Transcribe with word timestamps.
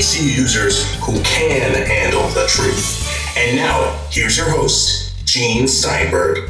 PC 0.00 0.34
users 0.34 0.94
who 1.04 1.12
can 1.24 1.74
handle 1.86 2.26
the 2.28 2.46
truth. 2.48 3.36
And 3.36 3.54
now, 3.54 4.00
here's 4.10 4.34
your 4.34 4.48
host, 4.48 5.26
Gene 5.26 5.68
Steinberg. 5.68 6.48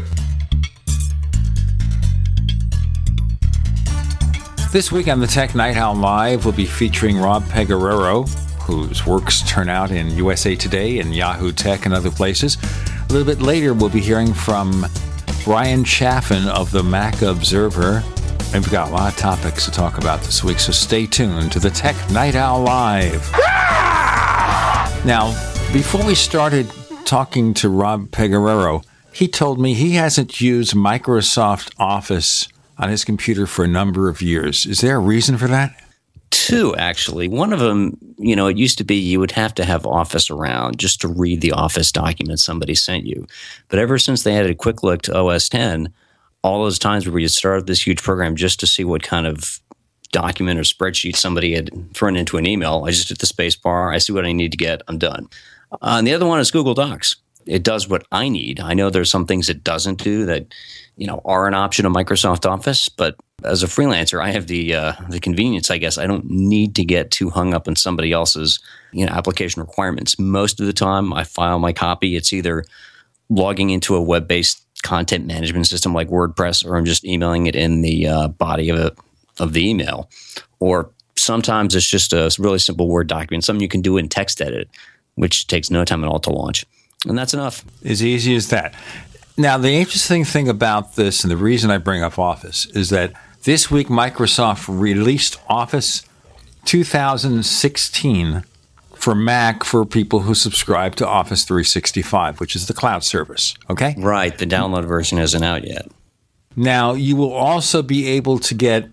This 4.71 4.93
week 4.93 5.09
on 5.09 5.19
the 5.19 5.27
Tech 5.27 5.57
Night 5.57 5.77
Owl 5.77 5.97
Live, 5.97 6.45
we'll 6.45 6.55
be 6.55 6.65
featuring 6.65 7.19
Rob 7.19 7.43
Pegoraro, 7.47 8.29
whose 8.61 9.05
works 9.05 9.43
turn 9.43 9.69
out 9.69 9.91
in 9.91 10.11
USA 10.11 10.55
Today 10.55 11.01
and 11.01 11.13
Yahoo 11.13 11.51
Tech 11.51 11.87
and 11.87 11.93
other 11.93 12.13
places. 12.13 12.57
A 13.09 13.13
little 13.13 13.27
bit 13.27 13.43
later, 13.43 13.75
we'll 13.75 13.91
be 13.91 13.99
hearing 13.99 14.33
from 14.33 14.87
Bryan 15.45 15.83
Chaffin 15.83 16.47
of 16.47 16.71
the 16.71 16.85
Mac 16.85 17.21
Observer. 17.21 18.05
And 18.53 18.65
we've 18.65 18.73
got 18.73 18.89
a 18.89 18.93
lot 18.93 19.13
of 19.13 19.17
topics 19.17 19.65
to 19.67 19.71
talk 19.71 19.99
about 19.99 20.23
this 20.23 20.43
week, 20.43 20.59
so 20.59 20.73
stay 20.73 21.07
tuned 21.07 21.53
to 21.53 21.61
the 21.61 21.71
Tech 21.71 21.95
Night 22.11 22.35
Owl 22.35 22.63
Live. 22.63 23.31
Ah! 23.35 25.03
Now, 25.07 25.29
before 25.73 26.05
we 26.05 26.17
started 26.17 26.69
talking 27.05 27.55
to 27.55 27.69
Rob 27.69 28.09
Pegoraro, 28.09 28.85
he 29.13 29.29
told 29.29 29.61
me 29.61 29.75
he 29.75 29.93
hasn't 29.93 30.41
used 30.41 30.75
Microsoft 30.75 31.73
Office 31.79 32.49
on 32.77 32.89
his 32.89 33.05
computer 33.05 33.47
for 33.47 33.65
a 33.65 33.69
number 33.69 34.09
of 34.09 34.21
years. 34.21 34.67
Is 34.67 34.81
there 34.81 34.97
a 34.97 35.01
reason 35.01 35.39
for 35.39 35.47
that? 35.47 35.81
Two, 36.31 36.75
actually. 36.75 37.29
One 37.29 37.53
of 37.53 37.61
them, 37.61 37.97
you 38.19 38.35
know, 38.35 38.49
it 38.49 38.57
used 38.57 38.79
to 38.79 38.85
be 38.85 38.97
you 38.97 39.21
would 39.21 39.33
have 39.33 39.55
to 39.55 39.65
have 39.65 39.87
Office 39.87 40.29
around 40.29 40.77
just 40.77 41.01
to 41.03 41.09
read 41.09 41.41
the 41.41 41.53
Office 41.53 41.93
document 41.93 42.41
somebody 42.41 42.75
sent 42.75 43.07
you. 43.07 43.29
But 43.69 43.79
ever 43.79 43.97
since 43.97 44.25
they 44.25 44.37
added 44.37 44.59
Quick 44.59 44.83
Look 44.83 45.03
to 45.03 45.17
OS 45.17 45.49
10, 45.49 45.93
all 46.43 46.63
those 46.63 46.79
times 46.79 47.07
where 47.07 47.15
we 47.15 47.27
started 47.29 47.67
this 47.67 47.87
huge 47.87 48.03
program 48.03 48.37
just 48.37 48.61
to 48.61 48.67
see 48.67 48.85
what 48.85 49.03
kind 49.03 49.27
of 49.27 49.61
document 50.13 50.59
or 50.59 50.63
spreadsheet 50.63 51.17
somebody 51.17 51.55
had 51.55 51.71
thrown 51.95 52.17
into 52.17 52.37
an 52.37 52.47
email. 52.47 52.85
I 52.87 52.91
just 52.91 53.09
hit 53.09 53.19
the 53.19 53.27
space 53.27 53.57
bar. 53.57 53.93
I 53.93 53.99
see 53.99 54.13
what 54.13 54.25
I 54.27 54.33
need 54.33 54.51
to 54.53 54.59
get. 54.59 54.83
I'm 54.89 54.99
done. 54.99 55.29
Uh, 55.73 55.97
and 55.99 56.07
the 56.07 56.15
other 56.15 56.27
one 56.27 56.41
is 56.41 56.51
Google 56.51 56.75
Docs. 56.75 57.17
It 57.47 57.63
does 57.63 57.89
what 57.89 58.07
I 58.13 58.29
need. 58.29 58.61
I 58.61 58.75
know 58.75 58.91
there's 58.91 59.11
some 59.11 59.27
things 59.27 59.49
it 59.49 59.65
doesn't 59.65 60.03
do 60.03 60.27
that, 60.27 60.53
you 60.97 61.07
know, 61.07 61.23
are 61.25 61.47
an 61.47 61.55
option 61.55 61.87
of 61.87 61.93
Microsoft 61.93 62.49
Office, 62.49 62.89
but 62.89 63.17
as 63.45 63.63
a 63.63 63.67
freelancer, 63.67 64.23
I 64.23 64.31
have 64.33 64.47
the 64.47 64.75
uh, 64.75 64.93
the 65.09 65.21
convenience. 65.21 65.71
I 65.71 65.79
guess 65.79 65.97
I 65.97 66.07
don't 66.07 66.29
need 66.29 66.75
to 66.77 66.85
get 66.85 67.11
too 67.11 67.31
hung 67.31 67.55
up 67.55 67.69
on 67.69 67.77
somebody 67.77 68.13
else's 68.13 68.61
you 68.93 69.07
know 69.07 69.13
application 69.13 69.63
requirements. 69.63 70.19
Most 70.19 70.61
of 70.61 70.67
the 70.67 70.73
time, 70.73 71.13
I 71.13 71.25
file 71.25 71.59
my 71.59 71.73
copy. 71.73 72.17
It's 72.17 72.33
either 72.33 72.65
logging 73.29 73.71
into 73.71 73.95
a 73.95 74.03
web 74.03 74.29
based 74.29 74.63
content 74.83 75.27
management 75.27 75.67
system 75.67 75.95
like 75.95 76.09
WordPress, 76.09 76.65
or 76.65 76.77
I'm 76.77 76.85
just 76.85 77.05
emailing 77.05 77.47
it 77.47 77.57
in 77.57 77.83
the 77.83 78.07
uh, 78.07 78.29
body 78.29 78.69
of 78.71 78.79
a, 78.79 78.93
of 79.39 79.53
the 79.53 79.69
email, 79.69 80.11
or 80.59 80.91
sometimes 81.17 81.75
it's 81.75 81.89
just 81.89 82.13
a 82.13 82.35
really 82.39 82.59
simple 82.59 82.89
Word 82.89 83.07
document, 83.07 83.45
something 83.45 83.63
you 83.63 83.69
can 83.69 83.83
do 83.83 83.97
in 83.97 84.09
text 84.09 84.41
edit, 84.41 84.69
which 85.15 85.47
takes 85.47 85.71
no 85.71 85.85
time 85.85 86.05
at 86.05 86.09
all 86.09 86.21
to 86.21 86.31
launch, 86.31 86.65
and 87.07 87.17
that's 87.17 87.35
enough. 87.35 87.65
As 87.85 88.03
easy 88.03 88.35
as 88.35 88.49
that. 88.49 88.75
Now, 89.37 89.57
the 89.57 89.71
interesting 89.71 90.25
thing 90.25 90.49
about 90.49 90.97
this, 90.97 91.25
and 91.25 91.31
the 91.31 91.37
reason 91.37 91.71
I 91.71 91.79
bring 91.79 92.03
up 92.03 92.19
Office, 92.19 92.67
is 92.67 92.91
that 92.91 93.13
this 93.45 93.71
week 93.71 93.87
Microsoft 93.89 94.67
released 94.69 95.41
Office 95.49 96.05
2016 96.67 98.45
for 99.01 99.15
Mac 99.15 99.65
for 99.65 99.87
people 99.87 100.21
who 100.21 100.35
subscribe 100.35 100.95
to 100.97 101.09
Office 101.09 101.45
365, 101.45 102.39
which 102.39 102.55
is 102.55 102.67
the 102.67 102.75
cloud 102.75 103.03
service. 103.03 103.55
Okay? 103.71 103.95
Right. 103.97 104.37
The 104.37 104.45
download 104.45 104.85
version 104.85 105.19
isn't 105.19 105.43
out 105.43 105.67
yet. 105.67 105.89
Now, 106.55 106.93
you 106.93 107.17
will 107.17 107.33
also 107.33 107.83
be 107.83 108.09
able 108.09 108.39
to 108.41 108.55
get 108.55 108.91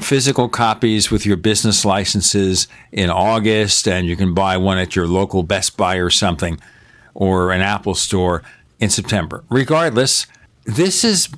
physical 0.00 0.48
copies 0.48 1.10
with 1.10 1.26
your 1.26 1.36
business 1.36 1.84
licenses 1.84 2.68
in 2.90 3.10
August, 3.10 3.86
and 3.86 4.06
you 4.06 4.16
can 4.16 4.32
buy 4.32 4.56
one 4.56 4.78
at 4.78 4.96
your 4.96 5.06
local 5.06 5.42
Best 5.42 5.76
Buy 5.76 5.96
or 5.96 6.08
something, 6.08 6.58
or 7.12 7.52
an 7.52 7.60
Apple 7.60 7.94
store 7.94 8.42
in 8.80 8.88
September. 8.88 9.44
Regardless, 9.50 10.26
this 10.64 11.04
is 11.04 11.28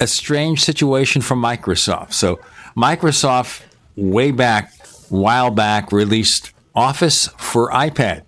a 0.00 0.08
strange 0.08 0.64
situation 0.64 1.22
for 1.22 1.36
Microsoft. 1.36 2.12
So, 2.14 2.40
Microsoft, 2.76 3.62
way 3.94 4.32
back, 4.32 4.72
while 5.10 5.50
back, 5.50 5.92
released 5.92 6.51
Office 6.74 7.28
for 7.38 7.70
iPad. 7.70 8.22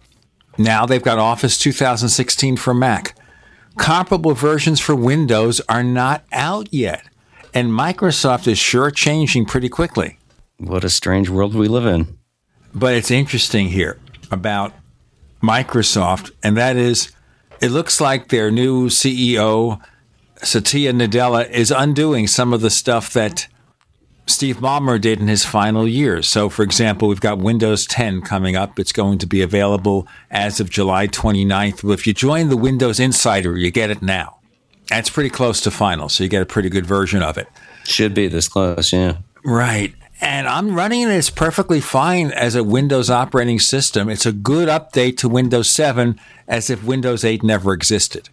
Now 0.58 0.86
they've 0.86 1.02
got 1.02 1.18
Office 1.18 1.58
2016 1.58 2.56
for 2.56 2.74
Mac. 2.74 3.16
Comparable 3.76 4.34
versions 4.34 4.80
for 4.80 4.94
Windows 4.94 5.60
are 5.68 5.82
not 5.82 6.24
out 6.32 6.72
yet. 6.72 7.04
And 7.52 7.70
Microsoft 7.70 8.46
is 8.46 8.58
sure 8.58 8.90
changing 8.90 9.46
pretty 9.46 9.68
quickly. 9.68 10.18
What 10.58 10.84
a 10.84 10.90
strange 10.90 11.28
world 11.28 11.54
we 11.54 11.68
live 11.68 11.86
in. 11.86 12.18
But 12.74 12.94
it's 12.94 13.10
interesting 13.10 13.68
here 13.68 13.98
about 14.30 14.72
Microsoft, 15.42 16.32
and 16.42 16.56
that 16.56 16.76
is 16.76 17.12
it 17.60 17.70
looks 17.70 18.00
like 18.00 18.28
their 18.28 18.50
new 18.50 18.88
CEO, 18.88 19.80
Satya 20.42 20.92
Nadella, 20.92 21.48
is 21.50 21.70
undoing 21.70 22.26
some 22.26 22.52
of 22.52 22.60
the 22.60 22.70
stuff 22.70 23.12
that 23.12 23.46
Steve 24.26 24.56
Ballmer 24.56 25.00
did 25.00 25.20
in 25.20 25.28
his 25.28 25.44
final 25.44 25.86
years. 25.86 26.26
So, 26.26 26.48
for 26.48 26.62
example, 26.62 27.08
we've 27.08 27.20
got 27.20 27.38
Windows 27.38 27.86
10 27.86 28.22
coming 28.22 28.56
up. 28.56 28.78
It's 28.78 28.92
going 28.92 29.18
to 29.18 29.26
be 29.26 29.42
available 29.42 30.08
as 30.30 30.60
of 30.60 30.70
July 30.70 31.08
29th. 31.08 31.82
Well, 31.82 31.92
if 31.92 32.06
you 32.06 32.14
join 32.14 32.48
the 32.48 32.56
Windows 32.56 32.98
Insider, 32.98 33.56
you 33.58 33.70
get 33.70 33.90
it 33.90 34.00
now. 34.00 34.38
That's 34.88 35.10
pretty 35.10 35.30
close 35.30 35.60
to 35.62 35.70
final, 35.70 36.08
so 36.08 36.24
you 36.24 36.30
get 36.30 36.42
a 36.42 36.46
pretty 36.46 36.68
good 36.68 36.86
version 36.86 37.22
of 37.22 37.36
it. 37.36 37.48
Should 37.84 38.14
be 38.14 38.28
this 38.28 38.48
close, 38.48 38.92
yeah. 38.92 39.18
Right. 39.44 39.94
And 40.20 40.48
I'm 40.48 40.74
running 40.74 41.02
it 41.02 41.10
as 41.10 41.28
perfectly 41.28 41.80
fine 41.80 42.30
as 42.30 42.54
a 42.54 42.64
Windows 42.64 43.10
operating 43.10 43.58
system. 43.58 44.08
It's 44.08 44.26
a 44.26 44.32
good 44.32 44.68
update 44.68 45.18
to 45.18 45.28
Windows 45.28 45.70
7 45.70 46.18
as 46.48 46.70
if 46.70 46.82
Windows 46.82 47.24
8 47.24 47.42
never 47.42 47.72
existed. 47.74 48.30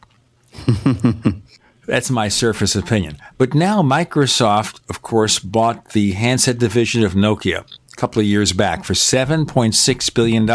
That's 1.91 2.09
my 2.09 2.29
surface 2.29 2.74
opinion. 2.74 3.18
But 3.38 3.53
now 3.53 3.81
Microsoft, 3.81 4.79
of 4.90 5.02
course, 5.02 5.40
bought 5.40 5.90
the 5.90 6.13
handset 6.13 6.57
division 6.57 7.03
of 7.03 7.16
Nokia 7.16 7.66
a 7.69 7.96
couple 7.97 8.22
of 8.22 8.25
years 8.25 8.53
back 8.53 8.85
for 8.85 8.94
$7.6 8.94 10.13
billion. 10.13 10.50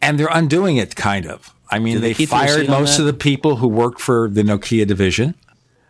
And 0.00 0.20
they're 0.20 0.28
undoing 0.30 0.76
it, 0.76 0.94
kind 0.94 1.26
of. 1.26 1.52
I 1.68 1.80
mean, 1.80 2.00
they, 2.00 2.12
they 2.12 2.26
fired 2.26 2.68
most 2.68 3.00
of 3.00 3.06
the 3.06 3.12
people 3.12 3.56
who 3.56 3.66
worked 3.66 4.00
for 4.00 4.28
the 4.28 4.44
Nokia 4.44 4.86
division. 4.86 5.34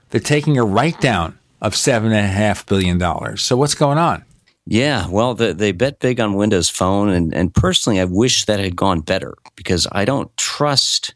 They're 0.09 0.23
taking 0.23 0.57
a 0.57 0.65
write 0.65 1.03
down 1.03 1.39
of 1.61 1.75
$7.5 1.75 2.65
billion. 2.65 3.37
So 3.37 3.59
what's 3.59 3.75
going 3.75 3.99
on? 3.99 4.25
Yeah, 4.65 5.07
well, 5.09 5.34
the, 5.34 5.53
they 5.53 5.72
bet 5.72 5.99
big 5.99 6.19
on 6.19 6.33
Windows 6.33 6.71
Phone. 6.71 7.11
And, 7.11 7.34
and 7.34 7.55
personally, 7.55 8.01
I 8.01 8.07
wish 8.07 8.47
that 8.47 8.59
had 8.59 8.75
gone 8.75 9.03
better 9.03 9.34
because 9.55 9.87
I 9.93 10.07
don't 10.07 10.34
trust 10.39 11.12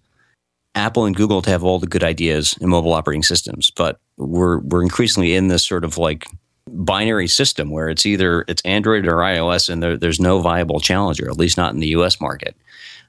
Apple 0.74 1.04
and 1.04 1.14
Google 1.14 1.42
to 1.42 1.50
have 1.50 1.62
all 1.62 1.78
the 1.78 1.86
good 1.86 2.04
ideas 2.04 2.56
in 2.60 2.68
mobile 2.68 2.92
operating 2.92 3.22
systems, 3.22 3.70
but 3.70 3.98
we're 4.16 4.58
we're 4.58 4.82
increasingly 4.82 5.34
in 5.34 5.48
this 5.48 5.64
sort 5.64 5.84
of 5.84 5.98
like 5.98 6.26
binary 6.68 7.28
system 7.28 7.70
where 7.70 7.88
it's 7.88 8.06
either 8.06 8.44
it's 8.48 8.62
Android 8.62 9.06
or 9.06 9.16
iOS, 9.16 9.68
and 9.68 9.82
there, 9.82 9.96
there's 9.96 10.20
no 10.20 10.40
viable 10.40 10.80
challenger, 10.80 11.28
at 11.28 11.38
least 11.38 11.56
not 11.56 11.74
in 11.74 11.80
the 11.80 11.88
U.S. 11.88 12.20
market. 12.20 12.56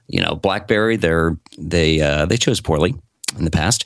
You 0.08 0.20
know, 0.20 0.36
BlackBerry 0.36 0.96
they're 0.96 1.36
they 1.58 2.00
uh, 2.00 2.26
they 2.26 2.36
chose 2.36 2.60
poorly 2.60 2.94
in 3.36 3.44
the 3.44 3.50
past. 3.50 3.84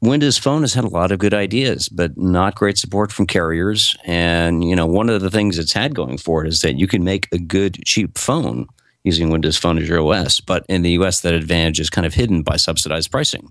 Windows 0.00 0.38
Phone 0.38 0.60
has 0.60 0.74
had 0.74 0.84
a 0.84 0.88
lot 0.88 1.10
of 1.10 1.18
good 1.18 1.34
ideas, 1.34 1.88
but 1.88 2.16
not 2.16 2.54
great 2.54 2.78
support 2.78 3.10
from 3.10 3.26
carriers. 3.26 3.96
And 4.04 4.64
you 4.64 4.76
know, 4.76 4.86
one 4.86 5.10
of 5.10 5.20
the 5.20 5.30
things 5.30 5.58
it's 5.58 5.72
had 5.72 5.94
going 5.94 6.18
for 6.18 6.44
it 6.44 6.48
is 6.48 6.62
that 6.62 6.78
you 6.78 6.86
can 6.86 7.04
make 7.04 7.28
a 7.32 7.38
good 7.38 7.84
cheap 7.84 8.16
phone 8.16 8.68
using 9.08 9.30
Windows 9.30 9.56
Phone 9.56 9.78
as 9.78 9.88
your 9.88 10.00
OS. 10.00 10.40
But 10.40 10.64
in 10.68 10.82
the 10.82 10.92
US, 10.92 11.20
that 11.22 11.34
advantage 11.34 11.80
is 11.80 11.90
kind 11.90 12.06
of 12.06 12.14
hidden 12.14 12.42
by 12.42 12.56
subsidized 12.56 13.10
pricing. 13.10 13.50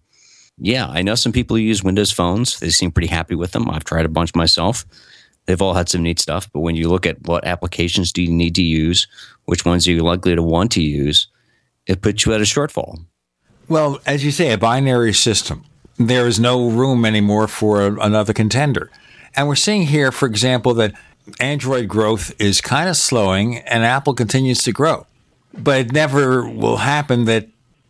Yeah, 0.58 0.88
I 0.88 1.02
know 1.02 1.16
some 1.16 1.32
people 1.32 1.58
who 1.58 1.64
use 1.64 1.84
Windows 1.84 2.12
phones. 2.12 2.60
They 2.60 2.70
seem 2.70 2.92
pretty 2.92 3.08
happy 3.08 3.36
with 3.36 3.52
them. 3.52 3.70
I've 3.70 3.84
tried 3.84 4.06
a 4.06 4.10
bunch 4.10 4.34
myself. 4.34 4.86
They've 5.46 5.62
all 5.62 5.74
had 5.74 5.90
some 5.90 6.04
neat 6.04 6.20
stuff. 6.20 6.50
But 6.52 6.62
when 6.62 6.76
you 6.76 6.90
look 6.90 7.06
at 7.06 7.28
what 7.28 7.46
applications 7.46 8.12
do 8.12 8.24
you 8.24 8.32
need 8.32 8.56
to 8.56 8.64
use, 8.64 9.08
which 9.46 9.66
ones 9.66 9.88
are 9.88 9.92
you 9.92 10.02
likely 10.02 10.36
to 10.36 10.44
want 10.44 10.72
to 10.74 10.82
use, 10.82 11.28
it 11.86 12.02
puts 12.02 12.26
you 12.26 12.34
at 12.34 12.42
a 12.42 12.46
shortfall. 12.46 13.06
Well, 13.68 14.00
as 14.06 14.24
you 14.24 14.32
say, 14.32 14.52
a 14.52 14.58
binary 14.58 15.14
system. 15.14 15.66
There 15.98 16.28
is 16.28 16.40
no 16.40 16.70
room 16.70 17.06
anymore 17.06 17.48
for 17.48 17.86
another 17.86 18.34
contender. 18.34 18.92
And 19.36 19.48
we're 19.48 19.56
seeing 19.56 19.84
here, 19.84 20.12
for 20.12 20.26
example, 20.26 20.74
that 20.76 20.94
Android 21.40 21.88
growth 21.88 22.34
is 22.40 22.62
kind 22.62 22.90
of 22.90 22.98
slowing 22.98 23.58
and 23.60 23.84
Apple 23.84 24.14
continues 24.14 24.64
to 24.64 24.72
grow. 24.72 25.06
But 25.58 25.80
it 25.80 25.92
never 25.92 26.48
will 26.48 26.78
happen 26.78 27.26
that 27.26 27.48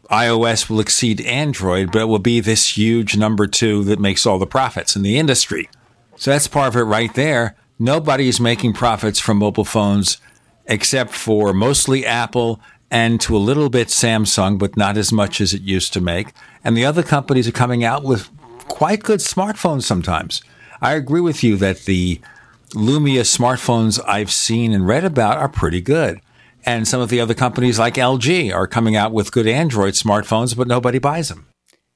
iOS 0.10 0.69
will 0.69 0.80
exceed 0.80 1.22
Android, 1.22 1.92
but 1.92 2.04
it 2.04 2.06
will 2.06 2.19
be 2.19 2.40
this 2.40 2.78
huge 2.78 3.18
number 3.18 3.46
two 3.48 3.84
that 3.86 4.00
makes 4.00 4.25
all 4.25 4.40
the 4.40 4.48
profits 4.48 4.96
in 4.96 5.02
the 5.02 5.18
industry. 5.18 5.69
So 6.16 6.31
that's 6.31 6.48
part 6.48 6.69
of 6.69 6.75
it 6.78 6.84
right 6.84 7.14
there. 7.14 7.56
Nobody 7.78 8.28
is 8.28 8.40
making 8.40 8.74
profits 8.74 9.19
from 9.19 9.38
mobile 9.38 9.66
phones 9.66 10.18
except 10.66 11.12
for 11.12 11.54
mostly 11.54 12.06
Apple 12.06 12.60
and 12.90 13.19
to 13.22 13.36
a 13.36 13.40
little 13.40 13.69
bit 13.69 13.90
Samsung, 13.90 14.58
but 14.58 14.78
not 14.78 14.98
as 14.98 15.12
much 15.12 15.42
as 15.42 15.54
it 15.54 15.62
used 15.62 15.94
to 15.94 16.02
make. 16.02 16.30
And 16.64 16.75
the 16.75 16.86
other 16.86 17.04
companies 17.04 17.48
are 17.48 17.54
coming 17.54 17.84
out 17.84 18.04
with 18.04 18.30
quite 18.68 19.04
good 19.04 19.19
smartphones 19.19 19.84
sometimes. 19.84 20.42
I 20.81 20.94
agree 20.94 21.22
with 21.22 21.44
you 21.44 21.58
that 21.58 21.86
the 21.86 22.22
Lumia 22.72 23.22
smartphones 23.22 24.00
I've 24.08 24.31
seen 24.31 24.74
and 24.74 24.88
read 24.88 25.06
about 25.06 25.38
are 25.38 25.50
pretty 25.50 25.81
good. 25.81 26.22
And 26.68 26.86
some 26.86 27.00
of 27.00 27.08
the 27.08 27.22
other 27.22 27.34
companies 27.34 27.80
like 27.80 27.96
LG 27.96 28.54
are 28.54 28.68
coming 28.68 28.98
out 28.98 29.14
with 29.14 29.31
good 29.31 29.48
Android 29.48 29.94
smartphones, 29.94 30.56
but 30.56 30.68
nobody 30.68 31.00
buys 31.00 31.30
them. 31.30 31.48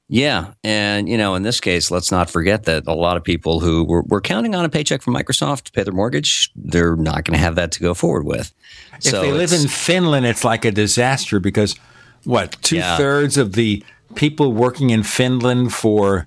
Yeah. 0.08 0.54
And, 0.64 1.08
you 1.08 1.16
know, 1.18 1.34
in 1.34 1.42
this 1.42 1.60
case, 1.60 1.90
let's 1.90 2.10
not 2.10 2.30
forget 2.30 2.64
that 2.64 2.86
a 2.86 2.94
lot 2.94 3.16
of 3.16 3.22
people 3.22 3.60
who 3.60 3.84
were, 3.84 4.02
were 4.02 4.20
counting 4.20 4.54
on 4.54 4.64
a 4.64 4.70
paycheck 4.70 5.02
from 5.02 5.14
Microsoft 5.14 5.64
to 5.64 5.72
pay 5.72 5.82
their 5.82 5.92
mortgage, 5.92 6.50
they're 6.56 6.96
not 6.96 7.24
going 7.24 7.38
to 7.38 7.42
have 7.42 7.54
that 7.56 7.70
to 7.72 7.80
go 7.80 7.92
forward 7.92 8.24
with. 8.24 8.52
If 8.96 9.04
so 9.04 9.22
they 9.22 9.32
live 9.32 9.52
in 9.52 9.68
Finland, 9.68 10.26
it's 10.26 10.44
like 10.44 10.64
a 10.64 10.70
disaster 10.70 11.38
because 11.38 11.76
what, 12.24 12.56
two 12.62 12.76
yeah. 12.76 12.96
thirds 12.96 13.36
of 13.36 13.52
the 13.52 13.84
people 14.14 14.52
working 14.52 14.90
in 14.90 15.02
Finland 15.02 15.72
for 15.72 16.26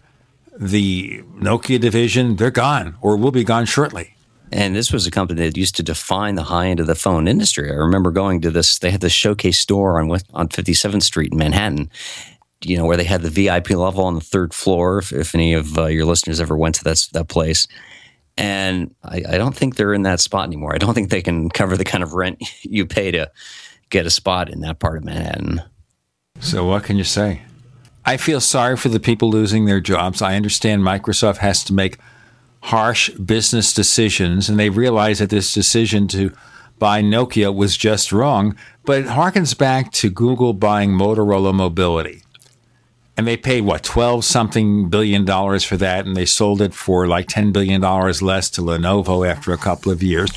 the 0.58 1.24
Nokia 1.36 1.80
division, 1.80 2.36
they're 2.36 2.52
gone 2.52 2.96
or 3.02 3.18
will 3.18 3.32
be 3.32 3.44
gone 3.44 3.66
shortly. 3.66 4.15
And 4.56 4.74
this 4.74 4.94
was 4.94 5.06
a 5.06 5.12
company 5.12 5.42
that 5.42 5.58
used 5.58 5.76
to 5.76 5.84
define 5.84 6.36
the 6.36 6.44
high 6.44 6.68
end 6.68 6.80
of 6.80 6.88
the 6.88 6.96
phone 6.96 7.28
industry. 7.28 7.70
I 7.70 7.76
remember 7.76 8.10
going 8.10 8.40
to 8.42 8.52
this, 8.52 8.80
they 8.80 8.90
had 8.90 9.02
this 9.02 9.12
showcase 9.12 9.60
store 9.60 10.00
on, 10.00 10.10
on 10.34 10.48
57th 10.48 11.04
Street 11.04 11.34
in 11.34 11.38
Manhattan 11.38 11.90
you 12.64 12.78
know, 12.78 12.86
where 12.86 12.98
they 12.98 13.04
had 13.04 13.22
the 13.22 13.30
VIP 13.30 13.72
level 13.72 14.06
on 14.06 14.16
the 14.16 14.22
third 14.22 14.54
floor. 14.54 15.00
If, 15.00 15.12
if 15.12 15.36
any 15.36 15.54
of 15.54 15.78
uh, 15.78 15.86
your 15.86 16.06
listeners 16.06 16.40
ever 16.40 16.58
went 16.58 16.76
to 16.76 16.84
that 16.86 17.06
that 17.14 17.28
place, 17.28 17.68
and 18.38 18.94
I, 19.04 19.24
I, 19.30 19.38
don't 19.38 19.56
think 19.56 19.76
they're 19.76 19.94
in 19.94 20.04
that 20.04 20.20
spot 20.20 20.48
anymore. 20.48 20.74
I 20.74 20.78
don't 20.78 20.94
think 20.94 21.10
they 21.10 21.22
can 21.22 21.50
cover 21.50 21.78
the 21.78 21.84
kind 21.84 22.04
of 22.04 22.14
rent 22.14 22.42
you 22.62 22.86
pay 22.86 23.12
to 23.12 23.32
get 23.90 24.06
a 24.06 24.10
spot 24.10 24.50
in 24.50 24.62
that 24.62 24.80
part 24.80 24.98
of 24.98 25.04
Manhattan. 25.04 25.62
So 26.40 26.66
what 26.66 26.84
can 26.84 26.98
you 26.98 27.04
say? 27.04 27.42
I 28.04 28.18
feel 28.18 28.42
sorry 28.42 28.78
for 28.78 28.90
the 28.90 29.00
people 29.00 29.30
losing 29.30 29.66
their 29.66 29.80
jobs. 29.80 30.22
I 30.22 30.36
understand 30.36 30.82
Microsoft 30.82 31.38
has 31.38 31.64
to 31.66 31.74
make 31.74 31.98
harsh 32.66 33.12
business 33.12 33.74
decisions, 33.74 34.50
and 34.50 34.60
they 34.60 34.70
realize 34.70 35.20
that 35.20 35.30
this 35.30 35.54
decision 35.54 36.08
to 36.08 36.32
buy 36.80 37.02
Nokia 37.02 37.54
was 37.54 37.78
just 37.78 38.12
wrong. 38.12 38.56
But 38.86 39.02
it 39.02 39.08
harkens 39.08 39.58
back 39.58 39.92
to 39.94 40.10
Google 40.10 40.54
buying 40.54 40.92
Motorola 40.92 41.54
Mobility. 41.54 42.24
And 43.18 43.26
they 43.28 43.38
paid 43.38 43.62
what 43.62 43.84
12 43.84 44.26
something 44.26 44.90
billion 44.90 45.26
dollars 45.26 45.64
for 45.64 45.78
that 45.78 46.06
and 46.06 46.18
they 46.18 46.26
sold 46.26 46.62
it 46.62 46.74
for 46.74 47.08
like 47.08 47.30
10 47.30 47.54
billion 47.54 47.80
dollars 47.80 48.22
less 48.22 48.50
to 48.52 48.62
Lenovo 48.62 49.26
after 49.26 49.54
a 49.54 49.58
couple 49.58 49.90
of 49.90 50.04
years. 50.04 50.30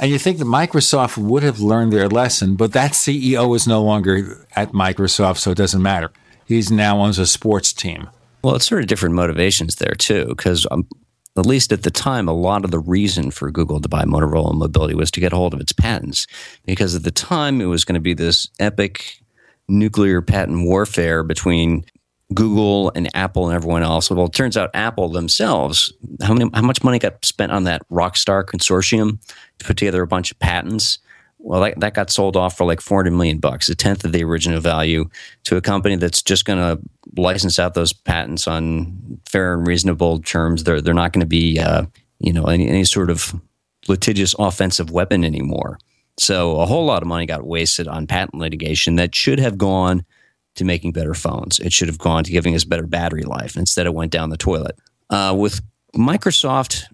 And 0.00 0.10
you 0.10 0.18
think 0.18 0.38
that 0.38 0.44
Microsoft 0.46 1.16
would 1.16 1.44
have 1.44 1.60
learned 1.60 1.92
their 1.92 2.08
lesson 2.08 2.56
but 2.56 2.72
that 2.72 2.90
CEO 2.92 3.54
is 3.54 3.68
no 3.68 3.84
longer 3.84 4.44
at 4.56 4.72
Microsoft 4.72 5.38
so 5.38 5.52
it 5.52 5.58
doesn't 5.58 5.80
matter. 5.80 6.10
He's 6.44 6.72
now 6.72 6.98
owns 6.98 7.20
a 7.20 7.26
sports 7.26 7.72
team. 7.72 8.10
Well 8.42 8.56
it's 8.56 8.66
sort 8.66 8.80
of 8.80 8.88
different 8.88 9.14
motivations 9.14 9.76
there 9.76 9.94
too 9.94 10.26
because 10.26 10.66
um, 10.72 10.88
at 11.38 11.46
least 11.46 11.72
at 11.72 11.82
the 11.82 11.90
time, 11.90 12.28
a 12.28 12.32
lot 12.32 12.64
of 12.64 12.70
the 12.70 12.78
reason 12.78 13.30
for 13.30 13.50
Google 13.50 13.80
to 13.80 13.88
buy 13.88 14.04
Motorola 14.04 14.54
Mobility 14.54 14.94
was 14.94 15.10
to 15.12 15.20
get 15.20 15.32
hold 15.32 15.54
of 15.54 15.60
its 15.60 15.72
patents. 15.72 16.26
Because 16.64 16.94
at 16.94 17.04
the 17.04 17.10
time, 17.10 17.60
it 17.60 17.66
was 17.66 17.84
going 17.84 17.94
to 17.94 18.00
be 18.00 18.14
this 18.14 18.48
epic 18.58 19.20
nuclear 19.68 20.22
patent 20.22 20.64
warfare 20.64 21.22
between 21.22 21.84
Google 22.34 22.92
and 22.94 23.14
Apple 23.16 23.46
and 23.46 23.54
everyone 23.54 23.82
else. 23.82 24.10
Well, 24.10 24.26
it 24.26 24.32
turns 24.32 24.56
out 24.56 24.70
Apple 24.74 25.08
themselves, 25.08 25.92
how 26.22 26.34
many, 26.34 26.50
how 26.52 26.62
much 26.62 26.84
money 26.84 26.98
got 26.98 27.24
spent 27.24 27.52
on 27.52 27.64
that 27.64 27.88
Rockstar 27.88 28.44
consortium 28.44 29.18
to 29.58 29.64
put 29.64 29.76
together 29.76 30.02
a 30.02 30.06
bunch 30.06 30.30
of 30.30 30.38
patents? 30.38 30.98
Well, 31.38 31.60
that, 31.60 31.80
that 31.80 31.94
got 31.94 32.10
sold 32.10 32.36
off 32.36 32.56
for 32.56 32.66
like 32.66 32.80
400 32.80 33.12
million 33.12 33.38
bucks, 33.38 33.68
a 33.68 33.74
tenth 33.74 34.04
of 34.04 34.12
the 34.12 34.24
original 34.24 34.60
value 34.60 35.08
to 35.44 35.56
a 35.56 35.60
company 35.60 35.96
that's 35.96 36.20
just 36.20 36.44
going 36.44 36.58
to 36.58 36.82
license 37.16 37.58
out 37.58 37.74
those 37.74 37.92
patents 37.92 38.46
on 38.48 39.20
fair 39.26 39.54
and 39.54 39.66
reasonable 39.66 40.20
terms. 40.20 40.64
They're, 40.64 40.80
they're 40.80 40.94
not 40.94 41.12
going 41.12 41.20
to 41.20 41.26
be, 41.26 41.58
uh, 41.58 41.86
you 42.18 42.32
know, 42.32 42.44
any, 42.44 42.68
any 42.68 42.84
sort 42.84 43.08
of 43.08 43.34
litigious 43.86 44.34
offensive 44.38 44.90
weapon 44.90 45.24
anymore. 45.24 45.78
So 46.18 46.60
a 46.60 46.66
whole 46.66 46.84
lot 46.84 47.02
of 47.02 47.08
money 47.08 47.24
got 47.24 47.46
wasted 47.46 47.86
on 47.86 48.08
patent 48.08 48.34
litigation 48.34 48.96
that 48.96 49.14
should 49.14 49.38
have 49.38 49.56
gone– 49.56 50.04
to 50.58 50.64
making 50.64 50.92
better 50.92 51.14
phones. 51.14 51.58
It 51.60 51.72
should 51.72 51.88
have 51.88 51.98
gone 51.98 52.24
to 52.24 52.32
giving 52.32 52.54
us 52.54 52.64
better 52.64 52.86
battery 52.86 53.22
life. 53.22 53.56
Instead, 53.56 53.86
it 53.86 53.94
went 53.94 54.12
down 54.12 54.30
the 54.30 54.36
toilet. 54.36 54.76
Uh, 55.08 55.34
with 55.36 55.60
Microsoft, 55.96 56.84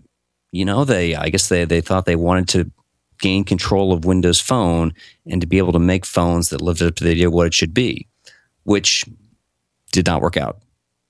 you 0.52 0.64
know, 0.64 0.85
they 0.85 1.17
I 1.17 1.31
guess 1.31 1.49
they 1.49 1.64
they 1.64 1.81
thought 1.81 2.06
they 2.06 2.17
wanted 2.17 2.49
to 2.50 2.70
gain 3.20 3.44
control 3.44 3.93
of 3.93 4.05
Windows 4.05 4.40
Phone 4.40 4.93
and 5.26 5.40
to 5.40 5.46
be 5.46 5.58
able 5.58 5.72
to 5.72 5.78
make 5.78 6.05
phones 6.05 6.50
that 6.50 6.61
lived 6.61 6.82
up 6.82 6.94
to 6.96 7.05
the 7.05 7.11
idea 7.11 7.28
of 7.28 7.32
what 7.32 7.46
it 7.46 7.55
should 7.55 7.75
be, 7.75 8.06
which 8.64 9.05
did 9.93 10.06
not 10.06 10.20
work 10.20 10.37
out. 10.37 10.58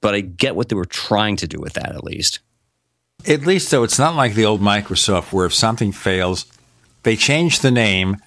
But 0.01 0.15
I 0.15 0.21
get 0.21 0.57
what 0.57 0.69
they 0.69 0.77
were 0.77 0.85
trying 0.85 1.37
to 1.37 1.49
do 1.49 1.59
with 1.59 1.75
that, 1.75 1.95
at 1.95 2.05
least. 2.05 2.41
At 3.27 3.47
least, 3.47 3.71
though, 3.71 3.85
it's 3.85 3.99
not 3.99 4.17
like 4.17 4.35
the 4.35 4.45
old 4.45 4.61
Microsoft 4.61 5.33
where 5.33 5.47
if 5.47 5.55
something 5.55 5.93
fails, 5.93 6.45
they 7.05 7.17
change 7.17 7.61
the 7.61 7.71
name, 7.71 8.19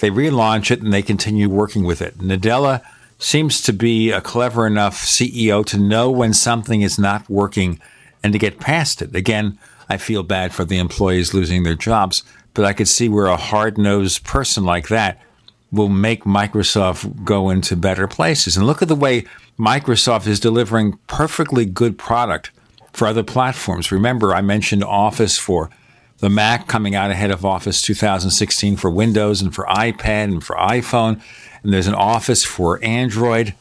they 0.00 0.10
relaunch 0.10 0.70
it, 0.70 0.82
and 0.82 0.92
they 0.92 1.02
continue 1.02 1.48
working 1.48 1.84
with 1.84 2.02
it. 2.02 2.18
Nadella 2.18 2.82
seems 3.18 3.60
to 3.62 3.72
be 3.72 4.10
a 4.10 4.20
clever 4.20 4.66
enough 4.66 4.96
CEO 4.96 5.64
to 5.66 5.78
know 5.78 6.10
when 6.10 6.32
something 6.32 6.80
is 6.80 6.98
not 6.98 7.28
working 7.28 7.78
and 8.22 8.32
to 8.32 8.38
get 8.38 8.58
past 8.58 9.02
it. 9.02 9.14
Again, 9.14 9.58
I 9.88 9.98
feel 9.98 10.22
bad 10.22 10.52
for 10.52 10.64
the 10.64 10.78
employees 10.78 11.34
losing 11.34 11.62
their 11.62 11.74
jobs, 11.74 12.22
but 12.54 12.64
I 12.64 12.72
could 12.72 12.88
see 12.88 13.08
where 13.08 13.26
a 13.26 13.36
hard 13.36 13.78
nosed 13.78 14.24
person 14.24 14.64
like 14.64 14.88
that 14.88 15.20
will 15.72 15.88
make 15.88 16.24
Microsoft 16.24 17.24
go 17.24 17.50
into 17.50 17.76
better 17.76 18.08
places. 18.08 18.56
And 18.56 18.66
look 18.66 18.82
at 18.82 18.88
the 18.88 18.96
way 18.96 19.24
Microsoft 19.58 20.26
is 20.26 20.40
delivering 20.40 20.98
perfectly 21.06 21.64
good 21.64 21.96
product 21.96 22.50
for 22.92 23.06
other 23.06 23.22
platforms. 23.22 23.92
Remember, 23.92 24.34
I 24.34 24.40
mentioned 24.40 24.82
Office 24.82 25.38
for 25.38 25.70
the 26.18 26.28
Mac 26.28 26.66
coming 26.66 26.94
out 26.94 27.10
ahead 27.10 27.30
of 27.30 27.44
Office 27.44 27.80
2016 27.82 28.76
for 28.76 28.90
Windows 28.90 29.40
and 29.40 29.54
for 29.54 29.64
iPad 29.66 30.24
and 30.24 30.44
for 30.44 30.56
iPhone 30.56 31.22
and 31.62 31.72
there's 31.72 31.86
an 31.86 31.94
office 31.94 32.44
for 32.44 32.82
Android. 32.82 33.54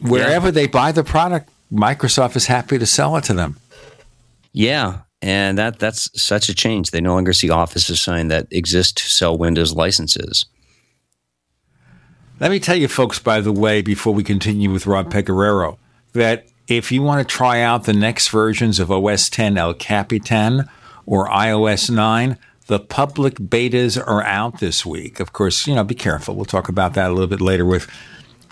Wherever 0.00 0.48
yeah. 0.48 0.52
they 0.52 0.66
buy 0.66 0.92
the 0.92 1.04
product, 1.04 1.50
Microsoft 1.72 2.36
is 2.36 2.46
happy 2.46 2.78
to 2.78 2.86
sell 2.86 3.16
it 3.16 3.24
to 3.24 3.34
them. 3.34 3.56
Yeah, 4.52 5.00
and 5.22 5.56
that 5.58 5.78
that's 5.78 6.10
such 6.20 6.48
a 6.48 6.54
change. 6.54 6.90
They 6.90 7.00
no 7.00 7.14
longer 7.14 7.32
see 7.32 7.50
offices 7.50 8.00
sign 8.00 8.28
that 8.28 8.46
exist 8.50 8.98
to 8.98 9.04
sell 9.04 9.36
Windows 9.36 9.74
licenses. 9.74 10.46
Let 12.38 12.50
me 12.50 12.60
tell 12.60 12.76
you, 12.76 12.88
folks, 12.88 13.18
by 13.18 13.40
the 13.40 13.52
way, 13.52 13.80
before 13.80 14.12
we 14.12 14.22
continue 14.22 14.70
with 14.70 14.86
Rob 14.86 15.10
Pegoraro, 15.10 15.78
that 16.12 16.46
if 16.68 16.92
you 16.92 17.00
want 17.00 17.26
to 17.26 17.34
try 17.34 17.62
out 17.62 17.84
the 17.84 17.94
next 17.94 18.28
versions 18.28 18.78
of 18.78 18.90
OS 18.90 19.30
10 19.30 19.56
El 19.56 19.72
Capitan 19.72 20.68
or 21.06 21.28
iOS 21.28 21.88
9, 21.88 22.36
the 22.66 22.80
public 22.80 23.36
betas 23.36 23.96
are 23.96 24.22
out 24.24 24.58
this 24.58 24.84
week. 24.84 25.20
Of 25.20 25.32
course, 25.32 25.66
you 25.66 25.74
know, 25.74 25.84
be 25.84 25.94
careful. 25.94 26.34
We'll 26.34 26.44
talk 26.44 26.68
about 26.68 26.94
that 26.94 27.10
a 27.10 27.14
little 27.14 27.28
bit 27.28 27.40
later 27.40 27.64
with 27.64 27.88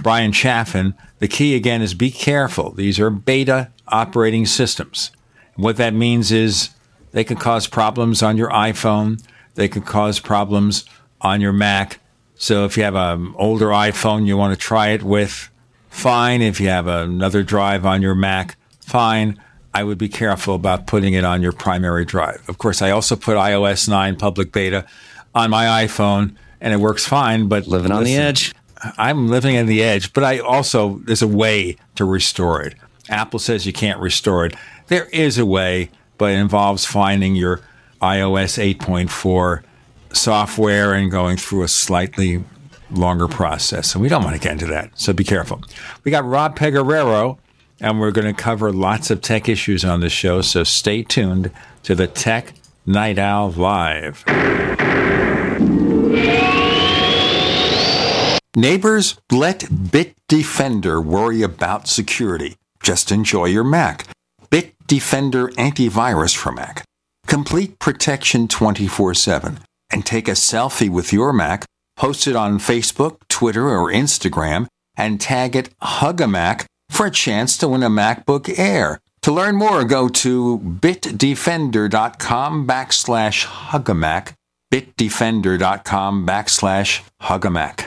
Bryan 0.03 0.33
Chaffin. 0.33 0.95
The 1.19 1.29
key 1.29 1.55
again 1.55 1.83
is 1.83 1.95
be 1.95 2.11
careful. 2.11 2.71
These 2.73 2.99
are 3.01 3.11
beta 3.11 3.71
operating 3.89 4.47
systems. 4.47 5.11
What 5.57 5.77
that 5.77 5.95
means 5.95 6.33
is 6.33 6.71
they 7.13 7.25
can 7.25 7.37
cause 7.37 7.67
problems 7.67 8.23
on 8.23 8.37
your 8.37 8.51
iPhone, 8.51 9.23
they 9.55 9.69
can 9.69 9.83
cause 9.83 10.19
problems 10.19 10.85
on 11.21 11.41
your 11.41 11.53
Mac. 11.53 12.01
So 12.35 12.65
if 12.65 12.77
you 12.77 12.83
have 12.83 12.97
an 12.97 13.35
older 13.37 13.69
iPhone 13.69 14.27
you 14.27 14.37
want 14.37 14.53
to 14.53 14.59
try 14.59 14.89
it 14.89 15.03
with, 15.03 15.49
fine. 15.89 16.43
If 16.43 16.61
you 16.61 16.69
have 16.69 16.87
another 16.87 17.43
drive 17.43 17.87
on 17.87 18.03
your 18.03 18.15
Mac, 18.15 18.57
fine. 18.81 19.41
I 19.73 19.83
would 19.83 19.99
be 19.99 20.09
careful 20.09 20.55
about 20.55 20.87
putting 20.87 21.15
it 21.15 21.25
on 21.25 21.43
your 21.43 21.53
primary 21.53 22.05
drive. 22.05 22.49
Of 22.49 22.59
course, 22.59 22.81
I 22.81 22.91
also 22.91 23.17
put 23.17 23.37
iOS 23.37 23.89
9 23.89 24.17
public 24.17 24.53
beta 24.53 24.87
on 25.35 25.51
my 25.51 25.85
iPhone 25.85 26.37
and 26.61 26.73
it 26.73 26.79
works 26.79 27.07
fine, 27.07 27.49
but 27.49 27.67
living 27.67 27.91
on 27.91 28.01
listen, 28.01 28.17
the 28.17 28.23
edge. 28.23 28.55
I'm 28.97 29.29
living 29.29 29.57
on 29.57 29.67
the 29.67 29.83
edge, 29.83 30.13
but 30.13 30.25
I 30.25 30.39
also 30.39 31.01
there's 31.05 31.23
a 31.23 31.29
way 31.29 31.77
to 31.97 32.05
restore 32.05 32.63
it. 32.63 32.75
Apple 33.09 33.39
says 33.39 33.67
you 33.67 33.73
can't 33.73 34.01
restore 34.01 34.47
it. 34.47 34.55
There 34.89 35.07
is 35.07 35.39
a 35.39 35.47
way, 35.47 35.91
but 36.19 36.33
it 36.33 36.37
involves 36.37 36.85
finding 36.85 37.35
your 37.35 37.61
iOS 38.03 38.77
8.4 38.77 39.63
software 40.13 40.93
and 40.93 41.11
going 41.11 41.37
through 41.37 41.63
a 41.63 41.69
slightly 41.69 42.45
longer 42.91 43.27
process. 43.27 43.95
And 43.95 44.03
we 44.03 44.09
don't 44.09 44.23
want 44.23 44.37
to 44.37 44.41
get 44.41 44.53
into 44.53 44.67
that. 44.67 44.91
So 44.95 45.13
be 45.13 45.25
careful. 45.25 45.63
We 46.05 46.11
got 46.11 46.25
Rob 46.25 46.57
Pegoraro 46.57 47.39
and 47.81 47.99
we're 47.99 48.13
going 48.13 48.33
to 48.33 48.41
cover 48.41 48.73
lots 48.73 49.11
of 49.11 49.21
tech 49.21 49.49
issues 49.49 49.85
on 49.85 50.01
this 50.01 50.13
show, 50.13 50.41
so 50.41 50.63
stay 50.65 51.03
tuned 51.03 51.51
to 51.83 51.95
the 51.95 52.07
Tech 52.07 52.55
Night 52.87 53.19
Owl 53.19 53.51
Live. 53.51 54.25
Neighbors, 58.57 59.19
let 59.33 59.61
Bitdefender 59.63 61.05
worry 61.05 61.43
about 61.43 61.89
security. 61.89 62.57
Just 62.81 63.11
enjoy 63.11 63.47
your 63.47 63.65
Mac. 63.65 64.14
Bitdefender 64.87 65.53
Antivirus 65.55 66.37
for 66.37 66.53
Mac. 66.53 66.85
Complete 67.27 67.79
protection 67.79 68.49
24 68.49 69.15
7. 69.15 69.59
And 69.91 70.05
take 70.05 70.29
a 70.29 70.33
selfie 70.33 70.91
with 70.91 71.13
your 71.13 71.33
Mac, 71.33 71.65
post 71.97 72.27
it 72.27 72.37
on 72.37 72.59
Facebook, 72.59 73.19
Twitter, 73.29 73.69
or 73.69 73.91
Instagram, 73.91 74.67
and 74.97 75.21
tag 75.21 75.57
it 75.57 75.71
Hug 75.81 76.21
a 76.21 76.29
Mac 76.29 76.67
for 76.91 77.07
a 77.07 77.11
chance 77.11 77.57
to 77.59 77.69
win 77.69 77.83
a 77.83 77.91
MacBook 77.91 78.59
Air. 78.59 79.01
To 79.23 79.33
learn 79.33 79.57
more, 79.57 79.85
go 79.85 80.09
to 80.09 80.59
bitdefender.com 80.59 82.67
backslash 82.67 83.47
hugamac, 83.47 84.35
bitdefender.com 84.73 86.27
backslash 86.27 87.03
hugamac. 87.23 87.87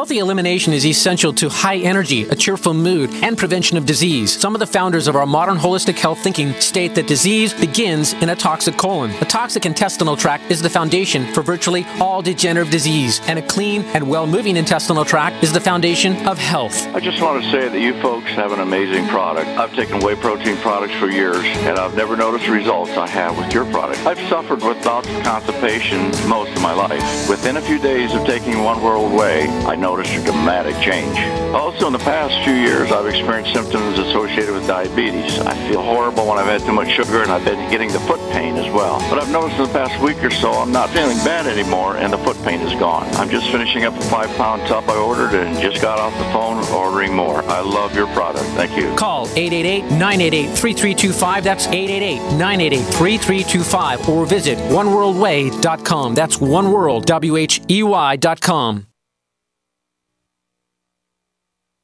Healthy 0.00 0.20
elimination 0.20 0.72
is 0.72 0.86
essential 0.86 1.30
to 1.34 1.50
high 1.50 1.76
energy, 1.76 2.22
a 2.22 2.34
cheerful 2.34 2.72
mood, 2.72 3.10
and 3.22 3.36
prevention 3.36 3.76
of 3.76 3.84
disease. 3.84 4.32
Some 4.32 4.54
of 4.54 4.58
the 4.58 4.66
founders 4.66 5.08
of 5.08 5.14
our 5.14 5.26
modern 5.26 5.58
holistic 5.58 5.98
health 5.98 6.20
thinking 6.20 6.54
state 6.54 6.94
that 6.94 7.06
disease 7.06 7.52
begins 7.52 8.14
in 8.14 8.30
a 8.30 8.34
toxic 8.34 8.78
colon. 8.78 9.10
A 9.20 9.26
toxic 9.26 9.66
intestinal 9.66 10.16
tract 10.16 10.50
is 10.50 10.62
the 10.62 10.70
foundation 10.70 11.30
for 11.34 11.42
virtually 11.42 11.84
all 12.00 12.22
degenerative 12.22 12.72
disease, 12.72 13.20
and 13.26 13.38
a 13.38 13.42
clean 13.42 13.82
and 13.92 14.08
well 14.08 14.26
moving 14.26 14.56
intestinal 14.56 15.04
tract 15.04 15.44
is 15.44 15.52
the 15.52 15.60
foundation 15.60 16.26
of 16.26 16.38
health. 16.38 16.86
I 16.94 17.00
just 17.00 17.20
want 17.20 17.44
to 17.44 17.50
say 17.50 17.68
that 17.68 17.78
you 17.78 17.92
folks 18.00 18.30
have 18.30 18.52
an 18.52 18.60
amazing 18.60 19.06
product. 19.08 19.48
I've 19.48 19.74
taken 19.74 20.00
whey 20.00 20.14
protein 20.14 20.56
products 20.56 20.94
for 20.94 21.10
years, 21.10 21.44
and 21.68 21.78
I've 21.78 21.94
never 21.94 22.16
noticed 22.16 22.48
results 22.48 22.92
I 22.92 23.06
have 23.08 23.36
with 23.36 23.52
your 23.52 23.66
product. 23.66 23.98
I've 24.06 24.30
suffered 24.30 24.62
with 24.62 24.82
bouts 24.82 25.10
of 25.10 25.22
constipation 25.24 26.06
most 26.26 26.56
of 26.56 26.62
my 26.62 26.72
life. 26.72 27.28
Within 27.28 27.58
a 27.58 27.60
few 27.60 27.78
days 27.78 28.14
of 28.14 28.24
taking 28.24 28.64
One 28.64 28.82
World 28.82 29.12
Whey, 29.12 29.46
I 29.66 29.76
noticed 29.90 30.14
a 30.14 30.22
dramatic 30.22 30.78
change. 30.80 31.18
Also, 31.52 31.88
in 31.88 31.92
the 31.92 31.98
past 31.98 32.32
few 32.44 32.54
years, 32.54 32.92
I've 32.92 33.06
experienced 33.06 33.52
symptoms 33.52 33.98
associated 33.98 34.54
with 34.54 34.68
diabetes. 34.68 35.40
I 35.40 35.52
feel 35.68 35.82
horrible 35.82 36.28
when 36.28 36.38
I've 36.38 36.46
had 36.46 36.60
too 36.60 36.70
much 36.72 36.90
sugar, 36.90 37.22
and 37.22 37.32
I've 37.32 37.44
been 37.44 37.68
getting 37.72 37.90
the 37.90 37.98
foot 38.00 38.20
pain 38.30 38.54
as 38.54 38.72
well. 38.72 39.00
But 39.10 39.18
I've 39.18 39.32
noticed 39.32 39.58
in 39.58 39.64
the 39.64 39.72
past 39.72 40.00
week 40.00 40.22
or 40.22 40.30
so, 40.30 40.52
I'm 40.52 40.70
not 40.70 40.90
feeling 40.90 41.16
bad 41.18 41.48
anymore, 41.48 41.96
and 41.96 42.12
the 42.12 42.18
foot 42.18 42.40
pain 42.44 42.60
is 42.60 42.72
gone. 42.78 43.12
I'm 43.16 43.28
just 43.28 43.50
finishing 43.50 43.84
up 43.84 43.96
a 43.96 44.00
five-pound 44.02 44.68
tub 44.68 44.88
I 44.88 44.96
ordered 44.96 45.34
and 45.34 45.58
just 45.58 45.82
got 45.82 45.98
off 45.98 46.16
the 46.18 46.24
phone 46.32 46.64
ordering 46.72 47.12
more. 47.12 47.42
I 47.50 47.58
love 47.60 47.96
your 47.96 48.06
product. 48.18 48.46
Thank 48.50 48.76
you. 48.76 48.94
Call 48.94 49.26
888-988-3325. 49.26 51.42
That's 51.42 51.66
888-988-3325. 51.66 54.08
Or 54.08 54.24
visit 54.24 54.56
oneworldwhey.com. 54.70 56.14
That's 56.14 56.36
oneworld, 56.36 57.06
W-H-E-Y.com. 57.06 58.86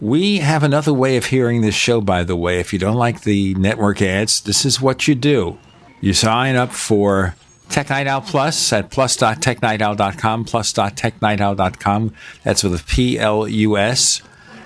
We 0.00 0.38
have 0.38 0.62
another 0.62 0.92
way 0.92 1.16
of 1.16 1.26
hearing 1.26 1.62
this 1.62 1.74
show, 1.74 2.00
by 2.00 2.22
the 2.24 2.36
way. 2.36 2.60
If 2.60 2.72
you 2.72 2.78
don't 2.78 2.96
like 2.96 3.22
the 3.22 3.54
network 3.54 4.02
ads, 4.02 4.42
this 4.42 4.64
is 4.64 4.80
what 4.80 5.08
you 5.08 5.14
do. 5.14 5.58
You 6.00 6.12
sign 6.12 6.54
up 6.54 6.72
for 6.72 7.34
Tech 7.70 7.88
Night 7.88 8.06
Owl 8.06 8.20
Plus 8.20 8.72
at 8.72 8.90
plus.technightowl.com, 8.90 10.44
plus.technightowl.com. 10.44 12.14
That's 12.42 12.62
with 12.62 12.80
a 12.80 12.84
P 12.84 13.18
L 13.18 13.48
U 13.48 13.78
S. 13.78 14.22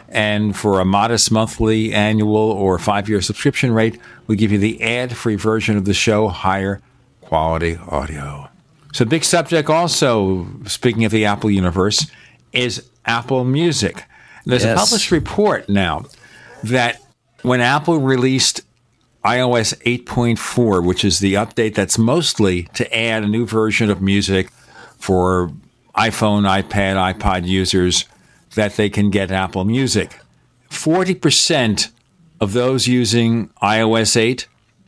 And 0.09 0.57
for 0.57 0.81
a 0.81 0.85
modest 0.85 1.31
monthly, 1.31 1.93
annual, 1.93 2.37
or 2.37 2.79
five 2.81 3.09
year 3.09 3.21
subscription 3.21 3.73
rate, 3.73 4.01
we 4.27 4.35
give 4.35 4.51
you 4.51 4.59
the 4.59 4.83
ad 4.83 5.17
free 5.17 5.37
version 5.37 5.77
of 5.77 5.85
the 5.85 5.95
show, 5.95 6.27
higher 6.27 6.81
quality 7.21 7.79
audio. 7.89 8.49
So, 8.93 9.05
big 9.05 9.23
subject 9.23 9.71
also, 9.71 10.49
speaking 10.67 11.05
of 11.05 11.13
the 11.13 11.25
Apple 11.25 11.51
universe, 11.51 12.11
is 12.53 12.91
Apple 13.07 13.45
Music. 13.45 14.05
There's 14.47 14.65
Yes. 14.65 14.77
a 14.77 14.81
published 14.81 15.11
report 15.11 15.69
now 15.69 16.05
that 16.65 17.01
when 17.43 17.61
Apple 17.61 17.99
released 17.99 18.63
iOS 19.25 19.75
8.4, 19.85 20.83
which 20.83 21.05
is 21.05 21.19
the 21.19 21.35
update 21.35 21.75
that's 21.75 21.99
mostly 21.99 22.65
to 22.75 22.97
add 22.97 23.23
a 23.23 23.27
new 23.29 23.47
version 23.47 23.91
of 23.91 24.01
music 24.01 24.49
for 24.99 25.51
iPhone, 25.97 26.43
iPad, 26.49 26.97
iPod 27.15 27.47
users, 27.47 28.07
that 28.55 28.77
they 28.77 28.89
can 28.89 29.11
get 29.11 29.31
Apple 29.31 29.65
Music. 29.65 30.19
40% 30.71 31.89
of 32.41 32.53
those 32.53 32.87
using 32.87 33.51
iOS 33.63 34.17
8 34.17 34.47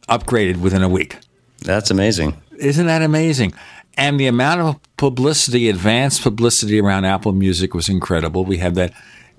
upgraded 0.09 0.57
within 0.59 0.83
a 0.83 0.89
week. 0.89 1.19
That's 1.61 1.91
amazing. 1.91 2.35
Isn't 2.59 2.87
that 2.87 3.03
amazing? 3.03 3.53
And 3.97 4.19
the 4.19 4.27
amount 4.27 4.61
of 4.63 4.97
publicity, 4.97 5.69
advanced 5.69 6.23
publicity 6.23 6.81
around 6.81 7.05
Apple 7.05 7.33
Music 7.33 7.75
was 7.75 7.89
incredible. 7.89 8.45
We 8.45 8.59
had 8.59 8.75
that 8.77 8.93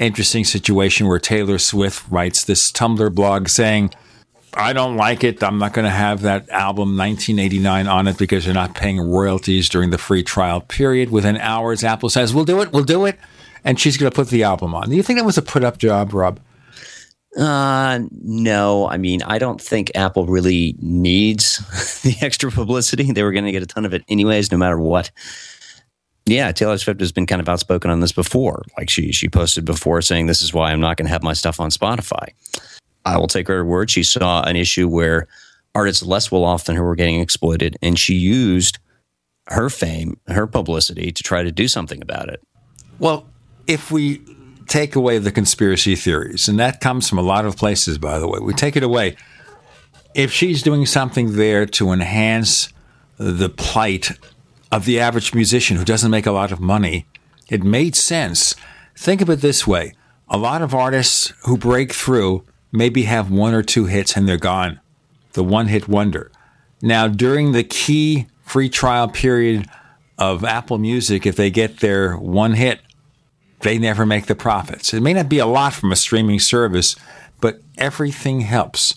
interesting 0.03 0.43
situation 0.43 1.07
where 1.07 1.19
Taylor 1.19 1.57
Swift 1.57 2.05
writes 2.09 2.43
this 2.43 2.71
Tumblr 2.71 3.13
blog 3.13 3.47
saying, 3.49 3.93
I 4.55 4.73
don't 4.73 4.97
like 4.97 5.23
it. 5.23 5.43
I'm 5.43 5.57
not 5.57 5.73
going 5.73 5.85
to 5.85 5.91
have 5.91 6.21
that 6.21 6.47
album 6.49 6.95
1989 6.95 7.87
on 7.87 8.07
it 8.07 8.17
because 8.17 8.45
you're 8.45 8.53
not 8.53 8.75
paying 8.75 8.99
royalties 8.99 9.67
during 9.67 9.89
the 9.89 9.97
free 9.97 10.23
trial 10.23 10.61
period. 10.61 11.09
Within 11.09 11.37
hours, 11.37 11.83
Apple 11.83 12.09
says, 12.09 12.33
We'll 12.33 12.45
do 12.45 12.61
it, 12.61 12.71
we'll 12.71 12.83
do 12.83 13.05
it. 13.05 13.17
And 13.63 13.79
she's 13.79 13.97
going 13.97 14.11
to 14.11 14.15
put 14.15 14.27
the 14.27 14.43
album 14.43 14.75
on. 14.75 14.89
Do 14.89 14.95
you 14.95 15.03
think 15.03 15.17
that 15.19 15.25
was 15.25 15.37
a 15.37 15.41
put 15.41 15.63
up 15.63 15.77
job, 15.77 16.13
Rob? 16.13 16.39
Uh, 17.37 18.01
no. 18.11 18.87
I 18.87 18.97
mean, 18.97 19.23
I 19.23 19.39
don't 19.39 19.59
think 19.59 19.91
Apple 19.95 20.27
really 20.27 20.75
needs 20.79 21.57
the 22.03 22.15
extra 22.21 22.51
publicity. 22.51 23.11
They 23.11 23.23
were 23.23 23.31
going 23.31 23.45
to 23.45 23.51
get 23.51 23.63
a 23.63 23.67
ton 23.67 23.85
of 23.85 23.93
it 23.93 24.03
anyways, 24.07 24.51
no 24.51 24.57
matter 24.57 24.77
what. 24.77 25.09
Yeah, 26.25 26.51
Taylor 26.51 26.77
Swift 26.77 27.01
has 27.01 27.11
been 27.11 27.25
kind 27.25 27.41
of 27.41 27.49
outspoken 27.49 27.91
on 27.91 27.99
this 27.99 28.13
before. 28.13 28.63
Like 28.77 28.89
she 28.89 29.11
she 29.11 29.27
posted 29.27 29.65
before 29.65 30.01
saying, 30.01 30.27
"This 30.27 30.41
is 30.41 30.53
why 30.53 30.71
I'm 30.71 30.79
not 30.79 30.97
going 30.97 31.05
to 31.05 31.11
have 31.11 31.23
my 31.23 31.33
stuff 31.33 31.59
on 31.59 31.69
Spotify." 31.69 32.29
I 33.05 33.17
will 33.17 33.27
take 33.27 33.47
her 33.49 33.65
word. 33.65 33.91
She 33.91 34.03
saw 34.03 34.43
an 34.43 34.55
issue 34.55 34.87
where 34.87 35.27
artists 35.75 36.03
less 36.03 36.31
well 36.31 36.45
off 36.45 36.65
than 36.65 36.75
her 36.77 36.83
were 36.83 36.95
getting 36.95 37.19
exploited, 37.19 37.77
and 37.81 37.99
she 37.99 38.13
used 38.13 38.79
her 39.47 39.69
fame, 39.69 40.17
her 40.27 40.47
publicity 40.47 41.11
to 41.11 41.23
try 41.23 41.43
to 41.43 41.51
do 41.51 41.67
something 41.67 42.01
about 42.01 42.29
it. 42.29 42.41
Well, 42.99 43.27
if 43.67 43.91
we 43.91 44.21
take 44.67 44.95
away 44.95 45.17
the 45.17 45.31
conspiracy 45.31 45.95
theories, 45.95 46.47
and 46.47 46.57
that 46.59 46.79
comes 46.79 47.09
from 47.09 47.17
a 47.17 47.23
lot 47.23 47.45
of 47.45 47.57
places, 47.57 47.97
by 47.97 48.19
the 48.19 48.27
way, 48.27 48.39
we 48.39 48.53
take 48.53 48.77
it 48.77 48.83
away. 48.83 49.17
If 50.15 50.31
she's 50.31 50.61
doing 50.61 50.85
something 50.85 51.35
there 51.35 51.65
to 51.65 51.91
enhance 51.91 52.69
the 53.17 53.49
plight 53.49 54.11
of 54.73 54.85
the 54.85 54.99
average 54.99 55.35
musician 55.35 55.77
who 55.77 55.85
doesn't 55.85 56.09
make 56.09 56.25
a 56.25 56.31
lot 56.31 56.51
of 56.51 56.59
money, 56.59 57.05
it 57.47 57.63
made 57.63 57.95
sense. 57.95 58.55
Think 58.95 59.21
of 59.21 59.29
it 59.29 59.41
this 59.41 59.67
way 59.67 59.93
a 60.29 60.37
lot 60.37 60.63
of 60.63 60.73
artists 60.73 61.31
who 61.43 61.55
break 61.57 61.93
through 61.93 62.43
maybe 62.71 63.03
have 63.03 63.29
one 63.29 63.53
or 63.53 63.61
two 63.61 63.85
hits 63.85 64.17
and 64.17 64.27
they're 64.27 64.37
gone. 64.37 64.79
The 65.33 65.43
one 65.43 65.67
hit 65.67 65.87
wonder. 65.87 66.31
Now, 66.81 67.07
during 67.07 67.51
the 67.51 67.63
key 67.63 68.25
free 68.41 68.67
trial 68.67 69.07
period 69.07 69.67
of 70.17 70.43
Apple 70.43 70.79
Music, 70.79 71.27
if 71.27 71.35
they 71.35 71.51
get 71.51 71.79
their 71.79 72.17
one 72.17 72.53
hit, 72.53 72.79
they 73.59 73.77
never 73.77 74.07
make 74.07 74.25
the 74.25 74.35
profits. 74.35 74.91
It 74.91 75.01
may 75.01 75.13
not 75.13 75.29
be 75.29 75.37
a 75.37 75.45
lot 75.45 75.73
from 75.73 75.91
a 75.91 75.95
streaming 75.95 76.39
service, 76.39 76.95
but 77.39 77.61
everything 77.77 78.41
helps. 78.41 78.95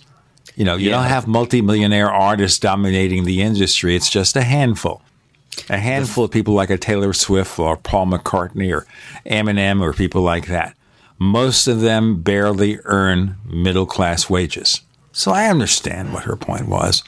You 0.54 0.64
know, 0.64 0.76
you 0.76 0.88
yeah. 0.88 0.96
don't 0.96 1.04
have 1.04 1.26
multimillionaire 1.26 2.10
artists 2.10 2.58
dominating 2.58 3.24
the 3.24 3.42
industry. 3.42 3.94
It's 3.94 4.08
just 4.08 4.36
a 4.36 4.42
handful. 4.42 5.02
A 5.68 5.78
handful 5.78 6.24
of 6.24 6.30
people 6.30 6.54
like 6.54 6.70
a 6.70 6.78
Taylor 6.78 7.12
Swift 7.12 7.58
or 7.58 7.76
Paul 7.76 8.06
McCartney 8.06 8.74
or 8.74 8.86
Eminem 9.24 9.80
or 9.80 9.92
people 9.92 10.22
like 10.22 10.46
that. 10.46 10.76
Most 11.18 11.66
of 11.66 11.80
them 11.80 12.20
barely 12.22 12.78
earn 12.84 13.36
middle 13.44 13.86
class 13.86 14.28
wages. 14.28 14.82
So 15.12 15.32
I 15.32 15.46
understand 15.46 16.12
what 16.12 16.24
her 16.24 16.36
point 16.36 16.68
was. 16.68 17.02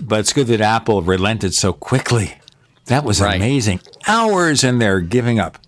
But 0.00 0.20
it's 0.20 0.32
good 0.32 0.46
that 0.46 0.60
Apple 0.60 1.02
relented 1.02 1.52
so 1.54 1.72
quickly. 1.72 2.34
That 2.86 3.04
was 3.04 3.20
right. 3.20 3.36
amazing. 3.36 3.80
Hours 4.08 4.64
and 4.64 4.80
they're 4.80 5.00
giving 5.00 5.38
up. 5.38 5.58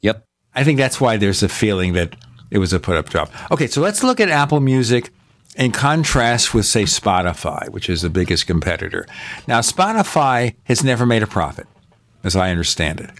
Yep. 0.00 0.24
I 0.54 0.64
think 0.64 0.78
that's 0.78 1.00
why 1.00 1.18
there's 1.18 1.42
a 1.42 1.48
feeling 1.48 1.92
that 1.92 2.16
it 2.50 2.58
was 2.58 2.72
a 2.72 2.80
put 2.80 2.96
up 2.96 3.10
job. 3.10 3.30
Okay, 3.50 3.66
so 3.66 3.80
let's 3.80 4.02
look 4.02 4.18
at 4.18 4.28
Apple 4.28 4.60
Music 4.60 5.10
in 5.56 5.72
contrast 5.72 6.54
with, 6.54 6.66
say, 6.66 6.84
Spotify, 6.84 7.68
which 7.68 7.88
is 7.88 8.02
the 8.02 8.10
biggest 8.10 8.46
competitor. 8.46 9.06
Now, 9.46 9.60
Spotify 9.60 10.54
has 10.64 10.84
never 10.84 11.06
made 11.06 11.22
a 11.22 11.26
profit, 11.26 11.66
as 12.22 12.36
I 12.36 12.50
understand 12.50 13.00
it. 13.00 13.10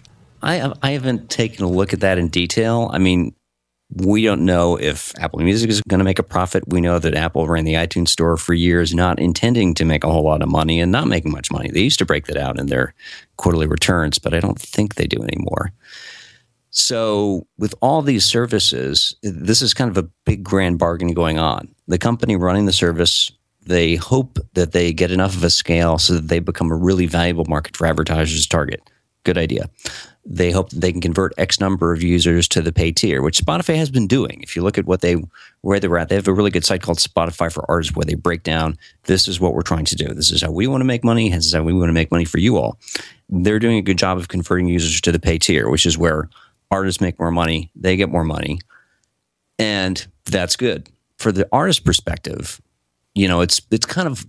I, 0.43 0.73
I 0.83 0.93
haven't 0.93 1.29
taken 1.29 1.65
a 1.65 1.69
look 1.69 1.93
at 1.93 2.01
that 2.01 2.19
in 2.19 2.29
detail. 2.29 2.91
I 2.93 2.99
mean, 2.99 3.35
we 3.93 4.23
don't 4.23 4.45
know 4.45 4.77
if 4.77 5.13
Apple 5.19 5.41
Music 5.41 5.69
is 5.69 5.81
going 5.83 5.99
to 5.99 6.05
make 6.05 6.21
a 6.21 6.25
profit. 6.25 6.63
We 6.69 6.81
know 6.81 6.99
that 6.99 7.15
Apple 7.15 7.49
ran 7.49 7.65
the 7.65 7.75
iTunes 7.75 8.09
store 8.09 8.37
for 8.37 8.55
years, 8.55 8.95
not 8.95 9.19
intending 9.19 9.75
to 9.75 9.85
make 9.85 10.05
a 10.05 10.11
whole 10.11 10.25
lot 10.25 10.43
of 10.43 10.49
money 10.49 10.81
and 10.81 10.93
not 10.93 11.09
making 11.09 11.33
much 11.33 11.51
money. 11.51 11.71
They 11.71 11.81
used 11.81 11.99
to 11.99 12.07
break 12.07 12.27
that 12.27 12.37
out 12.37 12.59
in 12.59 12.67
their 12.67 12.95
quarterly 13.37 13.67
returns, 13.67 14.19
but 14.19 14.33
I 14.33 14.41
don't 14.41 14.59
think 14.59 14.95
they 14.95 15.07
do 15.07 15.23
anymore. 15.23 15.73
So, 16.73 17.49
with 17.59 17.75
all 17.83 18.01
these 18.01 18.25
services, 18.25 19.17
this 19.25 19.61
is 19.61 19.75
kind 19.75 19.91
of 19.91 19.99
a 19.99 20.09
big 20.25 20.45
grand 20.45 20.79
bargain 20.79 21.13
going 21.13 21.37
on. 21.37 21.75
The 21.91 21.99
company 21.99 22.37
running 22.37 22.67
the 22.67 22.73
service, 22.73 23.31
they 23.67 23.97
hope 23.97 24.39
that 24.55 24.73
they 24.73 24.93
get 24.93 25.11
enough 25.11 25.37
of 25.37 25.45
a 25.45 25.51
scale 25.51 25.99
so 25.99 26.15
that 26.15 26.29
they 26.29 26.39
become 26.39 26.71
a 26.71 26.77
really 26.77 27.07
valuable 27.07 27.45
market 27.47 27.77
for 27.77 27.87
advertisers 27.87 28.43
to 28.43 28.49
target. 28.49 28.81
Good 29.25 29.37
idea 29.37 29.69
they 30.25 30.51
hope 30.51 30.71
that 30.71 30.81
they 30.81 30.93
can 30.93 31.01
convert 31.01 31.33
X 31.39 31.61
number 31.61 31.93
of 31.93 32.03
users 32.03 32.47
to 32.49 32.61
the 32.61 32.73
pay 32.73 32.93
tier, 32.93 33.23
which 33.23 33.39
Spotify 33.39 33.77
has 33.77 33.91
been 33.91 34.07
doing. 34.07 34.41
If 34.43 34.55
you 34.55 34.63
look 34.63 34.77
at 34.77 34.87
what 34.87 35.01
they 35.01 35.17
where 35.63 35.81
they 35.81 35.89
were 35.89 35.99
at, 35.99 36.09
they 36.09 36.15
have 36.15 36.29
a 36.29 36.33
really 36.33 36.51
good 36.51 36.65
site 36.65 36.83
called 36.83 36.99
Spotify 36.99 37.53
for 37.53 37.69
Artists 37.69 37.97
where 37.97 38.05
they 38.05 38.15
break 38.15 38.43
down 38.43 38.77
this 39.05 39.27
is 39.27 39.41
what 39.41 39.55
we're 39.55 39.63
trying 39.63 39.87
to 39.87 39.97
do. 39.97 40.13
This 40.15 40.31
is 40.31 40.43
how 40.43 40.51
we 40.51 40.67
want 40.67 40.83
to 40.83 40.87
make 40.87 41.05
money. 41.05 41.31
This 41.31 41.47
is 41.47 41.55
how 41.55 41.63
we 41.63 41.73
want 41.73 41.89
to 41.89 41.95
make 41.95 42.11
money 42.11 42.25
for 42.25 42.39
you 42.39 42.59
all. 42.59 42.79
They're 43.29 43.59
doing 43.59 43.79
a 43.79 43.83
good 43.83 43.99
job 43.99 44.19
of 44.19 44.29
converting 44.29 44.69
users 44.69 45.01
to 45.01 45.13
the 45.13 45.19
pay 45.19 45.39
tier, 45.39 45.71
which 45.71 45.87
is 45.87 45.97
where 45.97 46.29
artists 46.71 47.01
make 47.01 47.19
more 47.19 47.33
money, 47.33 47.71
they 47.75 47.97
get 47.97 48.11
more 48.11 48.25
money, 48.25 48.61
and 49.59 50.07
that's 50.27 50.55
good 50.55 50.89
for 51.21 51.31
the 51.31 51.47
artist 51.53 51.85
perspective. 51.85 52.61
You 53.15 53.29
know, 53.29 53.43
it's 53.43 53.61
it's 53.71 53.87
kind 53.87 54.09
of 54.09 54.27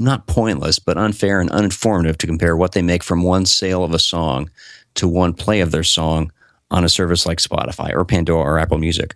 not 0.00 0.26
pointless, 0.26 0.78
but 0.78 0.98
unfair 0.98 1.40
and 1.40 1.50
uninformative 1.50 2.16
to 2.16 2.26
compare 2.26 2.56
what 2.56 2.72
they 2.72 2.82
make 2.82 3.04
from 3.04 3.22
one 3.22 3.46
sale 3.46 3.84
of 3.84 3.92
a 3.92 3.98
song 3.98 4.50
to 4.94 5.06
one 5.06 5.34
play 5.34 5.60
of 5.60 5.70
their 5.70 5.84
song 5.84 6.32
on 6.70 6.82
a 6.82 6.88
service 6.88 7.26
like 7.26 7.38
Spotify 7.38 7.92
or 7.94 8.04
Pandora 8.04 8.42
or 8.42 8.58
Apple 8.58 8.78
Music. 8.78 9.14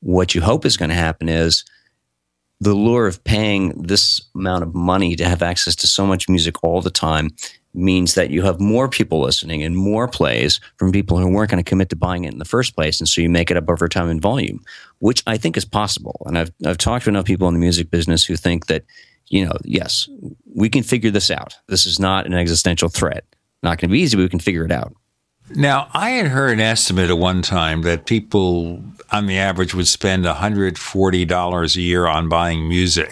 What 0.00 0.34
you 0.34 0.42
hope 0.42 0.66
is 0.66 0.76
going 0.76 0.90
to 0.90 0.94
happen 0.94 1.28
is 1.28 1.64
the 2.60 2.74
lure 2.74 3.06
of 3.06 3.22
paying 3.24 3.70
this 3.80 4.20
amount 4.34 4.64
of 4.64 4.74
money 4.74 5.14
to 5.16 5.24
have 5.24 5.42
access 5.42 5.76
to 5.76 5.86
so 5.86 6.04
much 6.04 6.28
music 6.28 6.62
all 6.62 6.80
the 6.80 6.90
time 6.90 7.30
means 7.74 8.14
that 8.14 8.30
you 8.30 8.42
have 8.42 8.60
more 8.60 8.88
people 8.88 9.20
listening 9.20 9.62
and 9.62 9.76
more 9.76 10.08
plays 10.08 10.60
from 10.76 10.92
people 10.92 11.18
who 11.18 11.28
weren't 11.28 11.50
going 11.50 11.62
to 11.62 11.68
commit 11.68 11.90
to 11.90 11.96
buying 11.96 12.24
it 12.24 12.32
in 12.32 12.38
the 12.38 12.44
first 12.44 12.74
place. 12.74 13.00
And 13.00 13.08
so 13.08 13.20
you 13.20 13.30
make 13.30 13.50
it 13.50 13.56
up 13.56 13.68
over 13.68 13.88
time 13.88 14.08
in 14.08 14.20
volume, 14.20 14.60
which 14.98 15.22
I 15.26 15.36
think 15.36 15.56
is 15.56 15.64
possible. 15.64 16.22
And 16.26 16.38
I've, 16.38 16.50
I've 16.66 16.78
talked 16.78 17.04
to 17.04 17.10
enough 17.10 17.26
people 17.26 17.48
in 17.48 17.54
the 17.54 17.60
music 17.60 17.90
business 17.90 18.24
who 18.24 18.36
think 18.36 18.66
that, 18.66 18.84
you 19.28 19.44
know, 19.44 19.56
yes, 19.64 20.08
we 20.54 20.68
can 20.68 20.82
figure 20.82 21.10
this 21.10 21.30
out. 21.30 21.56
This 21.68 21.86
is 21.86 22.00
not 22.00 22.26
an 22.26 22.34
existential 22.34 22.88
threat. 22.88 23.24
Not 23.62 23.78
going 23.78 23.90
to 23.90 23.92
be 23.92 24.00
easy, 24.00 24.16
but 24.16 24.22
we 24.22 24.28
can 24.28 24.38
figure 24.38 24.64
it 24.64 24.72
out. 24.72 24.94
Now, 25.54 25.88
I 25.94 26.10
had 26.10 26.26
heard 26.26 26.52
an 26.52 26.60
estimate 26.60 27.10
at 27.10 27.18
one 27.18 27.42
time 27.42 27.82
that 27.82 28.06
people 28.06 28.82
on 29.10 29.26
the 29.26 29.38
average 29.38 29.74
would 29.74 29.88
spend 29.88 30.24
$140 30.24 31.76
a 31.76 31.80
year 31.80 32.06
on 32.06 32.28
buying 32.28 32.68
music. 32.68 33.10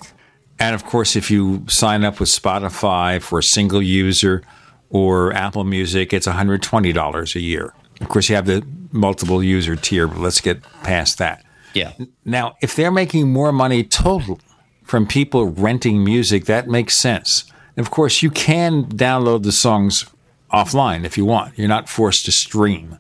And 0.59 0.75
of 0.75 0.85
course, 0.85 1.17
if 1.17 1.31
you 1.31 1.65
sign 1.69 2.05
up 2.05 2.19
with 2.19 2.29
Spotify 2.29 3.21
for 3.21 3.39
a 3.39 3.43
single 3.43 3.83
user 3.83 4.43
or 4.91 5.33
Apple 5.33 5.65
Music, 5.65 6.13
it's 6.13 6.27
$120 6.27 7.35
a 7.35 7.41
year. 7.41 7.75
Of 8.01 8.09
course, 8.09 8.29
you 8.29 8.37
have 8.37 8.47
the 8.47 8.67
multiple 8.93 9.43
user 9.43 9.77
tier, 9.77 10.07
but 10.07 10.19
let's 10.19 10.41
get 10.41 10.63
past 10.83 11.19
that. 11.19 11.45
Yeah. 11.75 11.93
Now, 12.25 12.57
if 12.63 12.75
they're 12.75 12.91
making 12.91 13.33
more 13.33 13.53
money 13.53 13.85
total 13.85 14.41
from 14.83 15.07
people 15.07 15.47
renting 15.47 16.03
music, 16.03 16.47
that 16.47 16.69
makes 16.69 16.97
sense. 16.97 17.45
of 17.77 17.91
course, 17.91 18.23
you 18.23 18.31
can 18.31 18.87
download 18.87 19.43
the 19.43 19.53
songs 19.53 20.07
offline 20.53 21.05
if 21.05 21.19
you 21.19 21.27
want. 21.27 21.59
You're 21.59 21.69
not 21.69 21.89
forced 21.89 22.25
to 22.25 22.33
stream. 22.33 22.99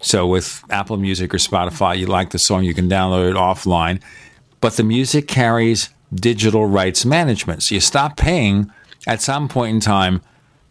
So 0.00 0.26
with 0.26 0.62
Apple 0.70 0.96
Music 0.96 1.34
or 1.34 1.38
Spotify, 1.38 1.98
you 1.98 2.06
like 2.06 2.30
the 2.30 2.38
song, 2.38 2.64
you 2.64 2.74
can 2.74 2.88
download 2.88 3.30
it 3.30 3.36
offline. 3.36 4.00
But 4.60 4.76
the 4.76 4.84
music 4.84 5.26
carries 5.26 5.90
digital 6.14 6.66
rights 6.66 7.04
management. 7.04 7.62
So 7.62 7.74
you 7.74 7.80
stop 7.80 8.16
paying 8.16 8.70
at 9.06 9.20
some 9.20 9.48
point 9.48 9.74
in 9.74 9.80
time, 9.80 10.22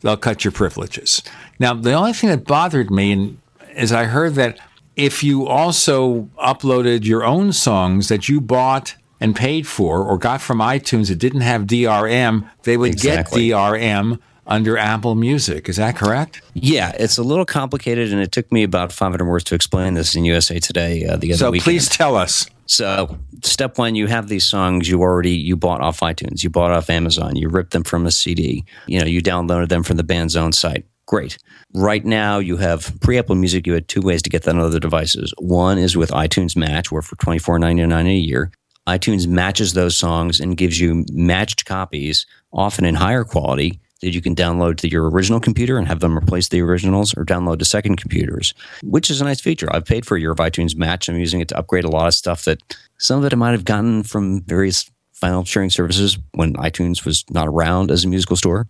they'll 0.02 0.18
cut 0.18 0.44
your 0.44 0.52
privileges. 0.52 1.22
Now, 1.60 1.74
the 1.74 1.94
only 1.94 2.14
thing 2.14 2.30
that 2.30 2.46
bothered 2.46 2.90
me 2.90 3.38
is 3.76 3.92
I 3.92 4.06
heard 4.06 4.36
that 4.36 4.60
if 4.96 5.24
you 5.24 5.48
also 5.48 6.30
uploaded 6.42 7.06
your 7.06 7.24
own 7.24 7.54
songs 7.54 8.10
that 8.10 8.30
you 8.30 8.42
bought 8.42 8.96
and 9.20 9.36
paid 9.36 9.68
for 9.68 10.04
or 10.04 10.18
got 10.18 10.42
from 10.42 10.60
iTunes 10.60 11.08
that 11.10 11.16
didn't 11.16 11.42
have 11.42 11.64
DRM, 11.64 12.50
they 12.64 12.78
would 12.78 12.92
exactly. 12.92 13.48
get 13.48 13.56
DRM 13.56 14.20
under 14.48 14.78
Apple 14.78 15.16
Music. 15.16 15.70
Is 15.70 15.78
that 15.78 15.96
correct? 15.96 16.42
Yeah, 16.54 16.92
it's 16.98 17.18
a 17.18 17.24
little 17.24 17.46
complicated, 17.46 18.12
and 18.12 18.22
it 18.22 18.32
took 18.32 18.52
me 18.52 18.64
about 18.64 18.92
500 18.92 19.26
words 19.26 19.44
to 19.46 19.56
explain 19.56 19.94
this 19.94 20.16
in 20.16 20.26
USA 20.26 20.60
Today 20.60 21.06
uh, 21.06 21.16
the 21.18 21.32
other 21.32 21.38
so 21.38 21.52
weekend. 21.52 21.64
So 21.64 21.72
please 21.72 21.90
tell 21.90 22.16
us. 22.16 22.48
So 22.72 23.20
step 23.44 23.78
one, 23.78 23.96
you 23.96 24.08
have 24.08 24.30
these 24.30 24.46
songs 24.46 24.88
you 24.88 25.02
already 25.02 25.32
you 25.32 25.58
bought 25.58 25.82
off 25.82 26.00
iTunes, 26.00 26.42
you 26.42 26.50
bought 26.50 26.72
off 26.72 26.90
Amazon, 26.90 27.36
you 27.36 27.50
ripped 27.50 27.74
them 27.74 27.84
from 27.84 28.06
a 28.06 28.12
CD, 28.12 28.64
you 28.88 28.98
know, 28.98 29.06
you 29.06 29.22
downloaded 29.22 29.68
them 29.68 29.84
from 29.84 29.98
the 29.98 30.06
band's 30.06 30.38
own 30.38 30.54
site. 30.54 30.86
Great. 31.06 31.38
Right 31.74 32.06
now, 32.06 32.40
you 32.40 32.56
have 32.56 32.98
pre 33.02 33.18
Apple 33.18 33.36
Music. 33.36 33.68
You 33.68 33.74
had 33.74 33.90
two 33.90 34.00
ways 34.00 34.22
to 34.22 34.30
get 34.30 34.44
that 34.44 34.56
on 34.56 34.62
other 34.62 34.80
devices. 34.80 35.34
One 35.38 35.78
is 35.78 35.98
with 35.98 36.12
iTunes 36.12 36.56
Match, 36.56 36.94
where 36.94 37.02
for 37.02 37.18
twenty 37.18 37.40
four 37.40 37.60
ninety 37.60 37.86
nine 37.86 38.08
a 38.08 38.16
year, 38.16 38.52
iTunes 38.88 39.28
matches 39.28 39.74
those 39.74 39.98
songs 39.98 40.40
and 40.40 40.56
gives 40.56 40.80
you 40.80 41.04
matched 41.12 41.66
copies, 41.66 42.26
often 42.54 42.86
in 42.86 42.96
higher 42.96 43.26
quality, 43.26 43.82
that 44.02 44.14
you 44.14 44.22
can 44.22 44.36
download 44.36 44.78
to 44.78 44.90
your 44.90 45.10
original 45.10 45.40
computer 45.40 45.78
and 45.78 45.88
have 45.88 46.00
them 46.00 46.18
replace 46.18 46.50
the 46.50 46.62
originals 46.62 47.14
or 47.16 47.24
download 47.24 47.60
to 47.60 47.66
second 47.66 47.98
computers, 47.98 48.54
which 48.84 49.10
is 49.10 49.22
a 49.22 49.24
nice 49.24 49.40
feature. 49.40 49.74
I've 49.74 49.86
paid 49.86 50.06
for 50.06 50.18
a 50.18 50.20
year 50.20 50.32
of 50.32 50.38
iTunes 50.38 50.76
Match. 50.76 51.08
I'm 51.08 51.18
using 51.18 51.40
it 51.40 51.48
to 51.50 51.58
upgrade 51.58 51.84
a 51.84 51.90
lot 51.90 52.08
of 52.08 52.14
stuff 52.14 52.46
that 52.46 52.62
some 52.98 53.20
of 53.20 53.26
it 53.26 53.34
I 53.34 53.36
might 53.36 53.52
have 53.52 53.66
gotten 53.66 54.04
from 54.04 54.42
various 54.42 54.90
file 55.14 55.46
sharing 55.46 55.70
services 55.70 56.18
when 56.34 56.54
iTunes 56.56 57.06
was 57.06 57.24
not 57.30 57.48
around 57.48 57.92
as 57.92 58.04
a 58.04 58.08
musical 58.08 58.36
store. 58.36 58.68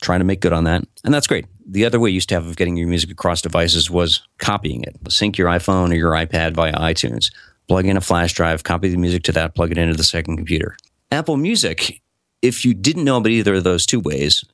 Trying 0.00 0.18
to 0.18 0.24
make 0.24 0.40
good 0.40 0.52
on 0.52 0.64
that. 0.64 0.82
And 1.04 1.14
that's 1.14 1.28
great. 1.28 1.46
The 1.64 1.84
other 1.84 2.00
way 2.00 2.10
you 2.10 2.14
used 2.14 2.28
to 2.30 2.34
have 2.34 2.44
of 2.44 2.56
getting 2.56 2.76
your 2.76 2.88
music 2.88 3.08
across 3.08 3.40
devices 3.40 3.88
was 3.88 4.20
copying 4.38 4.82
it. 4.82 4.96
Sync 5.08 5.38
your 5.38 5.48
iPhone 5.48 5.92
or 5.92 5.94
your 5.94 6.10
iPad 6.10 6.54
via 6.54 6.72
iTunes, 6.72 7.32
plug 7.68 7.86
in 7.86 7.96
a 7.96 8.00
flash 8.00 8.32
drive, 8.32 8.64
copy 8.64 8.88
the 8.88 8.96
music 8.96 9.22
to 9.24 9.32
that, 9.32 9.54
plug 9.54 9.70
it 9.70 9.78
into 9.78 9.94
the 9.94 10.02
second 10.02 10.36
computer. 10.36 10.76
Apple 11.12 11.36
Music, 11.36 12.02
if 12.40 12.64
you 12.64 12.74
didn't 12.74 13.04
know 13.04 13.18
about 13.18 13.30
either 13.30 13.54
of 13.54 13.64
those 13.64 13.86
two 13.86 14.00
ways, 14.00 14.44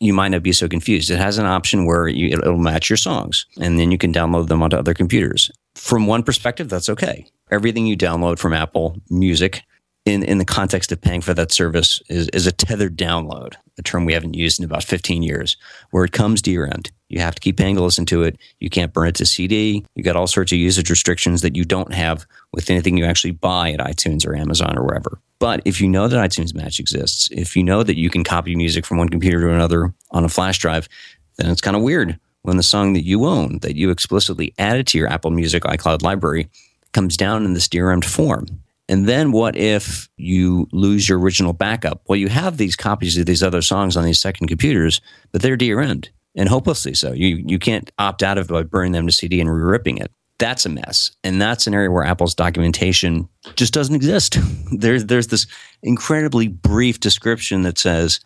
you 0.00 0.12
might 0.12 0.28
not 0.28 0.42
be 0.42 0.52
so 0.52 0.68
confused. 0.68 1.10
It 1.10 1.18
has 1.18 1.38
an 1.38 1.46
option 1.46 1.84
where 1.84 2.08
you, 2.08 2.28
it'll 2.28 2.58
match 2.58 2.88
your 2.88 2.96
songs 2.96 3.46
and 3.60 3.78
then 3.78 3.90
you 3.90 3.98
can 3.98 4.12
download 4.12 4.48
them 4.48 4.62
onto 4.62 4.76
other 4.76 4.94
computers. 4.94 5.50
From 5.74 6.06
one 6.06 6.22
perspective, 6.22 6.68
that's 6.68 6.88
okay. 6.88 7.26
Everything 7.50 7.86
you 7.86 7.96
download 7.96 8.38
from 8.38 8.52
Apple 8.52 8.96
Music 9.10 9.62
in, 10.04 10.22
in 10.22 10.38
the 10.38 10.44
context 10.44 10.90
of 10.92 11.00
paying 11.00 11.20
for 11.20 11.34
that 11.34 11.52
service 11.52 12.00
is, 12.08 12.28
is 12.30 12.46
a 12.46 12.52
tethered 12.52 12.96
download, 12.96 13.54
a 13.78 13.82
term 13.82 14.04
we 14.04 14.14
haven't 14.14 14.34
used 14.34 14.58
in 14.58 14.64
about 14.64 14.84
15 14.84 15.22
years, 15.22 15.56
where 15.90 16.04
it 16.04 16.12
comes 16.12 16.40
to 16.42 16.50
your 16.50 16.66
end. 16.66 16.90
You 17.08 17.20
have 17.20 17.34
to 17.34 17.40
keep 17.40 17.56
paying 17.56 17.76
to 17.76 17.82
listen 17.82 18.06
to 18.06 18.22
it. 18.22 18.38
You 18.60 18.70
can't 18.70 18.92
burn 18.92 19.08
it 19.08 19.14
to 19.16 19.26
CD. 19.26 19.84
You 19.94 20.02
got 20.02 20.16
all 20.16 20.26
sorts 20.26 20.52
of 20.52 20.58
usage 20.58 20.90
restrictions 20.90 21.42
that 21.42 21.56
you 21.56 21.64
don't 21.64 21.92
have 21.92 22.26
with 22.52 22.70
anything 22.70 22.96
you 22.96 23.04
actually 23.04 23.32
buy 23.32 23.72
at 23.72 23.80
iTunes 23.80 24.26
or 24.26 24.34
Amazon 24.34 24.78
or 24.78 24.84
wherever. 24.84 25.20
But 25.40 25.62
if 25.64 25.80
you 25.80 25.88
know 25.88 26.08
that 26.08 26.30
iTunes 26.30 26.54
Match 26.54 26.80
exists, 26.80 27.28
if 27.30 27.56
you 27.56 27.62
know 27.62 27.82
that 27.82 27.96
you 27.96 28.10
can 28.10 28.24
copy 28.24 28.56
music 28.56 28.84
from 28.84 28.98
one 28.98 29.08
computer 29.08 29.40
to 29.40 29.54
another 29.54 29.94
on 30.10 30.24
a 30.24 30.28
flash 30.28 30.58
drive, 30.58 30.88
then 31.36 31.50
it's 31.50 31.60
kind 31.60 31.76
of 31.76 31.82
weird 31.82 32.18
when 32.42 32.56
the 32.56 32.62
song 32.62 32.92
that 32.94 33.04
you 33.04 33.24
own, 33.24 33.58
that 33.60 33.76
you 33.76 33.90
explicitly 33.90 34.54
added 34.58 34.86
to 34.88 34.98
your 34.98 35.08
Apple 35.08 35.30
Music 35.30 35.62
iCloud 35.64 36.02
library, 36.02 36.48
comes 36.92 37.16
down 37.16 37.44
in 37.44 37.52
this 37.52 37.68
DRM'd 37.68 38.04
form. 38.04 38.46
And 38.88 39.06
then 39.06 39.32
what 39.32 39.54
if 39.54 40.08
you 40.16 40.66
lose 40.72 41.08
your 41.08 41.18
original 41.18 41.52
backup? 41.52 42.00
Well, 42.08 42.16
you 42.16 42.28
have 42.28 42.56
these 42.56 42.74
copies 42.74 43.18
of 43.18 43.26
these 43.26 43.42
other 43.42 43.60
songs 43.60 43.96
on 43.96 44.04
these 44.04 44.20
second 44.20 44.46
computers, 44.48 45.00
but 45.30 45.42
they're 45.42 45.58
DRM'd 45.58 46.08
and 46.34 46.48
hopelessly 46.48 46.94
so. 46.94 47.12
You 47.12 47.42
you 47.46 47.58
can't 47.58 47.90
opt 47.98 48.22
out 48.22 48.38
of 48.38 48.46
it 48.46 48.52
by 48.52 48.62
burning 48.62 48.92
them 48.92 49.06
to 49.06 49.12
CD 49.12 49.40
and 49.40 49.52
re-ripping 49.52 49.98
it. 49.98 50.10
That's 50.38 50.64
a 50.66 50.68
mess, 50.68 51.10
and 51.24 51.40
that's 51.42 51.66
an 51.66 51.74
area 51.74 51.90
where 51.90 52.04
Apple's 52.04 52.34
documentation 52.34 53.28
just 53.56 53.74
doesn't 53.74 53.94
exist. 53.94 54.38
there's 54.72 55.06
there's 55.06 55.28
this 55.28 55.46
incredibly 55.82 56.48
brief 56.48 57.00
description 57.00 57.62
that 57.62 57.78
says 57.78 58.20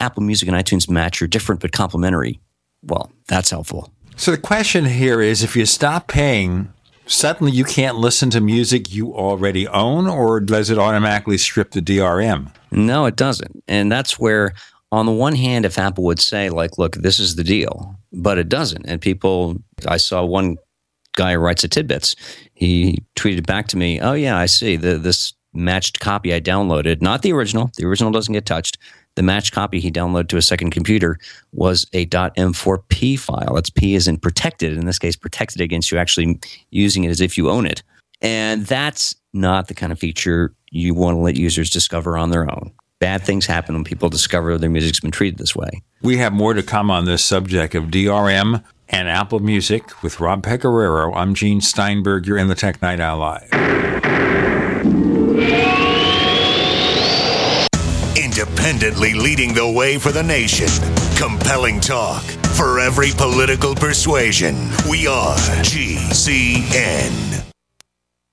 Apple 0.00 0.22
Music 0.22 0.48
and 0.48 0.56
iTunes 0.56 0.88
Match 0.88 1.20
are 1.20 1.26
different 1.26 1.60
but 1.60 1.72
complementary. 1.72 2.40
Well, 2.82 3.10
that's 3.26 3.50
helpful. 3.50 3.92
So 4.16 4.30
the 4.30 4.38
question 4.38 4.86
here 4.86 5.20
is: 5.20 5.42
if 5.42 5.56
you 5.56 5.66
stop 5.66 6.08
paying 6.08 6.72
suddenly 7.08 7.52
you 7.52 7.64
can't 7.64 7.96
listen 7.96 8.30
to 8.30 8.40
music 8.40 8.92
you 8.92 9.14
already 9.14 9.66
own, 9.68 10.06
or 10.06 10.40
does 10.40 10.70
it 10.70 10.78
automatically 10.78 11.38
strip 11.38 11.72
the 11.72 11.80
DRM? 11.80 12.52
No, 12.70 13.06
it 13.06 13.16
doesn't. 13.16 13.64
And 13.66 13.90
that's 13.90 14.18
where, 14.18 14.54
on 14.92 15.06
the 15.06 15.12
one 15.12 15.34
hand, 15.34 15.64
if 15.64 15.78
Apple 15.78 16.04
would 16.04 16.20
say, 16.20 16.50
like, 16.50 16.78
look, 16.78 16.96
this 16.96 17.18
is 17.18 17.36
the 17.36 17.44
deal, 17.44 17.98
but 18.12 18.38
it 18.38 18.48
doesn't. 18.48 18.86
And 18.86 19.00
people, 19.00 19.56
I 19.86 19.96
saw 19.96 20.24
one 20.24 20.56
guy 21.18 21.34
who 21.34 21.38
writes 21.38 21.62
the 21.62 21.68
TidBITS, 21.68 22.14
he 22.54 23.04
tweeted 23.16 23.44
back 23.44 23.68
to 23.68 23.76
me, 23.76 24.00
oh, 24.00 24.14
yeah, 24.14 24.38
I 24.38 24.46
see. 24.46 24.76
The, 24.76 24.96
this 24.96 25.34
matched 25.52 26.00
copy 26.00 26.32
I 26.32 26.40
downloaded, 26.40 27.02
not 27.02 27.22
the 27.22 27.32
original, 27.32 27.70
the 27.76 27.84
original 27.84 28.12
doesn't 28.12 28.32
get 28.32 28.46
touched. 28.46 28.78
The 29.16 29.22
matched 29.24 29.52
copy 29.52 29.80
he 29.80 29.90
downloaded 29.90 30.28
to 30.28 30.36
a 30.36 30.42
second 30.42 30.70
computer 30.70 31.18
was 31.52 31.86
a 31.92 32.06
.m4p 32.06 33.18
file. 33.18 33.54
That's 33.54 33.68
P 33.68 33.96
is 33.96 34.06
in 34.06 34.16
protected. 34.16 34.78
In 34.78 34.86
this 34.86 34.98
case, 34.98 35.16
protected 35.16 35.60
against 35.60 35.90
you 35.90 35.98
actually 35.98 36.38
using 36.70 37.02
it 37.02 37.10
as 37.10 37.20
if 37.20 37.36
you 37.36 37.50
own 37.50 37.66
it. 37.66 37.82
And 38.20 38.64
that's 38.64 39.16
not 39.32 39.66
the 39.66 39.74
kind 39.74 39.90
of 39.90 39.98
feature 39.98 40.54
you 40.70 40.94
want 40.94 41.16
to 41.16 41.18
let 41.18 41.36
users 41.36 41.68
discover 41.68 42.16
on 42.16 42.30
their 42.30 42.48
own. 42.48 42.72
Bad 43.00 43.22
things 43.22 43.44
happen 43.44 43.74
when 43.74 43.84
people 43.84 44.08
discover 44.08 44.56
their 44.56 44.70
music's 44.70 45.00
been 45.00 45.10
treated 45.10 45.38
this 45.38 45.56
way. 45.56 45.70
We 46.02 46.16
have 46.18 46.32
more 46.32 46.54
to 46.54 46.62
come 46.62 46.88
on 46.90 47.04
this 47.04 47.24
subject 47.24 47.74
of 47.74 47.84
DRM 47.84 48.62
and 48.88 49.08
Apple 49.08 49.40
Music 49.40 50.02
with 50.02 50.20
Rob 50.20 50.42
Pegoraro. 50.42 51.12
I'm 51.14 51.34
Gene 51.34 51.60
Steinberg. 51.60 52.26
You're 52.26 52.38
in 52.38 52.48
the 52.48 52.54
Tech 52.54 52.80
Night 52.82 53.00
Owl 53.00 53.18
Live. 53.18 53.68
independently 58.38 59.14
leading 59.14 59.52
the 59.54 59.68
way 59.68 59.98
for 59.98 60.12
the 60.12 60.22
nation. 60.22 60.68
Compelling 61.16 61.80
talk 61.80 62.22
for 62.54 62.78
every 62.78 63.10
political 63.16 63.74
persuasion. 63.74 64.54
We 64.88 65.06
are 65.06 65.34
GCN. 65.64 67.44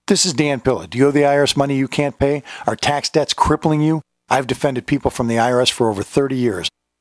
This 0.08 0.26
is 0.26 0.34
Dan 0.34 0.60
Pilla. 0.60 0.88
Do 0.88 0.98
you 0.98 1.08
owe 1.08 1.12
the 1.12 1.22
IRS 1.22 1.58
money 1.58 1.76
you 1.78 1.88
can't 1.88 2.20
pay? 2.20 2.44
Are 2.68 2.76
tax 2.76 3.10
debts 3.10 3.34
crippling 3.34 3.82
you? 3.82 4.02
I've 4.30 4.46
defended 4.46 4.86
people 4.86 5.10
from 5.10 5.28
the 5.28 5.38
IRS 5.38 5.72
for 5.72 5.89
over 5.89 6.04
30 6.04 6.36
years. 6.36 6.70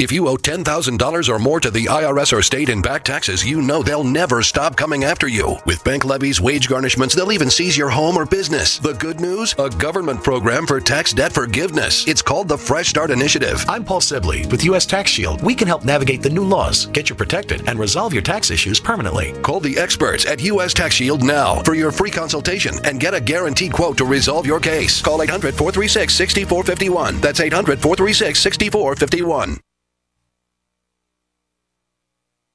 If 0.00 0.10
you 0.10 0.28
owe 0.28 0.36
$10,000 0.38 1.28
or 1.28 1.38
more 1.38 1.60
to 1.60 1.70
the 1.70 1.84
IRS 1.84 2.32
or 2.32 2.40
state 2.40 2.70
in 2.70 2.80
back 2.80 3.04
taxes, 3.04 3.44
you 3.44 3.60
know 3.60 3.82
they'll 3.82 4.02
never 4.02 4.40
stop 4.40 4.74
coming 4.74 5.04
after 5.04 5.28
you. 5.28 5.58
With 5.66 5.84
bank 5.84 6.06
levies, 6.06 6.40
wage 6.40 6.68
garnishments, 6.68 7.14
they'll 7.14 7.32
even 7.32 7.50
seize 7.50 7.76
your 7.76 7.90
home 7.90 8.16
or 8.16 8.24
business. 8.24 8.78
The 8.78 8.94
good 8.94 9.20
news? 9.20 9.54
A 9.58 9.68
government 9.68 10.24
program 10.24 10.66
for 10.66 10.80
tax 10.80 11.12
debt 11.12 11.34
forgiveness. 11.34 12.08
It's 12.08 12.22
called 12.22 12.48
the 12.48 12.56
Fresh 12.56 12.88
Start 12.88 13.10
Initiative. 13.10 13.62
I'm 13.68 13.84
Paul 13.84 14.00
Sibley 14.00 14.46
with 14.46 14.64
U.S. 14.64 14.86
Tax 14.86 15.10
Shield. 15.10 15.42
We 15.42 15.54
can 15.54 15.68
help 15.68 15.84
navigate 15.84 16.22
the 16.22 16.30
new 16.30 16.44
laws, 16.44 16.86
get 16.86 17.10
you 17.10 17.14
protected, 17.14 17.68
and 17.68 17.78
resolve 17.78 18.14
your 18.14 18.22
tax 18.22 18.50
issues 18.50 18.80
permanently. 18.80 19.34
Call 19.42 19.60
the 19.60 19.76
experts 19.76 20.24
at 20.24 20.40
U.S. 20.40 20.72
Tax 20.72 20.94
Shield 20.94 21.22
now 21.22 21.62
for 21.62 21.74
your 21.74 21.92
free 21.92 22.10
consultation 22.10 22.74
and 22.86 23.00
get 23.00 23.12
a 23.12 23.20
guaranteed 23.20 23.74
quote 23.74 23.98
to 23.98 24.06
resolve 24.06 24.46
your 24.46 24.60
case. 24.60 25.02
Call 25.02 25.20
800 25.20 25.54
436 25.54 26.14
6451. 26.14 27.20
That's 27.20 27.40
800 27.40 27.82
436 27.82 28.40
6451. 28.40 29.60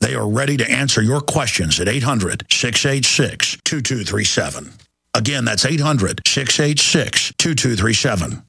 They 0.00 0.14
are 0.14 0.28
ready 0.28 0.56
to 0.56 0.70
answer 0.70 1.02
your 1.02 1.20
questions 1.20 1.78
at 1.78 1.88
800 1.88 2.46
686 2.50 3.58
2237. 3.64 4.72
Again, 5.14 5.44
that's 5.44 5.64
800 5.64 6.22
686 6.26 7.32
2237. 7.38 8.42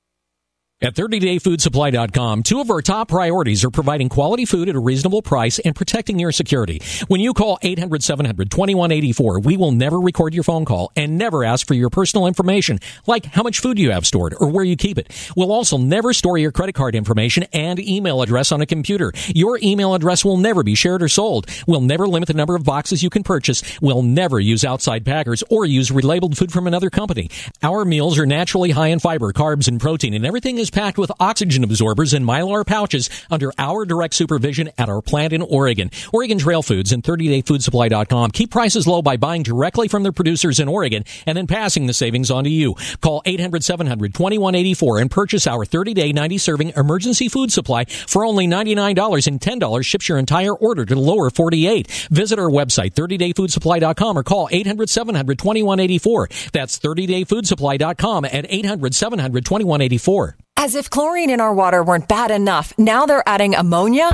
At 0.84 0.96
30dayfoodsupply.com, 0.96 2.41
two 2.41 2.60
of 2.60 2.72
our 2.72 2.82
top 2.82 3.10
priorities 3.10 3.63
are 3.63 3.70
providing 3.70 4.10
quality 4.10 4.46
food 4.46 4.67
at 4.67 4.74
a 4.76 4.80
reasonable 4.80 5.22
price 5.22 5.60
and 5.60 5.76
protecting 5.76 6.17
your 6.17 6.32
security. 6.32 6.82
When 7.08 7.22
you 7.22 7.36
call 7.36 7.60
800-700-2184, 7.62 9.46
we 9.46 9.58
will 9.58 9.74
never 9.74 10.00
record 10.00 10.34
your 10.34 10.44
phone 10.44 10.65
call 10.65 10.91
and 10.96 11.20
never 11.20 11.44
ask 11.44 11.67
for 11.67 11.76
your 11.76 11.91
personal 11.91 12.26
information, 12.26 12.80
like 13.06 13.28
how 13.28 13.44
much 13.44 13.60
food 13.60 13.78
you 13.78 13.91
have 13.91 14.08
stored 14.08 14.34
or 14.39 14.50
where 14.50 14.63
you 14.63 14.76
keep 14.76 14.98
it. 14.98 15.32
We'll 15.36 15.52
also 15.52 15.78
never 15.78 16.13
store 16.13 16.39
your 16.39 16.52
credit 16.52 16.74
card 16.74 16.96
information 16.96 17.44
and 17.54 17.80
email 17.80 18.24
address 18.24 18.52
on 18.52 18.62
a 18.62 18.65
computer. 18.65 19.12
Your 19.28 19.60
email 19.62 19.94
address 19.94 20.26
will 20.26 20.38
never 20.38 20.63
be 20.63 20.74
shared 20.74 21.04
or 21.04 21.10
sold. 21.10 21.46
We'll 21.67 21.82
never 21.82 22.08
limit 22.08 22.26
the 22.26 22.34
number 22.34 22.56
of 22.56 22.63
boxes 22.63 23.04
you 23.04 23.12
can 23.12 23.22
purchase. 23.22 23.62
We'll 23.82 24.02
never 24.02 24.39
use 24.39 24.65
outside 24.65 25.06
packers 25.06 25.44
or 25.48 25.63
use 25.63 25.91
relabeled 25.91 26.38
food 26.38 26.52
from 26.52 26.65
another 26.65 26.89
company. 26.89 27.30
Our 27.62 27.86
meals 27.86 28.17
are 28.17 28.26
naturally 28.26 28.72
high 28.72 28.88
in 28.88 28.98
fiber, 28.98 29.32
carbs, 29.32 29.67
and 29.67 29.80
protein, 29.80 30.15
and 30.15 30.26
everything 30.26 30.58
is 30.58 30.71
packed 30.72 30.98
with 30.98 31.12
oxygen 31.20 31.64
absorbers 31.64 32.14
and 32.14 32.26
mylar 32.26 32.66
pouches 32.66 33.10
under 33.30 33.52
our 33.58 33.86
direct 33.86 34.14
supervision 34.14 34.70
at 34.78 34.90
our 34.90 35.02
plant 35.02 35.34
in 35.34 35.42
Oregon. 35.42 35.92
Oregon 36.14 36.38
Trail 36.38 36.62
Foods 36.62 36.92
and 36.92 37.04
30dayfoodsupply.com 37.04 38.32
keep 38.32 38.52
prices 38.52 38.88
low 38.88 39.02
by 39.02 39.18
buying 39.18 39.44
directly 39.44 39.88
from 39.88 40.04
their 40.04 40.12
producers 40.12 40.60
in 40.60 40.68
Oregon 40.68 41.04
and 41.26 41.38
then 41.38 41.48
passing 41.48 41.88
the 41.88 41.94
savings 41.94 42.32
on 42.32 42.44
to 42.46 42.50
you. 42.50 42.76
Call 43.02 43.22
800-700-2184 43.26 45.02
and 45.02 45.12
purchase 45.12 45.48
our 45.48 45.66
30-day 45.66 46.14
90-serving 46.14 46.74
emergency 46.76 47.28
food 47.28 47.52
supply 47.52 47.86
for 47.86 48.26
only 48.26 48.48
$99 48.48 49.28
and 49.28 49.40
$10 49.40 49.86
ships 49.86 50.10
your 50.10 50.18
entire 50.18 50.54
order 50.54 50.86
to 50.86 50.96
the 50.96 51.02
lower 51.02 51.30
48. 51.30 51.90
Visit 52.10 52.40
our 52.40 52.50
website 52.50 52.94
30dayfoodsupply.com 52.94 54.18
or 54.18 54.24
call 54.24 54.50
800-700-2184. 54.50 56.52
That's 56.52 56.80
30dayfoodsupply.com 56.80 58.26
at 58.26 58.50
800-700-2184. 58.50 60.34
As 60.63 60.76
if 60.76 60.91
chlorine 60.91 61.32
in 61.32 61.41
our 61.41 61.56
water 61.56 61.84
weren't 61.84 62.08
bad 62.08 62.30
enough, 62.30 62.71
now 62.78 63.08
they're 63.08 63.24
adding 63.26 63.56
ammonia? 63.56 64.12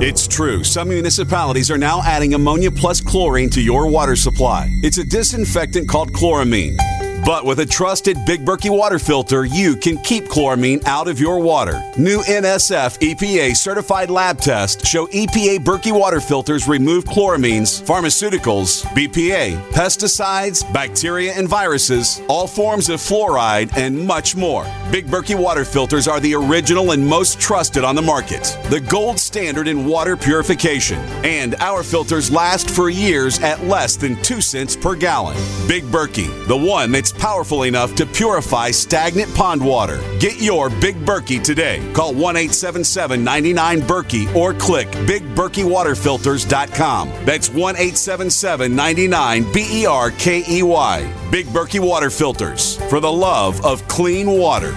It's 0.00 0.26
true. 0.26 0.64
Some 0.64 0.88
municipalities 0.88 1.70
are 1.70 1.76
now 1.76 2.00
adding 2.02 2.32
ammonia 2.32 2.70
plus 2.70 3.02
chlorine 3.02 3.50
to 3.50 3.60
your 3.60 3.86
water 3.86 4.16
supply. 4.16 4.70
It's 4.82 4.96
a 4.96 5.04
disinfectant 5.04 5.86
called 5.86 6.10
chloramine. 6.14 6.78
But 7.24 7.46
with 7.46 7.60
a 7.60 7.64
trusted 7.66 8.18
Big 8.26 8.44
Berkey 8.44 8.68
water 8.68 8.98
filter, 8.98 9.46
you 9.46 9.76
can 9.76 9.96
keep 9.96 10.24
chloramine 10.24 10.86
out 10.86 11.08
of 11.08 11.18
your 11.18 11.40
water. 11.40 11.82
New 11.96 12.20
NSF 12.20 12.98
EPA 12.98 13.56
certified 13.56 14.10
lab 14.10 14.38
tests 14.38 14.86
show 14.86 15.06
EPA 15.06 15.60
Berkey 15.60 15.90
water 15.90 16.20
filters 16.20 16.68
remove 16.68 17.04
chloramines, 17.04 17.80
pharmaceuticals, 17.82 18.84
BPA, 18.88 19.56
pesticides, 19.70 20.70
bacteria 20.74 21.32
and 21.32 21.48
viruses, 21.48 22.20
all 22.28 22.46
forms 22.46 22.90
of 22.90 23.00
fluoride, 23.00 23.74
and 23.74 24.06
much 24.06 24.36
more. 24.36 24.64
Big 24.92 25.06
Berkey 25.06 25.34
water 25.34 25.64
filters 25.64 26.06
are 26.06 26.20
the 26.20 26.34
original 26.34 26.90
and 26.90 27.06
most 27.06 27.40
trusted 27.40 27.84
on 27.84 27.94
the 27.94 28.02
market, 28.02 28.58
the 28.68 28.80
gold 28.80 29.18
standard 29.18 29.66
in 29.66 29.86
water 29.86 30.14
purification. 30.14 30.98
And 31.24 31.54
our 31.56 31.82
filters 31.82 32.30
last 32.30 32.68
for 32.68 32.90
years 32.90 33.38
at 33.38 33.64
less 33.64 33.96
than 33.96 34.22
2 34.22 34.42
cents 34.42 34.76
per 34.76 34.94
gallon. 34.94 35.38
Big 35.66 35.84
Berkey, 35.84 36.28
the 36.48 36.56
one 36.56 36.92
that's 36.92 37.13
powerful 37.18 37.64
enough 37.64 37.94
to 37.96 38.06
purify 38.06 38.70
stagnant 38.70 39.34
pond 39.34 39.62
water. 39.64 40.00
Get 40.18 40.40
your 40.40 40.70
Big 40.70 40.94
Berkey 40.96 41.42
today. 41.42 41.80
Call 41.92 42.14
1 42.14 42.36
877 42.36 43.22
99 43.24 43.80
Berkey 43.82 44.34
or 44.34 44.54
click 44.54 44.88
BigBerkeyWaterFilters.com. 44.88 47.08
That's 47.24 47.50
1 47.50 47.76
877 47.76 48.74
99 48.74 49.52
B 49.52 49.82
E 49.82 49.86
R 49.86 50.10
K 50.12 50.42
E 50.48 50.62
Y. 50.62 51.12
Big 51.30 51.44
Berkey 51.46 51.80
Water 51.80 52.10
Filters 52.10 52.76
for 52.88 53.00
the 53.00 53.12
love 53.12 53.64
of 53.64 53.86
clean 53.88 54.30
water. 54.30 54.74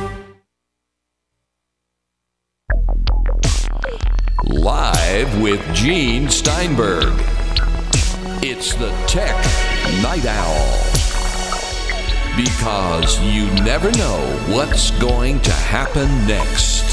Live 4.43 5.41
with 5.41 5.61
Gene 5.73 6.29
Steinberg. 6.29 7.13
It's 8.41 8.73
the 8.75 8.89
Tech 9.07 9.35
Night 10.01 10.25
Owl. 10.25 10.86
Because 12.37 13.19
you 13.21 13.47
never 13.65 13.91
know 13.93 14.19
what's 14.47 14.91
going 14.99 15.41
to 15.41 15.51
happen 15.51 16.07
next. 16.27 16.85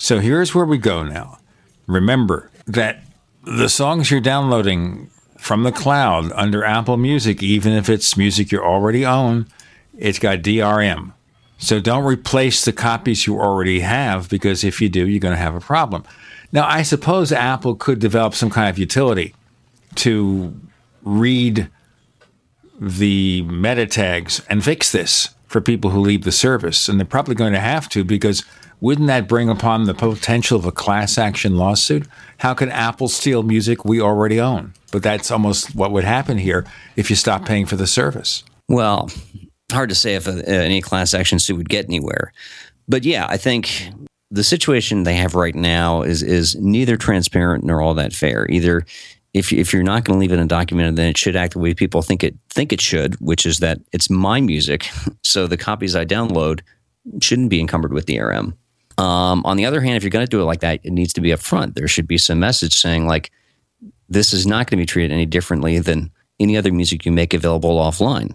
So 0.00 0.18
here's 0.18 0.54
where 0.54 0.64
we 0.64 0.78
go 0.78 1.04
now. 1.04 1.38
Remember 1.86 2.50
that 2.66 3.04
the 3.44 3.68
songs 3.68 4.10
you're 4.10 4.20
downloading 4.20 5.10
from 5.38 5.62
the 5.62 5.70
cloud 5.70 6.32
under 6.32 6.64
Apple 6.64 6.96
Music, 6.96 7.42
even 7.42 7.72
if 7.72 7.88
it's 7.88 8.16
music 8.16 8.50
you 8.50 8.60
already 8.60 9.06
own, 9.06 9.46
it's 9.96 10.18
got 10.18 10.38
DRM. 10.38 11.12
So 11.58 11.80
don't 11.80 12.04
replace 12.04 12.64
the 12.64 12.72
copies 12.72 13.26
you 13.26 13.38
already 13.38 13.80
have 13.80 14.28
because 14.28 14.64
if 14.64 14.80
you 14.80 14.88
do, 14.88 15.06
you're 15.06 15.20
going 15.20 15.34
to 15.34 15.42
have 15.42 15.56
a 15.56 15.60
problem. 15.60 16.04
Now, 16.52 16.66
I 16.66 16.82
suppose 16.82 17.32
Apple 17.32 17.74
could 17.74 17.98
develop 17.98 18.34
some 18.34 18.48
kind 18.48 18.70
of 18.70 18.78
utility 18.78 19.34
to 19.96 20.54
read 21.02 21.68
the 22.80 23.42
meta 23.42 23.86
tags 23.86 24.40
and 24.48 24.64
fix 24.64 24.92
this 24.92 25.34
for 25.46 25.60
people 25.60 25.90
who 25.90 26.00
leave 26.00 26.24
the 26.24 26.32
service. 26.32 26.88
And 26.88 26.98
they're 26.98 27.06
probably 27.06 27.34
going 27.34 27.52
to 27.54 27.60
have 27.60 27.88
to 27.90 28.04
because 28.04 28.44
wouldn't 28.80 29.08
that 29.08 29.26
bring 29.26 29.48
upon 29.48 29.84
the 29.84 29.94
potential 29.94 30.58
of 30.58 30.64
a 30.64 30.72
class 30.72 31.18
action 31.18 31.56
lawsuit? 31.56 32.06
How 32.38 32.54
could 32.54 32.68
Apple 32.68 33.08
steal 33.08 33.42
music 33.42 33.84
we 33.84 34.00
already 34.00 34.40
own? 34.40 34.74
But 34.92 35.02
that's 35.02 35.30
almost 35.30 35.74
what 35.74 35.90
would 35.90 36.04
happen 36.04 36.38
here 36.38 36.64
if 36.94 37.10
you 37.10 37.16
stop 37.16 37.44
paying 37.44 37.66
for 37.66 37.76
the 37.76 37.86
service. 37.86 38.44
Well, 38.68 39.10
hard 39.70 39.88
to 39.88 39.94
say 39.94 40.14
if 40.14 40.26
a, 40.26 40.48
any 40.48 40.80
class 40.80 41.14
action 41.14 41.38
suit 41.38 41.56
would 41.56 41.68
get 41.68 41.84
anywhere. 41.86 42.32
But 42.88 43.04
yeah, 43.04 43.26
I 43.28 43.36
think 43.36 43.90
the 44.30 44.44
situation 44.44 45.04
they 45.04 45.14
have 45.14 45.34
right 45.34 45.54
now 45.54 46.02
is 46.02 46.22
is 46.22 46.56
neither 46.56 46.96
transparent 46.96 47.64
nor 47.64 47.80
all 47.80 47.94
that 47.94 48.12
fair. 48.12 48.46
Either 48.50 48.84
if 49.34 49.52
if 49.52 49.72
you're 49.72 49.82
not 49.82 50.04
going 50.04 50.16
to 50.16 50.20
leave 50.20 50.32
it 50.32 50.40
undocumented, 50.40 50.96
then 50.96 51.08
it 51.08 51.18
should 51.18 51.36
act 51.36 51.52
the 51.54 51.58
way 51.58 51.74
people 51.74 52.02
think 52.02 52.24
it 52.24 52.36
think 52.50 52.72
it 52.72 52.80
should, 52.80 53.14
which 53.20 53.46
is 53.46 53.58
that 53.58 53.78
it's 53.92 54.10
my 54.10 54.40
music, 54.40 54.88
so 55.22 55.46
the 55.46 55.56
copies 55.56 55.94
I 55.94 56.04
download 56.04 56.60
shouldn't 57.20 57.50
be 57.50 57.60
encumbered 57.60 57.92
with 57.92 58.06
DRM. 58.06 58.54
Um, 58.98 59.42
on 59.44 59.56
the 59.56 59.64
other 59.64 59.80
hand, 59.80 59.96
if 59.96 60.02
you're 60.02 60.10
going 60.10 60.26
to 60.26 60.30
do 60.30 60.40
it 60.40 60.44
like 60.44 60.60
that, 60.60 60.80
it 60.82 60.90
needs 60.90 61.12
to 61.12 61.20
be 61.20 61.30
upfront. 61.30 61.74
There 61.74 61.86
should 61.86 62.08
be 62.08 62.18
some 62.18 62.40
message 62.40 62.74
saying 62.74 63.06
like, 63.06 63.30
this 64.08 64.32
is 64.32 64.44
not 64.44 64.66
going 64.66 64.78
to 64.78 64.82
be 64.82 64.86
treated 64.86 65.12
any 65.12 65.24
differently 65.24 65.78
than 65.78 66.10
any 66.40 66.56
other 66.56 66.72
music 66.72 67.06
you 67.06 67.12
make 67.12 67.32
available 67.32 67.78
offline. 67.78 68.34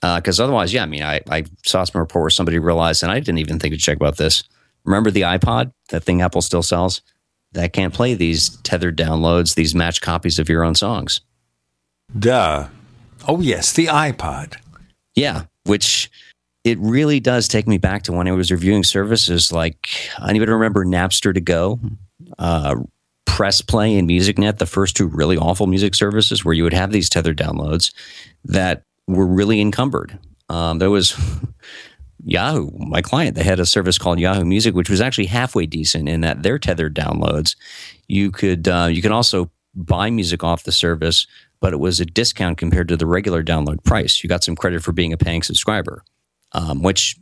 Because 0.00 0.38
uh, 0.38 0.44
otherwise, 0.44 0.72
yeah, 0.72 0.84
I 0.84 0.86
mean, 0.86 1.02
I, 1.02 1.20
I 1.28 1.44
saw 1.64 1.84
some 1.84 1.98
report 1.98 2.22
where 2.22 2.30
somebody 2.30 2.58
realized, 2.58 3.02
and 3.02 3.10
I 3.10 3.18
didn't 3.18 3.38
even 3.38 3.58
think 3.58 3.74
to 3.74 3.78
check 3.78 3.96
about 3.96 4.16
this. 4.16 4.44
Remember 4.84 5.10
the 5.10 5.22
iPod, 5.22 5.72
that 5.90 6.04
thing 6.04 6.22
Apple 6.22 6.42
still 6.42 6.62
sells? 6.62 7.02
That 7.52 7.72
can't 7.72 7.94
play 7.94 8.14
these 8.14 8.56
tethered 8.58 8.96
downloads, 8.96 9.54
these 9.54 9.74
matched 9.74 10.02
copies 10.02 10.38
of 10.38 10.48
your 10.48 10.64
own 10.64 10.74
songs. 10.74 11.20
Duh. 12.18 12.68
Oh, 13.26 13.40
yes, 13.40 13.72
the 13.72 13.86
iPod. 13.86 14.56
Yeah, 15.14 15.44
which 15.64 16.10
it 16.64 16.78
really 16.78 17.20
does 17.20 17.48
take 17.48 17.66
me 17.66 17.78
back 17.78 18.02
to 18.04 18.12
when 18.12 18.28
I 18.28 18.32
was 18.32 18.50
reviewing 18.50 18.84
services 18.84 19.52
like 19.52 19.88
I 20.18 20.32
even 20.32 20.50
remember 20.50 20.84
Napster 20.84 21.34
to 21.34 21.40
go, 21.40 21.80
uh, 22.38 22.76
Press 23.26 23.60
Play, 23.60 23.96
and 23.96 24.08
MusicNet, 24.08 24.58
the 24.58 24.66
first 24.66 24.96
two 24.96 25.06
really 25.06 25.36
awful 25.36 25.66
music 25.66 25.94
services 25.94 26.44
where 26.44 26.54
you 26.54 26.64
would 26.64 26.72
have 26.72 26.92
these 26.92 27.08
tethered 27.08 27.38
downloads 27.38 27.92
that 28.44 28.82
were 29.08 29.26
really 29.26 29.60
encumbered. 29.60 30.16
Um, 30.48 30.78
there 30.78 30.90
was 30.90 31.16
Yahoo, 32.24 32.70
my 32.78 33.02
client, 33.02 33.34
they 33.34 33.42
had 33.42 33.58
a 33.58 33.66
service 33.66 33.98
called 33.98 34.20
Yahoo 34.20 34.44
Music, 34.44 34.74
which 34.74 34.90
was 34.90 35.00
actually 35.00 35.26
halfway 35.26 35.66
decent 35.66 36.08
in 36.08 36.20
that 36.20 36.44
their 36.44 36.58
tethered 36.58 36.94
downloads. 36.94 37.56
You 38.06 38.30
could 38.30 38.68
uh, 38.68 38.88
you 38.90 39.02
can 39.02 39.12
also 39.12 39.50
buy 39.74 40.10
music 40.10 40.44
off 40.44 40.62
the 40.62 40.72
service, 40.72 41.26
but 41.60 41.72
it 41.72 41.78
was 41.78 41.98
a 41.98 42.06
discount 42.06 42.58
compared 42.58 42.88
to 42.88 42.96
the 42.96 43.06
regular 43.06 43.42
download 43.42 43.82
price. 43.82 44.22
You 44.22 44.28
got 44.28 44.44
some 44.44 44.54
credit 44.54 44.84
for 44.84 44.92
being 44.92 45.12
a 45.12 45.18
paying 45.18 45.42
subscriber 45.42 46.04
um, 46.52 46.82
which 46.82 47.16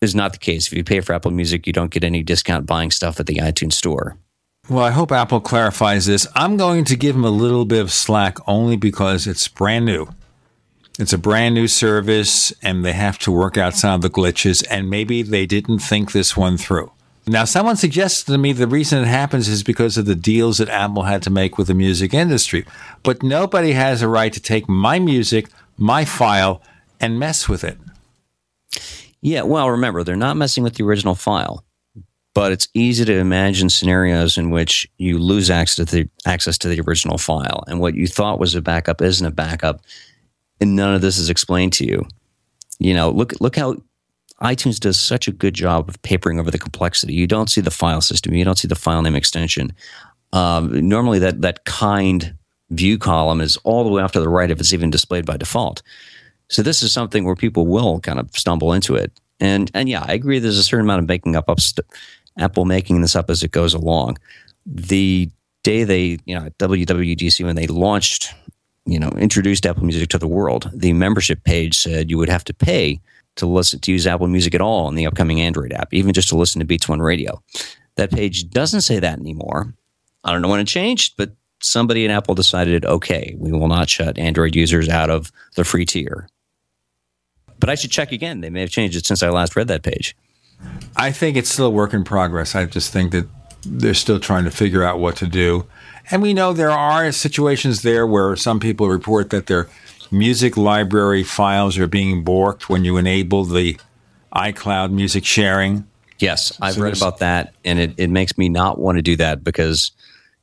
is 0.00 0.14
not 0.14 0.32
the 0.32 0.38
case. 0.38 0.66
If 0.66 0.72
you 0.72 0.84
pay 0.84 1.00
for 1.00 1.12
Apple 1.12 1.30
Music, 1.30 1.66
you 1.66 1.72
don't 1.72 1.90
get 1.90 2.04
any 2.04 2.22
discount 2.22 2.66
buying 2.66 2.90
stuff 2.90 3.20
at 3.20 3.26
the 3.26 3.36
iTunes 3.36 3.74
store. 3.74 4.16
Well, 4.68 4.84
I 4.84 4.90
hope 4.90 5.10
Apple 5.10 5.40
clarifies 5.40 6.06
this. 6.06 6.26
I'm 6.34 6.56
going 6.56 6.84
to 6.84 6.96
give 6.96 7.14
them 7.14 7.24
a 7.24 7.30
little 7.30 7.64
bit 7.64 7.80
of 7.80 7.92
slack 7.92 8.38
only 8.46 8.76
because 8.76 9.26
it's 9.26 9.48
brand 9.48 9.84
new. 9.84 10.08
It's 10.98 11.12
a 11.12 11.18
brand 11.18 11.54
new 11.54 11.68
service 11.68 12.52
and 12.62 12.84
they 12.84 12.92
have 12.92 13.18
to 13.20 13.32
work 13.32 13.56
out 13.56 13.74
some 13.74 13.94
of 13.94 14.02
the 14.02 14.10
glitches, 14.10 14.64
and 14.70 14.90
maybe 14.90 15.22
they 15.22 15.46
didn't 15.46 15.78
think 15.78 16.12
this 16.12 16.36
one 16.36 16.58
through. 16.58 16.92
Now, 17.26 17.44
someone 17.44 17.76
suggested 17.76 18.26
to 18.32 18.38
me 18.38 18.52
the 18.52 18.66
reason 18.66 19.02
it 19.02 19.06
happens 19.06 19.48
is 19.48 19.62
because 19.62 19.96
of 19.96 20.06
the 20.06 20.14
deals 20.16 20.58
that 20.58 20.68
Apple 20.68 21.04
had 21.04 21.22
to 21.22 21.30
make 21.30 21.56
with 21.56 21.68
the 21.68 21.74
music 21.74 22.12
industry. 22.12 22.66
But 23.04 23.22
nobody 23.22 23.72
has 23.72 24.02
a 24.02 24.08
right 24.08 24.32
to 24.32 24.40
take 24.40 24.68
my 24.68 24.98
music, 24.98 25.48
my 25.78 26.04
file, 26.04 26.60
and 27.00 27.18
mess 27.18 27.48
with 27.48 27.62
it. 27.64 27.78
Yeah, 29.20 29.42
well, 29.42 29.70
remember, 29.70 30.02
they're 30.02 30.16
not 30.16 30.36
messing 30.36 30.64
with 30.64 30.74
the 30.74 30.84
original 30.84 31.14
file. 31.14 31.64
but 32.34 32.52
it's 32.52 32.68
easy 32.74 33.04
to 33.04 33.14
imagine 33.18 33.68
scenarios 33.68 34.38
in 34.38 34.50
which 34.50 34.88
you 34.98 35.18
lose 35.18 35.50
access 35.50 35.86
to 35.86 35.96
the 35.96 36.08
access 36.26 36.56
to 36.58 36.68
the 36.68 36.80
original 36.80 37.18
file, 37.18 37.62
and 37.66 37.80
what 37.80 37.94
you 37.94 38.06
thought 38.06 38.38
was 38.38 38.54
a 38.54 38.62
backup 38.62 39.02
isn't 39.02 39.26
a 39.26 39.30
backup, 39.30 39.80
and 40.62 40.76
none 40.76 40.94
of 40.94 41.00
this 41.02 41.18
is 41.18 41.28
explained 41.28 41.72
to 41.74 41.84
you. 41.84 42.06
You 42.78 42.94
know, 42.94 43.10
look 43.10 43.38
look 43.40 43.56
how 43.56 43.76
iTunes 44.40 44.80
does 44.80 44.98
such 44.98 45.28
a 45.28 45.32
good 45.32 45.54
job 45.54 45.88
of 45.88 46.00
papering 46.02 46.40
over 46.40 46.50
the 46.50 46.58
complexity. 46.58 47.14
You 47.14 47.26
don't 47.26 47.50
see 47.50 47.60
the 47.60 47.70
file 47.70 48.00
system, 48.00 48.34
you 48.34 48.44
don't 48.44 48.58
see 48.58 48.68
the 48.68 48.74
file 48.74 49.02
name 49.02 49.14
extension. 49.14 49.72
Um, 50.32 50.88
normally, 50.88 51.18
that 51.18 51.42
that 51.42 51.64
kind 51.64 52.34
view 52.70 52.96
column 52.96 53.40
is 53.40 53.58
all 53.58 53.84
the 53.84 53.90
way 53.90 54.02
off 54.02 54.12
to 54.12 54.20
the 54.20 54.28
right 54.28 54.50
if 54.50 54.58
it's 54.58 54.72
even 54.72 54.90
displayed 54.90 55.26
by 55.26 55.36
default. 55.36 55.82
So 56.48 56.62
this 56.62 56.82
is 56.82 56.92
something 56.92 57.24
where 57.24 57.36
people 57.36 57.66
will 57.66 58.00
kind 58.00 58.18
of 58.18 58.30
stumble 58.36 58.72
into 58.72 58.94
it. 58.94 59.12
And 59.40 59.70
and 59.74 59.88
yeah, 59.88 60.04
I 60.06 60.14
agree. 60.14 60.38
There's 60.38 60.58
a 60.58 60.62
certain 60.62 60.86
amount 60.86 61.00
of 61.00 61.08
making 61.08 61.36
up, 61.36 61.48
up 61.48 61.60
st- 61.60 61.86
Apple 62.38 62.64
making 62.64 63.02
this 63.02 63.16
up 63.16 63.28
as 63.30 63.42
it 63.42 63.50
goes 63.50 63.74
along. 63.74 64.18
The 64.64 65.28
day 65.62 65.84
they, 65.84 66.18
you 66.24 66.38
know, 66.38 66.46
at 66.46 66.58
WWDC 66.58 67.44
when 67.44 67.56
they 67.56 67.66
launched, 67.66 68.34
you 68.84 68.98
know, 68.98 69.10
introduced 69.10 69.66
Apple 69.66 69.84
Music 69.84 70.08
to 70.10 70.18
the 70.18 70.26
world, 70.26 70.70
the 70.74 70.92
membership 70.92 71.44
page 71.44 71.78
said 71.78 72.10
you 72.10 72.18
would 72.18 72.28
have 72.28 72.44
to 72.44 72.54
pay 72.54 73.00
to 73.36 73.46
listen 73.46 73.80
to 73.80 73.92
use 73.92 74.06
Apple 74.06 74.28
Music 74.28 74.54
at 74.54 74.60
all 74.60 74.88
in 74.88 74.94
the 74.94 75.06
upcoming 75.06 75.40
Android 75.40 75.72
app, 75.72 75.92
even 75.94 76.12
just 76.12 76.28
to 76.30 76.36
listen 76.36 76.58
to 76.58 76.64
Beats 76.64 76.88
One 76.88 77.00
Radio. 77.00 77.42
That 77.96 78.10
page 78.10 78.50
doesn't 78.50 78.82
say 78.82 78.98
that 78.98 79.18
anymore. 79.18 79.74
I 80.24 80.32
don't 80.32 80.42
know 80.42 80.48
when 80.48 80.60
it 80.60 80.66
changed, 80.66 81.14
but 81.16 81.32
somebody 81.60 82.04
in 82.04 82.10
Apple 82.10 82.34
decided, 82.34 82.84
okay, 82.84 83.34
we 83.38 83.52
will 83.52 83.68
not 83.68 83.88
shut 83.88 84.18
Android 84.18 84.54
users 84.54 84.88
out 84.88 85.10
of 85.10 85.32
the 85.56 85.64
free 85.64 85.86
tier. 85.86 86.28
But 87.58 87.70
I 87.70 87.74
should 87.74 87.90
check 87.90 88.12
again. 88.12 88.40
They 88.40 88.50
may 88.50 88.60
have 88.60 88.70
changed 88.70 88.96
it 88.96 89.06
since 89.06 89.22
I 89.22 89.28
last 89.30 89.54
read 89.54 89.68
that 89.68 89.82
page. 89.82 90.16
I 90.96 91.12
think 91.12 91.36
it's 91.36 91.50
still 91.50 91.66
a 91.66 91.70
work 91.70 91.94
in 91.94 92.04
progress. 92.04 92.54
I 92.54 92.64
just 92.66 92.92
think 92.92 93.12
that 93.12 93.28
they're 93.64 93.94
still 93.94 94.20
trying 94.20 94.44
to 94.44 94.50
figure 94.50 94.82
out 94.82 94.98
what 94.98 95.16
to 95.16 95.26
do. 95.26 95.66
And 96.10 96.22
we 96.22 96.34
know 96.34 96.52
there 96.52 96.70
are 96.70 97.10
situations 97.12 97.82
there 97.82 98.06
where 98.06 98.36
some 98.36 98.60
people 98.60 98.88
report 98.88 99.30
that 99.30 99.46
their 99.46 99.68
music 100.10 100.56
library 100.56 101.22
files 101.22 101.78
are 101.78 101.86
being 101.86 102.24
borked 102.24 102.62
when 102.64 102.84
you 102.84 102.96
enable 102.96 103.44
the 103.44 103.78
iCloud 104.34 104.90
music 104.90 105.24
sharing. 105.24 105.86
Yes, 106.18 106.56
I've 106.60 106.74
so 106.74 106.82
read 106.82 106.96
about 106.96 107.18
that, 107.18 107.54
and 107.64 107.78
it, 107.78 107.94
it 107.96 108.10
makes 108.10 108.38
me 108.38 108.48
not 108.48 108.78
want 108.78 108.98
to 108.98 109.02
do 109.02 109.16
that 109.16 109.42
because, 109.42 109.90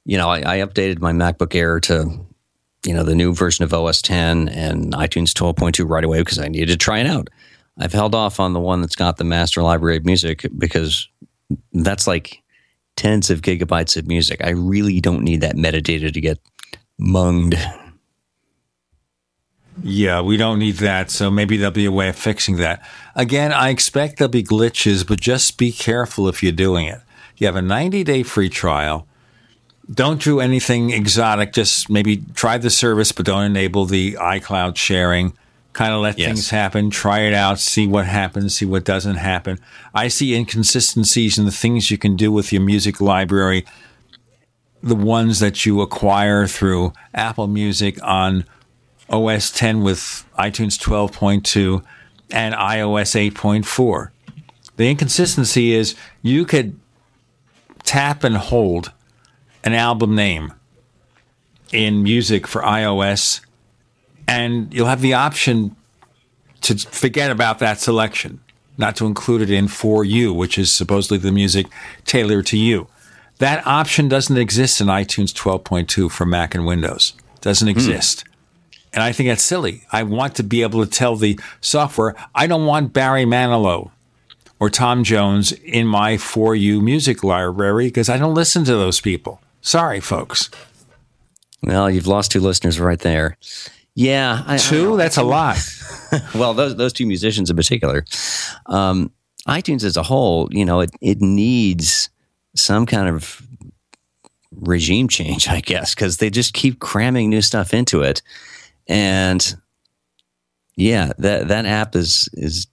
you 0.05 0.17
know, 0.17 0.27
I, 0.27 0.39
I 0.39 0.57
updated 0.59 0.99
my 0.99 1.13
MacBook 1.13 1.55
Air 1.55 1.79
to, 1.81 2.19
you 2.85 2.93
know, 2.93 3.03
the 3.03 3.15
new 3.15 3.33
version 3.33 3.63
of 3.63 3.73
OS 3.73 4.01
10 4.01 4.49
and 4.49 4.93
iTunes 4.93 5.31
12.2 5.31 5.87
right 5.87 6.03
away 6.03 6.19
because 6.19 6.39
I 6.39 6.47
needed 6.47 6.67
to 6.69 6.77
try 6.77 6.99
it 6.99 7.07
out. 7.07 7.29
I've 7.77 7.93
held 7.93 8.13
off 8.13 8.41
on 8.41 8.51
the 8.51 8.59
one 8.59 8.81
that's 8.81 8.95
got 8.95 9.17
the 9.17 9.23
master 9.23 9.61
library 9.61 9.97
of 9.97 10.05
music 10.05 10.45
because 10.57 11.07
that's 11.71 12.07
like 12.07 12.41
tens 12.99 13.29
of 13.29 13.41
gigabytes 13.41 13.95
of 13.95 14.07
music. 14.07 14.43
I 14.43 14.49
really 14.49 14.99
don't 14.99 15.23
need 15.23 15.39
that 15.39 15.55
metadata 15.55 16.13
to 16.13 16.21
get 16.21 16.37
munged. 16.99 17.57
Yeah, 19.81 20.19
we 20.19 20.35
don't 20.35 20.59
need 20.59 20.75
that. 20.75 21.09
So 21.09 21.31
maybe 21.31 21.55
there'll 21.55 21.71
be 21.71 21.85
a 21.85 21.93
way 21.93 22.09
of 22.09 22.17
fixing 22.17 22.57
that. 22.57 22.85
Again, 23.15 23.53
I 23.53 23.69
expect 23.69 24.17
there'll 24.17 24.29
be 24.29 24.43
glitches, 24.43 25.07
but 25.07 25.21
just 25.21 25.57
be 25.57 25.71
careful 25.71 26.27
if 26.27 26.43
you're 26.43 26.51
doing 26.51 26.87
it. 26.87 26.99
You 27.37 27.47
have 27.47 27.55
a 27.55 27.61
90 27.61 28.03
day 28.03 28.21
free 28.23 28.49
trial. 28.49 29.07
Don't 29.89 30.21
do 30.21 30.41
anything 30.41 30.89
exotic. 30.89 31.53
Just 31.53 31.89
maybe 31.89 32.17
try 32.35 32.57
the 32.57 32.69
service, 32.69 33.13
but 33.13 33.25
don't 33.25 33.45
enable 33.45 33.85
the 33.85 34.15
iCloud 34.15 34.75
sharing 34.75 35.31
kind 35.73 35.93
of 35.93 36.01
let 36.01 36.17
yes. 36.17 36.27
things 36.27 36.49
happen, 36.49 36.89
try 36.89 37.19
it 37.19 37.33
out, 37.33 37.59
see 37.59 37.87
what 37.87 38.05
happens, 38.05 38.55
see 38.55 38.65
what 38.65 38.83
doesn't 38.83 39.15
happen. 39.15 39.59
I 39.93 40.07
see 40.07 40.35
inconsistencies 40.35 41.37
in 41.37 41.45
the 41.45 41.51
things 41.51 41.91
you 41.91 41.97
can 41.97 42.15
do 42.15 42.31
with 42.31 42.51
your 42.51 42.61
music 42.61 42.99
library, 42.99 43.65
the 44.81 44.95
ones 44.95 45.39
that 45.39 45.65
you 45.65 45.81
acquire 45.81 46.47
through 46.47 46.93
Apple 47.13 47.47
Music 47.47 47.97
on 48.03 48.45
OS 49.09 49.51
10 49.51 49.81
with 49.81 50.25
iTunes 50.37 50.77
12.2 50.79 51.83
and 52.31 52.53
iOS 52.55 53.31
8.4. 53.31 54.09
The 54.77 54.89
inconsistency 54.89 55.73
is 55.73 55.95
you 56.21 56.45
could 56.45 56.79
tap 57.83 58.23
and 58.23 58.37
hold 58.37 58.91
an 59.63 59.73
album 59.73 60.15
name 60.15 60.53
in 61.71 62.03
music 62.03 62.47
for 62.47 62.61
iOS 62.61 63.41
and 64.29 64.71
you'll 64.71 64.85
have 64.85 65.01
the 65.01 65.15
option 65.15 65.75
to 66.61 66.77
forget 66.77 67.31
about 67.31 67.59
that 67.59 67.79
selection, 67.79 68.39
not 68.77 68.95
to 68.97 69.07
include 69.07 69.41
it 69.41 69.49
in 69.49 69.67
for 69.67 70.05
you, 70.05 70.31
which 70.33 70.57
is 70.57 70.71
supposedly 70.71 71.17
the 71.17 71.31
music 71.31 71.65
tailored 72.05 72.45
to 72.45 72.57
you. 72.57 72.87
That 73.39 73.65
option 73.65 74.07
doesn't 74.07 74.37
exist 74.37 74.81
in 74.81 74.87
iTunes 74.87 75.33
12.2 75.33 76.11
for 76.11 76.25
Mac 76.25 76.53
and 76.53 76.65
Windows. 76.65 77.13
Doesn't 77.41 77.67
hmm. 77.67 77.71
exist. 77.71 78.23
And 78.93 79.01
I 79.01 79.11
think 79.13 79.29
that's 79.29 79.43
silly. 79.43 79.83
I 79.91 80.03
want 80.03 80.35
to 80.35 80.43
be 80.43 80.61
able 80.61 80.83
to 80.85 80.91
tell 80.91 81.15
the 81.15 81.39
software, 81.61 82.15
I 82.35 82.45
don't 82.47 82.65
want 82.65 82.93
Barry 82.93 83.25
Manilow 83.25 83.91
or 84.59 84.69
Tom 84.69 85.03
Jones 85.03 85.53
in 85.53 85.87
my 85.87 86.17
For 86.17 86.55
You 86.55 86.81
music 86.81 87.23
library 87.23 87.87
because 87.87 88.09
I 88.09 88.17
don't 88.17 88.35
listen 88.35 88.63
to 88.65 88.73
those 88.73 88.99
people. 88.99 89.41
Sorry, 89.61 89.99
folks. 89.99 90.49
Well, 91.63 91.89
you've 91.89 92.07
lost 92.07 92.31
two 92.31 92.39
listeners 92.39 92.79
right 92.79 92.99
there. 92.99 93.37
Yeah, 93.95 94.43
I, 94.47 94.57
two. 94.57 94.93
I 94.93 94.97
That's 94.97 95.17
a 95.17 95.23
lot. 95.23 95.57
well, 96.35 96.53
those 96.53 96.75
those 96.75 96.93
two 96.93 97.05
musicians 97.05 97.49
in 97.49 97.55
particular, 97.55 98.05
um, 98.67 99.11
iTunes 99.47 99.83
as 99.83 99.97
a 99.97 100.03
whole, 100.03 100.47
you 100.51 100.65
know, 100.65 100.81
it 100.81 100.91
it 101.01 101.21
needs 101.21 102.09
some 102.55 102.85
kind 102.85 103.07
of 103.07 103.41
regime 104.51 105.07
change, 105.07 105.47
I 105.47 105.61
guess, 105.61 105.93
because 105.93 106.17
they 106.17 106.29
just 106.29 106.53
keep 106.53 106.79
cramming 106.79 107.29
new 107.29 107.41
stuff 107.41 107.73
into 107.73 108.01
it, 108.01 108.21
and 108.87 109.55
yeah, 110.75 111.11
that 111.17 111.47
that 111.49 111.65
app 111.65 111.95
is 111.95 112.29
is. 112.33 112.67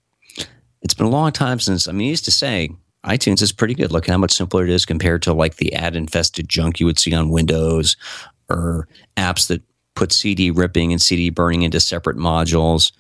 It's 0.83 0.95
been 0.95 1.07
a 1.07 1.11
long 1.11 1.33
time 1.33 1.59
since 1.59 1.89
I 1.89 1.93
mean, 1.93 2.07
I 2.07 2.11
used 2.11 2.27
to 2.27 2.31
say 2.31 2.71
iTunes 3.05 3.43
is 3.43 3.53
pretty 3.53 3.75
good. 3.75 3.91
Look 3.91 4.07
how 4.07 4.19
much 4.19 4.33
simpler 4.33 4.65
it 4.65 4.71
is 4.71 4.85
compared 4.85 5.23
to 5.23 5.33
like 5.33 5.57
the 5.57 5.73
ad 5.75 5.97
infested 5.97 6.49
junk 6.49 6.79
you 6.79 6.87
would 6.87 6.99
see 6.99 7.15
on 7.15 7.31
Windows 7.31 7.97
or 8.49 8.87
apps 9.17 9.49
that 9.49 9.63
put 9.97 10.13
CD 10.13 10.53
ripping 10.53 10.93
and 10.93 11.03
CD 11.03 11.31
burning 11.31 11.63
into 11.63 11.81
separate 11.81 12.17
modules. 12.17 12.93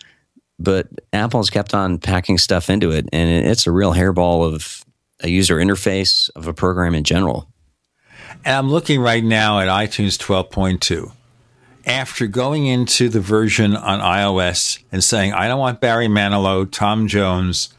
But 0.58 0.88
Apple's 1.12 1.50
kept 1.50 1.74
on 1.74 1.98
packing 1.98 2.38
stuff 2.38 2.68
into 2.70 2.90
it, 2.90 3.08
and 3.12 3.46
it's 3.46 3.66
a 3.66 3.70
real 3.70 3.92
hairball 3.92 4.52
of 4.52 4.84
a 5.20 5.28
user 5.28 5.56
interface 5.56 6.30
of 6.34 6.46
a 6.46 6.54
program 6.54 6.94
in 6.94 7.04
general. 7.04 7.48
And 8.44 8.56
I'm 8.56 8.70
looking 8.70 9.00
right 9.00 9.22
now 9.22 9.60
at 9.60 9.68
iTunes 9.68 10.18
12.2. 10.18 11.12
After 11.84 12.26
going 12.26 12.66
into 12.66 13.08
the 13.08 13.20
version 13.20 13.76
on 13.76 14.00
iOS 14.00 14.82
and 14.90 15.04
saying, 15.04 15.34
I 15.34 15.46
don't 15.46 15.60
want 15.60 15.80
Barry 15.80 16.08
Manilow, 16.08 16.68
Tom 16.68 17.06
Jones, 17.06 17.72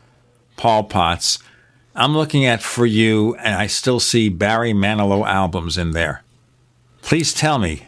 Paul 0.56 0.86
Potts, 0.86 1.39
I'm 1.95 2.15
looking 2.15 2.45
at 2.45 2.62
For 2.62 2.86
You, 2.86 3.36
and 3.36 3.56
I 3.56 3.67
still 3.67 3.99
see 3.99 4.30
Barry 4.30 4.71
Manilow 4.71 5.27
albums 5.27 5.77
in 5.77 5.91
there. 5.91 6.23
Please 7.01 7.34
tell 7.34 7.58
me 7.58 7.87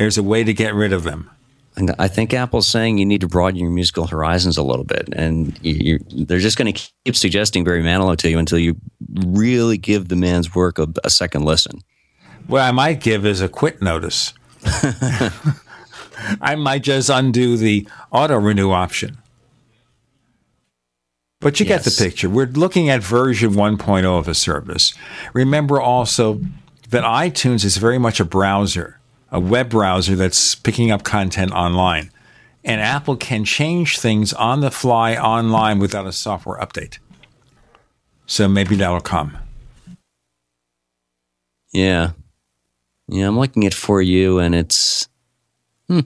there's 0.00 0.16
a 0.16 0.22
way 0.22 0.42
to 0.42 0.54
get 0.54 0.74
rid 0.74 0.94
of 0.94 1.04
them. 1.04 1.30
And 1.76 1.94
I 1.98 2.08
think 2.08 2.32
Apple's 2.32 2.66
saying 2.66 2.96
you 2.96 3.04
need 3.04 3.20
to 3.20 3.28
broaden 3.28 3.60
your 3.60 3.70
musical 3.70 4.06
horizons 4.06 4.56
a 4.56 4.62
little 4.62 4.84
bit, 4.84 5.10
and 5.12 5.58
you, 5.62 5.98
they're 6.10 6.38
just 6.38 6.56
going 6.56 6.72
to 6.72 6.90
keep 7.04 7.14
suggesting 7.14 7.64
Barry 7.64 7.82
Manilow 7.82 8.16
to 8.16 8.30
you 8.30 8.38
until 8.38 8.58
you 8.58 8.76
really 9.26 9.76
give 9.76 10.08
the 10.08 10.16
man's 10.16 10.54
work 10.54 10.78
a, 10.78 10.88
a 11.04 11.10
second 11.10 11.44
listen. 11.44 11.80
What 12.46 12.62
I 12.62 12.72
might 12.72 13.00
give 13.00 13.26
is 13.26 13.42
a 13.42 13.48
quit 13.48 13.82
notice. 13.82 14.32
I 16.40 16.54
might 16.56 16.82
just 16.82 17.10
undo 17.10 17.58
the 17.58 17.86
auto 18.10 18.38
renew 18.38 18.70
option. 18.70 19.18
But 21.40 21.60
you 21.60 21.66
yes. 21.66 21.84
get 21.84 21.90
the 21.90 22.02
picture. 22.02 22.30
We're 22.30 22.46
looking 22.46 22.88
at 22.88 23.02
version 23.02 23.50
1.0 23.50 24.18
of 24.18 24.28
a 24.28 24.34
service. 24.34 24.94
Remember 25.34 25.78
also 25.78 26.40
that 26.88 27.04
iTunes 27.04 27.66
is 27.66 27.76
very 27.76 27.98
much 27.98 28.18
a 28.18 28.24
browser 28.24 28.99
a 29.30 29.40
web 29.40 29.70
browser 29.70 30.16
that's 30.16 30.54
picking 30.54 30.90
up 30.90 31.04
content 31.04 31.52
online. 31.52 32.10
And 32.64 32.80
Apple 32.80 33.16
can 33.16 33.44
change 33.44 33.98
things 33.98 34.32
on 34.32 34.60
the 34.60 34.70
fly 34.70 35.16
online 35.16 35.78
without 35.78 36.06
a 36.06 36.12
software 36.12 36.58
update. 36.58 36.98
So 38.26 38.48
maybe 38.48 38.76
that'll 38.76 39.00
come. 39.00 39.38
Yeah. 41.72 42.12
Yeah, 43.08 43.26
I'm 43.26 43.38
looking 43.38 43.66
at 43.66 43.74
for 43.74 44.00
you 44.02 44.38
and 44.38 44.54
it's 44.54 45.08
hmm. 45.88 46.00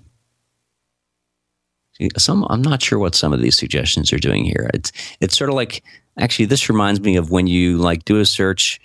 Some 2.16 2.46
I'm 2.48 2.62
not 2.62 2.82
sure 2.82 2.98
what 2.98 3.14
some 3.14 3.32
of 3.32 3.40
these 3.40 3.58
suggestions 3.58 4.12
are 4.12 4.18
doing 4.18 4.44
here. 4.44 4.70
It's 4.74 4.90
it's 5.20 5.36
sort 5.36 5.50
of 5.50 5.56
like 5.56 5.82
actually 6.18 6.46
this 6.46 6.68
reminds 6.68 7.00
me 7.00 7.16
of 7.16 7.30
when 7.30 7.46
you 7.46 7.78
like 7.78 8.04
do 8.04 8.20
a 8.20 8.26
search 8.26 8.80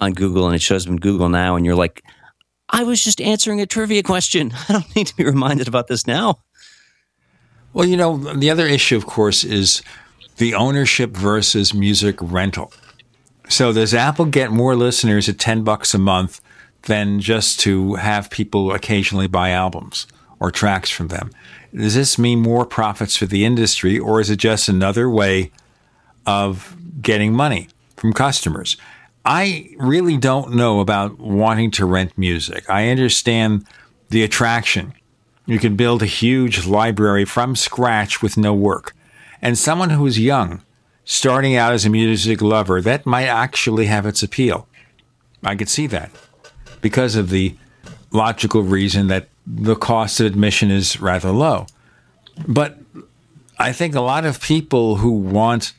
on 0.00 0.12
Google 0.12 0.46
and 0.46 0.54
it 0.54 0.62
shows 0.62 0.84
them 0.84 0.98
Google 0.98 1.28
now 1.28 1.56
and 1.56 1.66
you're 1.66 1.74
like 1.74 2.02
I 2.70 2.84
was 2.84 3.02
just 3.02 3.20
answering 3.20 3.60
a 3.60 3.66
trivia 3.66 4.02
question. 4.02 4.52
I 4.68 4.72
don't 4.72 4.96
need 4.96 5.08
to 5.08 5.16
be 5.16 5.24
reminded 5.24 5.68
about 5.68 5.88
this 5.88 6.06
now. 6.06 6.40
Well, 7.72 7.86
you 7.86 7.96
know, 7.96 8.16
the 8.16 8.50
other 8.50 8.66
issue, 8.66 8.96
of 8.96 9.06
course, 9.06 9.44
is 9.44 9.82
the 10.38 10.54
ownership 10.54 11.10
versus 11.10 11.72
music 11.74 12.16
rental. 12.20 12.72
So 13.48 13.72
does 13.72 13.94
Apple 13.94 14.24
get 14.24 14.50
more 14.50 14.74
listeners 14.74 15.28
at 15.28 15.38
10 15.38 15.62
bucks 15.62 15.94
a 15.94 15.98
month 15.98 16.40
than 16.82 17.20
just 17.20 17.60
to 17.60 17.94
have 17.94 18.30
people 18.30 18.72
occasionally 18.72 19.26
buy 19.26 19.50
albums 19.50 20.06
or 20.38 20.50
tracks 20.50 20.90
from 20.90 21.08
them? 21.08 21.30
Does 21.74 21.94
this 21.94 22.18
mean 22.18 22.40
more 22.40 22.64
profits 22.64 23.16
for 23.16 23.26
the 23.26 23.44
industry 23.44 23.98
or 23.98 24.20
is 24.20 24.30
it 24.30 24.36
just 24.36 24.68
another 24.68 25.08
way 25.08 25.52
of 26.26 26.76
getting 27.00 27.32
money 27.32 27.68
from 27.96 28.12
customers? 28.12 28.76
I 29.24 29.70
really 29.78 30.16
don't 30.16 30.54
know 30.54 30.80
about 30.80 31.18
wanting 31.18 31.70
to 31.72 31.84
rent 31.84 32.16
music. 32.16 32.68
I 32.70 32.88
understand 32.88 33.66
the 34.08 34.22
attraction. 34.22 34.94
You 35.46 35.58
can 35.58 35.76
build 35.76 36.02
a 36.02 36.06
huge 36.06 36.66
library 36.66 37.24
from 37.24 37.56
scratch 37.56 38.22
with 38.22 38.36
no 38.36 38.54
work. 38.54 38.94
And 39.42 39.58
someone 39.58 39.90
who 39.90 40.06
is 40.06 40.18
young, 40.18 40.62
starting 41.04 41.56
out 41.56 41.72
as 41.72 41.84
a 41.84 41.90
music 41.90 42.40
lover, 42.40 42.80
that 42.80 43.06
might 43.06 43.26
actually 43.26 43.86
have 43.86 44.06
its 44.06 44.22
appeal. 44.22 44.66
I 45.42 45.56
could 45.56 45.68
see 45.68 45.86
that 45.88 46.10
because 46.80 47.16
of 47.16 47.30
the 47.30 47.56
logical 48.10 48.62
reason 48.62 49.08
that 49.08 49.28
the 49.46 49.76
cost 49.76 50.20
of 50.20 50.26
admission 50.26 50.70
is 50.70 51.00
rather 51.00 51.30
low. 51.30 51.66
But 52.46 52.78
I 53.58 53.72
think 53.72 53.94
a 53.94 54.00
lot 54.00 54.24
of 54.24 54.40
people 54.40 54.96
who 54.96 55.10
want 55.10 55.72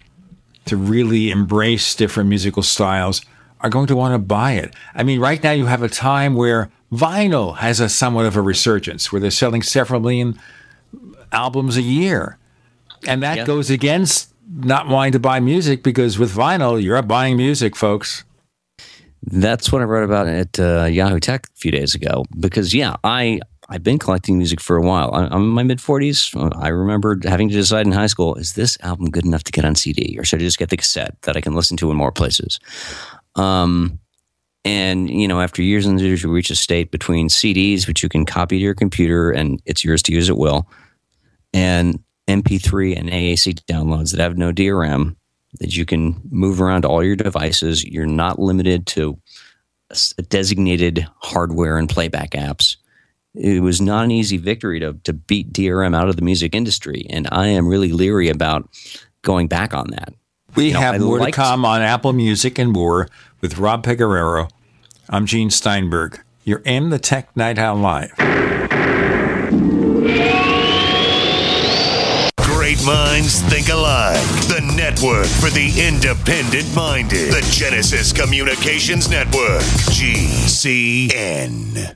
to 0.66 0.78
really 0.78 1.32
embrace 1.32 1.96
different 1.96 2.30
musical 2.30 2.64
styles 2.64 3.22
are 3.64 3.70
going 3.70 3.88
to 3.88 3.96
want 3.96 4.14
to 4.14 4.20
buy 4.20 4.54
it. 4.54 4.76
I 4.94 5.04
mean, 5.04 5.20
right 5.20 5.42
now 5.42 5.52
you 5.52 5.66
have 5.66 5.84
a 5.84 5.90
time 5.90 6.36
where 6.36 6.70
vinyl 6.92 7.58
has 7.58 7.80
a 7.80 7.90
somewhat 7.90 8.26
of 8.26 8.36
a 8.36 8.42
resurgence, 8.42 9.12
where 9.12 9.22
they're 9.22 9.32
selling 9.32 9.62
several 9.62 10.02
million 10.02 10.40
albums 11.32 11.78
a 11.78 11.82
year. 11.82 12.38
And 13.08 13.24
that 13.24 13.48
goes 13.48 13.70
against 13.70 14.34
not 14.48 14.88
wanting 14.88 15.14
to 15.14 15.20
buy 15.20 15.40
music 15.40 15.82
because 15.84 16.20
with 16.20 16.34
vinyl, 16.34 16.82
you're 16.82 17.02
buying 17.02 17.38
music, 17.38 17.76
folks. 17.76 18.24
That's 19.24 19.72
what 19.72 19.82
I 19.82 19.86
wrote 19.86 20.04
about 20.04 20.28
at 20.28 20.60
uh, 20.60 20.86
Yahoo 20.86 21.20
Tech 21.20 21.48
a 21.48 21.58
few 21.58 21.72
days 21.72 21.96
ago. 21.96 22.26
Because 22.40 22.74
yeah, 22.74 22.96
I 23.04 23.40
I've 23.70 23.84
been 23.84 24.00
collecting 24.00 24.38
music 24.38 24.60
for 24.60 24.76
a 24.76 24.82
while. 24.82 25.12
I'm 25.14 25.44
in 25.44 25.50
my 25.50 25.64
mid 25.64 25.78
40s. 25.78 26.36
I 26.62 26.68
remember 26.70 27.18
having 27.24 27.48
to 27.50 27.56
decide 27.56 27.86
in 27.86 27.92
high 27.92 28.08
school: 28.08 28.36
is 28.36 28.54
this 28.54 28.78
album 28.82 29.10
good 29.10 29.26
enough 29.26 29.44
to 29.46 29.52
get 29.52 29.64
on 29.64 29.76
CD, 29.76 30.18
or 30.20 30.26
should 30.26 30.42
I 30.42 30.44
just 30.44 30.58
get 30.58 30.70
the 30.70 30.78
cassette 30.78 31.16
that 31.22 31.38
I 31.38 31.42
can 31.42 31.54
listen 31.54 31.78
to 31.78 31.92
in 31.92 31.98
more 31.98 32.12
places? 32.12 32.60
Um, 33.36 34.00
and 34.64 35.10
you 35.10 35.28
know, 35.28 35.42
after 35.42 35.62
years 35.62 35.86
and 35.86 36.00
years, 36.00 36.24
you 36.24 36.32
reach 36.32 36.52
a 36.52 36.56
state 36.56 36.92
between 36.92 37.30
CDs, 37.30 37.88
which 37.88 38.04
you 38.04 38.10
can 38.10 38.26
copy 38.26 38.58
to 38.58 38.64
your 38.64 38.76
computer 38.76 39.32
and 39.32 39.62
it's 39.66 39.84
yours 39.84 40.04
to 40.04 40.14
use 40.14 40.30
at 40.30 40.38
will, 40.38 40.68
and 41.54 42.04
MP3 42.28 42.98
and 42.98 43.10
AAC 43.10 43.62
downloads 43.66 44.12
that 44.12 44.22
have 44.22 44.38
no 44.38 44.52
DRM 44.52 45.16
that 45.60 45.76
you 45.76 45.86
can 45.86 46.22
move 46.30 46.62
around 46.62 46.86
all 46.86 47.04
your 47.04 47.16
devices. 47.16 47.84
You're 47.84 48.06
not 48.06 48.40
limited 48.40 48.88
to 48.88 49.20
designated 50.30 51.08
hardware 51.18 51.78
and 51.78 51.90
playback 51.90 52.32
apps. 52.32 52.78
It 53.34 53.62
was 53.62 53.82
not 53.82 54.06
an 54.06 54.12
easy 54.12 54.38
victory 54.38 54.80
to, 54.80 54.94
to 55.04 55.14
beat 55.14 55.54
DRM 55.54 55.96
out 55.96 56.10
of 56.10 56.16
the 56.16 56.22
music 56.22 56.56
industry. 56.56 57.06
And 57.10 57.28
I 57.32 57.48
am 57.48 57.68
really 57.68 57.92
leery 57.92 58.30
about 58.30 58.70
going 59.22 59.48
back 59.48 59.74
on 59.74 59.88
that. 59.92 60.14
We 60.56 60.68
You 60.68 60.74
know, 60.74 60.80
have 60.82 60.96
I 60.96 60.98
more 61.00 61.20
liked- 61.20 61.36
to 61.36 61.42
come 61.42 61.64
on 61.66 61.82
Apple 61.82 62.14
Music 62.14 62.60
and 62.60 62.72
more 62.72 63.08
with 63.40 63.58
Rob 63.58 63.84
Pegoraro. 63.86 64.50
I'm 65.10 65.26
Gene 65.26 65.50
Steinberg. 65.50 66.20
You're 66.44 66.62
in 66.66 66.90
the 66.90 67.00
Tech 67.00 67.36
Night 67.38 67.58
Owl 67.60 67.78
Live. 67.78 68.12
Great 72.38 72.84
minds 72.86 73.42
think 73.42 73.70
alike. 73.70 74.20
The 74.48 74.62
network 74.76 75.26
for 75.28 75.50
the 75.50 75.72
independent 75.88 76.74
minded. 76.76 77.32
The 77.34 77.42
Genesis 77.52 78.12
Communications 78.14 79.10
Network. 79.10 79.62
GCN. 79.92 81.96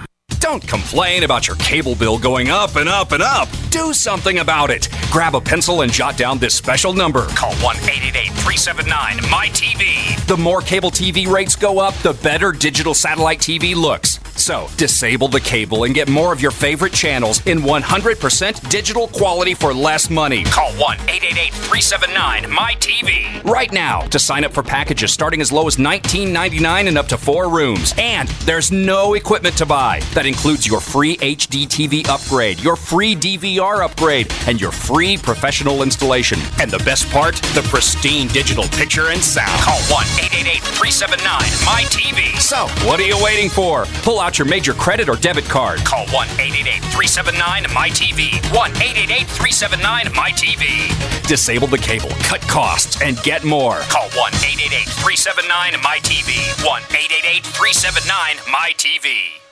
Don't 0.41 0.67
complain 0.67 1.21
about 1.21 1.47
your 1.47 1.55
cable 1.57 1.93
bill 1.93 2.17
going 2.17 2.49
up 2.49 2.75
and 2.75 2.89
up 2.89 3.11
and 3.11 3.21
up. 3.21 3.47
Do 3.69 3.93
something 3.93 4.39
about 4.39 4.71
it. 4.71 4.89
Grab 5.11 5.35
a 5.35 5.39
pencil 5.39 5.81
and 5.81 5.93
jot 5.93 6.17
down 6.17 6.39
this 6.39 6.55
special 6.55 6.93
number. 6.93 7.27
Call 7.27 7.53
1 7.57 7.75
888 7.77 8.27
379 8.41 9.17
MyTV. 9.19 10.25
The 10.25 10.35
more 10.37 10.61
cable 10.61 10.89
TV 10.89 11.27
rates 11.27 11.55
go 11.55 11.77
up, 11.79 11.93
the 11.97 12.13
better 12.13 12.51
digital 12.51 12.95
satellite 12.95 13.37
TV 13.37 13.75
looks. 13.75 14.19
So, 14.35 14.67
disable 14.75 15.27
the 15.27 15.39
cable 15.39 15.83
and 15.83 15.93
get 15.93 16.09
more 16.09 16.33
of 16.33 16.41
your 16.41 16.49
favorite 16.49 16.93
channels 16.93 17.45
in 17.45 17.59
100% 17.59 18.69
digital 18.69 19.07
quality 19.09 19.53
for 19.53 19.71
less 19.71 20.09
money. 20.09 20.43
Call 20.45 20.71
1 20.71 20.97
888 21.01 21.53
379 21.53 22.43
MyTV 22.45 23.43
right 23.43 23.71
now 23.71 24.01
to 24.01 24.17
sign 24.17 24.43
up 24.43 24.51
for 24.51 24.63
packages 24.63 25.11
starting 25.11 25.41
as 25.41 25.51
low 25.51 25.67
as 25.67 25.77
$19.99 25.77 26.87
and 26.87 26.97
up 26.97 27.07
to 27.09 27.17
four 27.17 27.49
rooms. 27.49 27.93
And 27.99 28.27
there's 28.45 28.71
no 28.71 29.13
equipment 29.13 29.55
to 29.57 29.65
buy. 29.67 29.99
That 30.15 30.25
includes 30.31 30.65
your 30.65 30.79
free 30.79 31.17
HD 31.17 31.67
TV 31.67 32.07
upgrade, 32.07 32.57
your 32.61 32.77
free 32.77 33.15
DVR 33.15 33.83
upgrade, 33.83 34.31
and 34.47 34.61
your 34.61 34.71
free 34.71 35.17
professional 35.17 35.83
installation. 35.83 36.39
And 36.61 36.71
the 36.71 36.79
best 36.79 37.09
part, 37.09 37.35
the 37.53 37.61
pristine 37.67 38.29
digital 38.29 38.63
picture 38.79 39.09
and 39.09 39.21
sound. 39.21 39.51
Call 39.61 39.79
1 39.91 40.07
888 40.31 40.63
379 40.79 41.51
MyTV. 41.67 42.39
So, 42.39 42.67
what 42.87 42.97
are 43.01 43.05
you 43.05 43.21
waiting 43.21 43.49
for? 43.49 43.85
Pull 44.07 44.21
out 44.21 44.39
your 44.39 44.47
major 44.47 44.73
credit 44.73 45.09
or 45.09 45.17
debit 45.17 45.45
card. 45.45 45.79
Call 45.83 46.07
1 46.07 46.27
888 46.39 46.79
379 46.95 47.63
MyTV. 47.65 48.39
1 48.55 48.71
888 48.71 49.27
379 49.27 50.05
MyTV. 50.15 51.27
Disable 51.27 51.67
the 51.67 51.77
cable, 51.77 52.11
cut 52.23 52.41
costs, 52.47 53.01
and 53.01 53.21
get 53.23 53.43
more. 53.43 53.83
Call 53.91 54.07
1 54.15 54.31
888 54.31 54.87
379 55.03 55.75
MyTV. 55.83 56.31
1 56.63 56.81
888 56.87 57.43
379 57.43 58.39
MyTV. 58.47 59.50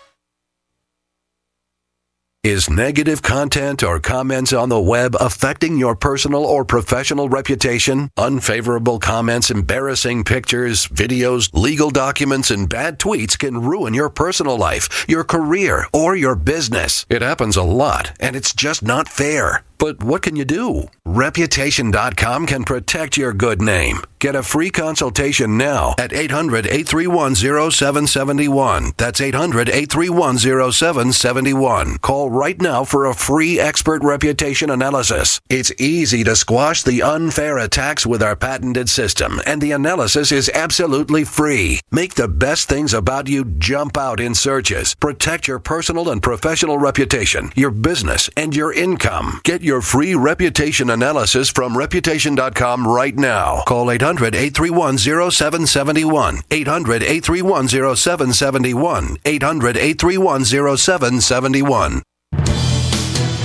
Is 2.50 2.68
negative 2.68 3.22
content 3.22 3.84
or 3.84 4.00
comments 4.00 4.54
on 4.54 4.70
the 4.70 4.80
web 4.80 5.16
affecting 5.20 5.78
your 5.78 5.96
personal 5.96 6.44
or 6.44 6.66
professional 6.66 7.30
reputation? 7.30 8.10
Unfavorable 8.18 8.98
comments, 8.98 9.52
embarrassing 9.52 10.24
pictures, 10.24 10.88
videos, 10.88 11.52
legal 11.54 11.92
documents, 11.92 12.50
and 12.50 12.68
bad 12.68 12.98
tweets 12.98 13.38
can 13.38 13.62
ruin 13.62 13.94
your 13.94 14.10
personal 14.10 14.58
life, 14.58 15.08
your 15.08 15.24
career, 15.24 15.86
or 15.94 16.16
your 16.16 16.34
business. 16.34 17.06
It 17.08 17.22
happens 17.22 17.56
a 17.56 17.62
lot, 17.62 18.18
and 18.20 18.36
it's 18.36 18.56
just 18.56 18.82
not 18.82 19.08
fair. 19.08 19.64
But 19.80 20.04
what 20.04 20.22
can 20.22 20.36
you 20.36 20.46
do? 20.46 20.90
Reputation.com 21.06 22.46
can 22.46 22.64
protect 22.66 23.16
your 23.16 23.34
good 23.34 23.62
name. 23.62 24.02
Get 24.20 24.36
a 24.36 24.44
free 24.44 24.70
consultation 24.70 25.58
now 25.58 25.96
at 25.98 26.12
800 26.12 26.66
831 26.66 27.36
0771. 27.36 28.92
That's 28.98 29.22
800 29.22 29.70
831 29.70 30.38
0771. 30.38 31.98
Call 32.00 32.30
right 32.30 32.60
now 32.60 32.84
for 32.84 33.06
a 33.06 33.14
free 33.14 33.62
expert 33.62 34.04
reputation 34.04 34.70
analysis. 34.70 35.40
It's 35.50 35.72
easy 35.80 36.26
to 36.26 36.36
squash 36.36 36.84
the 36.84 37.02
unfair 37.02 37.58
attacks 37.60 38.06
with 38.06 38.22
our 38.22 38.36
patented 38.36 38.90
system, 38.90 39.40
and 39.46 39.62
the 39.62 39.72
analysis 39.72 40.34
is 40.34 40.52
absolutely 40.54 41.24
free. 41.24 41.80
Make 41.90 42.16
the 42.16 42.28
best 42.28 42.68
things 42.68 42.94
about 42.94 43.30
you 43.30 43.46
jump 43.46 43.98
out 43.98 44.20
in 44.20 44.36
searches. 44.36 44.96
Protect 44.96 45.48
your 45.48 45.60
personal 45.60 46.10
and 46.10 46.22
professional 46.22 46.78
reputation, 46.78 47.54
your 47.56 47.72
business, 47.72 48.30
and 48.36 48.54
your 48.54 48.74
income. 48.74 49.40
Get 49.46 49.62
your 49.62 49.69
free 49.82 50.16
reputation 50.16 50.90
analysis 50.90 51.50
from 51.50 51.78
reputation.com 51.78 52.88
right 52.88 53.16
now. 53.16 53.64
Call 53.68 53.92
800 53.92 54.36
831 54.36 54.98
0771. 54.98 56.42
800 56.52 57.04
831 57.04 57.68
0771. 57.68 59.18
800 59.26 59.78
831 59.78 60.46
0771. 60.46 62.02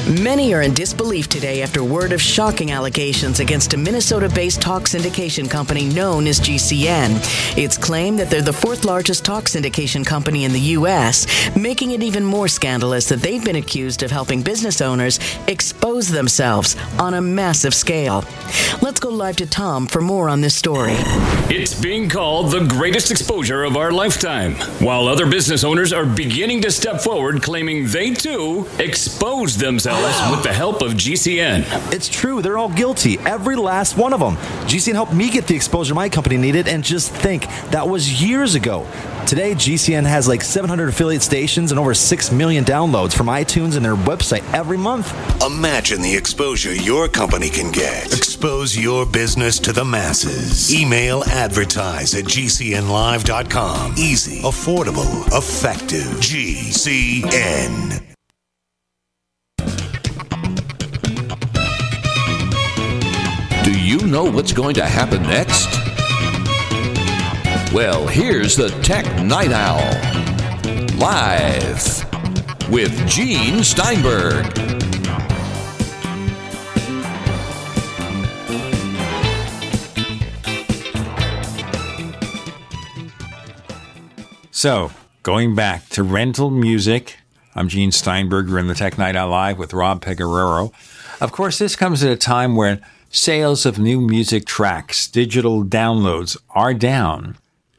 Many 0.06 0.52
are 0.52 0.60
in 0.60 0.74
disbelief 0.74 1.30
today 1.30 1.62
after 1.62 1.82
word 1.82 2.12
of 2.12 2.20
shocking 2.20 2.72
allegations 2.72 3.40
against 3.40 3.72
a 3.72 3.78
Minnesota 3.78 4.28
based 4.28 4.60
talk 4.60 4.82
syndication 4.82 5.48
company 5.48 5.86
known 5.86 6.26
as 6.26 6.38
GCN. 6.40 7.56
It's 7.56 7.78
claimed 7.78 8.18
that 8.18 8.28
they're 8.28 8.42
the 8.42 8.52
fourth 8.52 8.84
largest 8.84 9.24
talk 9.24 9.44
syndication 9.44 10.04
company 10.04 10.44
in 10.44 10.52
the 10.52 10.60
U.S., 10.60 11.26
making 11.56 11.92
it 11.92 12.02
even 12.02 12.22
more 12.22 12.48
scandalous 12.48 13.08
that 13.08 13.20
they've 13.20 13.42
been 13.42 13.56
accused 13.56 14.02
of 14.02 14.10
helping 14.10 14.42
business 14.42 14.82
owners 14.82 15.18
expose 15.48 16.10
themselves 16.10 16.76
on 16.98 17.14
a 17.14 17.22
massive 17.22 17.72
scale. 17.72 18.26
Let's 18.82 19.00
go 19.00 19.08
live 19.08 19.36
to 19.36 19.46
Tom 19.46 19.86
for 19.86 20.02
more 20.02 20.28
on 20.28 20.42
this 20.42 20.54
story. 20.54 20.96
It's 21.48 21.80
being 21.80 22.10
called 22.10 22.50
the 22.50 22.66
greatest 22.66 23.10
exposure 23.10 23.64
of 23.64 23.78
our 23.78 23.90
lifetime, 23.90 24.54
while 24.84 25.08
other 25.08 25.24
business 25.24 25.64
owners 25.64 25.94
are 25.94 26.04
beginning 26.04 26.60
to 26.62 26.70
step 26.70 27.00
forward 27.00 27.42
claiming 27.42 27.86
they 27.86 28.12
too 28.12 28.68
exposed 28.78 29.60
themselves 29.60 29.93
with 30.30 30.42
the 30.42 30.52
help 30.52 30.82
of 30.82 30.92
GCN. 30.92 31.64
It's 31.92 32.08
true. 32.08 32.42
They're 32.42 32.58
all 32.58 32.68
guilty. 32.68 33.18
Every 33.20 33.56
last 33.56 33.96
one 33.96 34.12
of 34.12 34.20
them. 34.20 34.36
GCN 34.66 34.94
helped 34.94 35.12
me 35.12 35.30
get 35.30 35.46
the 35.46 35.54
exposure 35.54 35.94
my 35.94 36.08
company 36.08 36.36
needed, 36.36 36.68
and 36.68 36.82
just 36.82 37.10
think, 37.12 37.46
that 37.70 37.88
was 37.88 38.22
years 38.22 38.54
ago. 38.54 38.86
Today, 39.26 39.54
GCN 39.54 40.04
has 40.04 40.28
like 40.28 40.42
700 40.42 40.88
affiliate 40.90 41.22
stations 41.22 41.70
and 41.70 41.80
over 41.80 41.94
6 41.94 42.32
million 42.32 42.64
downloads 42.64 43.14
from 43.16 43.28
iTunes 43.28 43.76
and 43.76 43.84
their 43.84 43.96
website 43.96 44.44
every 44.52 44.76
month. 44.76 45.12
Imagine 45.42 46.02
the 46.02 46.14
exposure 46.14 46.74
your 46.74 47.08
company 47.08 47.48
can 47.48 47.72
get. 47.72 48.06
Expose 48.16 48.76
your 48.76 49.06
business 49.06 49.58
to 49.60 49.72
the 49.72 49.84
masses. 49.84 50.74
Email 50.74 51.24
advertise 51.24 52.14
at 52.14 52.24
gcnlive.com. 52.24 53.94
Easy, 53.96 54.42
affordable, 54.42 55.26
effective. 55.36 56.04
GCN. 56.20 58.13
You 63.94 64.08
know 64.08 64.24
what's 64.24 64.52
going 64.52 64.74
to 64.74 64.84
happen 64.84 65.22
next? 65.22 65.68
Well, 67.72 68.08
here's 68.08 68.56
the 68.56 68.70
Tech 68.82 69.04
Night 69.22 69.52
Owl. 69.52 69.78
Live 70.98 72.04
with 72.72 73.08
Gene 73.08 73.62
Steinberg. 73.62 74.46
So, 84.50 84.90
going 85.22 85.54
back 85.54 85.88
to 85.90 86.02
rental 86.02 86.50
music, 86.50 87.18
I'm 87.54 87.68
Gene 87.68 87.92
Steinberg. 87.92 88.50
We're 88.50 88.58
in 88.58 88.66
the 88.66 88.74
Tech 88.74 88.98
Night 88.98 89.14
Owl 89.14 89.30
Live 89.30 89.56
with 89.56 89.72
Rob 89.72 90.04
Pegoraro. 90.04 90.72
Of 91.20 91.30
course, 91.30 91.60
this 91.60 91.76
comes 91.76 92.02
at 92.02 92.10
a 92.10 92.16
time 92.16 92.56
when 92.56 92.82
sales 93.14 93.64
of 93.64 93.78
new 93.78 94.00
music 94.00 94.44
tracks, 94.44 95.06
digital 95.06 95.64
downloads 95.64 96.36
are 96.50 96.74
down. 96.74 97.36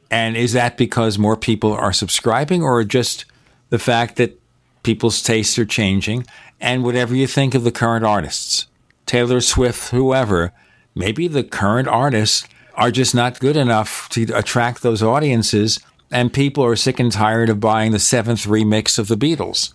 And 0.10 0.38
is 0.38 0.54
that 0.54 0.78
because 0.78 1.18
more 1.18 1.36
people 1.36 1.74
are 1.74 1.92
subscribing 1.92 2.64
or 2.64 2.82
just 2.86 3.26
the 3.70 3.78
fact 3.78 4.16
that 4.16 4.40
people's 4.84 5.22
tastes 5.22 5.60
are 5.60 5.66
changing? 5.66 6.26
And 6.62 6.86
whatever 6.86 7.14
you 7.14 7.28
think 7.28 7.54
of 7.54 7.66
the 7.66 7.72
current 7.72 8.06
artists, 8.06 8.68
Taylor 9.06 9.42
Swift, 9.42 9.90
whoever, 9.90 10.54
maybe 10.96 11.28
the 11.28 11.44
current 11.44 11.90
artists 11.90 12.48
are 12.76 12.92
just 12.92 13.14
not 13.14 13.42
good 13.42 13.58
enough 13.58 14.08
to 14.10 14.24
attract 14.34 14.84
those 14.84 15.04
audiences, 15.04 15.82
and 16.12 16.32
people 16.32 16.64
are 16.64 16.78
sick 16.78 16.98
and 16.98 17.12
tired 17.12 17.50
of 17.50 17.60
buying 17.60 17.92
the 17.92 18.00
seventh 18.00 18.46
remix 18.46 18.98
of 18.98 19.10
the 19.10 19.18
Beatles. 19.18 19.74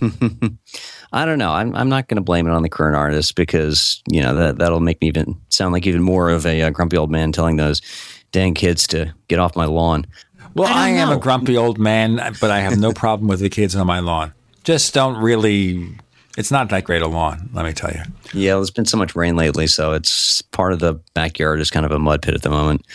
I 1.12 1.24
don't 1.24 1.38
know. 1.38 1.52
I'm, 1.52 1.74
I'm 1.74 1.88
not 1.88 2.08
going 2.08 2.16
to 2.16 2.22
blame 2.22 2.46
it 2.46 2.52
on 2.52 2.62
the 2.62 2.68
current 2.68 2.96
artist 2.96 3.34
because 3.34 4.02
you 4.10 4.22
know 4.22 4.34
that 4.34 4.58
that'll 4.58 4.80
make 4.80 5.00
me 5.00 5.08
even 5.08 5.40
sound 5.48 5.72
like 5.72 5.86
even 5.86 6.02
more 6.02 6.30
of 6.30 6.46
a, 6.46 6.62
uh, 6.62 6.70
grumpy 6.70 6.96
old 6.96 7.10
man 7.10 7.32
telling 7.32 7.56
those 7.56 7.80
dang 8.32 8.54
kids 8.54 8.86
to 8.88 9.12
get 9.28 9.38
off 9.38 9.56
my 9.56 9.64
lawn. 9.64 10.06
Well, 10.54 10.68
I, 10.68 10.86
I 10.86 10.88
am 10.90 11.10
a 11.10 11.18
grumpy 11.18 11.56
old 11.56 11.78
man, 11.78 12.16
but 12.40 12.50
I 12.50 12.60
have 12.60 12.78
no 12.78 12.92
problem 12.92 13.28
with 13.28 13.40
the 13.40 13.48
kids 13.48 13.76
on 13.76 13.86
my 13.86 14.00
lawn. 14.00 14.32
Just 14.64 14.94
don't 14.94 15.16
really. 15.16 15.88
It's 16.36 16.50
not 16.50 16.68
that 16.68 16.84
great 16.84 17.02
a 17.02 17.08
lawn, 17.08 17.50
let 17.52 17.64
me 17.64 17.72
tell 17.72 17.90
you. 17.90 18.02
Yeah, 18.32 18.54
there's 18.54 18.70
been 18.70 18.84
so 18.84 18.96
much 18.96 19.16
rain 19.16 19.34
lately, 19.34 19.66
so 19.66 19.92
it's 19.92 20.40
part 20.42 20.72
of 20.72 20.78
the 20.78 20.94
backyard 21.14 21.60
is 21.60 21.70
kind 21.70 21.84
of 21.84 21.90
a 21.90 21.98
mud 21.98 22.22
pit 22.22 22.34
at 22.34 22.42
the 22.42 22.50
moment. 22.50 22.86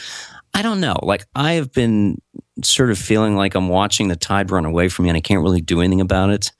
I 0.53 0.61
don't 0.61 0.79
know. 0.79 0.97
Like 1.01 1.25
I 1.35 1.53
have 1.53 1.73
been 1.73 2.21
sort 2.63 2.91
of 2.91 2.97
feeling 2.97 3.35
like 3.35 3.55
I'm 3.55 3.69
watching 3.69 4.07
the 4.07 4.15
tide 4.15 4.51
run 4.51 4.65
away 4.65 4.87
from 4.87 5.03
me, 5.03 5.09
and 5.09 5.17
I 5.17 5.21
can't 5.21 5.41
really 5.41 5.61
do 5.61 5.81
anything 5.81 6.01
about 6.01 6.29
it. 6.29 6.51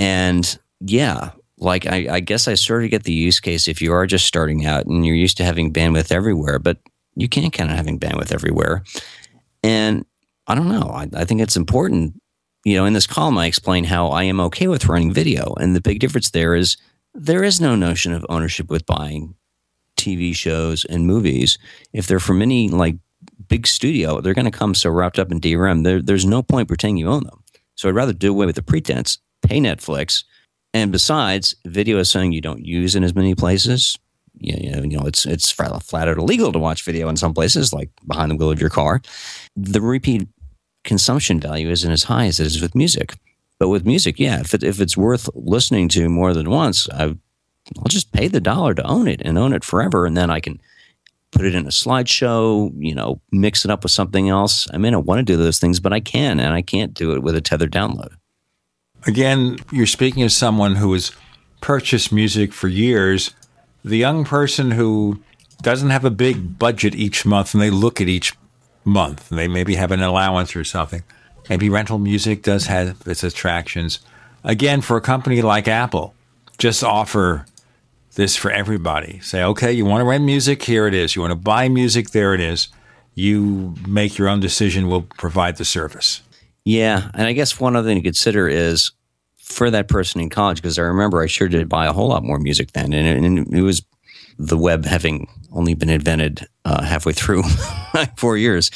And 0.00 0.58
yeah, 0.80 1.32
like 1.58 1.86
I, 1.86 2.06
I, 2.10 2.20
guess 2.20 2.48
I 2.48 2.54
sort 2.54 2.84
of 2.84 2.90
get 2.90 3.04
the 3.04 3.12
use 3.12 3.38
case 3.38 3.68
if 3.68 3.82
you 3.82 3.92
are 3.92 4.06
just 4.06 4.24
starting 4.24 4.64
out 4.64 4.86
and 4.86 5.04
you're 5.04 5.14
used 5.14 5.36
to 5.36 5.44
having 5.44 5.74
bandwidth 5.74 6.10
everywhere, 6.10 6.58
but 6.58 6.78
you 7.16 7.28
can't 7.28 7.52
count 7.52 7.70
on 7.70 7.76
having 7.76 8.00
bandwidth 8.00 8.32
everywhere. 8.32 8.82
And 9.62 10.06
I 10.46 10.54
don't 10.54 10.70
know. 10.70 10.90
I, 10.90 11.06
I 11.14 11.26
think 11.26 11.42
it's 11.42 11.54
important. 11.54 12.18
You 12.64 12.76
know, 12.76 12.86
in 12.86 12.94
this 12.94 13.06
column, 13.06 13.36
I 13.36 13.44
explain 13.44 13.84
how 13.84 14.08
I 14.08 14.22
am 14.22 14.40
okay 14.40 14.68
with 14.68 14.86
running 14.86 15.12
video. 15.12 15.52
And 15.60 15.76
the 15.76 15.82
big 15.82 16.00
difference 16.00 16.30
there 16.30 16.54
is 16.54 16.78
there 17.12 17.44
is 17.44 17.60
no 17.60 17.76
notion 17.76 18.14
of 18.14 18.24
ownership 18.30 18.70
with 18.70 18.86
buying 18.86 19.34
TV 19.98 20.34
shows 20.34 20.86
and 20.86 21.06
movies. 21.06 21.58
If 21.92 22.06
they're 22.06 22.20
from 22.20 22.40
any 22.40 22.70
like 22.70 22.96
big 23.48 23.66
studio, 23.66 24.22
they're 24.22 24.32
going 24.32 24.50
to 24.50 24.50
come 24.50 24.74
so 24.74 24.88
wrapped 24.88 25.18
up 25.18 25.30
in 25.30 25.42
DRM. 25.42 25.84
There, 25.84 26.00
there's 26.00 26.24
no 26.24 26.42
point 26.42 26.68
pretending 26.68 26.96
you 26.96 27.08
own 27.08 27.24
them. 27.24 27.44
So 27.74 27.86
I'd 27.86 27.94
rather 27.94 28.14
do 28.14 28.30
away 28.30 28.46
with 28.46 28.56
the 28.56 28.62
pretense, 28.62 29.18
pay 29.42 29.58
Netflix, 29.60 30.24
and 30.72 30.92
besides, 30.92 31.54
video 31.66 31.98
is 31.98 32.10
something 32.10 32.32
you 32.32 32.40
don't 32.40 32.64
use 32.64 32.94
in 32.94 33.04
as 33.04 33.14
many 33.14 33.34
places. 33.34 33.98
You 34.38 34.70
know, 34.70 34.82
you 34.82 34.98
know, 34.98 35.06
it's 35.06 35.26
it's 35.26 35.50
flat 35.50 36.08
out 36.08 36.18
illegal 36.18 36.52
to 36.52 36.58
watch 36.58 36.84
video 36.84 37.08
in 37.08 37.16
some 37.16 37.34
places, 37.34 37.72
like 37.72 37.90
behind 38.06 38.30
the 38.30 38.36
wheel 38.36 38.50
of 38.50 38.60
your 38.60 38.70
car. 38.70 39.02
The 39.56 39.80
repeat 39.80 40.28
consumption 40.84 41.40
value 41.40 41.68
isn't 41.70 41.90
as 41.90 42.04
high 42.04 42.26
as 42.26 42.40
it 42.40 42.46
is 42.46 42.62
with 42.62 42.74
music. 42.74 43.14
But 43.58 43.68
with 43.68 43.84
music, 43.84 44.18
yeah, 44.18 44.40
if, 44.40 44.54
it, 44.54 44.62
if 44.62 44.80
it's 44.80 44.96
worth 44.96 45.28
listening 45.34 45.88
to 45.90 46.08
more 46.08 46.32
than 46.32 46.48
once, 46.48 46.88
I, 46.88 47.02
I'll 47.04 47.88
just 47.88 48.10
pay 48.10 48.26
the 48.26 48.40
dollar 48.40 48.72
to 48.74 48.82
own 48.86 49.06
it 49.06 49.20
and 49.22 49.36
own 49.36 49.52
it 49.52 49.64
forever, 49.64 50.06
and 50.06 50.16
then 50.16 50.30
I 50.30 50.40
can 50.40 50.58
put 51.30 51.44
it 51.44 51.54
in 51.54 51.66
a 51.66 51.70
slideshow, 51.70 52.72
you 52.78 52.94
know, 52.94 53.20
mix 53.30 53.64
it 53.64 53.70
up 53.70 53.82
with 53.82 53.92
something 53.92 54.30
else. 54.30 54.66
I 54.72 54.78
may 54.78 54.90
not 54.90 55.04
want 55.04 55.18
to 55.18 55.22
do 55.22 55.36
those 55.36 55.58
things, 55.58 55.78
but 55.78 55.92
I 55.92 56.00
can, 56.00 56.40
and 56.40 56.54
I 56.54 56.62
can't 56.62 56.94
do 56.94 57.12
it 57.12 57.22
with 57.22 57.36
a 57.36 57.42
tethered 57.42 57.70
download. 57.70 58.14
Again, 59.06 59.58
you're 59.72 59.86
speaking 59.86 60.22
of 60.22 60.32
someone 60.32 60.76
who 60.76 60.92
has 60.92 61.12
purchased 61.60 62.12
music 62.12 62.52
for 62.52 62.68
years. 62.68 63.34
The 63.84 63.96
young 63.96 64.24
person 64.24 64.72
who 64.72 65.22
doesn't 65.62 65.90
have 65.90 66.04
a 66.04 66.10
big 66.10 66.58
budget 66.58 66.94
each 66.94 67.24
month 67.24 67.54
and 67.54 67.62
they 67.62 67.70
look 67.70 68.00
at 68.00 68.08
each 68.08 68.34
month, 68.84 69.30
and 69.30 69.38
they 69.38 69.48
maybe 69.48 69.74
have 69.74 69.92
an 69.92 70.02
allowance 70.02 70.56
or 70.56 70.64
something. 70.64 71.02
Maybe 71.48 71.68
rental 71.68 71.98
music 71.98 72.42
does 72.42 72.66
have 72.66 72.96
its 73.06 73.22
attractions. 73.22 74.00
Again, 74.44 74.80
for 74.80 74.96
a 74.96 75.00
company 75.00 75.42
like 75.42 75.68
Apple, 75.68 76.14
just 76.58 76.82
offer 76.82 77.46
this 78.14 78.36
for 78.36 78.50
everybody. 78.50 79.20
Say, 79.20 79.42
okay, 79.42 79.72
you 79.72 79.84
want 79.84 80.00
to 80.02 80.06
rent 80.06 80.24
music? 80.24 80.62
Here 80.62 80.86
it 80.86 80.94
is. 80.94 81.14
You 81.14 81.22
want 81.22 81.32
to 81.32 81.36
buy 81.36 81.68
music? 81.68 82.10
There 82.10 82.34
it 82.34 82.40
is. 82.40 82.68
You 83.14 83.74
make 83.86 84.18
your 84.18 84.28
own 84.28 84.40
decision. 84.40 84.88
We'll 84.88 85.02
provide 85.02 85.56
the 85.56 85.64
service. 85.64 86.22
Yeah, 86.64 87.10
and 87.14 87.26
I 87.26 87.32
guess 87.32 87.58
one 87.58 87.76
other 87.76 87.88
thing 87.88 87.98
to 87.98 88.02
consider 88.02 88.48
is 88.48 88.92
for 89.36 89.70
that 89.70 89.88
person 89.88 90.20
in 90.20 90.30
college, 90.30 90.58
because 90.58 90.78
I 90.78 90.82
remember 90.82 91.22
I 91.22 91.26
sure 91.26 91.48
did 91.48 91.68
buy 91.68 91.86
a 91.86 91.92
whole 91.92 92.08
lot 92.08 92.22
more 92.22 92.38
music 92.38 92.72
then, 92.72 92.92
and 92.92 93.06
it, 93.06 93.24
and 93.24 93.54
it 93.54 93.62
was 93.62 93.82
the 94.38 94.56
web 94.56 94.84
having 94.84 95.28
only 95.52 95.74
been 95.74 95.90
invented 95.90 96.46
uh, 96.64 96.82
halfway 96.82 97.12
through 97.12 97.42
four 98.16 98.36
years. 98.36 98.70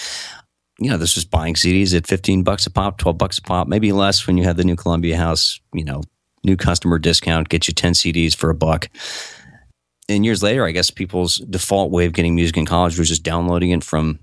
You 0.78 0.90
know, 0.90 0.96
this 0.96 1.14
was 1.14 1.24
buying 1.24 1.54
CDs 1.54 1.96
at 1.96 2.06
fifteen 2.06 2.42
bucks 2.42 2.66
a 2.66 2.70
pop, 2.70 2.98
twelve 2.98 3.18
bucks 3.18 3.38
a 3.38 3.42
pop, 3.42 3.68
maybe 3.68 3.92
less 3.92 4.26
when 4.26 4.36
you 4.36 4.44
had 4.44 4.56
the 4.56 4.64
new 4.64 4.76
Columbia 4.76 5.16
House. 5.16 5.60
You 5.72 5.84
know, 5.84 6.02
new 6.42 6.56
customer 6.56 6.98
discount, 6.98 7.48
get 7.48 7.68
you 7.68 7.74
ten 7.74 7.92
CDs 7.92 8.34
for 8.34 8.50
a 8.50 8.54
buck. 8.54 8.88
And 10.08 10.24
years 10.24 10.42
later, 10.42 10.66
I 10.66 10.72
guess 10.72 10.90
people's 10.90 11.38
default 11.38 11.90
way 11.90 12.04
of 12.04 12.12
getting 12.12 12.34
music 12.34 12.56
in 12.56 12.66
college 12.66 12.98
was 12.98 13.08
just 13.08 13.22
downloading 13.22 13.70
it 13.70 13.82
from 13.84 14.18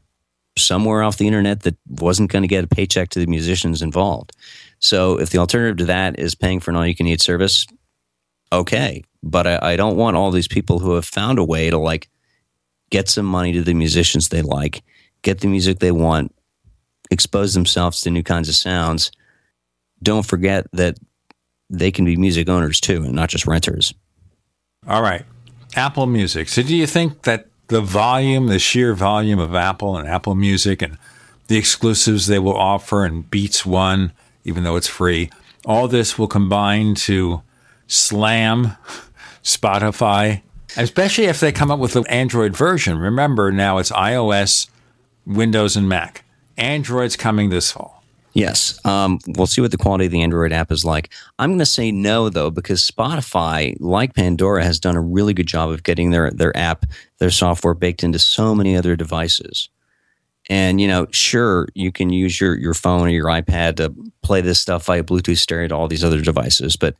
somewhere 0.57 1.03
off 1.03 1.17
the 1.17 1.27
internet 1.27 1.61
that 1.61 1.77
wasn't 1.87 2.31
going 2.31 2.41
to 2.41 2.47
get 2.47 2.63
a 2.63 2.67
paycheck 2.67 3.09
to 3.09 3.19
the 3.19 3.27
musicians 3.27 3.81
involved. 3.81 4.33
So 4.79 5.19
if 5.19 5.29
the 5.29 5.37
alternative 5.37 5.77
to 5.77 5.85
that 5.85 6.19
is 6.19 6.35
paying 6.35 6.59
for 6.59 6.71
an 6.71 6.77
all 6.77 6.85
you 6.85 6.95
can 6.95 7.07
eat 7.07 7.21
service, 7.21 7.65
okay. 8.51 9.03
But 9.23 9.47
I, 9.47 9.59
I, 9.73 9.75
don't 9.75 9.97
want 9.97 10.17
all 10.17 10.31
these 10.31 10.47
people 10.47 10.79
who 10.79 10.95
have 10.95 11.05
found 11.05 11.37
a 11.37 11.43
way 11.43 11.69
to 11.69 11.77
like 11.77 12.09
get 12.89 13.07
some 13.07 13.25
money 13.25 13.53
to 13.53 13.61
the 13.61 13.75
musicians 13.75 14.29
they 14.29 14.41
like, 14.41 14.83
get 15.21 15.39
the 15.39 15.47
music 15.47 15.79
they 15.79 15.91
want, 15.91 16.35
expose 17.11 17.53
themselves 17.53 18.01
to 18.01 18.09
new 18.09 18.23
kinds 18.23 18.49
of 18.49 18.55
sounds. 18.55 19.11
Don't 20.01 20.25
forget 20.25 20.65
that 20.73 20.97
they 21.69 21.91
can 21.91 22.05
be 22.05 22.15
music 22.15 22.49
owners 22.49 22.81
too 22.81 23.03
and 23.03 23.13
not 23.13 23.29
just 23.29 23.45
renters. 23.45 23.93
All 24.87 25.01
right. 25.01 25.23
Apple 25.75 26.07
Music. 26.07 26.49
So 26.49 26.63
do 26.63 26.75
you 26.75 26.87
think 26.87 27.21
that 27.23 27.50
the 27.71 27.81
volume, 27.81 28.47
the 28.47 28.59
sheer 28.59 28.93
volume 28.93 29.39
of 29.39 29.55
Apple 29.55 29.95
and 29.95 30.05
Apple 30.05 30.35
Music 30.35 30.81
and 30.81 30.97
the 31.47 31.55
exclusives 31.55 32.27
they 32.27 32.37
will 32.37 32.55
offer 32.55 33.05
and 33.05 33.31
Beats 33.31 33.65
One, 33.65 34.11
even 34.43 34.63
though 34.63 34.75
it's 34.75 34.89
free, 34.89 35.29
all 35.65 35.87
this 35.87 36.19
will 36.19 36.27
combine 36.27 36.95
to 36.95 37.41
slam 37.87 38.75
Spotify, 39.43 40.41
especially 40.75 41.25
if 41.25 41.39
they 41.39 41.53
come 41.53 41.71
up 41.71 41.79
with 41.79 41.95
an 41.95 42.05
Android 42.07 42.55
version. 42.55 42.97
Remember, 42.97 43.53
now 43.53 43.77
it's 43.77 43.91
iOS, 43.91 44.67
Windows, 45.25 45.77
and 45.77 45.87
Mac. 45.87 46.25
Android's 46.57 47.15
coming 47.15 47.49
this 47.49 47.71
fall. 47.71 48.00
Yes. 48.33 48.79
Um, 48.85 49.19
we'll 49.27 49.47
see 49.47 49.61
what 49.61 49.71
the 49.71 49.77
quality 49.77 50.05
of 50.05 50.11
the 50.11 50.21
Android 50.21 50.53
app 50.53 50.71
is 50.71 50.85
like. 50.85 51.11
I'm 51.37 51.49
going 51.49 51.59
to 51.59 51.65
say 51.65 51.91
no, 51.91 52.29
though, 52.29 52.49
because 52.49 52.89
Spotify, 52.89 53.75
like 53.79 54.15
Pandora, 54.15 54.63
has 54.63 54.79
done 54.79 54.95
a 54.95 55.01
really 55.01 55.33
good 55.33 55.47
job 55.47 55.69
of 55.69 55.83
getting 55.83 56.11
their, 56.11 56.31
their 56.31 56.55
app, 56.55 56.85
their 57.17 57.29
software 57.29 57.73
baked 57.73 58.03
into 58.03 58.19
so 58.19 58.55
many 58.55 58.75
other 58.75 58.95
devices. 58.95 59.69
And, 60.49 60.79
you 60.81 60.87
know, 60.87 61.07
sure, 61.11 61.67
you 61.75 61.91
can 61.91 62.09
use 62.09 62.39
your, 62.39 62.57
your 62.57 62.73
phone 62.73 63.07
or 63.07 63.09
your 63.09 63.27
iPad 63.27 63.75
to 63.77 63.93
play 64.21 64.41
this 64.41 64.59
stuff 64.59 64.85
via 64.85 65.03
Bluetooth 65.03 65.37
stereo 65.37 65.67
to 65.67 65.75
all 65.75 65.87
these 65.87 66.03
other 66.03 66.21
devices. 66.21 66.75
But, 66.75 66.95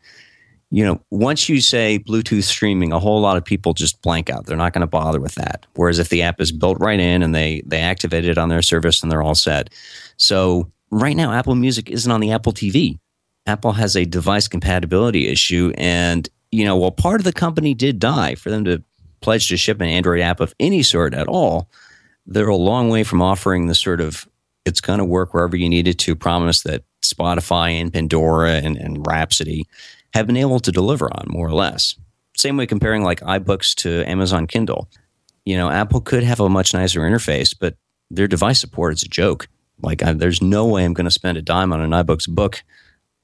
you 0.70 0.86
know, 0.86 1.02
once 1.10 1.50
you 1.50 1.60
say 1.60 2.00
Bluetooth 2.00 2.44
streaming, 2.44 2.94
a 2.94 3.00
whole 3.00 3.20
lot 3.20 3.38
of 3.38 3.44
people 3.44 3.74
just 3.74 4.02
blank 4.02 4.30
out. 4.30 4.46
They're 4.46 4.58
not 4.58 4.74
going 4.74 4.82
to 4.82 4.88
bother 4.88 5.20
with 5.20 5.36
that. 5.36 5.66
Whereas 5.76 5.98
if 5.98 6.10
the 6.10 6.22
app 6.22 6.40
is 6.40 6.52
built 6.52 6.78
right 6.80 7.00
in 7.00 7.24
and 7.24 7.34
they, 7.34 7.62
they 7.66 7.80
activate 7.80 8.26
it 8.26 8.38
on 8.38 8.50
their 8.50 8.62
service 8.62 9.02
and 9.02 9.12
they're 9.12 9.24
all 9.24 9.36
set. 9.36 9.70
So, 10.18 10.72
right 10.92 11.16
now 11.16 11.32
Apple 11.32 11.56
Music 11.56 11.90
isn't 11.90 12.12
on 12.12 12.20
the 12.20 12.32
Apple 12.32 12.54
TV. 12.54 13.00
Apple 13.48 13.72
has 13.72 13.96
a 13.96 14.06
device 14.06 14.48
compatibility 14.48 15.28
issue, 15.28 15.74
and 15.78 16.30
you 16.52 16.66
know, 16.66 16.76
while 16.76 16.92
part 16.92 17.20
of 17.20 17.24
the 17.24 17.34
company 17.34 17.74
did 17.74 17.98
die, 17.98 18.36
for 18.36 18.50
them 18.50 18.66
to 18.66 18.84
pledge 19.22 19.48
to 19.50 19.58
ship 19.58 19.80
an 19.80 19.88
Android 19.88 20.20
app 20.20 20.40
of 20.40 20.54
any 20.60 20.84
sort 20.84 21.14
at 21.14 21.28
all, 21.28 21.70
they're 22.26 22.48
a 22.48 22.56
long 22.56 22.90
way 22.90 23.04
from 23.04 23.22
offering 23.22 23.68
the 23.68 23.76
sort 23.76 24.02
of 24.02 24.28
it's 24.66 24.82
going 24.82 25.00
to 25.00 25.06
work 25.06 25.34
wherever 25.34 25.58
you 25.58 25.70
need 25.70 25.88
it 25.88 25.98
to 26.00 26.16
promise 26.16 26.62
that 26.64 26.84
Spotify 27.04 27.72
and 27.72 27.92
Pandora 27.92 28.54
and, 28.54 28.78
and 28.78 29.06
Rhapsody 29.08 29.66
have 30.14 30.28
been 30.28 30.38
able 30.38 30.60
to 30.60 30.72
deliver 30.72 31.10
on, 31.12 31.26
more 31.28 31.48
or 31.48 31.54
less. 31.54 31.96
Same 32.38 32.58
way 32.58 32.68
comparing 32.68 33.04
like 33.04 33.22
iBooks 33.22 33.74
to 33.76 34.08
Amazon 34.10 34.46
Kindle. 34.46 34.90
You 35.46 35.58
know, 35.58 35.70
Apple 35.70 36.02
could 36.02 36.24
have 36.24 36.40
a 36.40 36.50
much 36.50 36.74
nicer 36.74 37.02
interface, 37.02 37.56
but 37.58 37.76
their 38.12 38.28
device 38.28 38.60
support 38.60 38.94
is 38.94 39.04
a 39.04 39.08
joke. 39.08 39.48
Like, 39.82 40.04
I, 40.04 40.14
there's 40.14 40.42
no 40.42 40.66
way 40.66 40.86
I'm 40.86 40.94
going 40.94 41.06
to 41.06 41.12
spend 41.12 41.38
a 41.38 41.42
dime 41.42 41.74
on 41.74 41.82
an 41.82 41.92
iBooks 41.92 42.28
book. 42.30 42.64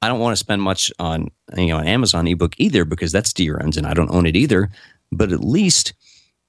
I 0.02 0.08
don't 0.08 0.20
want 0.20 0.34
to 0.34 0.38
spend 0.38 0.62
much 0.62 0.92
on 1.00 1.30
you 1.56 1.68
know 1.68 1.80
an 1.80 1.88
Amazon 1.88 2.28
ebook 2.28 2.54
either 2.58 2.86
because 2.86 3.12
that's 3.12 3.34
DRMs 3.34 3.78
and 3.78 3.88
I 3.88 3.94
don't 3.94 4.12
own 4.12 4.28
it 4.28 4.36
either. 4.36 4.70
But 5.12 5.32
at 5.32 5.44
least 5.44 5.94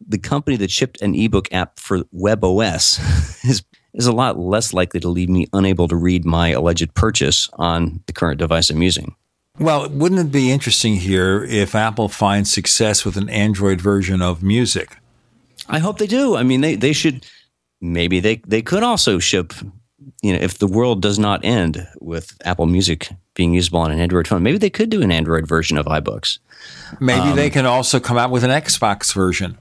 the 0.06 0.18
company 0.18 0.56
that 0.56 0.70
shipped 0.70 1.00
an 1.00 1.14
ebook 1.14 1.52
app 1.52 1.78
for 1.78 2.00
WebOS 2.14 3.44
is 3.48 3.62
is 3.94 4.06
a 4.06 4.12
lot 4.12 4.38
less 4.38 4.72
likely 4.72 5.00
to 5.00 5.08
leave 5.08 5.28
me 5.28 5.46
unable 5.52 5.88
to 5.88 5.96
read 5.96 6.24
my 6.24 6.50
alleged 6.50 6.94
purchase 6.94 7.48
on 7.54 8.00
the 8.06 8.12
current 8.12 8.38
device 8.38 8.70
I'm 8.70 8.82
using. 8.82 9.14
Well, 9.58 9.88
wouldn't 9.88 10.20
it 10.20 10.30
be 10.30 10.52
interesting 10.52 10.96
here 10.96 11.42
if 11.42 11.74
Apple 11.74 12.08
finds 12.08 12.52
success 12.52 13.04
with 13.04 13.16
an 13.16 13.28
Android 13.28 13.80
version 13.80 14.22
of 14.22 14.42
music? 14.42 14.96
I 15.68 15.80
hope 15.80 15.98
they 15.98 16.06
do. 16.06 16.36
I 16.36 16.44
mean, 16.44 16.60
they, 16.60 16.76
they 16.76 16.92
should 16.92 17.26
maybe 17.80 18.20
they, 18.20 18.36
they 18.46 18.62
could 18.62 18.84
also 18.84 19.18
ship 19.18 19.52
you 20.22 20.32
know, 20.32 20.38
if 20.40 20.58
the 20.58 20.66
world 20.66 21.02
does 21.02 21.18
not 21.18 21.44
end 21.44 21.86
with 22.00 22.36
Apple 22.44 22.66
Music 22.66 23.10
being 23.34 23.54
usable 23.54 23.80
on 23.80 23.90
an 23.90 24.00
Android 24.00 24.26
phone, 24.28 24.42
maybe 24.42 24.58
they 24.58 24.70
could 24.70 24.90
do 24.90 25.02
an 25.02 25.12
Android 25.12 25.46
version 25.46 25.78
of 25.78 25.86
iBooks. 25.86 26.38
Maybe 27.00 27.30
um, 27.30 27.36
they 27.36 27.50
can 27.50 27.66
also 27.66 28.00
come 28.00 28.18
out 28.18 28.30
with 28.30 28.44
an 28.44 28.50
Xbox 28.50 29.14
version 29.14 29.58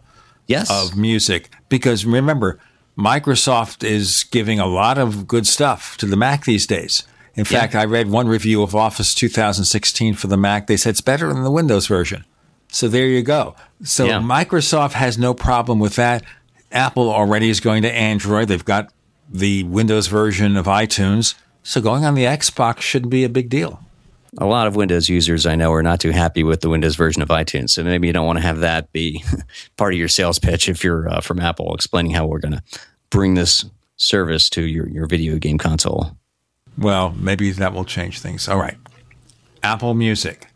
yes. 0.48 0.70
of 0.70 0.98
music. 0.98 1.50
Because 1.70 2.06
remember, 2.06 2.60
Microsoft 2.98 3.84
is 3.84 4.26
giving 4.26 4.60
a 4.60 4.66
lot 4.66 4.98
of 4.98 5.28
good 5.28 5.46
stuff 5.46 5.98
to 5.98 6.06
the 6.06 6.18
Mac 6.18 6.46
these 6.46 6.66
days. 6.66 7.04
In 7.36 7.46
yeah. 7.50 7.60
fact, 7.60 7.76
I 7.76 7.86
read 7.86 8.10
one 8.10 8.28
review 8.28 8.64
of 8.64 8.76
Office 8.76 9.14
2016 9.14 10.16
for 10.16 10.28
the 10.28 10.38
Mac. 10.38 10.68
They 10.68 10.78
said 10.78 10.92
it's 10.92 11.02
better 11.02 11.32
than 11.32 11.44
the 11.44 11.52
Windows 11.52 11.86
version. 11.86 12.26
So 12.70 12.88
there 12.88 13.06
you 13.06 13.22
go. 13.22 13.56
So 13.84 14.06
yeah. 14.06 14.20
Microsoft 14.20 14.94
has 14.94 15.18
no 15.18 15.34
problem 15.34 15.80
with 15.80 15.96
that. 15.96 16.24
Apple 16.72 17.10
already 17.10 17.50
is 17.50 17.60
going 17.60 17.84
to 17.84 17.92
Android. 17.92 18.48
They've 18.48 18.66
got 18.66 18.92
the 19.30 19.64
Windows 19.64 20.08
version 20.08 20.58
of 20.58 20.66
iTunes. 20.66 21.36
So 21.64 21.82
going 21.82 22.06
on 22.06 22.16
the 22.16 22.24
Xbox 22.24 22.82
shouldn't 22.82 23.12
be 23.12 23.24
a 23.24 23.30
big 23.30 23.50
deal. 23.50 23.82
A 24.38 24.46
lot 24.46 24.68
of 24.68 24.76
Windows 24.76 25.10
users 25.10 25.46
I 25.46 25.56
know 25.56 25.74
are 25.74 25.84
not 25.84 26.00
too 26.00 26.12
happy 26.12 26.44
with 26.44 26.62
the 26.62 26.70
Windows 26.70 26.96
version 26.96 27.22
of 27.22 27.30
iTunes. 27.30 27.72
So 27.72 27.84
maybe 27.84 28.08
you 28.08 28.14
don't 28.14 28.26
want 28.26 28.38
to 28.38 28.44
have 28.44 28.60
that 28.60 28.92
be 28.92 29.24
part 29.78 29.94
of 29.94 30.00
your 30.00 30.08
sales 30.08 30.38
pitch 30.38 30.70
if 30.70 30.84
you're 30.84 31.10
uh, 31.10 31.22
from 31.22 31.40
Apple, 31.40 31.74
explaining 31.74 32.12
how 32.12 32.26
we're 32.26 32.40
going 32.40 32.54
to 32.54 32.64
bring 33.10 33.34
this 33.34 33.66
service 33.96 34.50
to 34.52 34.62
your, 34.62 34.88
your 34.90 35.08
video 35.08 35.38
game 35.38 35.58
console. 35.58 36.18
Well, 36.78 37.16
maybe 37.18 37.52
that 37.52 37.74
will 37.74 37.86
change 37.86 38.20
things. 38.20 38.48
All 38.48 38.60
right. 38.60 38.78
Apple 39.64 39.94
Music. 39.94 40.48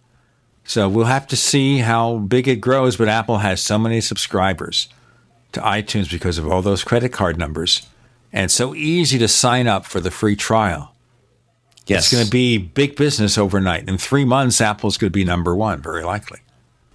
So 0.63 0.87
we'll 0.87 1.05
have 1.05 1.27
to 1.27 1.35
see 1.35 1.79
how 1.79 2.17
big 2.19 2.47
it 2.47 2.57
grows, 2.57 2.95
but 2.95 3.07
Apple 3.07 3.39
has 3.39 3.61
so 3.61 3.79
many 3.79 3.99
subscribers 3.99 4.87
to 5.53 5.59
iTunes 5.59 6.09
because 6.09 6.37
of 6.37 6.47
all 6.47 6.61
those 6.61 6.83
credit 6.83 7.11
card 7.11 7.37
numbers 7.37 7.87
and 8.33 8.49
so 8.51 8.73
easy 8.75 9.17
to 9.19 9.27
sign 9.27 9.67
up 9.67 9.85
for 9.85 9.99
the 9.99 10.11
free 10.11 10.35
trial. 10.35 10.95
Yes. 11.87 12.05
It's 12.05 12.13
going 12.13 12.25
to 12.25 12.31
be 12.31 12.57
big 12.57 12.95
business 12.95 13.37
overnight. 13.37 13.89
In 13.89 13.97
three 13.97 14.25
months, 14.25 14.61
Apple's 14.61 14.97
going 14.97 15.09
to 15.09 15.13
be 15.13 15.25
number 15.25 15.55
one, 15.55 15.81
very 15.81 16.03
likely. 16.03 16.39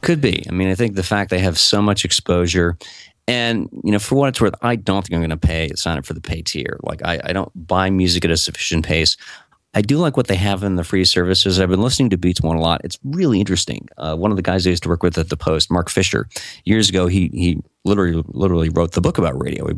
Could 0.00 0.20
be. 0.20 0.44
I 0.48 0.52
mean, 0.52 0.68
I 0.68 0.74
think 0.74 0.94
the 0.94 1.02
fact 1.02 1.30
they 1.30 1.40
have 1.40 1.58
so 1.58 1.82
much 1.82 2.04
exposure, 2.04 2.78
and 3.26 3.68
you 3.82 3.90
know, 3.90 3.98
for 3.98 4.14
what 4.14 4.28
it's 4.28 4.40
worth, 4.40 4.54
I 4.62 4.76
don't 4.76 5.02
think 5.02 5.14
I'm 5.14 5.20
going 5.20 5.30
to 5.30 5.36
pay 5.36 5.70
sign 5.74 5.98
up 5.98 6.06
for 6.06 6.14
the 6.14 6.20
pay 6.20 6.42
tier. 6.42 6.78
Like, 6.82 7.04
I, 7.04 7.20
I 7.24 7.32
don't 7.32 7.50
buy 7.66 7.90
music 7.90 8.24
at 8.24 8.30
a 8.30 8.36
sufficient 8.36 8.86
pace. 8.86 9.16
I 9.74 9.82
do 9.82 9.98
like 9.98 10.16
what 10.16 10.28
they 10.28 10.36
have 10.36 10.62
in 10.62 10.76
the 10.76 10.84
free 10.84 11.04
services. 11.04 11.60
I've 11.60 11.68
been 11.68 11.82
listening 11.82 12.08
to 12.10 12.16
Beats 12.16 12.40
One 12.40 12.56
a 12.56 12.60
lot. 12.60 12.80
It's 12.82 12.98
really 13.04 13.40
interesting. 13.40 13.88
Uh, 13.98 14.16
one 14.16 14.30
of 14.30 14.38
the 14.38 14.42
guys 14.42 14.66
I 14.66 14.70
used 14.70 14.84
to 14.84 14.88
work 14.88 15.02
with 15.02 15.18
at 15.18 15.28
the 15.28 15.36
Post, 15.36 15.70
Marc 15.70 15.90
Fisher, 15.90 16.28
years 16.64 16.88
ago, 16.88 17.08
he 17.08 17.28
he 17.34 17.62
literally 17.86 18.22
literally 18.28 18.68
wrote 18.68 18.92
the 18.92 19.00
book 19.00 19.18
about 19.18 19.40
radio. 19.40 19.66
He 19.66 19.74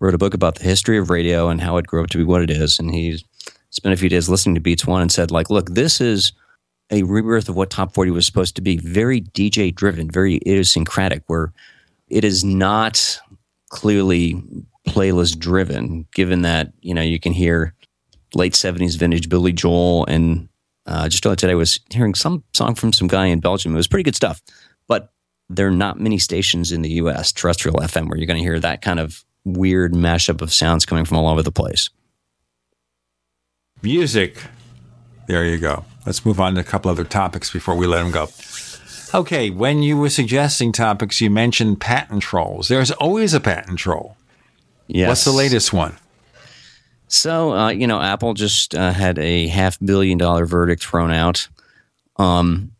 wrote 0.00 0.14
a, 0.14 0.18
book 0.18 0.34
about 0.34 0.56
the 0.56 0.64
history 0.64 0.98
of 0.98 1.10
radio 1.10 1.48
and 1.48 1.60
how 1.60 1.76
it 1.76 1.86
grew 1.86 2.02
up 2.02 2.10
to 2.10 2.18
be 2.18 2.24
what 2.24 2.42
it 2.42 2.50
is. 2.50 2.78
And 2.78 2.92
he 2.92 3.24
spent 3.70 3.92
a 3.92 3.96
few 3.96 4.08
days 4.08 4.28
listening 4.28 4.56
to 4.56 4.60
Beats 4.60 4.86
One 4.86 5.02
and 5.02 5.12
said, 5.12 5.30
like, 5.30 5.48
look, 5.48 5.70
this 5.70 6.00
is 6.00 6.32
a 6.90 7.02
rebirth 7.04 7.48
of 7.48 7.56
what 7.56 7.70
Top 7.70 7.94
40 7.94 8.10
was 8.10 8.26
supposed 8.26 8.56
to 8.56 8.62
be. 8.62 8.76
Very 8.76 9.20
DJ 9.20 9.74
driven, 9.74 10.10
very 10.10 10.36
idiosyncratic, 10.36 11.22
where 11.28 11.52
it 12.08 12.24
is 12.24 12.44
not 12.44 13.20
clearly 13.68 14.42
playlist 14.88 15.38
driven, 15.38 16.06
given 16.12 16.42
that, 16.42 16.72
you 16.80 16.92
know, 16.92 17.02
you 17.02 17.20
can 17.20 17.32
hear 17.32 17.74
late 18.34 18.54
70s 18.54 18.96
vintage 18.96 19.28
Billy 19.28 19.52
Joel. 19.52 20.04
And 20.06 20.48
uh, 20.86 21.08
just 21.08 21.22
today 21.22 21.52
I 21.52 21.54
was 21.54 21.78
hearing 21.90 22.14
some 22.14 22.42
song 22.52 22.74
from 22.74 22.92
some 22.92 23.06
guy 23.06 23.26
in 23.26 23.38
Belgium. 23.38 23.72
It 23.72 23.76
was 23.76 23.88
pretty 23.88 24.02
good 24.02 24.16
stuff. 24.16 24.42
But 24.88 25.12
there 25.50 25.66
are 25.66 25.72
not 25.72 25.98
many 25.98 26.16
stations 26.16 26.70
in 26.70 26.82
the 26.82 26.90
US, 26.92 27.32
terrestrial 27.32 27.78
FM, 27.78 28.08
where 28.08 28.16
you're 28.16 28.26
going 28.26 28.38
to 28.38 28.42
hear 28.42 28.60
that 28.60 28.82
kind 28.82 29.00
of 29.00 29.24
weird 29.44 29.92
mashup 29.92 30.40
of 30.40 30.52
sounds 30.52 30.86
coming 30.86 31.04
from 31.04 31.18
all 31.18 31.28
over 31.28 31.42
the 31.42 31.50
place. 31.50 31.90
Music. 33.82 34.42
There 35.26 35.44
you 35.44 35.58
go. 35.58 35.84
Let's 36.06 36.24
move 36.24 36.40
on 36.40 36.54
to 36.54 36.60
a 36.60 36.64
couple 36.64 36.90
other 36.90 37.04
topics 37.04 37.50
before 37.50 37.74
we 37.74 37.86
let 37.86 38.02
them 38.02 38.12
go. 38.12 38.28
Okay, 39.12 39.50
when 39.50 39.82
you 39.82 39.96
were 39.96 40.08
suggesting 40.08 40.70
topics, 40.70 41.20
you 41.20 41.30
mentioned 41.30 41.80
patent 41.80 42.22
trolls. 42.22 42.68
There's 42.68 42.92
always 42.92 43.34
a 43.34 43.40
patent 43.40 43.78
troll. 43.80 44.16
Yes. 44.86 45.08
What's 45.08 45.24
the 45.24 45.32
latest 45.32 45.72
one? 45.72 45.96
So, 47.08 47.52
uh, 47.52 47.70
you 47.70 47.88
know, 47.88 48.00
Apple 48.00 48.34
just 48.34 48.74
uh, 48.74 48.92
had 48.92 49.18
a 49.18 49.48
half 49.48 49.78
billion 49.80 50.16
dollar 50.16 50.46
verdict 50.46 50.84
thrown 50.84 51.10
out. 51.10 51.48
Um, 52.16 52.70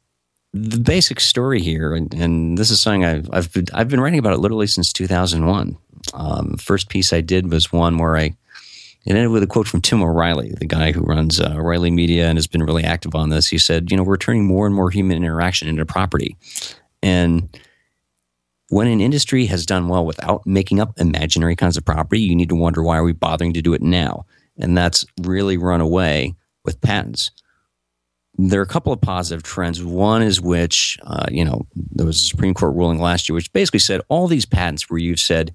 the 0.52 0.80
basic 0.80 1.20
story 1.20 1.60
here, 1.60 1.94
and, 1.94 2.12
and, 2.14 2.58
this 2.58 2.70
is 2.70 2.80
something 2.80 3.04
I've 3.04 3.28
I've 3.32 3.52
been, 3.52 3.66
I've 3.72 3.88
been 3.88 4.00
writing 4.00 4.18
about 4.18 4.32
it 4.32 4.40
literally 4.40 4.66
since 4.66 4.92
2001. 4.92 5.76
Um, 6.12 6.56
first 6.56 6.88
piece 6.88 7.12
I 7.12 7.20
did 7.20 7.52
was 7.52 7.72
one 7.72 7.98
where 7.98 8.16
I 8.16 8.34
it 9.06 9.14
ended 9.14 9.30
with 9.30 9.42
a 9.42 9.46
quote 9.46 9.68
from 9.68 9.80
Tim 9.80 10.02
O'Reilly, 10.02 10.52
the 10.52 10.66
guy 10.66 10.92
who 10.92 11.00
runs 11.00 11.40
uh, 11.40 11.54
O'Reilly 11.56 11.90
Media 11.90 12.28
and 12.28 12.36
has 12.36 12.46
been 12.46 12.62
really 12.62 12.84
active 12.84 13.14
on 13.14 13.30
this. 13.30 13.48
He 13.48 13.58
said, 13.58 13.90
"You 13.90 13.96
know, 13.96 14.02
we're 14.02 14.16
turning 14.16 14.44
more 14.44 14.66
and 14.66 14.74
more 14.74 14.90
human 14.90 15.16
interaction 15.16 15.68
into 15.68 15.86
property, 15.86 16.36
and." 17.02 17.48
When 18.72 18.86
an 18.86 19.00
industry 19.00 19.46
has 19.46 19.66
done 19.66 19.88
well 19.88 20.06
without 20.06 20.46
making 20.46 20.78
up 20.78 20.92
imaginary 20.96 21.56
kinds 21.56 21.76
of 21.76 21.84
property, 21.84 22.20
you 22.20 22.36
need 22.36 22.50
to 22.50 22.54
wonder 22.54 22.84
why 22.84 22.98
are 22.98 23.02
we 23.02 23.12
bothering 23.12 23.52
to 23.54 23.62
do 23.62 23.74
it 23.74 23.82
now? 23.82 24.26
And 24.60 24.78
that's 24.78 25.04
really 25.22 25.56
run 25.56 25.80
away 25.80 26.36
with 26.64 26.80
patents. 26.80 27.32
There 28.48 28.60
are 28.60 28.64
a 28.64 28.66
couple 28.66 28.92
of 28.92 29.00
positive 29.00 29.42
trends. 29.42 29.84
One 29.84 30.22
is 30.22 30.40
which, 30.40 30.98
uh, 31.02 31.26
you 31.30 31.44
know, 31.44 31.66
there 31.74 32.06
was 32.06 32.16
a 32.16 32.24
Supreme 32.24 32.54
Court 32.54 32.74
ruling 32.74 32.98
last 32.98 33.28
year 33.28 33.34
which 33.34 33.52
basically 33.52 33.80
said 33.80 34.00
all 34.08 34.28
these 34.28 34.46
patents 34.46 34.88
where 34.88 34.98
you've 34.98 35.20
said, 35.20 35.54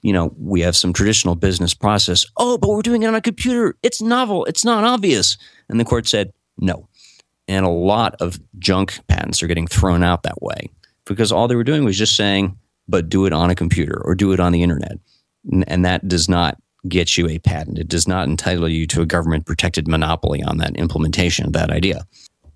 you 0.00 0.12
know, 0.12 0.34
we 0.38 0.60
have 0.60 0.76
some 0.76 0.92
traditional 0.92 1.34
business 1.34 1.74
process. 1.74 2.26
Oh, 2.36 2.58
but 2.58 2.68
we're 2.68 2.82
doing 2.82 3.02
it 3.02 3.06
on 3.06 3.14
a 3.14 3.20
computer. 3.20 3.74
It's 3.82 4.00
novel. 4.00 4.44
It's 4.44 4.64
not 4.64 4.84
obvious. 4.84 5.36
And 5.68 5.80
the 5.80 5.84
court 5.84 6.06
said 6.06 6.32
no. 6.58 6.88
And 7.48 7.66
a 7.66 7.70
lot 7.70 8.14
of 8.20 8.38
junk 8.58 9.00
patents 9.08 9.42
are 9.42 9.46
getting 9.46 9.66
thrown 9.66 10.02
out 10.02 10.22
that 10.22 10.40
way. 10.42 10.70
because 11.06 11.32
all 11.32 11.48
they 11.48 11.56
were 11.56 11.64
doing 11.64 11.84
was 11.84 11.98
just 11.98 12.16
saying, 12.16 12.56
but 12.88 13.08
do 13.08 13.26
it 13.26 13.32
on 13.32 13.50
a 13.50 13.54
computer 13.54 14.00
or 14.04 14.14
do 14.14 14.32
it 14.32 14.40
on 14.40 14.52
the 14.52 14.62
internet. 14.62 14.98
And, 15.50 15.64
and 15.68 15.84
that 15.84 16.06
does 16.08 16.28
not 16.28 16.56
get 16.88 17.16
you 17.16 17.28
a 17.28 17.38
patent. 17.38 17.78
It 17.78 17.88
does 17.88 18.06
not 18.06 18.28
entitle 18.28 18.68
you 18.68 18.86
to 18.88 19.02
a 19.02 19.06
government 19.06 19.46
protected 19.46 19.88
monopoly 19.88 20.42
on 20.42 20.58
that 20.58 20.76
implementation 20.76 21.46
of 21.46 21.52
that 21.52 21.70
idea. 21.70 22.06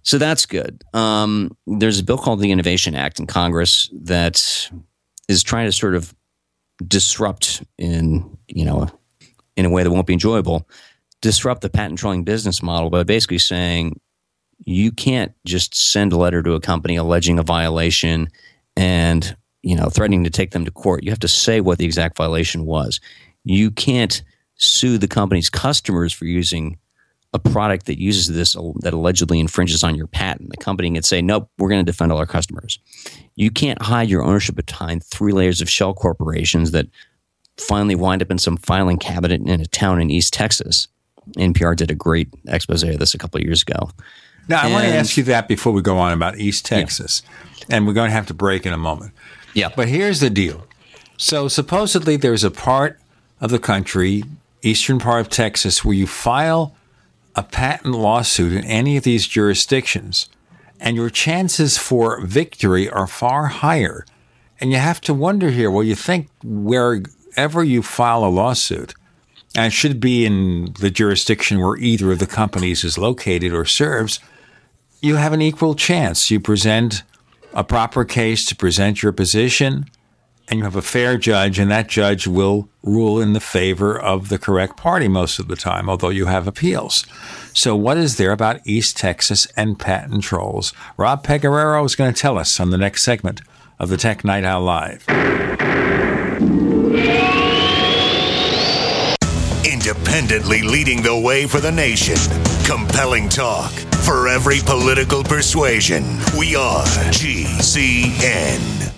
So 0.03 0.19
that's 0.19 0.47
good. 0.47 0.83
Um, 0.95 1.57
there's 1.67 1.99
a 1.99 2.05
bill 2.05 2.19
called 2.19 2.41
the 2.41 2.51
Innovation 2.51 2.95
Act 2.95 3.19
in 3.21 3.27
Congress 3.27 3.91
that 3.93 4.71
is 5.29 5.43
trying 5.43 5.67
to 5.67 5.73
sort 5.73 5.95
of 5.95 6.15
disrupt 6.87 7.63
in 7.77 8.39
you 8.47 8.65
know 8.65 8.89
in 9.57 9.65
a 9.65 9.71
way 9.71 9.83
that 9.83 9.91
won't 9.91 10.07
be 10.07 10.13
enjoyable, 10.13 10.69
disrupt 11.21 11.63
the 11.63 11.69
patent 11.69 11.99
trolling 11.99 12.25
business 12.25 12.63
model 12.63 12.91
by 12.91 13.03
basically 13.03 13.39
saying 13.39 14.01
you 14.65 14.93
can't 14.93 15.33
just 15.45 15.75
send 15.75 16.13
a 16.13 16.17
letter 16.17 16.43
to 16.43 16.55
a 16.55 16.61
company 16.61 16.97
alleging 16.97 17.39
a 17.39 17.43
violation 17.43 18.29
and 18.77 19.37
you 19.63 19.75
know 19.75 19.91
threatening 19.91 20.25
to 20.25 20.31
take 20.31 20.53
them 20.53 20.65
to 20.65 20.71
court. 20.71 21.05
You 21.05 21.11
have 21.11 21.21
to 21.21 21.29
say 21.29 21.61
what 21.61 21.79
the 21.79 21.85
exact 21.85 22.17
violation 22.17 22.65
was. 22.65 23.01
You 23.49 23.71
can't 23.71 24.23
sue 24.57 24.99
the 24.99 25.09
company's 25.09 25.49
customers 25.49 26.13
for 26.13 26.27
using 26.27 26.79
a 27.33 27.39
product 27.39 27.87
that 27.87 28.01
uses 28.01 28.29
this 28.29 28.55
that 28.81 28.95
allegedly 28.95 29.41
infringes 29.41 29.83
on 29.83 29.95
your 29.95 30.07
patent. 30.07 30.51
The 30.51 30.57
company 30.57 30.91
can 30.91 31.03
say, 31.03 31.23
"Nope, 31.23 31.51
we're 31.59 31.69
going 31.69 31.85
to 31.85 31.91
defend 31.91 32.13
all 32.13 32.19
our 32.19 32.27
customers." 32.27 32.79
You 33.37 33.51
can't 33.51 33.81
hide 33.81 34.09
your 34.09 34.23
ownership 34.23 34.57
behind 34.57 35.05
three 35.05 35.33
layers 35.33 35.61
of 35.61 35.69
shell 35.69 35.95
corporations 35.95 36.73
that 36.73 36.89
finally 37.57 37.95
wind 37.95 38.23
up 38.23 38.31
in 38.31 38.39
some 38.39 38.57
filing 38.57 38.99
cabinet 38.99 39.41
in 39.41 39.61
a 39.61 39.67
town 39.67 40.01
in 40.01 40.11
East 40.11 40.33
Texas. 40.33 40.89
NPR 41.37 41.77
did 41.77 41.91
a 41.91 41.95
great 41.95 42.29
expose 42.49 42.83
of 42.83 42.99
this 42.99 43.15
a 43.15 43.19
couple 43.19 43.39
of 43.39 43.45
years 43.45 43.63
ago. 43.63 43.91
Now, 44.49 44.63
I 44.63 44.71
want 44.71 44.85
to 44.85 44.95
ask 44.95 45.17
you 45.17 45.25
that 45.25 45.47
before 45.47 45.73
we 45.73 45.83
go 45.83 45.99
on 45.99 46.13
about 46.13 46.39
East 46.39 46.65
Texas, 46.65 47.23
yeah. 47.59 47.77
and 47.77 47.87
we're 47.87 47.93
going 47.93 48.09
to 48.09 48.15
have 48.15 48.27
to 48.27 48.35
break 48.35 48.65
in 48.65 48.73
a 48.73 48.79
moment. 48.79 49.13
Yeah. 49.53 49.69
But 49.75 49.89
here's 49.89 50.21
the 50.21 50.31
deal. 50.31 50.67
So, 51.19 51.49
supposedly, 51.49 52.17
there's 52.17 52.45
a 52.45 52.51
part 52.51 52.99
of 53.41 53.51
the 53.51 53.59
country, 53.59 54.25
eastern 54.63 54.99
part 54.99 55.21
of 55.21 55.29
Texas, 55.29 55.85
where 55.85 55.95
you 55.95 56.07
file 56.07 56.75
a 57.35 57.43
patent 57.43 57.95
lawsuit 57.95 58.53
in 58.53 58.65
any 58.65 58.97
of 58.97 59.05
these 59.05 59.27
jurisdictions, 59.27 60.29
and 60.81 60.97
your 60.97 61.11
chances 61.11 61.79
for 61.79 62.25
victory 62.25 62.89
are 62.89 63.07
far 63.07 63.47
higher. 63.47 64.05
And 64.61 64.73
you 64.73 64.79
have 64.79 65.01
to 65.03 65.15
wonder 65.15 65.51
here 65.51 65.71
well, 65.71 65.85
you 65.85 65.95
think 65.95 66.29
wherever 66.43 67.63
you 67.63 67.83
file 67.83 68.25
a 68.25 68.27
lawsuit, 68.27 68.95
and 69.55 69.67
it 69.67 69.73
should 69.73 70.01
be 70.01 70.27
in 70.27 70.75
the 70.81 70.91
jurisdiction 70.91 71.61
where 71.61 71.77
either 71.77 72.13
of 72.13 72.19
the 72.19 72.27
companies 72.27 72.85
is 72.85 72.99
located 72.99 73.53
or 73.53 73.65
serves, 73.65 74.21
you 75.01 75.17
have 75.17 75.33
an 75.33 75.43
equal 75.43 75.75
chance. 75.75 76.31
You 76.31 76.41
present 76.41 77.03
a 77.55 77.65
proper 77.65 78.05
case 78.05 78.45
to 78.47 78.57
present 78.57 79.03
your 79.03 79.13
position, 79.13 79.87
and 80.51 80.59
you 80.59 80.65
have 80.65 80.77
a 80.77 80.83
fair 80.83 81.19
judge, 81.19 81.59
and 81.59 81.71
that 81.71 81.89
judge 81.89 82.27
will 82.27 82.69
rule 82.83 83.21
in 83.21 83.35
the 83.35 83.41
favor 83.41 83.99
of 83.99 84.29
the 84.29 84.39
correct 84.39 84.77
party 84.77 85.09
most 85.09 85.39
of 85.39 85.49
the 85.49 85.57
time, 85.57 85.91
although 85.91 86.09
you 86.09 86.27
have 86.27 86.47
appeals. 86.47 87.07
So, 87.53 87.77
what 87.77 87.99
is 87.99 88.17
there 88.17 88.33
about 88.33 88.67
East 88.67 88.97
Texas 88.97 89.47
and 89.57 89.79
patent 89.79 90.25
trolls? 90.25 90.73
Rob 90.97 91.25
Pegoraro 91.25 91.85
is 91.85 91.97
going 91.97 92.13
to 92.13 92.21
tell 92.21 92.39
us 92.39 92.59
on 92.61 92.71
the 92.71 92.79
next 92.79 93.03
segment 93.03 93.43
of 93.79 93.91
the 93.91 93.97
Tech 93.97 94.25
Night 94.25 94.45
Owl 94.45 94.63
Live. 94.63 95.05
Independently 99.65 100.63
leading 100.63 101.03
the 101.03 101.19
way 101.19 101.47
for 101.47 101.61
the 101.61 101.73
nation. 101.73 102.17
Compelling 102.65 103.29
talk 103.29 103.71
for 104.05 104.29
every 104.29 104.61
political 104.65 105.23
persuasion. 105.23 106.05
We 106.37 106.57
are 106.57 106.85
GCN. 107.13 108.98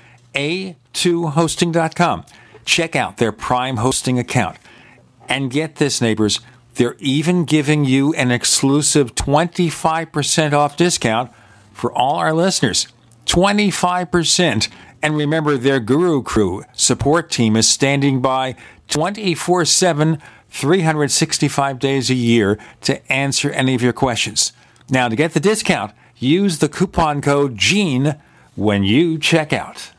a2hosting.com. 0.33 2.25
Check 2.65 2.95
out 2.95 3.17
their 3.17 3.31
Prime 3.31 3.77
hosting 3.77 4.19
account. 4.19 4.57
And 5.27 5.49
get 5.49 5.77
this, 5.77 6.01
neighbors, 6.01 6.39
they're 6.75 6.95
even 6.99 7.45
giving 7.45 7.85
you 7.85 8.13
an 8.13 8.31
exclusive 8.31 9.15
25% 9.15 10.53
off 10.53 10.77
discount 10.77 11.31
for 11.73 11.91
all 11.93 12.15
our 12.15 12.33
listeners. 12.33 12.87
25%. 13.25 14.69
And 15.01 15.15
remember, 15.15 15.57
their 15.57 15.79
Guru 15.79 16.21
Crew 16.21 16.63
support 16.73 17.31
team 17.31 17.55
is 17.55 17.67
standing 17.67 18.21
by 18.21 18.55
24 18.87 19.65
7 19.65 20.21
365 20.49 21.79
days 21.79 22.09
a 22.09 22.13
year 22.13 22.59
to 22.81 23.11
answer 23.11 23.49
any 23.51 23.73
of 23.73 23.81
your 23.81 23.93
questions. 23.93 24.51
Now, 24.89 25.07
to 25.07 25.15
get 25.15 25.33
the 25.33 25.39
discount, 25.39 25.93
use 26.17 26.59
the 26.59 26.67
coupon 26.67 27.21
code 27.21 27.57
GENE 27.57 28.15
when 28.55 28.83
you 28.83 29.17
check 29.17 29.53
out. 29.53 29.91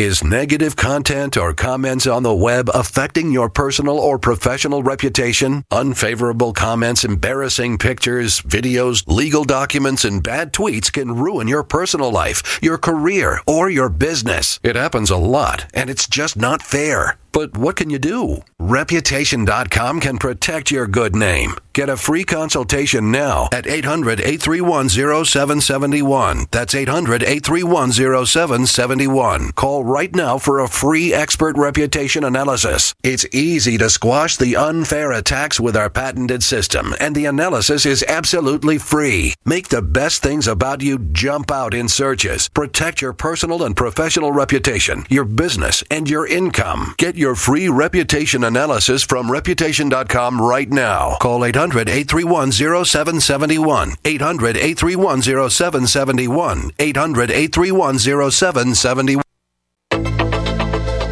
Is 0.00 0.24
negative 0.24 0.76
content 0.76 1.36
or 1.36 1.52
comments 1.52 2.06
on 2.06 2.22
the 2.22 2.34
web 2.34 2.70
affecting 2.72 3.32
your 3.32 3.50
personal 3.50 3.98
or 3.98 4.18
professional 4.18 4.82
reputation? 4.82 5.62
Unfavorable 5.70 6.54
comments, 6.54 7.04
embarrassing 7.04 7.76
pictures, 7.76 8.40
videos, 8.40 9.04
legal 9.06 9.44
documents, 9.44 10.06
and 10.06 10.22
bad 10.22 10.54
tweets 10.54 10.90
can 10.90 11.16
ruin 11.16 11.48
your 11.48 11.62
personal 11.62 12.10
life, 12.10 12.58
your 12.62 12.78
career, 12.78 13.42
or 13.46 13.68
your 13.68 13.90
business. 13.90 14.58
It 14.62 14.74
happens 14.74 15.10
a 15.10 15.18
lot, 15.18 15.66
and 15.74 15.90
it's 15.90 16.08
just 16.08 16.34
not 16.34 16.62
fair. 16.62 17.18
But 17.32 17.56
what 17.56 17.76
can 17.76 17.90
you 17.90 17.98
do? 17.98 18.42
Reputation.com 18.58 20.00
can 20.00 20.18
protect 20.18 20.70
your 20.70 20.86
good 20.86 21.14
name. 21.14 21.54
Get 21.72 21.88
a 21.88 21.96
free 21.96 22.24
consultation 22.24 23.12
now 23.12 23.48
at 23.52 23.66
800 23.66 24.20
831 24.20 24.88
0771. 24.88 26.46
That's 26.50 26.74
800 26.74 27.22
831 27.22 27.92
0771. 27.92 29.52
Call 29.52 29.84
right 29.90 30.14
now 30.14 30.38
for 30.38 30.60
a 30.60 30.68
free 30.68 31.12
expert 31.12 31.58
reputation 31.58 32.22
analysis. 32.22 32.94
It's 33.02 33.26
easy 33.32 33.76
to 33.78 33.90
squash 33.90 34.36
the 34.36 34.54
unfair 34.56 35.10
attacks 35.12 35.58
with 35.58 35.76
our 35.76 35.90
patented 35.90 36.42
system, 36.42 36.94
and 37.00 37.14
the 37.14 37.26
analysis 37.26 37.84
is 37.84 38.04
absolutely 38.06 38.78
free. 38.78 39.34
Make 39.44 39.68
the 39.68 39.82
best 39.82 40.22
things 40.22 40.46
about 40.46 40.80
you 40.80 40.98
jump 40.98 41.50
out 41.50 41.74
in 41.74 41.88
searches. 41.88 42.48
Protect 42.48 43.02
your 43.02 43.12
personal 43.12 43.64
and 43.64 43.76
professional 43.76 44.32
reputation, 44.32 45.04
your 45.10 45.24
business, 45.24 45.82
and 45.90 46.08
your 46.08 46.26
income. 46.26 46.94
Get 46.96 47.16
your 47.16 47.34
free 47.34 47.68
reputation 47.68 48.44
analysis 48.44 49.02
from 49.02 49.30
reputation.com 49.30 50.40
right 50.40 50.70
now. 50.70 51.16
Call 51.20 51.44
800 51.44 51.88
831 51.88 52.52
0771. 52.52 53.92
800 54.04 54.56
831 54.56 55.22
0771. 55.22 56.72
800 56.78 57.30
831 57.30 57.98
0771. 57.98 59.29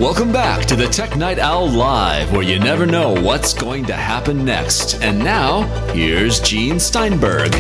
Welcome 0.01 0.31
back 0.31 0.65
to 0.67 0.77
the 0.77 0.87
Tech 0.87 1.17
Night 1.17 1.41
Owl 1.41 1.69
Live, 1.71 2.31
where 2.31 2.43
you 2.43 2.61
never 2.61 2.87
know 2.87 3.13
what's 3.21 3.53
going 3.53 3.85
to 3.87 3.95
happen 3.95 4.45
next. 4.45 5.03
And 5.03 5.19
now, 5.19 5.63
here's 5.93 6.39
Gene 6.39 6.79
Steinberg. 6.79 7.53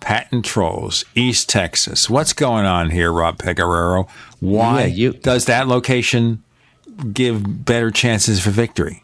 Patent 0.00 0.44
Trolls, 0.44 1.04
East 1.14 1.48
Texas. 1.48 2.08
What's 2.08 2.32
going 2.32 2.64
on 2.64 2.90
here, 2.90 3.10
Rob 3.12 3.38
Pegoraro? 3.38 4.08
Why 4.40 4.82
Yeah, 4.82 4.86
you- 4.86 5.12
does 5.14 5.46
that 5.46 5.66
location 5.66 6.42
give 7.12 7.64
better 7.64 7.90
chances 7.90 8.40
for 8.40 8.50
victory? 8.50 9.02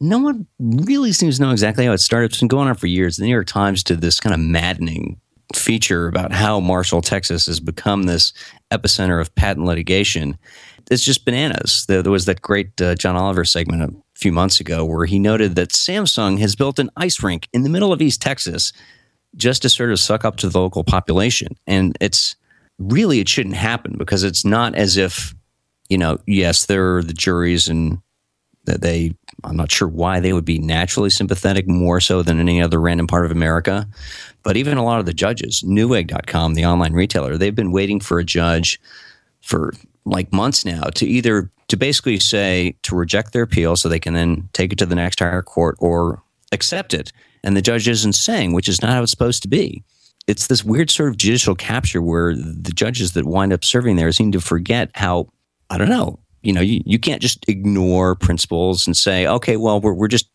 No 0.00 0.18
one 0.18 0.46
really 0.58 1.12
seems 1.12 1.36
to 1.36 1.42
know 1.42 1.50
exactly 1.50 1.84
how 1.84 1.92
it 1.92 1.98
started. 1.98 2.30
It's 2.30 2.40
been 2.40 2.48
going 2.48 2.68
on 2.68 2.74
for 2.74 2.86
years. 2.86 3.16
The 3.16 3.24
New 3.24 3.30
York 3.30 3.46
Times 3.46 3.84
did 3.84 4.00
this 4.00 4.20
kind 4.20 4.34
of 4.34 4.40
maddening 4.40 5.20
feature 5.54 6.06
about 6.06 6.32
how 6.32 6.60
Marshall, 6.60 7.02
Texas 7.02 7.46
has 7.46 7.60
become 7.60 8.04
this 8.04 8.32
epicenter 8.70 9.20
of 9.20 9.34
patent 9.34 9.66
litigation. 9.66 10.38
It's 10.90 11.04
just 11.04 11.24
bananas. 11.24 11.84
There, 11.86 12.02
there 12.02 12.12
was 12.12 12.24
that 12.26 12.40
great 12.40 12.80
uh, 12.80 12.94
John 12.94 13.16
Oliver 13.16 13.44
segment 13.44 13.82
a 13.82 13.94
few 14.14 14.32
months 14.32 14.60
ago 14.60 14.84
where 14.84 15.06
he 15.06 15.18
noted 15.18 15.56
that 15.56 15.70
Samsung 15.70 16.38
has 16.38 16.56
built 16.56 16.78
an 16.78 16.90
ice 16.96 17.22
rink 17.22 17.48
in 17.52 17.62
the 17.62 17.68
middle 17.68 17.92
of 17.92 18.00
East 18.00 18.22
Texas 18.22 18.72
just 19.36 19.62
to 19.62 19.68
sort 19.68 19.92
of 19.92 20.00
suck 20.00 20.24
up 20.24 20.36
to 20.36 20.48
the 20.48 20.58
local 20.58 20.84
population. 20.84 21.56
And 21.66 21.96
it's 22.00 22.36
really, 22.78 23.20
it 23.20 23.28
shouldn't 23.28 23.56
happen 23.56 23.96
because 23.98 24.22
it's 24.22 24.44
not 24.44 24.74
as 24.74 24.96
if 24.96 25.34
you 25.90 25.98
know, 25.98 26.18
yes, 26.26 26.66
there 26.66 26.96
are 26.96 27.02
the 27.02 27.12
juries 27.12 27.68
and 27.68 27.98
that 28.64 28.82
they, 28.82 29.14
I'm 29.44 29.56
not 29.56 29.70
sure 29.70 29.88
why 29.88 30.20
they 30.20 30.32
would 30.32 30.44
be 30.44 30.58
naturally 30.58 31.10
sympathetic 31.10 31.66
more 31.66 32.00
so 32.00 32.22
than 32.22 32.40
any 32.40 32.60
other 32.60 32.80
random 32.80 33.06
part 33.06 33.24
of 33.24 33.30
America. 33.30 33.88
But 34.42 34.56
even 34.56 34.78
a 34.78 34.84
lot 34.84 35.00
of 35.00 35.06
the 35.06 35.14
judges, 35.14 35.62
Newegg.com, 35.62 36.54
the 36.54 36.66
online 36.66 36.92
retailer, 36.92 37.36
they've 37.36 37.54
been 37.54 37.72
waiting 37.72 38.00
for 38.00 38.18
a 38.18 38.24
judge 38.24 38.80
for 39.40 39.72
like 40.04 40.32
months 40.32 40.64
now 40.64 40.82
to 40.94 41.06
either 41.06 41.50
to 41.68 41.76
basically 41.76 42.18
say 42.18 42.74
to 42.82 42.96
reject 42.96 43.32
their 43.32 43.42
appeal 43.42 43.76
so 43.76 43.88
they 43.88 44.00
can 44.00 44.14
then 44.14 44.48
take 44.52 44.72
it 44.72 44.78
to 44.78 44.86
the 44.86 44.94
next 44.94 45.20
higher 45.20 45.42
court 45.42 45.76
or 45.78 46.22
accept 46.52 46.92
it. 46.92 47.12
And 47.44 47.56
the 47.56 47.62
judge 47.62 47.88
isn't 47.88 48.14
saying, 48.14 48.52
which 48.52 48.68
is 48.68 48.82
not 48.82 48.90
how 48.90 49.02
it's 49.02 49.10
supposed 49.10 49.42
to 49.42 49.48
be. 49.48 49.82
It's 50.26 50.48
this 50.48 50.64
weird 50.64 50.90
sort 50.90 51.08
of 51.08 51.16
judicial 51.16 51.54
capture 51.54 52.02
where 52.02 52.34
the 52.34 52.72
judges 52.72 53.12
that 53.12 53.24
wind 53.24 53.52
up 53.52 53.64
serving 53.64 53.96
there 53.96 54.12
seem 54.12 54.32
to 54.32 54.40
forget 54.40 54.90
how, 54.94 55.28
I 55.70 55.78
don't 55.78 55.88
know, 55.88 56.18
you 56.42 56.52
know, 56.52 56.60
you, 56.60 56.80
you 56.84 56.98
can't 56.98 57.22
just 57.22 57.48
ignore 57.48 58.14
principles 58.14 58.86
and 58.86 58.96
say, 58.96 59.26
okay, 59.26 59.56
well, 59.56 59.80
we're, 59.80 59.92
we're 59.92 60.08
just, 60.08 60.28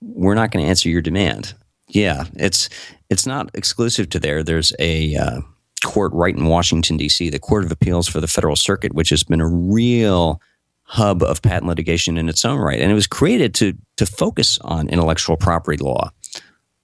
we're 0.00 0.34
not 0.34 0.50
going 0.50 0.64
to 0.64 0.68
answer 0.68 0.88
your 0.88 1.02
demand. 1.02 1.54
Yeah, 1.88 2.24
it's, 2.34 2.68
it's 3.08 3.26
not 3.26 3.50
exclusive 3.54 4.08
to 4.10 4.18
there. 4.18 4.42
There's 4.42 4.72
a, 4.78 5.16
uh, 5.16 5.40
court 5.84 6.12
right 6.12 6.36
in 6.36 6.46
Washington, 6.46 6.96
D.C., 6.96 7.30
the 7.30 7.38
Court 7.38 7.64
of 7.64 7.72
Appeals 7.72 8.08
for 8.08 8.20
the 8.20 8.28
Federal 8.28 8.56
Circuit, 8.56 8.94
which 8.94 9.10
has 9.10 9.22
been 9.22 9.40
a 9.40 9.48
real 9.48 10.40
hub 10.82 11.22
of 11.22 11.40
patent 11.42 11.66
litigation 11.66 12.18
in 12.18 12.28
its 12.28 12.44
own 12.44 12.58
right. 12.58 12.80
And 12.80 12.90
it 12.90 12.94
was 12.94 13.06
created 13.06 13.54
to, 13.56 13.74
to 13.96 14.06
focus 14.06 14.58
on 14.62 14.88
intellectual 14.88 15.36
property 15.36 15.82
law. 15.82 16.10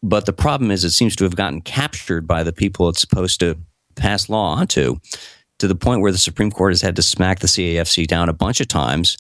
But 0.03 0.27
the 0.27 0.33
problem 0.33 0.71
is, 0.71 0.85
it 0.85 0.91
seems 0.91 1.17
to 1.17 1.25
have 1.25 1.37
gotten 1.37 1.61
captured 1.61 2.27
by 2.27 2.43
the 2.43 2.53
people 2.53 2.89
it's 2.89 3.01
supposed 3.01 3.41
to 3.41 3.59
pass 3.97 4.29
law 4.29 4.55
onto, 4.55 4.97
to 5.59 5.69
the 5.69 5.75
point 5.75 6.01
where 6.01 6.13
the 6.13 6.19
Supreme 6.19 6.51
Court 6.51 6.73
has 6.73 6.83
had 6.83 6.97
to 6.97 7.03
smack 7.03 7.41
the 7.41 7.47
CAFC 7.47 8.07
down 8.07 8.29
a 8.29 8.35
bunch 8.35 8.61
of 8.61 8.69
times. 8.69 9.17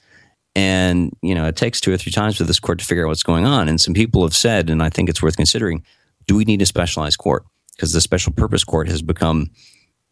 And, 0.54 1.14
you 1.22 1.34
know, 1.34 1.46
it 1.46 1.56
takes 1.56 1.80
two 1.80 1.92
or 1.92 1.96
three 1.96 2.12
times 2.12 2.36
for 2.36 2.44
this 2.44 2.60
court 2.60 2.78
to 2.78 2.84
figure 2.84 3.04
out 3.04 3.08
what's 3.08 3.22
going 3.22 3.44
on. 3.44 3.68
And 3.68 3.80
some 3.80 3.94
people 3.94 4.22
have 4.22 4.34
said, 4.34 4.70
and 4.70 4.82
I 4.82 4.88
think 4.88 5.08
it's 5.08 5.22
worth 5.22 5.36
considering, 5.36 5.84
do 6.26 6.34
we 6.34 6.44
need 6.44 6.62
a 6.62 6.66
specialized 6.66 7.18
court? 7.18 7.44
because 7.76 7.92
the 7.92 8.00
special 8.00 8.32
purpose 8.32 8.64
court 8.64 8.88
has 8.88 9.02
become 9.02 9.50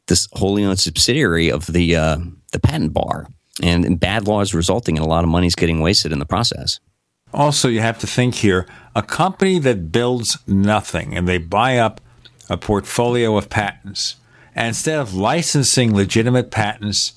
this 0.07 0.29
wholly 0.33 0.65
owned 0.65 0.79
subsidiary 0.79 1.51
of 1.51 1.67
the 1.67 1.97
uh, 1.97 2.19
the 2.53 2.61
patent 2.61 2.93
bar, 2.93 3.27
and 3.63 3.99
bad 3.99 4.29
laws 4.29 4.55
resulting 4.55 4.97
in 4.97 5.03
a 5.03 5.07
lot 5.07 5.25
of 5.25 5.31
money's 5.31 5.55
getting 5.55 5.81
wasted 5.81 6.13
in 6.13 6.19
the 6.19 6.27
process. 6.27 6.79
Also, 7.33 7.69
you 7.69 7.81
have 7.81 7.99
to 7.99 8.07
think 8.07 8.37
here: 8.37 8.67
a 8.95 9.03
company 9.03 9.59
that 9.59 9.91
builds 9.91 10.39
nothing 10.47 11.17
and 11.17 11.27
they 11.27 11.39
buy 11.39 11.79
up 11.79 12.01
a 12.51 12.57
portfolio 12.57 13.37
of 13.37 13.49
patents, 13.49 14.17
and 14.55 14.69
instead 14.69 14.99
of 14.99 15.15
licensing 15.15 15.95
legitimate 15.95 16.51
patents 16.51 17.15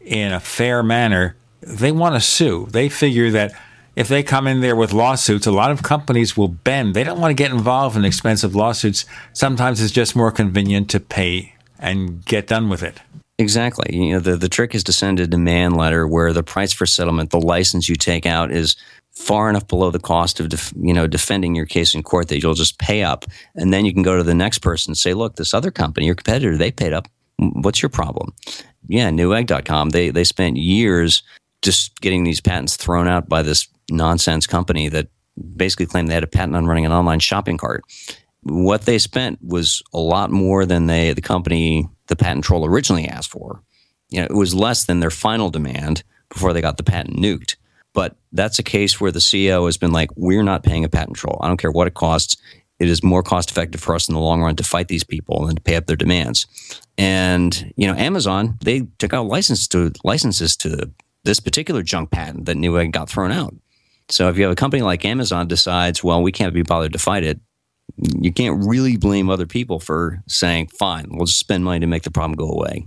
in 0.00 0.32
a 0.32 0.40
fair 0.40 0.82
manner, 0.82 1.36
they 1.60 1.92
want 1.92 2.14
to 2.14 2.20
sue. 2.20 2.66
They 2.70 2.88
figure 2.88 3.30
that 3.30 3.52
if 3.96 4.08
they 4.08 4.22
come 4.22 4.46
in 4.46 4.60
there 4.60 4.76
with 4.76 4.92
lawsuits, 4.92 5.46
a 5.46 5.50
lot 5.50 5.70
of 5.70 5.82
companies 5.82 6.36
will 6.36 6.48
bend. 6.48 6.94
They 6.94 7.02
don't 7.02 7.20
want 7.20 7.30
to 7.30 7.42
get 7.42 7.50
involved 7.50 7.96
in 7.96 8.04
expensive 8.04 8.54
lawsuits. 8.54 9.06
Sometimes 9.32 9.80
it's 9.80 9.92
just 9.92 10.14
more 10.14 10.30
convenient 10.30 10.90
to 10.90 11.00
pay 11.00 11.54
and 11.78 12.24
get 12.24 12.46
done 12.46 12.68
with 12.68 12.82
it. 12.82 13.00
Exactly. 13.38 13.94
You 13.94 14.14
know, 14.14 14.20
the, 14.20 14.36
the 14.36 14.48
trick 14.48 14.74
is 14.74 14.84
to 14.84 14.92
send 14.92 15.20
a 15.20 15.26
demand 15.26 15.76
letter 15.76 16.06
where 16.06 16.32
the 16.32 16.42
price 16.42 16.72
for 16.72 16.86
settlement, 16.86 17.30
the 17.30 17.40
license 17.40 17.88
you 17.88 17.96
take 17.96 18.26
out 18.26 18.50
is 18.50 18.76
far 19.16 19.50
enough 19.50 19.66
below 19.66 19.90
the 19.90 19.98
cost 19.98 20.38
of 20.38 20.50
def, 20.50 20.72
you 20.80 20.92
know 20.92 21.06
defending 21.06 21.54
your 21.54 21.66
case 21.66 21.94
in 21.94 22.02
court 22.02 22.28
that 22.28 22.40
you'll 22.40 22.54
just 22.54 22.78
pay 22.78 23.02
up 23.02 23.24
and 23.54 23.72
then 23.72 23.84
you 23.84 23.92
can 23.92 24.02
go 24.02 24.16
to 24.16 24.22
the 24.22 24.34
next 24.34 24.58
person 24.58 24.90
and 24.90 24.98
say 24.98 25.14
look 25.14 25.36
this 25.36 25.54
other 25.54 25.70
company 25.70 26.06
your 26.06 26.14
competitor 26.14 26.56
they 26.56 26.70
paid 26.70 26.92
up 26.92 27.08
what's 27.38 27.82
your 27.82 27.88
problem 27.88 28.32
yeah 28.88 29.10
newegg.com 29.10 29.90
they 29.90 30.10
they 30.10 30.24
spent 30.24 30.56
years 30.56 31.22
just 31.62 32.00
getting 32.00 32.24
these 32.24 32.40
patents 32.40 32.76
thrown 32.76 33.08
out 33.08 33.28
by 33.28 33.42
this 33.42 33.66
nonsense 33.90 34.46
company 34.46 34.88
that 34.88 35.08
basically 35.56 35.86
claimed 35.86 36.08
they 36.08 36.14
had 36.14 36.22
a 36.22 36.28
patent 36.28 36.56
on 36.56 36.66
running 36.66 36.86
an 36.86 36.92
online 36.92 37.20
shopping 37.20 37.56
cart. 37.56 37.84
What 38.42 38.82
they 38.82 38.98
spent 38.98 39.38
was 39.42 39.82
a 39.92 39.98
lot 39.98 40.30
more 40.30 40.64
than 40.64 40.86
they 40.86 41.12
the 41.12 41.20
company 41.20 41.88
the 42.06 42.16
patent 42.16 42.44
troll 42.44 42.64
originally 42.64 43.08
asked 43.08 43.30
for. 43.30 43.62
You 44.10 44.20
know, 44.20 44.26
it 44.26 44.34
was 44.36 44.54
less 44.54 44.84
than 44.84 45.00
their 45.00 45.10
final 45.10 45.50
demand 45.50 46.04
before 46.28 46.52
they 46.52 46.60
got 46.60 46.76
the 46.76 46.84
patent 46.84 47.16
nuked. 47.18 47.56
But 47.96 48.14
that's 48.30 48.58
a 48.58 48.62
case 48.62 49.00
where 49.00 49.10
the 49.10 49.20
CEO 49.20 49.64
has 49.64 49.78
been 49.78 49.90
like, 49.90 50.10
we're 50.16 50.42
not 50.42 50.62
paying 50.62 50.84
a 50.84 50.88
patent 50.88 51.16
troll. 51.16 51.40
I 51.40 51.48
don't 51.48 51.56
care 51.56 51.70
what 51.70 51.86
it 51.86 51.94
costs. 51.94 52.36
It 52.78 52.90
is 52.90 53.02
more 53.02 53.22
cost 53.22 53.50
effective 53.50 53.80
for 53.80 53.94
us 53.94 54.06
in 54.06 54.14
the 54.14 54.20
long 54.20 54.42
run 54.42 54.54
to 54.56 54.62
fight 54.62 54.88
these 54.88 55.02
people 55.02 55.46
and 55.46 55.56
to 55.56 55.62
pay 55.62 55.76
up 55.76 55.86
their 55.86 55.96
demands. 55.96 56.46
And 56.98 57.72
you 57.74 57.86
know, 57.86 57.94
Amazon 57.94 58.58
they 58.62 58.82
took 58.98 59.14
out 59.14 59.28
licenses 59.28 59.66
to 59.68 59.92
licenses 60.04 60.58
to 60.58 60.90
this 61.24 61.40
particular 61.40 61.82
junk 61.82 62.10
patent 62.10 62.44
that 62.44 62.58
Newegg 62.58 62.92
got 62.92 63.08
thrown 63.08 63.32
out. 63.32 63.54
So 64.10 64.28
if 64.28 64.36
you 64.36 64.42
have 64.42 64.52
a 64.52 64.56
company 64.56 64.82
like 64.82 65.06
Amazon 65.06 65.48
decides, 65.48 66.04
well, 66.04 66.22
we 66.22 66.32
can't 66.32 66.52
be 66.52 66.62
bothered 66.62 66.92
to 66.92 66.98
fight 66.98 67.24
it, 67.24 67.40
you 68.20 68.30
can't 68.30 68.62
really 68.66 68.98
blame 68.98 69.30
other 69.30 69.46
people 69.46 69.80
for 69.80 70.22
saying, 70.28 70.66
fine, 70.66 71.06
we'll 71.12 71.24
just 71.24 71.38
spend 71.38 71.64
money 71.64 71.80
to 71.80 71.86
make 71.86 72.02
the 72.02 72.10
problem 72.10 72.36
go 72.36 72.50
away. 72.50 72.86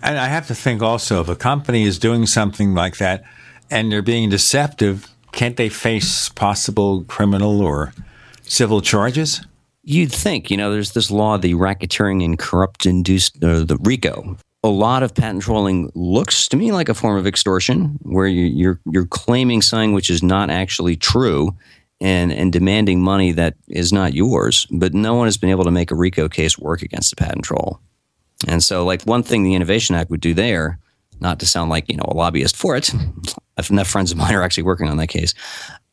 And 0.00 0.16
I 0.16 0.28
have 0.28 0.46
to 0.46 0.54
think 0.54 0.80
also 0.80 1.20
if 1.20 1.28
a 1.28 1.34
company 1.34 1.82
is 1.82 1.98
doing 1.98 2.24
something 2.24 2.72
like 2.72 2.98
that 2.98 3.24
and 3.70 3.90
they're 3.90 4.02
being 4.02 4.30
deceptive, 4.30 5.08
can't 5.32 5.56
they 5.56 5.68
face 5.68 6.28
possible 6.28 7.04
criminal 7.04 7.60
or 7.60 7.92
civil 8.42 8.80
charges? 8.80 9.44
You'd 9.84 10.12
think, 10.12 10.50
you 10.50 10.56
know, 10.56 10.72
there's 10.72 10.92
this 10.92 11.10
law, 11.10 11.38
the 11.38 11.54
racketeering 11.54 12.24
and 12.24 12.38
corrupt 12.38 12.84
induced, 12.84 13.42
uh, 13.42 13.64
the 13.64 13.78
RICO, 13.80 14.36
a 14.64 14.68
lot 14.68 15.02
of 15.02 15.14
patent 15.14 15.42
trolling 15.42 15.90
looks 15.94 16.48
to 16.48 16.56
me 16.56 16.72
like 16.72 16.88
a 16.88 16.94
form 16.94 17.16
of 17.16 17.26
extortion, 17.26 17.98
where 18.02 18.26
you, 18.26 18.44
you're 18.46 18.80
you're 18.90 19.06
claiming 19.06 19.62
something 19.62 19.92
which 19.92 20.10
is 20.10 20.22
not 20.22 20.50
actually 20.50 20.96
true, 20.96 21.56
and 22.00 22.32
and 22.32 22.52
demanding 22.52 23.00
money 23.00 23.32
that 23.32 23.54
is 23.68 23.92
not 23.92 24.14
yours. 24.14 24.66
But 24.70 24.94
no 24.94 25.14
one 25.14 25.26
has 25.26 25.36
been 25.36 25.50
able 25.50 25.64
to 25.64 25.70
make 25.70 25.90
a 25.90 25.94
RICO 25.94 26.28
case 26.28 26.58
work 26.58 26.82
against 26.82 27.12
a 27.12 27.16
patent 27.16 27.44
troll. 27.44 27.80
And 28.46 28.62
so, 28.62 28.84
like 28.84 29.02
one 29.02 29.22
thing 29.22 29.42
the 29.42 29.54
Innovation 29.54 29.94
Act 29.94 30.10
would 30.10 30.20
do 30.20 30.34
there, 30.34 30.78
not 31.20 31.38
to 31.40 31.46
sound 31.46 31.70
like 31.70 31.88
you 31.88 31.96
know 31.96 32.06
a 32.06 32.14
lobbyist 32.14 32.56
for 32.56 32.76
it, 32.76 32.92
enough 33.70 33.88
friends 33.88 34.12
of 34.12 34.18
mine 34.18 34.34
are 34.34 34.42
actually 34.42 34.62
working 34.62 34.88
on 34.88 34.96
that 34.98 35.08
case. 35.08 35.34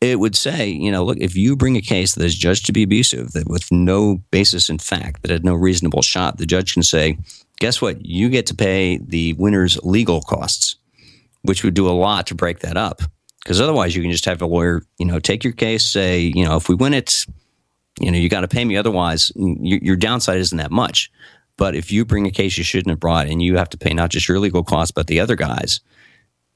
It 0.00 0.20
would 0.20 0.36
say, 0.36 0.68
you 0.68 0.90
know, 0.90 1.04
look, 1.04 1.18
if 1.18 1.36
you 1.36 1.56
bring 1.56 1.76
a 1.76 1.80
case 1.80 2.14
that 2.14 2.24
is 2.24 2.34
judged 2.34 2.66
to 2.66 2.72
be 2.72 2.82
abusive, 2.82 3.32
that 3.32 3.48
with 3.48 3.70
no 3.72 4.22
basis 4.30 4.68
in 4.68 4.78
fact, 4.78 5.22
that 5.22 5.30
had 5.30 5.44
no 5.44 5.54
reasonable 5.54 6.02
shot, 6.02 6.38
the 6.38 6.46
judge 6.46 6.74
can 6.74 6.82
say, 6.82 7.18
guess 7.58 7.80
what? 7.80 8.04
You 8.04 8.28
get 8.28 8.46
to 8.46 8.54
pay 8.54 8.98
the 8.98 9.32
winner's 9.34 9.78
legal 9.82 10.20
costs, 10.20 10.76
which 11.42 11.64
would 11.64 11.74
do 11.74 11.88
a 11.88 11.90
lot 11.90 12.26
to 12.28 12.34
break 12.34 12.60
that 12.60 12.76
up. 12.76 13.02
Because 13.42 13.60
otherwise, 13.60 13.94
you 13.94 14.02
can 14.02 14.10
just 14.10 14.24
have 14.24 14.42
a 14.42 14.46
lawyer, 14.46 14.82
you 14.98 15.06
know, 15.06 15.20
take 15.20 15.44
your 15.44 15.52
case, 15.52 15.88
say, 15.88 16.20
you 16.20 16.44
know, 16.44 16.56
if 16.56 16.68
we 16.68 16.74
win 16.74 16.92
it, 16.92 17.24
you 18.00 18.10
know, 18.10 18.18
you 18.18 18.28
got 18.28 18.40
to 18.40 18.48
pay 18.48 18.64
me. 18.64 18.76
Otherwise, 18.76 19.32
your, 19.36 19.78
your 19.80 19.96
downside 19.96 20.38
isn't 20.38 20.58
that 20.58 20.72
much. 20.72 21.10
But 21.56 21.74
if 21.74 21.90
you 21.90 22.04
bring 22.04 22.26
a 22.26 22.30
case 22.30 22.58
you 22.58 22.64
shouldn't 22.64 22.90
have 22.90 23.00
brought 23.00 23.28
and 23.28 23.42
you 23.42 23.56
have 23.56 23.70
to 23.70 23.78
pay 23.78 23.94
not 23.94 24.10
just 24.10 24.28
your 24.28 24.38
legal 24.38 24.62
costs, 24.62 24.92
but 24.92 25.06
the 25.06 25.20
other 25.20 25.36
guys, 25.36 25.80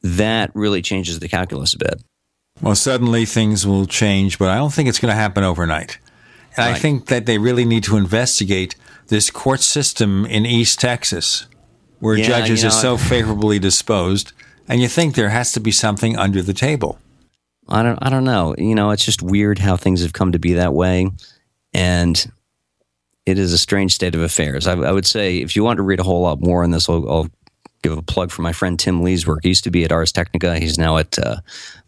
that 0.03 0.51
really 0.55 0.82
changes 0.82 1.18
the 1.18 1.28
calculus 1.28 1.74
a 1.74 1.78
bit. 1.78 2.03
Well, 2.62 2.74
suddenly 2.74 3.24
things 3.24 3.66
will 3.66 3.86
change, 3.86 4.38
but 4.38 4.48
I 4.48 4.57
don't 4.57 4.72
think 4.72 4.88
it's 4.88 4.98
going 4.98 5.12
to 5.12 5.16
happen 5.16 5.44
overnight. 5.44 5.98
And 6.57 6.66
right. 6.66 6.76
I 6.76 6.78
think 6.78 7.07
that 7.07 7.26
they 7.26 7.38
really 7.38 7.64
need 7.64 7.84
to 7.84 7.96
investigate 7.96 8.74
this 9.07 9.30
court 9.30 9.61
system 9.61 10.26
in 10.26 10.44
East 10.46 10.80
Texas, 10.80 11.46
where 12.01 12.16
yeah, 12.16 12.26
judges 12.26 12.62
you 12.62 12.68
know, 12.68 12.74
are 12.74 12.78
so 12.78 12.96
favorably 12.96 13.59
disposed, 13.59 14.32
and 14.68 14.80
you 14.80 14.88
think 14.88 15.14
there 15.14 15.30
has 15.30 15.53
to 15.53 15.61
be 15.61 15.70
something 15.70 16.16
under 16.16 16.42
the 16.42 16.53
table. 16.53 16.98
I 17.68 17.82
don't. 17.82 17.98
I 18.03 18.11
don't 18.11 18.24
know. 18.24 18.55
You 18.59 18.74
know, 18.74 18.90
it's 18.90 19.05
just 19.05 19.22
weird 19.22 19.59
how 19.59 19.76
things 19.76 20.03
have 20.03 20.12
come 20.12 20.32
to 20.32 20.38
be 20.38 20.55
that 20.55 20.74
way, 20.74 21.09
and 21.72 22.30
it 23.26 23.38
is 23.38 23.53
a 23.53 23.59
strange 23.59 23.94
state 23.94 24.14
of 24.14 24.22
affairs. 24.22 24.66
I, 24.66 24.72
I 24.72 24.92
would 24.92 25.07
say 25.07 25.38
if 25.38 25.55
you 25.55 25.62
want 25.62 25.76
to 25.76 25.82
read 25.82 26.01
a 26.01 26.03
whole 26.03 26.22
lot 26.22 26.40
more 26.40 26.64
on 26.64 26.72
this, 26.72 26.88
I'll, 26.88 27.09
I'll, 27.09 27.28
give 27.83 27.97
a 27.97 28.03
plug 28.03 28.31
for 28.31 28.43
my 28.43 28.53
friend 28.53 28.78
Tim 28.78 29.03
Lee's 29.03 29.26
work. 29.26 29.41
He 29.43 29.49
used 29.49 29.64
to 29.64 29.70
be 29.70 29.85
at 29.85 29.93
Ars 29.93 30.12
Technica. 30.12 30.59
He's 30.59 30.78
now 30.78 30.99
at 30.99 31.18
uh, 31.18 31.37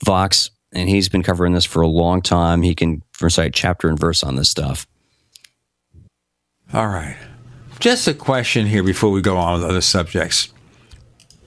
Vox, 0.05 0.51
and 0.73 0.89
he's 0.89 1.09
been 1.09 1.23
covering 1.23 1.53
this 1.53 1.65
for 1.65 1.83
a 1.83 1.89
long 1.89 2.23
time. 2.23 2.63
He 2.63 2.75
can 2.75 3.03
recite 3.21 3.55
chapter 3.55 3.89
and 3.89 3.99
verse 3.99 4.23
on 4.23 4.37
this 4.37 4.49
stuff. 4.49 4.87
All 6.73 6.89
right. 6.89 7.17
Just 7.79 8.07
a 8.09 8.15
question 8.15 8.67
here 8.67 8.83
before 8.83 9.11
we 9.11 9.21
go 9.21 9.37
on 9.37 9.61
with 9.61 9.69
other 9.69 9.81
subjects. 9.81 10.49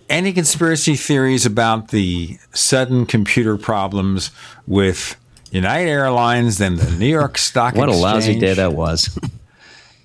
Any 0.07 0.33
conspiracy 0.33 0.95
theories 0.95 1.45
about 1.45 1.87
the 1.87 2.37
sudden 2.53 3.05
computer 3.05 3.57
problems 3.57 4.29
with 4.67 5.15
United 5.51 5.89
Airlines 5.89 6.61
and 6.61 6.77
the 6.77 6.91
New 6.97 7.07
York 7.07 7.37
Stock 7.37 7.75
what 7.75 7.89
Exchange? 7.89 8.03
What 8.03 8.11
a 8.11 8.15
lousy 8.15 8.39
day 8.39 8.53
that 8.53 8.73
was. 8.73 9.17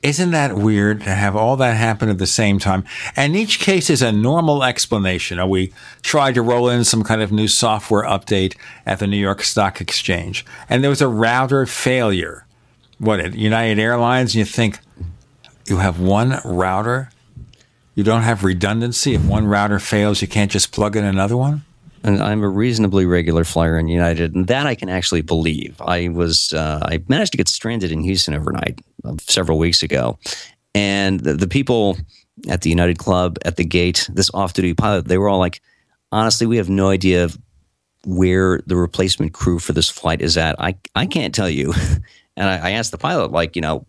Isn't 0.03 0.31
that 0.31 0.57
weird 0.57 1.03
to 1.03 1.11
have 1.11 1.37
all 1.37 1.57
that 1.57 1.77
happen 1.77 2.09
at 2.09 2.17
the 2.17 2.27
same 2.27 2.59
time? 2.59 2.85
And 3.17 3.37
each 3.37 3.61
case 3.61 3.91
is 3.91 4.01
a 4.01 4.11
normal 4.11 4.65
explanation. 4.65 5.47
We 5.47 5.75
tried 6.01 6.35
to 6.37 6.43
roll 6.43 6.71
in 6.71 6.85
some 6.85 7.05
kind 7.05 7.21
of 7.21 7.31
new 7.31 7.49
software 7.49 8.05
update 8.05 8.57
at 8.87 8.99
the 8.99 9.07
New 9.07 9.19
York 9.19 9.43
Stock 9.43 9.79
Exchange, 9.81 10.47
and 10.71 10.83
there 10.83 10.89
was 10.89 11.03
a 11.03 11.09
router 11.09 11.67
failure. 11.67 12.47
What 12.99 13.21
at 13.21 13.35
United 13.35 13.79
Airlines? 13.79 14.35
And 14.35 14.39
you 14.41 14.45
think, 14.47 14.79
you 15.67 15.77
have 15.79 16.01
one 16.01 16.41
router 16.45 17.11
You 17.95 18.05
don't 18.05 18.23
have 18.23 18.45
redundancy. 18.45 19.15
If 19.15 19.25
one 19.27 19.47
router 19.47 19.79
fails, 19.79 20.23
you 20.23 20.29
can't 20.29 20.51
just 20.51 20.73
plug 20.73 20.97
in 20.97 21.05
another 21.05 21.37
one? 21.37 21.65
And 22.03 22.23
I'm 22.23 22.43
a 22.43 22.49
reasonably 22.49 23.05
regular 23.05 23.45
flyer 23.45 23.79
in 23.79 23.89
United, 23.89 24.35
and 24.35 24.47
that 24.47 24.67
I 24.67 24.75
can 24.75 24.89
actually 24.89 25.21
believe. 25.21 25.79
I 25.83 26.09
was 26.09 26.55
uh, 26.55 26.81
I 26.83 27.03
managed 27.09 27.33
to 27.33 27.39
get 27.39 27.49
stranded 27.49 27.93
in 27.93 28.01
Houston 28.01 28.35
overnight 28.35 28.81
Uh, 29.05 29.15
several 29.21 29.59
weeks 29.59 29.83
ago, 29.83 30.19
and 30.75 31.21
the, 31.21 31.35
the 31.35 31.49
people 31.49 31.97
at 32.49 32.63
the 32.63 32.71
United 32.71 32.99
Club 32.99 33.39
at 33.45 33.57
the 33.57 33.65
gate, 33.65 34.09
this 34.13 34.31
off-duty 34.35 34.75
pilot, 34.75 35.07
they 35.09 35.19
were 35.19 35.29
all 35.29 35.39
like, 35.39 35.61
"Honestly, 36.13 36.47
we 36.47 36.57
have 36.57 36.71
no 36.71 36.89
idea 36.89 37.29
where 38.05 38.61
the 38.67 38.77
replacement 38.77 39.35
crew 39.35 39.59
for 39.59 39.73
this 39.73 39.91
flight 39.91 40.21
is 40.21 40.37
at. 40.37 40.61
I 40.61 40.77
I 40.95 41.07
can't 41.07 41.35
tell 41.35 41.51
you." 41.51 41.73
And 42.37 42.49
I, 42.49 42.69
I 42.69 42.71
asked 42.71 42.91
the 42.91 42.97
pilot, 42.97 43.33
like, 43.33 43.55
you 43.55 43.61
know, 43.61 43.87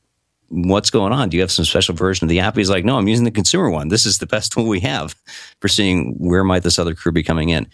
what's 0.51 0.89
going 0.89 1.13
on? 1.13 1.29
Do 1.29 1.37
you 1.37 1.41
have 1.41 1.51
some 1.51 1.65
special 1.65 1.95
version 1.95 2.25
of 2.25 2.29
the 2.29 2.41
app? 2.41 2.57
He's 2.57 2.69
like, 2.69 2.83
no, 2.83 2.97
I'm 2.97 3.07
using 3.07 3.23
the 3.23 3.31
consumer 3.31 3.69
one. 3.69 3.87
This 3.87 4.05
is 4.05 4.17
the 4.17 4.27
best 4.27 4.51
tool 4.51 4.67
we 4.67 4.81
have 4.81 5.15
for 5.61 5.67
seeing 5.67 6.13
where 6.17 6.43
might 6.43 6.63
this 6.63 6.77
other 6.77 6.93
crew 6.93 7.11
be 7.11 7.23
coming 7.23 7.49
in. 7.49 7.67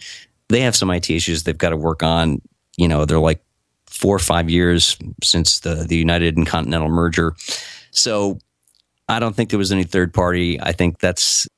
They 0.48 0.60
have 0.60 0.76
some 0.76 0.90
IT 0.90 1.10
issues 1.10 1.42
they've 1.42 1.58
got 1.58 1.70
to 1.70 1.76
work 1.76 2.02
on. 2.02 2.40
You 2.76 2.88
know, 2.88 3.04
they're 3.04 3.18
like 3.18 3.42
four 3.98 4.14
or 4.14 4.20
five 4.20 4.48
years 4.48 4.96
since 5.22 5.60
the 5.60 5.74
the 5.74 5.96
United 5.96 6.36
and 6.36 6.46
Continental 6.46 6.88
merger. 6.88 7.34
So 7.90 8.38
I 9.08 9.18
don't 9.18 9.34
think 9.34 9.50
there 9.50 9.58
was 9.58 9.72
any 9.72 9.84
third 9.84 10.14
party. 10.14 10.60
I 10.60 10.72
think 10.72 11.00
that's 11.00 11.48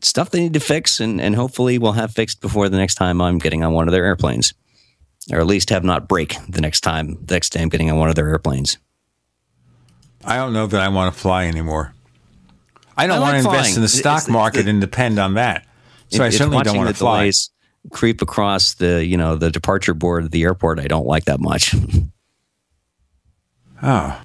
stuff 0.00 0.30
they 0.30 0.40
need 0.40 0.52
to 0.54 0.60
fix 0.60 1.00
and, 1.00 1.20
and 1.20 1.34
hopefully 1.34 1.78
we'll 1.78 1.92
have 1.92 2.12
fixed 2.12 2.40
before 2.40 2.68
the 2.68 2.76
next 2.76 2.96
time 2.96 3.20
I'm 3.20 3.38
getting 3.38 3.62
on 3.62 3.72
one 3.72 3.88
of 3.88 3.92
their 3.92 4.04
airplanes. 4.04 4.54
Or 5.30 5.38
at 5.38 5.46
least 5.46 5.70
have 5.70 5.84
not 5.84 6.08
break 6.08 6.36
the 6.48 6.60
next 6.60 6.80
time 6.80 7.16
the 7.24 7.34
next 7.34 7.50
day 7.50 7.62
I'm 7.62 7.68
getting 7.68 7.90
on 7.90 7.98
one 7.98 8.08
of 8.08 8.14
their 8.14 8.28
airplanes. 8.28 8.78
I 10.24 10.36
don't 10.36 10.52
know 10.52 10.66
that 10.66 10.80
I 10.80 10.88
want 10.88 11.12
to 11.14 11.20
fly 11.20 11.46
anymore. 11.46 11.94
I 12.96 13.06
don't 13.06 13.16
I 13.16 13.20
want 13.20 13.32
like 13.34 13.42
to 13.42 13.48
invest 13.48 13.64
flying. 13.64 13.76
in 13.76 13.82
the 13.82 13.88
stock 13.88 14.18
it's 14.18 14.28
market 14.28 14.68
and 14.68 14.80
depend 14.80 15.18
on 15.18 15.34
that. 15.34 15.66
So 16.10 16.22
I 16.22 16.30
certainly 16.30 16.62
don't 16.62 16.76
want 16.76 16.88
to 16.90 16.94
fly. 16.94 17.20
delays 17.20 17.50
creep 17.90 18.22
across 18.22 18.74
the 18.74 19.04
you 19.04 19.16
know 19.16 19.36
the 19.36 19.50
departure 19.50 19.94
board 19.94 20.24
of 20.24 20.30
the 20.30 20.42
airport. 20.42 20.78
I 20.78 20.86
don't 20.86 21.06
like 21.06 21.24
that 21.24 21.40
much. 21.40 21.74
Oh, 23.84 24.22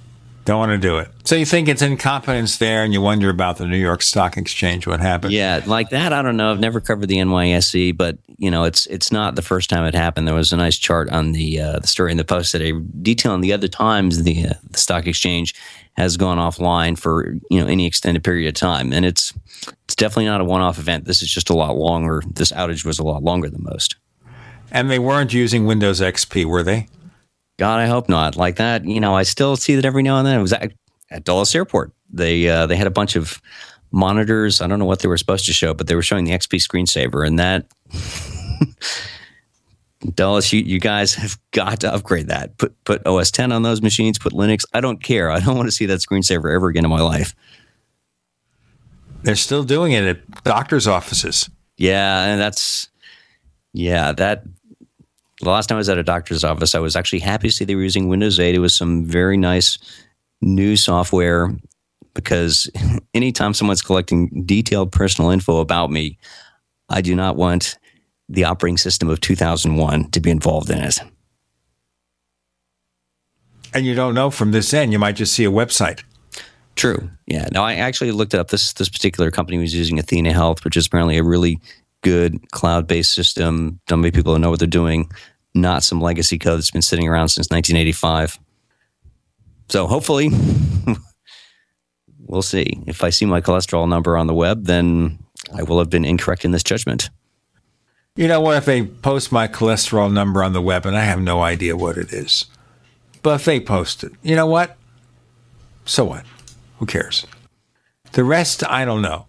don't 0.48 0.58
want 0.58 0.72
to 0.72 0.78
do 0.78 0.96
it. 0.96 1.08
So 1.24 1.36
you 1.36 1.44
think 1.44 1.68
it's 1.68 1.82
incompetence 1.82 2.56
there, 2.56 2.82
and 2.82 2.94
you 2.94 3.02
wonder 3.02 3.28
about 3.28 3.58
the 3.58 3.66
New 3.66 3.76
York 3.76 4.00
Stock 4.00 4.38
Exchange. 4.38 4.86
What 4.86 4.98
happened? 4.98 5.34
Yeah, 5.34 5.60
like 5.66 5.90
that. 5.90 6.14
I 6.14 6.22
don't 6.22 6.38
know. 6.38 6.50
I've 6.50 6.58
never 6.58 6.80
covered 6.80 7.06
the 7.06 7.16
NYSE, 7.16 7.94
but 7.94 8.16
you 8.38 8.50
know, 8.50 8.64
it's 8.64 8.86
it's 8.86 9.12
not 9.12 9.36
the 9.36 9.42
first 9.42 9.68
time 9.68 9.84
it 9.84 9.94
happened. 9.94 10.26
There 10.26 10.34
was 10.34 10.50
a 10.50 10.56
nice 10.56 10.78
chart 10.78 11.10
on 11.10 11.32
the 11.32 11.60
uh, 11.60 11.78
the 11.80 11.86
story 11.86 12.12
in 12.12 12.16
the 12.16 12.24
post 12.24 12.52
today 12.52 12.72
detailing 13.02 13.42
the 13.42 13.52
other 13.52 13.68
times 13.68 14.22
the 14.22 14.46
uh, 14.46 14.54
the 14.70 14.78
stock 14.78 15.06
exchange 15.06 15.54
has 15.98 16.16
gone 16.16 16.38
offline 16.38 16.98
for 16.98 17.34
you 17.50 17.60
know 17.60 17.66
any 17.66 17.86
extended 17.86 18.24
period 18.24 18.48
of 18.48 18.54
time, 18.54 18.90
and 18.94 19.04
it's 19.04 19.34
it's 19.84 19.96
definitely 19.96 20.24
not 20.24 20.40
a 20.40 20.44
one 20.44 20.62
off 20.62 20.78
event. 20.78 21.04
This 21.04 21.20
is 21.20 21.30
just 21.30 21.50
a 21.50 21.54
lot 21.54 21.76
longer. 21.76 22.22
This 22.26 22.52
outage 22.52 22.86
was 22.86 22.98
a 22.98 23.04
lot 23.04 23.22
longer 23.22 23.50
than 23.50 23.64
most. 23.64 23.96
And 24.70 24.90
they 24.90 24.98
weren't 24.98 25.32
using 25.32 25.66
Windows 25.66 26.00
XP, 26.00 26.44
were 26.46 26.62
they? 26.62 26.88
God, 27.58 27.80
I 27.80 27.86
hope 27.86 28.08
not. 28.08 28.36
Like 28.36 28.56
that, 28.56 28.84
you 28.84 29.00
know, 29.00 29.14
I 29.14 29.24
still 29.24 29.56
see 29.56 29.74
that 29.74 29.84
every 29.84 30.02
now 30.02 30.18
and 30.18 30.26
then. 30.26 30.38
It 30.38 30.42
was 30.42 30.52
at, 30.52 30.72
at 31.10 31.24
Dulles 31.24 31.54
Airport. 31.54 31.92
They 32.10 32.48
uh, 32.48 32.66
they 32.66 32.76
had 32.76 32.86
a 32.86 32.90
bunch 32.90 33.16
of 33.16 33.40
monitors. 33.90 34.60
I 34.60 34.66
don't 34.66 34.78
know 34.78 34.84
what 34.84 35.00
they 35.00 35.08
were 35.08 35.18
supposed 35.18 35.46
to 35.46 35.52
show, 35.52 35.74
but 35.74 35.86
they 35.86 35.94
were 35.94 36.02
showing 36.02 36.24
the 36.24 36.32
XP 36.32 36.56
screensaver, 36.56 37.26
and 37.26 37.38
that 37.38 37.66
Dulles, 40.14 40.52
you, 40.52 40.60
you 40.60 40.78
guys 40.78 41.14
have 41.14 41.38
got 41.50 41.80
to 41.80 41.92
upgrade 41.92 42.28
that. 42.28 42.56
Put 42.58 42.82
put 42.84 43.04
OS 43.06 43.30
10 43.30 43.50
on 43.50 43.62
those 43.62 43.82
machines. 43.82 44.18
Put 44.18 44.32
Linux. 44.32 44.64
I 44.72 44.80
don't 44.80 45.02
care. 45.02 45.30
I 45.30 45.40
don't 45.40 45.56
want 45.56 45.66
to 45.66 45.72
see 45.72 45.86
that 45.86 46.00
screensaver 46.00 46.54
ever 46.54 46.68
again 46.68 46.84
in 46.84 46.90
my 46.90 47.00
life. 47.00 47.34
They're 49.22 49.34
still 49.34 49.64
doing 49.64 49.92
it 49.92 50.04
at 50.04 50.44
doctors' 50.44 50.86
offices. 50.86 51.50
Yeah, 51.76 52.24
and 52.24 52.40
that's 52.40 52.88
yeah 53.72 54.12
that. 54.12 54.44
The 55.40 55.50
last 55.50 55.68
time 55.68 55.76
I 55.76 55.78
was 55.78 55.88
at 55.88 55.98
a 55.98 56.02
doctor's 56.02 56.44
office, 56.44 56.74
I 56.74 56.80
was 56.80 56.96
actually 56.96 57.20
happy 57.20 57.48
to 57.48 57.54
see 57.54 57.64
they 57.64 57.76
were 57.76 57.82
using 57.82 58.08
Windows 58.08 58.40
8. 58.40 58.54
It 58.54 58.58
was 58.58 58.74
some 58.74 59.04
very 59.04 59.36
nice 59.36 59.78
new 60.40 60.76
software 60.76 61.54
because 62.14 62.70
anytime 63.14 63.54
someone's 63.54 63.82
collecting 63.82 64.44
detailed 64.44 64.90
personal 64.92 65.30
info 65.30 65.58
about 65.58 65.90
me, 65.90 66.18
I 66.88 67.00
do 67.00 67.14
not 67.14 67.36
want 67.36 67.78
the 68.28 68.44
operating 68.44 68.78
system 68.78 69.08
of 69.08 69.20
2001 69.20 70.10
to 70.10 70.20
be 70.20 70.30
involved 70.30 70.70
in 70.70 70.78
it. 70.78 70.98
And 73.72 73.86
you 73.86 73.94
don't 73.94 74.14
know 74.14 74.30
from 74.30 74.52
this 74.52 74.72
end. 74.74 74.92
You 74.92 74.98
might 74.98 75.16
just 75.16 75.32
see 75.32 75.44
a 75.44 75.50
website. 75.50 76.02
True. 76.74 77.10
Yeah. 77.26 77.48
No, 77.52 77.62
I 77.62 77.74
actually 77.74 78.12
looked 78.12 78.34
it 78.34 78.40
up. 78.40 78.48
This 78.48 78.72
this 78.72 78.88
particular 78.88 79.30
company 79.30 79.58
was 79.58 79.74
using 79.74 79.98
Athena 79.98 80.32
Health, 80.32 80.64
which 80.64 80.76
is 80.76 80.86
apparently 80.86 81.18
a 81.18 81.24
really 81.24 81.60
good 82.02 82.50
cloud-based 82.50 83.12
system. 83.12 83.80
Done 83.86 84.02
by 84.02 84.10
people 84.10 84.32
who 84.32 84.38
know 84.38 84.50
what 84.50 84.58
they're 84.58 84.68
doing, 84.68 85.10
not 85.54 85.82
some 85.82 86.00
legacy 86.00 86.38
code 86.38 86.58
that's 86.58 86.70
been 86.70 86.82
sitting 86.82 87.08
around 87.08 87.28
since 87.28 87.48
1985. 87.50 88.38
So 89.68 89.86
hopefully, 89.86 90.30
we'll 92.26 92.42
see. 92.42 92.82
If 92.86 93.04
I 93.04 93.10
see 93.10 93.26
my 93.26 93.40
cholesterol 93.40 93.88
number 93.88 94.16
on 94.16 94.26
the 94.26 94.34
web, 94.34 94.64
then 94.64 95.18
I 95.54 95.62
will 95.62 95.78
have 95.78 95.90
been 95.90 96.04
incorrect 96.04 96.44
in 96.44 96.52
this 96.52 96.62
judgment. 96.62 97.10
You 98.16 98.26
know 98.26 98.40
what? 98.40 98.56
If 98.56 98.64
they 98.64 98.84
post 98.84 99.30
my 99.30 99.46
cholesterol 99.46 100.12
number 100.12 100.42
on 100.42 100.52
the 100.52 100.62
web 100.62 100.86
and 100.86 100.96
I 100.96 101.04
have 101.04 101.20
no 101.20 101.40
idea 101.40 101.76
what 101.76 101.96
it 101.96 102.12
is, 102.12 102.46
but 103.22 103.36
if 103.36 103.44
they 103.44 103.60
post 103.60 104.02
it, 104.02 104.12
you 104.22 104.34
know 104.34 104.46
what? 104.46 104.76
So 105.84 106.04
what? 106.04 106.24
Who 106.78 106.86
cares? 106.86 107.26
The 108.12 108.24
rest, 108.24 108.64
I 108.68 108.84
don't 108.84 109.02
know. 109.02 109.27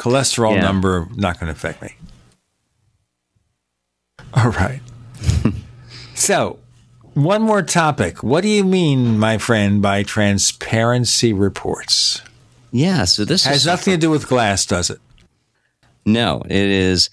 Cholesterol 0.00 0.54
Yeah. 0.54 0.62
number 0.62 1.06
not 1.14 1.38
going 1.38 1.48
to 1.48 1.52
affect 1.52 1.82
me. 1.82 1.94
All 4.32 4.48
right. 4.50 4.80
so, 6.14 6.58
one 7.12 7.42
more 7.42 7.60
topic. 7.60 8.22
What 8.22 8.40
do 8.40 8.48
you 8.48 8.64
mean, 8.64 9.18
my 9.18 9.36
friend, 9.36 9.82
by 9.82 10.02
transparency 10.02 11.34
reports? 11.34 12.22
Yeah. 12.72 13.04
So 13.04 13.26
this 13.26 13.44
has 13.44 13.66
nothing 13.66 13.92
to 13.92 13.98
do 13.98 14.08
with 14.08 14.26
glass, 14.26 14.64
does 14.64 14.88
it? 14.88 15.00
No, 16.06 16.42
it 16.46 16.56
is. 16.56 17.10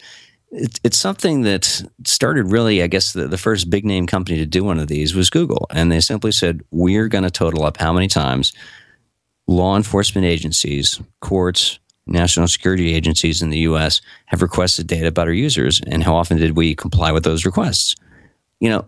It, 0.52 0.80
it's 0.86 0.98
something 0.98 1.42
that 1.42 1.82
started 2.06 2.46
really, 2.54 2.82
I 2.82 2.88
guess, 2.88 3.12
the, 3.12 3.28
the 3.28 3.38
first 3.38 3.70
big 3.70 3.84
name 3.84 4.08
company 4.08 4.38
to 4.38 4.46
do 4.46 4.64
one 4.64 4.80
of 4.80 4.88
these 4.88 5.14
was 5.14 5.30
Google. 5.30 5.68
And 5.72 5.92
they 5.92 6.00
simply 6.00 6.32
said, 6.32 6.62
we're 6.72 7.10
going 7.10 7.26
to 7.26 7.32
total 7.32 7.66
up 7.66 7.76
how 7.76 7.92
many 7.92 8.08
times 8.08 8.54
law 9.46 9.76
enforcement 9.76 10.26
agencies, 10.26 11.02
courts, 11.20 11.80
national 12.08 12.48
security 12.48 12.94
agencies 12.94 13.42
in 13.42 13.50
the 13.50 13.60
US 13.60 14.02
have 14.26 14.42
requested 14.42 14.88
data 14.88 15.08
about 15.08 15.28
our 15.28 15.34
users 15.34 15.82
and 15.88 16.04
how 16.04 16.16
often 16.16 16.38
did 16.38 16.56
we 16.56 16.76
comply 16.76 17.12
with 17.12 17.24
those 17.24 17.46
requests. 17.46 17.96
You 18.60 18.70
know, 18.70 18.86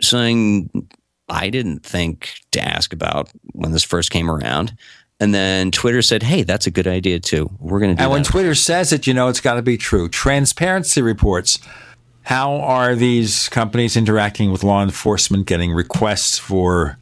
saying 0.00 0.88
I 1.28 1.50
didn't 1.50 1.80
think 1.84 2.40
to 2.52 2.62
ask 2.62 2.92
about 2.92 3.30
when 3.52 3.72
this 3.72 3.84
first 3.84 4.10
came 4.10 4.30
around. 4.30 4.76
And 5.18 5.34
then 5.34 5.70
Twitter 5.70 6.02
said, 6.02 6.22
hey, 6.22 6.42
that's 6.42 6.66
a 6.66 6.70
good 6.70 6.86
idea 6.86 7.18
too. 7.20 7.50
We're 7.58 7.80
going 7.80 7.92
to 7.92 7.96
do 7.96 8.02
And 8.02 8.12
when 8.12 8.22
that. 8.22 8.30
Twitter 8.30 8.54
says 8.54 8.92
it, 8.92 9.06
you 9.06 9.14
know 9.14 9.28
it's 9.28 9.40
got 9.40 9.54
to 9.54 9.62
be 9.62 9.76
true. 9.78 10.08
Transparency 10.08 11.00
reports. 11.00 11.58
How 12.22 12.56
are 12.56 12.94
these 12.94 13.48
companies 13.48 13.96
interacting 13.96 14.50
with 14.50 14.62
law 14.64 14.82
enforcement, 14.82 15.46
getting 15.46 15.72
requests 15.72 16.38
for 16.38 16.98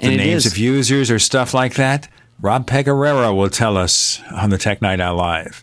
the 0.00 0.16
names 0.16 0.46
is- 0.46 0.52
of 0.52 0.58
users 0.58 1.10
or 1.10 1.18
stuff 1.18 1.52
like 1.52 1.74
that? 1.74 2.08
Rob 2.42 2.66
Pegoraro 2.66 3.36
will 3.36 3.48
tell 3.48 3.76
us 3.76 4.20
on 4.32 4.50
the 4.50 4.58
Tech 4.58 4.82
Night 4.82 5.00
Owl 5.00 5.14
Live. 5.14 5.62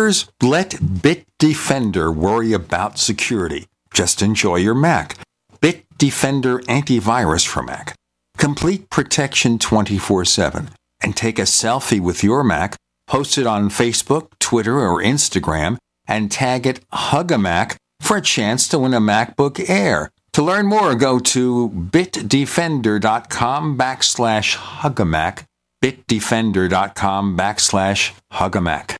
Neighbors, 0.00 0.30
let 0.40 0.70
Bitdefender 0.70 2.14
worry 2.14 2.54
about 2.54 2.98
security. 2.98 3.66
Just 3.92 4.22
enjoy 4.22 4.56
your 4.56 4.74
Mac. 4.74 5.18
Bitdefender 5.60 6.64
antivirus 6.64 7.46
for 7.46 7.62
Mac. 7.62 7.94
Complete 8.38 8.88
protection 8.88 9.58
24 9.58 10.24
7. 10.24 10.70
And 11.02 11.14
take 11.14 11.38
a 11.38 11.42
selfie 11.42 12.00
with 12.00 12.24
your 12.24 12.42
Mac, 12.42 12.76
post 13.06 13.36
it 13.36 13.46
on 13.46 13.68
Facebook, 13.68 14.30
Twitter, 14.38 14.78
or 14.78 15.02
Instagram, 15.02 15.76
and 16.06 16.32
tag 16.32 16.66
it 16.66 16.80
Hugamac 16.90 17.76
for 18.00 18.16
a 18.16 18.22
chance 18.22 18.68
to 18.68 18.78
win 18.78 18.94
a 18.94 19.00
MacBook 19.00 19.68
Air. 19.68 20.10
To 20.32 20.42
learn 20.42 20.64
more, 20.64 20.94
go 20.94 21.18
to 21.18 21.68
bitdefender.com 21.68 23.76
backslash 23.76 24.56
Hugamac 24.56 25.44
bitdefender.com 25.82 27.36
backslash 27.36 28.12
hugamac. 28.32 28.99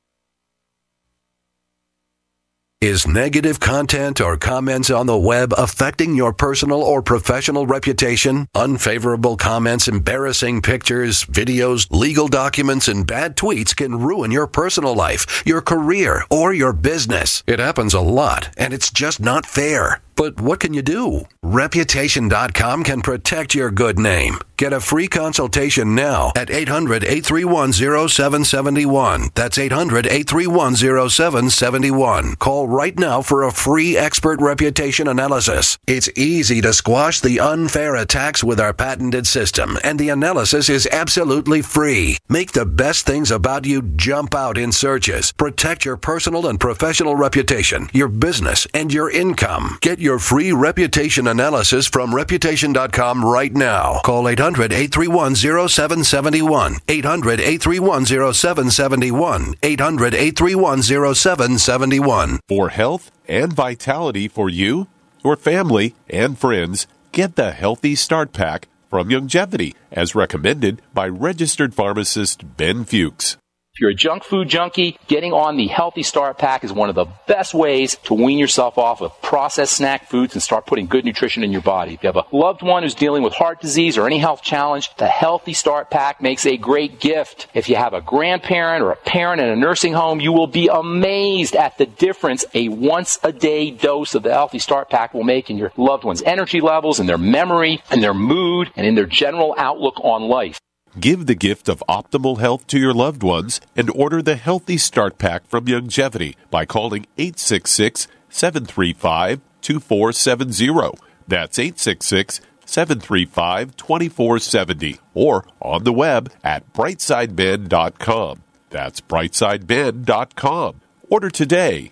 Is 2.81 3.05
negative 3.05 3.59
content 3.59 4.19
or 4.19 4.37
comments 4.37 4.89
on 4.89 5.05
the 5.05 5.15
web 5.15 5.53
affecting 5.55 6.15
your 6.15 6.33
personal 6.33 6.81
or 6.81 7.03
professional 7.03 7.67
reputation? 7.67 8.47
Unfavorable 8.55 9.37
comments, 9.37 9.87
embarrassing 9.87 10.63
pictures, 10.63 11.23
videos, 11.25 11.85
legal 11.91 12.27
documents, 12.27 12.87
and 12.87 13.05
bad 13.05 13.37
tweets 13.37 13.75
can 13.75 13.99
ruin 13.99 14.31
your 14.31 14.47
personal 14.47 14.95
life, 14.95 15.43
your 15.45 15.61
career, 15.61 16.23
or 16.31 16.53
your 16.53 16.73
business. 16.73 17.43
It 17.45 17.59
happens 17.59 17.93
a 17.93 18.01
lot, 18.01 18.49
and 18.57 18.73
it's 18.73 18.89
just 18.89 19.19
not 19.19 19.45
fair. 19.45 20.01
But 20.15 20.39
what 20.39 20.59
can 20.59 20.73
you 20.73 20.81
do? 20.81 21.25
Reputation.com 21.43 22.83
can 22.83 23.01
protect 23.01 23.55
your 23.55 23.71
good 23.71 23.97
name. 23.99 24.37
Get 24.61 24.73
a 24.73 24.79
free 24.79 25.07
consultation 25.07 25.95
now 25.95 26.33
at 26.35 26.51
800 26.51 27.03
831 27.03 27.73
0771. 27.73 29.29
That's 29.33 29.57
800 29.57 30.05
831 30.05 30.75
0771. 30.75 32.35
Call 32.35 32.67
right 32.67 32.95
now 32.99 33.23
for 33.23 33.41
a 33.41 33.51
free 33.51 33.97
expert 33.97 34.39
reputation 34.39 35.07
analysis. 35.07 35.79
It's 35.87 36.11
easy 36.15 36.61
to 36.61 36.73
squash 36.73 37.21
the 37.21 37.39
unfair 37.39 37.95
attacks 37.95 38.43
with 38.43 38.59
our 38.59 38.71
patented 38.71 39.25
system, 39.25 39.79
and 39.83 39.97
the 39.97 40.09
analysis 40.09 40.69
is 40.69 40.87
absolutely 40.91 41.63
free. 41.63 42.19
Make 42.29 42.51
the 42.51 42.67
best 42.67 43.07
things 43.07 43.31
about 43.31 43.65
you 43.65 43.81
jump 43.81 44.35
out 44.35 44.59
in 44.59 44.71
searches. 44.71 45.31
Protect 45.31 45.85
your 45.85 45.97
personal 45.97 46.45
and 46.45 46.59
professional 46.59 47.15
reputation, 47.15 47.89
your 47.93 48.09
business, 48.09 48.67
and 48.75 48.93
your 48.93 49.09
income. 49.09 49.79
Get 49.81 49.97
your 50.01 50.19
free 50.19 50.51
reputation 50.51 51.27
analysis 51.27 51.87
from 51.87 52.13
reputation.com 52.13 53.23
right 53.23 53.53
now. 53.53 53.99
Call 54.03 54.27
800 54.27 54.73
831 54.73 55.35
0771. 55.35 56.75
800 56.87 57.39
831 57.39 58.05
0771. 58.05 59.55
800 59.63 60.13
831 60.13 60.81
0771. 60.81 62.39
For 62.47 62.69
health 62.69 63.11
and 63.27 63.53
vitality 63.53 64.27
for 64.27 64.49
you, 64.49 64.87
your 65.23 65.35
family, 65.35 65.95
and 66.09 66.37
friends, 66.37 66.87
get 67.11 67.35
the 67.35 67.51
Healthy 67.51 67.95
Start 67.95 68.33
Pack 68.33 68.67
from 68.89 69.09
Longevity 69.09 69.75
as 69.91 70.15
recommended 70.15 70.81
by 70.93 71.07
registered 71.07 71.73
pharmacist 71.73 72.57
Ben 72.57 72.83
Fuchs. 72.85 73.37
If 73.73 73.79
you're 73.79 73.91
a 73.91 73.95
junk 73.95 74.25
food 74.25 74.49
junkie, 74.49 74.99
getting 75.07 75.31
on 75.31 75.55
the 75.55 75.67
Healthy 75.67 76.03
Start 76.03 76.37
Pack 76.37 76.65
is 76.65 76.73
one 76.73 76.89
of 76.89 76.95
the 76.95 77.05
best 77.25 77.53
ways 77.53 77.95
to 78.03 78.13
wean 78.13 78.37
yourself 78.37 78.77
off 78.77 79.01
of 79.01 79.21
processed 79.21 79.71
snack 79.71 80.09
foods 80.09 80.33
and 80.33 80.43
start 80.43 80.65
putting 80.65 80.87
good 80.87 81.05
nutrition 81.05 81.41
in 81.41 81.53
your 81.53 81.61
body. 81.61 81.93
If 81.93 82.03
you 82.03 82.07
have 82.07 82.17
a 82.17 82.25
loved 82.35 82.63
one 82.63 82.83
who's 82.83 82.95
dealing 82.95 83.23
with 83.23 83.31
heart 83.31 83.61
disease 83.61 83.97
or 83.97 84.05
any 84.05 84.17
health 84.17 84.43
challenge, 84.43 84.93
the 84.97 85.07
Healthy 85.07 85.53
Start 85.53 85.89
Pack 85.89 86.21
makes 86.21 86.45
a 86.45 86.57
great 86.57 86.99
gift. 86.99 87.47
If 87.53 87.69
you 87.69 87.77
have 87.77 87.93
a 87.93 88.01
grandparent 88.01 88.83
or 88.83 88.91
a 88.91 88.97
parent 88.97 89.39
in 89.39 89.47
a 89.47 89.55
nursing 89.55 89.93
home, 89.93 90.19
you 90.19 90.33
will 90.33 90.47
be 90.47 90.67
amazed 90.67 91.55
at 91.55 91.77
the 91.77 91.85
difference 91.85 92.43
a 92.53 92.67
once 92.67 93.19
a 93.23 93.31
day 93.31 93.71
dose 93.71 94.15
of 94.15 94.23
the 94.23 94.33
Healthy 94.33 94.59
Start 94.59 94.89
Pack 94.89 95.13
will 95.13 95.23
make 95.23 95.49
in 95.49 95.57
your 95.57 95.71
loved 95.77 96.03
one's 96.03 96.21
energy 96.23 96.59
levels, 96.59 96.99
and 96.99 97.07
their 97.07 97.17
memory, 97.17 97.81
and 97.89 98.03
their 98.03 98.13
mood, 98.13 98.69
and 98.75 98.85
in 98.85 98.95
their 98.95 99.05
general 99.05 99.55
outlook 99.57 99.95
on 100.03 100.23
life. 100.23 100.59
Give 100.99 101.25
the 101.25 101.35
gift 101.35 101.69
of 101.69 101.83
optimal 101.87 102.39
health 102.39 102.67
to 102.67 102.79
your 102.79 102.93
loved 102.93 103.23
ones 103.23 103.61
and 103.75 103.89
order 103.91 104.21
the 104.21 104.35
Healthy 104.35 104.77
Start 104.77 105.17
Pack 105.17 105.47
from 105.47 105.65
Longevity 105.65 106.35
by 106.49 106.65
calling 106.65 107.05
866 107.17 108.07
735 108.29 109.39
2470. 109.61 110.99
That's 111.27 111.57
866 111.57 112.41
735 112.65 113.77
2470 113.77 114.99
or 115.13 115.45
on 115.61 115.83
the 115.85 115.93
web 115.93 116.31
at 116.43 116.73
brightsideben.com. 116.73 118.43
That's 118.69 119.01
brightsideben.com. 119.01 120.81
Order 121.09 121.29
today. 121.29 121.91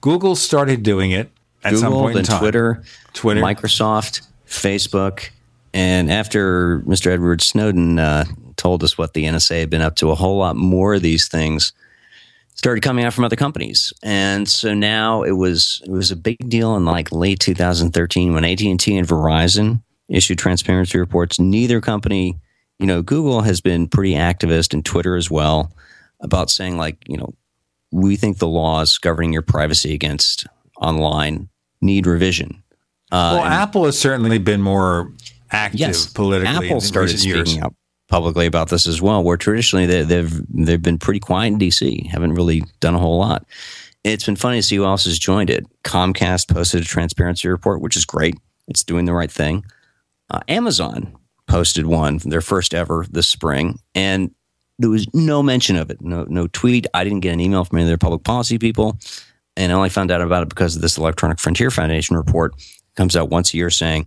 Google 0.00 0.36
started 0.36 0.82
doing 0.82 1.10
it 1.10 1.30
at 1.64 1.72
Google, 1.72 1.80
some 1.80 1.92
point 1.92 2.18
in 2.18 2.24
time. 2.24 2.40
Twitter, 2.40 2.82
Twitter, 3.12 3.40
Microsoft, 3.40 4.26
Facebook, 4.46 5.30
and 5.74 6.10
after 6.10 6.80
Mr. 6.80 7.10
Edward 7.10 7.42
Snowden 7.42 7.98
uh, 7.98 8.24
told 8.56 8.82
us 8.82 8.96
what 8.96 9.14
the 9.14 9.24
NSA 9.24 9.60
had 9.60 9.70
been 9.70 9.82
up 9.82 9.96
to, 9.96 10.10
a 10.10 10.14
whole 10.14 10.38
lot 10.38 10.56
more 10.56 10.94
of 10.94 11.02
these 11.02 11.28
things 11.28 11.72
started 12.58 12.82
coming 12.82 13.04
out 13.04 13.14
from 13.14 13.24
other 13.24 13.36
companies, 13.36 13.92
and 14.02 14.48
so 14.48 14.74
now 14.74 15.22
it 15.22 15.32
was 15.32 15.80
it 15.84 15.90
was 15.90 16.10
a 16.10 16.16
big 16.16 16.36
deal 16.48 16.76
in 16.76 16.84
like 16.84 17.12
late 17.12 17.38
2013 17.38 18.34
when 18.34 18.44
AT 18.44 18.60
and 18.60 18.80
T 18.80 18.96
and 18.96 19.06
Verizon 19.06 19.80
issued 20.08 20.38
transparency 20.38 20.98
reports. 20.98 21.38
Neither 21.38 21.80
company, 21.80 22.36
you 22.78 22.86
know, 22.86 23.00
Google 23.00 23.42
has 23.42 23.60
been 23.60 23.88
pretty 23.88 24.14
activist, 24.14 24.74
and 24.74 24.84
Twitter 24.84 25.16
as 25.16 25.30
well, 25.30 25.72
about 26.20 26.50
saying 26.50 26.76
like, 26.76 26.96
you 27.06 27.16
know, 27.16 27.32
we 27.90 28.16
think 28.16 28.38
the 28.38 28.48
laws 28.48 28.98
governing 28.98 29.32
your 29.32 29.42
privacy 29.42 29.94
against 29.94 30.46
online 30.80 31.48
need 31.80 32.06
revision. 32.06 32.62
Uh, 33.10 33.40
well, 33.40 33.44
Apple 33.44 33.84
has 33.84 33.98
certainly 33.98 34.38
been 34.38 34.60
more 34.60 35.12
active 35.50 35.80
yes, 35.80 36.06
politically 36.06 36.66
Apple 36.68 36.80
started 36.80 37.18
speaking 37.18 37.62
out 37.62 37.74
publicly 38.08 38.46
about 38.46 38.68
this 38.68 38.86
as 38.86 39.00
well. 39.00 39.22
Where 39.22 39.36
traditionally 39.36 39.86
they, 39.86 40.02
they've 40.02 40.42
they've 40.48 40.82
been 40.82 40.98
pretty 40.98 41.20
quiet 41.20 41.52
in 41.52 41.58
DC, 41.58 42.06
haven't 42.06 42.34
really 42.34 42.64
done 42.80 42.94
a 42.94 42.98
whole 42.98 43.18
lot. 43.18 43.46
It's 44.04 44.26
been 44.26 44.36
funny 44.36 44.58
to 44.58 44.62
see 44.62 44.76
who 44.76 44.84
else 44.84 45.04
has 45.04 45.18
joined 45.18 45.50
it. 45.50 45.66
Comcast 45.84 46.48
posted 46.48 46.82
a 46.82 46.86
transparency 46.86 47.48
report, 47.48 47.80
which 47.80 47.96
is 47.96 48.04
great. 48.04 48.36
It's 48.68 48.84
doing 48.84 49.06
the 49.06 49.12
right 49.12 49.30
thing. 49.30 49.64
Uh, 50.30 50.40
Amazon 50.48 51.16
posted 51.46 51.86
one, 51.86 52.18
their 52.18 52.40
first 52.40 52.74
ever 52.74 53.06
this 53.10 53.28
spring, 53.28 53.78
and 53.94 54.30
there 54.78 54.90
was 54.90 55.06
no 55.12 55.42
mention 55.42 55.76
of 55.76 55.90
it. 55.90 56.00
No, 56.00 56.24
no 56.28 56.46
tweet. 56.46 56.86
I 56.94 57.04
didn't 57.04 57.20
get 57.20 57.32
an 57.32 57.40
email 57.40 57.64
from 57.64 57.78
any 57.78 57.84
of 57.84 57.88
their 57.88 57.98
public 57.98 58.24
policy 58.24 58.58
people, 58.58 58.98
and 59.56 59.72
I 59.72 59.74
only 59.74 59.88
found 59.88 60.10
out 60.10 60.20
about 60.20 60.42
it 60.42 60.48
because 60.48 60.76
of 60.76 60.82
this 60.82 60.98
Electronic 60.98 61.40
Frontier 61.40 61.70
Foundation 61.70 62.16
report. 62.16 62.54
comes 62.96 63.16
out 63.16 63.30
once 63.30 63.52
a 63.52 63.56
year 63.56 63.70
saying, 63.70 64.06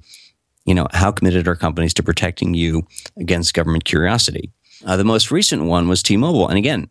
you 0.66 0.76
know, 0.76 0.88
how 0.92 1.12
committed 1.12 1.48
are 1.48 1.56
companies 1.56 1.94
to 1.96 2.04
protecting 2.04 2.54
you 2.54 2.88
against 3.18 3.54
government 3.54 3.84
curiosity? 3.84 4.52
Uh, 4.86 4.98
the 4.98 5.04
most 5.04 5.32
recent 5.32 5.64
one 5.64 5.88
was 5.88 6.04
T-Mobile, 6.04 6.48
and 6.48 6.58
again, 6.58 6.90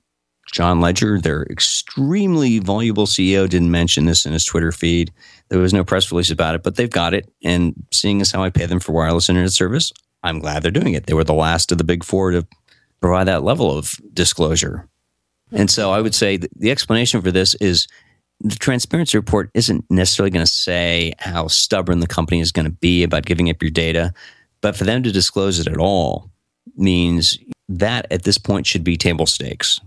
John 0.52 0.81
Legere, 0.81 1.20
their 1.20 1.44
extremely 1.44 2.59
voluble 2.59 3.07
CEO, 3.07 3.48
didn't 3.48 3.70
mention 3.70 4.07
this 4.07 4.27
in 4.27 4.32
his 4.32 4.44
Twitter 4.44 4.73
feed. 4.73 5.12
There 5.48 5.61
was 5.61 5.73
no 5.73 5.85
press 5.85 6.11
release 6.11 6.31
about 6.31 6.55
it, 6.55 6.62
but 6.62 6.77
they've 6.77 6.90
got 6.90 7.15
it. 7.15 7.31
And 7.44 7.74
seeing 7.93 8.20
as 8.20 8.32
how 8.32 8.43
I 8.43 8.51
pay 8.51 8.66
them 8.66 8.81
for 8.81 8.93
wireless 8.93 9.28
internet 9.28 9.52
service, 9.52 9.93
I'm 10.23 10.40
glad 10.40 10.62
they're 10.62 10.70
doing 10.70 10.94
it. 10.94 11.07
They 11.07 11.15
were 11.15 11.24
the 11.24 11.35
last 11.35 11.70
of 11.73 11.78
the 11.78 11.85
big 11.85 12.05
four 12.05 12.32
to 12.32 12.47
provide 13.01 13.25
that 13.25 13.43
level 13.43 13.77
of 13.77 13.95
disclosure. 14.13 14.89
And 15.53 15.71
so 15.71 15.91
I 15.91 16.01
would 16.01 16.15
say 16.15 16.37
the 16.37 16.71
explanation 16.71 17.21
for 17.23 17.33
this 17.33 17.55
is 17.57 17.89
the 18.41 18.57
transparency 18.57 19.19
report 19.19 19.51
isn't 19.55 19.85
necessarily 19.91 20.31
going 20.31 20.45
to 20.45 20.51
say 20.51 21.13
how 21.19 21.49
stubborn 21.49 22.01
the 22.01 22.07
company 22.07 22.41
is 22.41 22.53
going 22.53 22.67
to 22.67 22.73
be 22.73 23.03
about 23.03 23.27
giving 23.27 23.51
up 23.51 23.61
your 23.61 23.71
data, 23.71 24.13
but 24.61 24.77
for 24.77 24.85
them 24.85 25.03
to 25.03 25.13
disclose 25.13 25.59
it 25.59 25.67
at 25.67 25.79
all 25.79 26.31
means 26.77 27.39
that 27.69 28.07
at 28.11 28.23
this 28.23 28.39
point 28.39 28.67
should 28.67 28.85
be 28.85 28.97
table 28.97 29.27
stakes. 29.27 29.81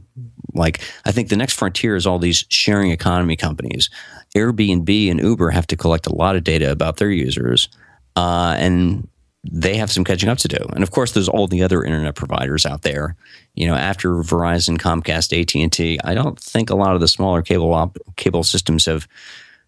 Like, 0.54 0.82
I 1.06 1.12
think 1.12 1.30
the 1.30 1.36
next 1.36 1.54
frontier 1.54 1.96
is 1.96 2.06
all 2.06 2.20
these 2.20 2.46
sharing 2.50 2.92
economy 2.92 3.36
companies. 3.36 3.90
Airbnb 4.36 5.10
and 5.10 5.20
Uber 5.20 5.50
have 5.50 5.68
to 5.68 5.76
collect 5.76 6.06
a 6.06 6.14
lot 6.14 6.36
of 6.36 6.44
data 6.44 6.72
about 6.72 6.98
their 6.98 7.10
users. 7.10 7.70
Uh, 8.16 8.56
and 8.60 9.08
they 9.44 9.76
have 9.76 9.92
some 9.92 10.04
catching 10.04 10.30
up 10.30 10.38
to 10.40 10.48
do. 10.48 10.58
And 10.74 10.84
of 10.84 10.92
course, 10.92 11.12
there's 11.12 11.28
all 11.28 11.48
the 11.48 11.64
other 11.64 11.84
internet 11.84 12.16
providers 12.16 12.66
out 12.66 12.84
there. 12.84 13.16
You 13.56 13.68
know, 13.68 13.76
after 13.76 14.10
Verizon, 14.10 14.78
Comcast, 14.78 15.38
AT 15.40 15.54
and 15.56 15.72
T, 15.72 16.00
I 16.04 16.14
don't 16.14 16.40
think 16.40 16.70
a 16.70 16.76
lot 16.76 16.96
of 16.96 17.02
the 17.02 17.08
smaller 17.08 17.42
cable 17.42 17.74
op- 17.74 17.98
cable 18.16 18.44
systems 18.44 18.86
have 18.86 19.08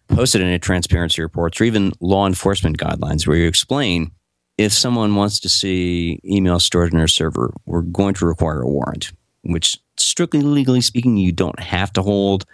posted 0.08 0.40
any 0.40 0.58
transparency 0.58 1.20
reports 1.20 1.60
or 1.60 1.64
even 1.64 1.92
law 2.00 2.26
enforcement 2.26 2.78
guidelines 2.78 3.26
where 3.26 3.36
you 3.36 3.48
explain 3.48 4.12
if 4.56 4.72
someone 4.72 5.14
wants 5.14 5.40
to 5.40 5.48
see 5.48 6.20
email 6.24 6.58
stored 6.58 6.92
in 6.92 6.98
their 6.98 7.08
server, 7.08 7.52
we're 7.66 7.82
going 7.82 8.14
to 8.14 8.26
require 8.26 8.62
a 8.62 8.68
warrant. 8.68 9.12
Which, 9.42 9.78
strictly 9.96 10.40
legally 10.40 10.80
speaking, 10.80 11.16
you 11.16 11.30
don't 11.32 11.60
have 11.60 11.92
to 11.94 12.02
hold 12.02 12.46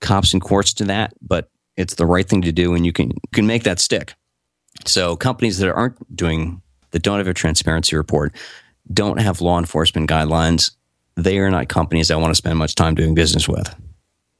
cops 0.00 0.32
and 0.32 0.42
courts 0.42 0.74
to 0.74 0.84
that, 0.84 1.14
but 1.22 1.50
it's 1.76 1.94
the 1.94 2.06
right 2.06 2.28
thing 2.28 2.42
to 2.42 2.52
do, 2.52 2.74
and 2.74 2.84
you 2.84 2.92
can 2.92 3.08
you 3.08 3.32
can 3.32 3.46
make 3.46 3.64
that 3.64 3.80
stick. 3.80 4.14
So 4.84 5.16
companies 5.16 5.58
that 5.58 5.72
aren't 5.72 6.16
doing 6.16 6.62
that 6.90 7.02
don't 7.02 7.18
have 7.18 7.28
a 7.28 7.34
transparency 7.34 7.96
report 7.96 8.34
don't 8.92 9.20
have 9.20 9.40
law 9.40 9.58
enforcement 9.58 10.08
guidelines. 10.08 10.72
They 11.14 11.38
are 11.38 11.50
not 11.50 11.68
companies 11.68 12.10
I 12.10 12.16
want 12.16 12.30
to 12.30 12.34
spend 12.34 12.58
much 12.58 12.74
time 12.74 12.94
doing 12.94 13.14
business 13.14 13.48
with. 13.48 13.74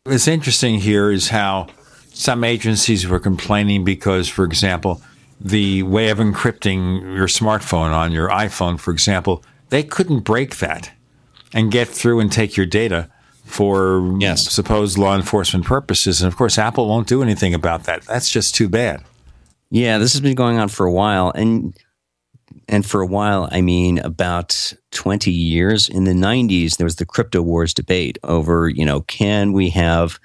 What's 0.04 0.26
interesting 0.26 0.80
here 0.80 1.10
is 1.10 1.28
how 1.28 1.68
some 2.12 2.44
agencies 2.44 3.06
were 3.06 3.20
complaining 3.20 3.84
because, 3.84 4.28
for 4.28 4.44
example, 4.44 5.00
the 5.40 5.82
way 5.84 6.08
of 6.08 6.18
encrypting 6.18 7.02
your 7.16 7.28
smartphone 7.28 7.92
on 7.92 8.12
your 8.12 8.28
iPhone, 8.28 8.78
for 8.78 8.90
example, 8.90 9.44
they 9.70 9.82
couldn't 9.82 10.20
break 10.20 10.58
that 10.58 10.90
and 11.52 11.70
get 11.70 11.88
through 11.88 12.20
and 12.20 12.32
take 12.32 12.56
your 12.56 12.66
data 12.66 13.08
for 13.44 14.16
yes. 14.18 14.50
supposed 14.50 14.98
law 14.98 15.14
enforcement 15.14 15.64
purposes. 15.64 16.22
And 16.22 16.28
of 16.32 16.36
course, 16.36 16.58
Apple 16.58 16.88
won't 16.88 17.06
do 17.06 17.22
anything 17.22 17.54
about 17.54 17.84
that. 17.84 18.02
That's 18.02 18.30
just 18.30 18.54
too 18.54 18.68
bad. 18.68 19.02
Yeah, 19.72 19.96
this 19.96 20.12
has 20.12 20.20
been 20.20 20.34
going 20.34 20.58
on 20.58 20.68
for 20.68 20.84
a 20.84 20.92
while, 20.92 21.32
and 21.34 21.74
and 22.68 22.84
for 22.84 23.00
a 23.00 23.06
while, 23.06 23.48
I 23.50 23.62
mean 23.62 24.00
about 24.00 24.74
twenty 24.90 25.30
years. 25.30 25.88
In 25.88 26.04
the 26.04 26.12
'90s, 26.12 26.76
there 26.76 26.84
was 26.84 26.96
the 26.96 27.06
crypto 27.06 27.40
wars 27.40 27.72
debate 27.72 28.18
over, 28.22 28.68
you 28.68 28.84
know, 28.84 29.00
can 29.00 29.54
we 29.54 29.70
have 29.70 30.20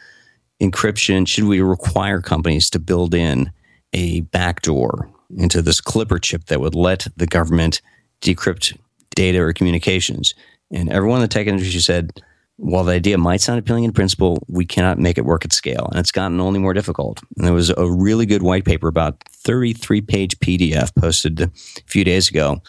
encryption? 0.62 1.26
Should 1.26 1.46
we 1.46 1.62
require 1.62 2.20
companies 2.22 2.70
to 2.72 2.80
build 2.80 3.14
in 3.14 3.50
a 3.94 4.20
backdoor 4.20 5.10
into 5.38 5.62
this 5.62 5.80
Clipper 5.80 6.20
chip 6.20 6.48
that 6.48 6.60
would 6.60 6.76
let 6.76 7.08
the 7.16 7.26
government 7.26 7.82
decrypt 8.20 8.78
data 9.16 9.40
or 9.40 9.54
communications? 9.54 10.36
And 10.74 10.92
everyone 10.92 11.20
in 11.20 11.22
the 11.22 11.30
tech 11.30 11.48
industry 11.48 11.80
said, 11.80 12.22
while 12.58 12.84
the 12.84 12.92
idea 12.92 13.18
might 13.18 13.42
sound 13.42 13.60
appealing 13.60 13.84
in 13.84 13.94
principle, 13.94 14.44
we 14.48 14.66
cannot 14.66 15.00
make 15.00 15.18
it 15.18 15.26
work 15.26 15.46
at 15.46 15.54
scale. 15.54 15.88
And 15.92 16.00
it's 16.00 16.12
gotten 16.12 16.40
only 16.42 16.60
more 16.60 16.74
difficult. 16.74 17.22
And 17.38 17.46
there 17.46 17.54
was 17.54 17.70
a 17.70 17.90
really 17.90 18.26
good 18.26 18.44
white 18.44 18.66
paper, 18.66 18.88
about 18.88 19.24
33 19.30 20.02
page 20.02 20.40
PDF, 20.40 20.94
posted 20.96 21.42
a 21.42 21.52
few 21.86 22.04
days 22.04 22.30
ago 22.30 22.62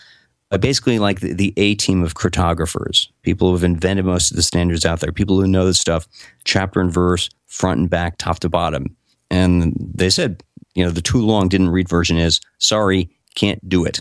basically 0.57 0.99
like 0.99 1.21
the, 1.21 1.35
the 1.35 1.53
A 1.59 1.75
team 1.75 2.03
of 2.03 2.15
cryptographers, 2.15 3.09
people 3.23 3.49
who 3.49 3.55
have 3.55 3.65
invented 3.65 4.07
most 4.07 4.31
of 4.31 4.37
the 4.37 4.43
standards 4.43 4.87
out 4.87 5.01
there, 5.01 5.13
people 5.13 5.39
who 5.39 5.47
know 5.47 5.67
this 5.67 5.79
stuff, 5.79 6.09
chapter 6.45 6.81
and 6.81 6.91
verse, 6.91 7.29
front 7.47 7.81
and 7.81 7.91
back, 7.91 8.17
top 8.17 8.39
to 8.41 8.49
bottom. 8.49 8.97
And 9.31 9.75
they 9.77 10.09
said, 10.09 10.43
you 10.75 10.83
know, 10.83 10.91
the 10.91 11.03
too 11.03 11.21
long 11.21 11.49
didn't 11.49 11.69
read 11.69 11.89
version 11.89 12.17
is 12.17 12.41
sorry, 12.57 13.11
can't 13.35 13.69
do 13.69 13.85
it. 13.85 14.01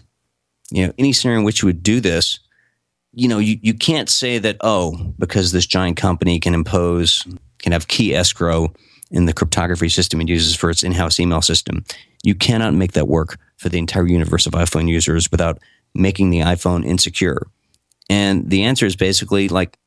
You 0.71 0.87
know, 0.87 0.93
any 0.97 1.11
scenario 1.11 1.39
in 1.39 1.45
which 1.45 1.61
you 1.61 1.65
would 1.65 1.83
do 1.83 1.99
this 1.99 2.39
you 3.17 3.27
know, 3.27 3.39
you, 3.39 3.57
you 3.63 3.73
can't 3.73 4.09
say 4.09 4.37
that, 4.37 4.57
oh, 4.61 4.95
because 5.17 5.51
this 5.51 5.65
giant 5.65 5.97
company 5.97 6.39
can 6.39 6.53
impose, 6.53 7.25
can 7.57 7.71
have 7.71 7.87
key 7.87 8.13
escrow 8.13 8.71
in 9.09 9.25
the 9.25 9.33
cryptography 9.33 9.89
system 9.89 10.21
it 10.21 10.29
uses 10.29 10.55
for 10.55 10.69
its 10.69 10.83
in 10.83 10.91
house 10.91 11.19
email 11.19 11.41
system. 11.41 11.83
You 12.21 12.35
cannot 12.35 12.75
make 12.75 12.91
that 12.91 13.07
work 13.07 13.39
for 13.57 13.69
the 13.69 13.79
entire 13.79 14.05
universe 14.05 14.45
of 14.45 14.53
iPhone 14.53 14.87
users 14.87 15.31
without 15.31 15.57
making 15.95 16.29
the 16.29 16.41
iPhone 16.41 16.85
insecure. 16.85 17.47
And 18.07 18.47
the 18.51 18.65
answer 18.65 18.85
is 18.85 18.95
basically 18.95 19.47
like, 19.47 19.79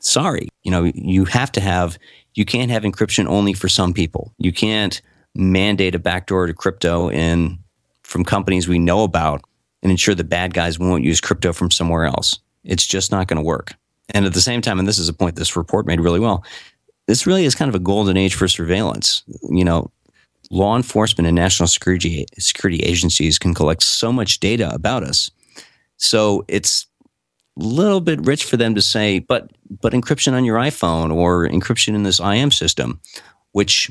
sorry, 0.00 0.48
you 0.64 0.72
know, 0.72 0.90
you 0.92 1.26
have 1.26 1.52
to 1.52 1.60
have, 1.60 1.98
you 2.34 2.44
can't 2.44 2.72
have 2.72 2.82
encryption 2.82 3.26
only 3.28 3.52
for 3.52 3.68
some 3.68 3.94
people. 3.94 4.34
You 4.38 4.52
can't 4.52 5.00
mandate 5.36 5.94
a 5.94 6.00
backdoor 6.00 6.48
to 6.48 6.52
crypto 6.52 7.10
in 7.10 7.60
from 8.02 8.24
companies 8.24 8.66
we 8.66 8.80
know 8.80 9.04
about 9.04 9.44
and 9.84 9.90
ensure 9.90 10.14
the 10.14 10.24
bad 10.24 10.54
guys 10.54 10.78
won't 10.78 11.04
use 11.04 11.20
crypto 11.20 11.52
from 11.52 11.70
somewhere 11.70 12.06
else. 12.06 12.40
It's 12.64 12.86
just 12.86 13.12
not 13.12 13.28
going 13.28 13.36
to 13.36 13.44
work. 13.44 13.74
And 14.12 14.26
at 14.26 14.34
the 14.34 14.40
same 14.40 14.60
time, 14.60 14.78
and 14.78 14.88
this 14.88 14.98
is 14.98 15.08
a 15.08 15.12
point 15.12 15.36
this 15.36 15.56
report 15.56 15.86
made 15.86 16.00
really 16.00 16.20
well, 16.20 16.44
this 17.06 17.26
really 17.26 17.44
is 17.44 17.54
kind 17.54 17.68
of 17.68 17.74
a 17.74 17.80
golden 17.80 18.16
age 18.16 18.34
for 18.34 18.48
surveillance. 18.48 19.22
You 19.50 19.64
know, 19.64 19.90
law 20.50 20.74
enforcement 20.74 21.26
and 21.26 21.36
national 21.36 21.66
security 21.68 22.26
security 22.38 22.78
agencies 22.80 23.38
can 23.38 23.54
collect 23.54 23.82
so 23.82 24.12
much 24.12 24.40
data 24.40 24.72
about 24.74 25.04
us. 25.04 25.30
So 25.98 26.44
it's 26.48 26.86
a 27.58 27.62
little 27.62 28.00
bit 28.00 28.26
rich 28.26 28.44
for 28.44 28.56
them 28.56 28.74
to 28.74 28.82
say, 28.82 29.20
but 29.20 29.50
but 29.80 29.92
encryption 29.92 30.32
on 30.32 30.44
your 30.44 30.58
iPhone 30.58 31.14
or 31.14 31.46
encryption 31.48 31.94
in 31.94 32.02
this 32.02 32.20
IM 32.20 32.50
system, 32.50 33.00
which 33.52 33.90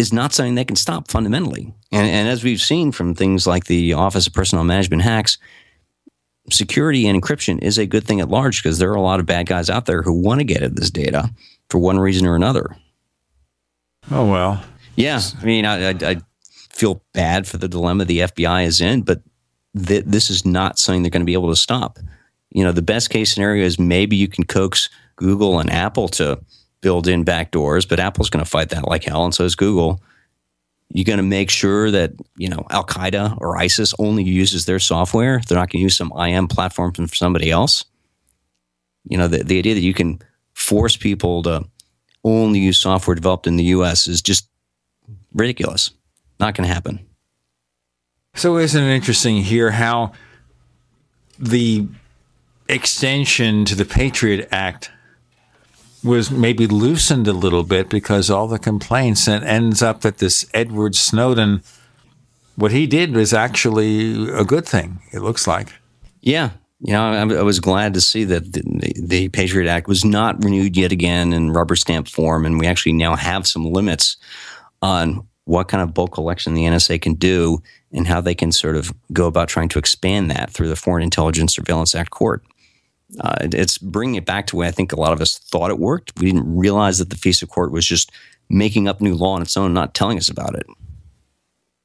is 0.00 0.14
not 0.14 0.32
something 0.32 0.54
they 0.54 0.64
can 0.64 0.76
stop 0.76 1.10
fundamentally. 1.10 1.74
And, 1.92 2.08
and 2.08 2.26
as 2.26 2.42
we've 2.42 2.60
seen 2.60 2.90
from 2.90 3.14
things 3.14 3.46
like 3.46 3.66
the 3.66 3.92
Office 3.92 4.26
of 4.26 4.32
Personnel 4.32 4.64
Management 4.64 5.02
hacks, 5.02 5.36
security 6.50 7.06
and 7.06 7.20
encryption 7.20 7.62
is 7.62 7.76
a 7.76 7.84
good 7.84 8.04
thing 8.04 8.18
at 8.18 8.30
large 8.30 8.62
because 8.62 8.78
there 8.78 8.90
are 8.90 8.96
a 8.96 9.02
lot 9.02 9.20
of 9.20 9.26
bad 9.26 9.46
guys 9.46 9.68
out 9.68 9.84
there 9.84 10.00
who 10.00 10.14
want 10.14 10.40
to 10.40 10.44
get 10.44 10.62
at 10.62 10.74
this 10.74 10.90
data 10.90 11.30
for 11.68 11.78
one 11.78 11.98
reason 11.98 12.26
or 12.26 12.34
another. 12.34 12.74
Oh, 14.10 14.28
well. 14.28 14.64
Yeah. 14.96 15.20
I 15.38 15.44
mean, 15.44 15.66
I, 15.66 15.90
I, 15.90 15.94
I 16.00 16.20
feel 16.70 17.02
bad 17.12 17.46
for 17.46 17.58
the 17.58 17.68
dilemma 17.68 18.06
the 18.06 18.20
FBI 18.20 18.64
is 18.64 18.80
in, 18.80 19.02
but 19.02 19.20
th- 19.76 20.04
this 20.06 20.30
is 20.30 20.46
not 20.46 20.78
something 20.78 21.02
they're 21.02 21.10
going 21.10 21.20
to 21.20 21.26
be 21.26 21.34
able 21.34 21.50
to 21.50 21.56
stop. 21.56 21.98
You 22.48 22.64
know, 22.64 22.72
the 22.72 22.80
best 22.80 23.10
case 23.10 23.34
scenario 23.34 23.66
is 23.66 23.78
maybe 23.78 24.16
you 24.16 24.28
can 24.28 24.44
coax 24.44 24.88
Google 25.16 25.60
and 25.60 25.70
Apple 25.70 26.08
to 26.08 26.40
build 26.80 27.06
in 27.06 27.24
backdoors, 27.24 27.88
but 27.88 28.00
Apple's 28.00 28.30
going 28.30 28.44
to 28.44 28.50
fight 28.50 28.70
that 28.70 28.88
like 28.88 29.04
hell, 29.04 29.24
and 29.24 29.34
so 29.34 29.44
is 29.44 29.54
Google. 29.54 30.00
You're 30.92 31.04
going 31.04 31.18
to 31.18 31.22
make 31.22 31.50
sure 31.50 31.90
that 31.90 32.12
you 32.36 32.48
know 32.48 32.66
Al 32.70 32.84
Qaeda 32.84 33.38
or 33.40 33.56
ISIS 33.56 33.94
only 33.98 34.24
uses 34.24 34.66
their 34.66 34.78
software. 34.78 35.40
They're 35.46 35.58
not 35.58 35.70
going 35.70 35.80
to 35.80 35.84
use 35.84 35.96
some 35.96 36.12
IM 36.18 36.48
platform 36.48 36.92
from 36.92 37.08
somebody 37.08 37.50
else. 37.50 37.84
You 39.08 39.18
know, 39.18 39.28
the, 39.28 39.44
the 39.44 39.58
idea 39.58 39.74
that 39.74 39.80
you 39.80 39.94
can 39.94 40.20
force 40.52 40.96
people 40.96 41.42
to 41.44 41.64
only 42.24 42.58
use 42.58 42.78
software 42.78 43.14
developed 43.14 43.46
in 43.46 43.56
the 43.56 43.64
U.S. 43.64 44.06
is 44.06 44.20
just 44.20 44.48
ridiculous. 45.32 45.90
Not 46.38 46.54
going 46.54 46.66
to 46.66 46.72
happen. 46.72 47.06
So, 48.34 48.58
isn't 48.58 48.82
it 48.82 48.94
interesting 48.94 49.42
here 49.42 49.70
how 49.70 50.12
the 51.38 51.86
extension 52.68 53.64
to 53.64 53.74
the 53.74 53.84
Patriot 53.84 54.48
Act 54.52 54.90
was 56.02 56.30
maybe 56.30 56.66
loosened 56.66 57.28
a 57.28 57.32
little 57.32 57.62
bit 57.62 57.88
because 57.88 58.30
all 58.30 58.46
the 58.46 58.58
complaints 58.58 59.28
and 59.28 59.44
ends 59.44 59.82
up 59.82 60.00
that 60.00 60.18
this 60.18 60.46
Edward 60.54 60.94
Snowden, 60.94 61.62
what 62.56 62.72
he 62.72 62.86
did 62.86 63.14
was 63.14 63.34
actually 63.34 64.30
a 64.30 64.44
good 64.44 64.66
thing. 64.66 65.00
It 65.12 65.20
looks 65.20 65.46
like. 65.46 65.72
Yeah, 66.22 66.50
you 66.80 66.92
know, 66.92 67.02
I, 67.02 67.40
I 67.40 67.42
was 67.42 67.60
glad 67.60 67.94
to 67.94 68.00
see 68.00 68.24
that 68.24 68.52
the, 68.52 68.94
the, 68.98 69.28
Patriot 69.28 69.70
Act 69.70 69.86
was 69.86 70.04
not 70.04 70.42
renewed 70.42 70.76
yet 70.76 70.92
again 70.92 71.32
in 71.32 71.52
rubber 71.52 71.76
stamp 71.76 72.08
form, 72.08 72.46
and 72.46 72.58
we 72.58 72.66
actually 72.66 72.94
now 72.94 73.16
have 73.16 73.46
some 73.46 73.64
limits 73.64 74.16
on 74.80 75.26
what 75.44 75.68
kind 75.68 75.82
of 75.82 75.92
bulk 75.92 76.12
collection 76.12 76.54
the 76.54 76.64
NSA 76.64 77.02
can 77.02 77.14
do 77.14 77.62
and 77.92 78.06
how 78.06 78.20
they 78.20 78.34
can 78.34 78.52
sort 78.52 78.76
of 78.76 78.92
go 79.12 79.26
about 79.26 79.48
trying 79.48 79.68
to 79.68 79.78
expand 79.78 80.30
that 80.30 80.50
through 80.50 80.68
the 80.68 80.76
Foreign 80.76 81.02
Intelligence 81.02 81.54
Surveillance 81.54 81.94
Act 81.94 82.10
court 82.10 82.42
uh, 83.18 83.36
it's 83.40 83.78
bringing 83.78 84.14
it 84.14 84.24
back 84.24 84.46
to 84.48 84.56
where 84.56 84.68
I 84.68 84.70
think 84.70 84.92
a 84.92 85.00
lot 85.00 85.12
of 85.12 85.20
us 85.20 85.38
thought 85.38 85.70
it 85.70 85.78
worked. 85.78 86.12
We 86.18 86.26
didn't 86.26 86.56
realize 86.56 86.98
that 86.98 87.10
the 87.10 87.16
FISA 87.16 87.48
court 87.48 87.72
was 87.72 87.86
just 87.86 88.12
making 88.48 88.88
up 88.88 89.00
new 89.00 89.14
law 89.14 89.34
on 89.34 89.42
its 89.42 89.56
own, 89.56 89.66
and 89.66 89.74
not 89.74 89.94
telling 89.94 90.18
us 90.18 90.28
about 90.28 90.54
it. 90.54 90.66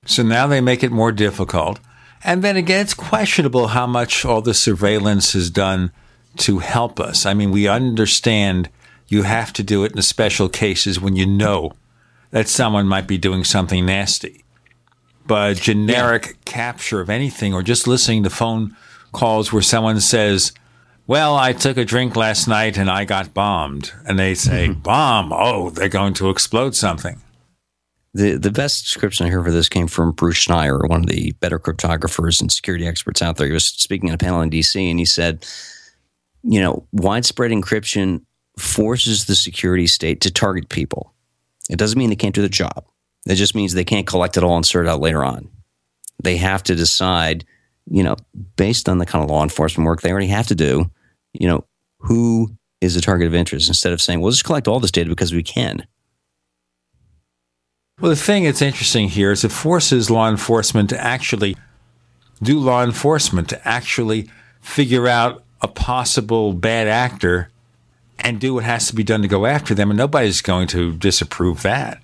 So 0.06 0.24
now 0.24 0.48
they 0.48 0.62
make 0.62 0.84
it 0.84 0.92
more 0.92 1.12
difficult. 1.12 1.80
And 2.24 2.44
then 2.44 2.58
again, 2.58 2.82
it's 2.82 2.94
questionable 2.94 3.68
how 3.68 3.88
much 3.88 4.26
all 4.26 4.42
the 4.42 4.54
surveillance 4.54 5.34
has 5.34 5.50
done 5.50 5.92
to 6.38 6.60
help 6.60 7.00
us. 7.00 7.26
I 7.26 7.34
mean, 7.34 7.52
we 7.52 7.68
understand 7.68 8.70
you 9.08 9.24
have 9.24 9.54
to 9.54 9.64
do 9.64 9.84
it 9.84 9.96
in 9.96 10.02
special 10.02 10.50
cases 10.50 11.00
when 11.00 11.16
you 11.16 11.26
know 11.26 11.74
that 12.32 12.48
someone 12.48 12.88
might 12.88 13.08
be 13.08 13.18
doing 13.18 13.44
something 13.44 13.86
nasty. 13.86 14.44
But 15.28 15.58
generic 15.58 16.26
yeah. 16.26 16.34
capture 16.46 17.00
of 17.00 17.10
anything 17.10 17.54
or 17.54 17.64
just 17.64 17.88
listening 17.88 18.24
to 18.24 18.30
phone 18.30 18.76
calls 19.12 19.54
where 19.54 19.62
someone 19.62 20.00
says, 20.02 20.52
well, 21.08 21.36
I 21.36 21.54
took 21.54 21.78
a 21.78 21.86
drink 21.86 22.16
last 22.16 22.48
night 22.48 22.78
and 22.78 22.90
I 22.90 23.06
got 23.06 23.34
bombed. 23.34 23.92
And 24.08 24.18
they 24.18 24.34
say, 24.36 24.68
mm-hmm. 24.68 24.82
bomb. 24.82 25.32
Oh, 25.34 25.70
they're 25.70 25.90
going 25.90 26.14
to 26.16 26.30
explode 26.30 26.76
something. 26.76 27.22
The, 28.14 28.38
the 28.38 28.52
best 28.52 28.86
description 28.86 29.26
I 29.26 29.30
heard 29.30 29.44
for 29.44 29.52
this 29.52 29.68
came 29.68 29.88
from 29.88 30.14
Bruce 30.14 30.48
Schneier, 30.48 30.88
one 30.88 31.02
of 31.02 31.10
the 31.10 31.34
better 31.42 31.60
cryptographers 31.60 32.40
and 32.40 32.52
security 32.52 32.88
experts 32.88 33.22
out 33.22 33.36
there. 33.36 33.48
He 33.48 33.54
was 33.54 33.66
speaking 33.66 34.10
at 34.10 34.16
a 34.16 34.18
panel 34.18 34.42
in 34.42 34.50
DC 34.50 34.90
and 34.90 34.98
he 34.98 35.06
said, 35.06 35.46
you 36.42 36.62
know, 36.62 36.88
widespread 36.94 37.52
encryption 37.52 38.22
forces 38.58 39.26
the 39.26 39.36
security 39.36 39.88
state 39.88 40.22
to 40.22 40.32
target 40.32 40.70
people. 40.70 41.14
It 41.70 41.78
doesn't 41.78 42.00
mean 42.00 42.10
they 42.10 42.16
can't 42.16 42.36
do 42.36 42.42
the 42.42 42.50
job. 42.50 42.86
It 43.28 43.36
just 43.36 43.56
means 43.56 43.74
they 43.74 43.84
can't 43.84 44.08
collect 44.08 44.38
it 44.38 44.44
all 44.44 44.56
and 44.56 44.66
sort 44.66 44.86
it 44.86 44.90
out 44.90 45.02
later 45.02 45.26
on. 45.26 45.50
They 46.24 46.38
have 46.38 46.64
to 46.64 46.76
decide, 46.76 47.44
you 47.90 48.04
know, 48.04 48.16
based 48.56 48.90
on 48.90 48.98
the 48.98 49.06
kind 49.06 49.24
of 49.24 49.30
law 49.30 49.44
enforcement 49.44 49.86
work 49.86 50.02
they 50.02 50.12
already 50.12 50.28
have 50.28 50.48
to 50.48 50.56
do, 50.56 50.90
you 51.34 51.48
know, 51.48 51.66
who 52.00 52.50
is 52.82 52.96
a 52.96 53.02
target 53.02 53.28
of 53.28 53.36
interest 53.36 53.68
instead 53.68 53.94
of 53.94 54.02
saying, 54.02 54.22
we'll 54.22 54.32
just 54.32 54.44
collect 54.44 54.68
all 54.68 54.80
this 54.80 54.92
data 54.92 55.10
because 55.10 55.34
we 55.34 55.44
can. 55.44 55.86
Well, 58.02 58.10
the 58.10 58.16
thing 58.16 58.44
that's 58.44 58.62
interesting 58.62 59.08
here 59.08 59.32
is 59.32 59.44
it 59.44 59.52
forces 59.52 60.10
law 60.10 60.30
enforcement 60.30 60.90
to 60.90 61.02
actually 61.02 61.56
do 62.44 62.60
law 62.60 62.84
enforcement, 62.84 63.48
to 63.50 63.68
actually 63.68 64.30
figure 64.60 65.08
out 65.08 65.44
a 65.62 65.68
possible 65.68 66.52
bad 66.52 66.88
actor 66.88 67.50
and 68.20 68.40
do 68.40 68.56
what 68.56 68.64
has 68.66 68.88
to 68.88 68.96
be 68.96 69.04
done 69.04 69.22
to 69.22 69.28
go 69.28 69.46
after 69.46 69.74
them. 69.74 69.90
And 69.90 69.98
nobody's 69.98 70.42
going 70.42 70.68
to 70.70 70.94
disapprove 70.94 71.62
that. 71.62 72.02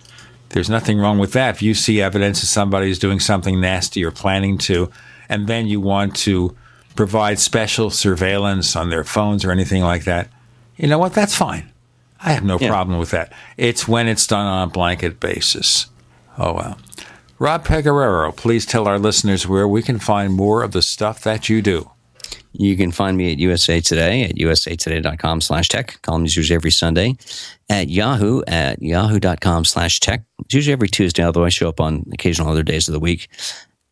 There's 0.50 0.70
nothing 0.70 1.00
wrong 1.00 1.20
with 1.20 1.34
that. 1.34 1.56
If 1.56 1.62
you 1.62 1.74
see 1.74 2.02
evidence 2.02 2.42
that 2.42 2.48
somebody 2.48 2.90
is 2.90 3.00
doing 3.00 3.20
something 3.20 3.60
nasty 3.60 4.04
or 4.04 4.12
planning 4.12 4.58
to, 4.60 4.90
and 5.32 5.48
then 5.48 5.66
you 5.66 5.80
want 5.80 6.16
to 6.18 6.56
provide 6.96 7.40
special 7.40 7.90
surveillance 7.90 8.76
on 8.76 8.90
their 8.90 9.06
phones 9.06 9.46
or 9.46 9.52
anything 9.52 9.82
like 9.82 10.04
that, 10.04 10.28
you 10.76 10.88
know 10.88 11.00
what? 11.00 11.14
That's 11.14 11.36
fine. 11.36 11.72
I 12.20 12.34
have 12.34 12.44
no 12.44 12.60
yeah. 12.60 12.68
problem 12.68 13.00
with 13.00 13.12
that. 13.12 13.34
It's 13.58 13.88
when 13.88 14.08
it's 14.08 14.28
done 14.28 14.46
on 14.46 14.68
a 14.68 14.72
blanket 14.72 15.20
basis. 15.20 15.88
Oh, 16.38 16.54
well. 16.54 16.78
Rob 17.40 17.66
Pegoraro, 17.66 18.36
please 18.36 18.66
tell 18.66 18.88
our 18.88 19.00
listeners 19.00 19.48
where 19.48 19.68
we 19.68 19.82
can 19.82 19.98
find 19.98 20.34
more 20.34 20.62
of 20.62 20.74
the 20.74 20.82
stuff 20.82 21.24
that 21.24 21.50
you 21.50 21.62
do. 21.62 21.90
You 22.54 22.76
can 22.76 22.92
find 22.92 23.18
me 23.18 23.32
at 23.32 23.40
USA 23.40 23.80
Today 23.80 24.24
at 24.26 24.36
usatoday.com 24.36 25.42
slash 25.42 25.70
tech. 25.70 26.00
Columns 26.02 26.36
usually 26.36 26.56
every 26.56 26.72
Sunday. 26.72 27.16
At 27.70 27.90
Yahoo 27.90 28.42
at 28.46 28.82
yahoo.com 28.82 29.64
slash 29.64 30.02
tech. 30.02 30.24
It's 30.42 30.54
usually 30.54 30.74
every 30.74 30.90
Tuesday, 30.90 31.24
although 31.24 31.46
I 31.46 31.50
show 31.50 31.70
up 31.70 31.80
on 31.80 32.06
occasional 32.14 32.52
other 32.52 32.64
days 32.64 32.90
of 32.90 32.94
the 32.94 33.00
week. 33.00 33.30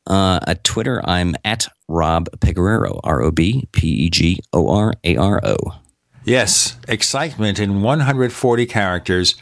Uh, 0.09 0.39
at 0.47 0.63
Twitter, 0.63 1.01
I'm 1.07 1.35
at 1.45 1.67
Rob 1.87 2.29
Pegoraro, 2.39 2.99
R 3.03 3.21
O 3.21 3.31
B 3.31 3.67
P 3.71 3.87
E 3.87 4.09
G 4.09 4.41
O 4.51 4.67
R 4.69 4.95
A 5.03 5.15
R 5.15 5.39
O. 5.45 5.55
Yes, 6.25 6.77
excitement 6.87 7.59
in 7.59 7.81
140 7.81 8.65
characters, 8.65 9.35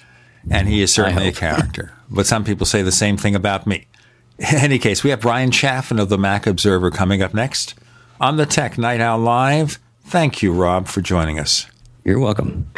and 0.50 0.68
he 0.68 0.82
is 0.82 0.94
certainly 0.94 1.30
a 1.30 1.32
character. 1.32 1.94
but 2.10 2.28
some 2.28 2.44
people 2.44 2.66
say 2.66 2.82
the 2.82 2.92
same 2.92 3.18
thing 3.18 3.34
about 3.34 3.66
me. 3.66 3.88
In 4.40 4.56
any 4.58 4.78
case, 4.78 5.04
we 5.04 5.10
have 5.10 5.22
Bryan 5.22 5.50
Chaffin 5.50 6.00
of 6.00 6.10
the 6.10 6.18
Mac 6.18 6.46
Observer 6.46 6.92
coming 6.92 7.24
up 7.24 7.34
next 7.34 7.74
on 8.22 8.38
the 8.38 8.46
Tech 8.46 8.78
Night 8.78 9.02
Owl 9.02 9.20
Live. 9.20 9.80
Thank 10.06 10.44
you, 10.44 10.54
Rob, 10.54 10.88
for 10.88 11.02
joining 11.02 11.40
us. 11.40 11.66
You're 12.04 12.20
welcome. 12.20 12.70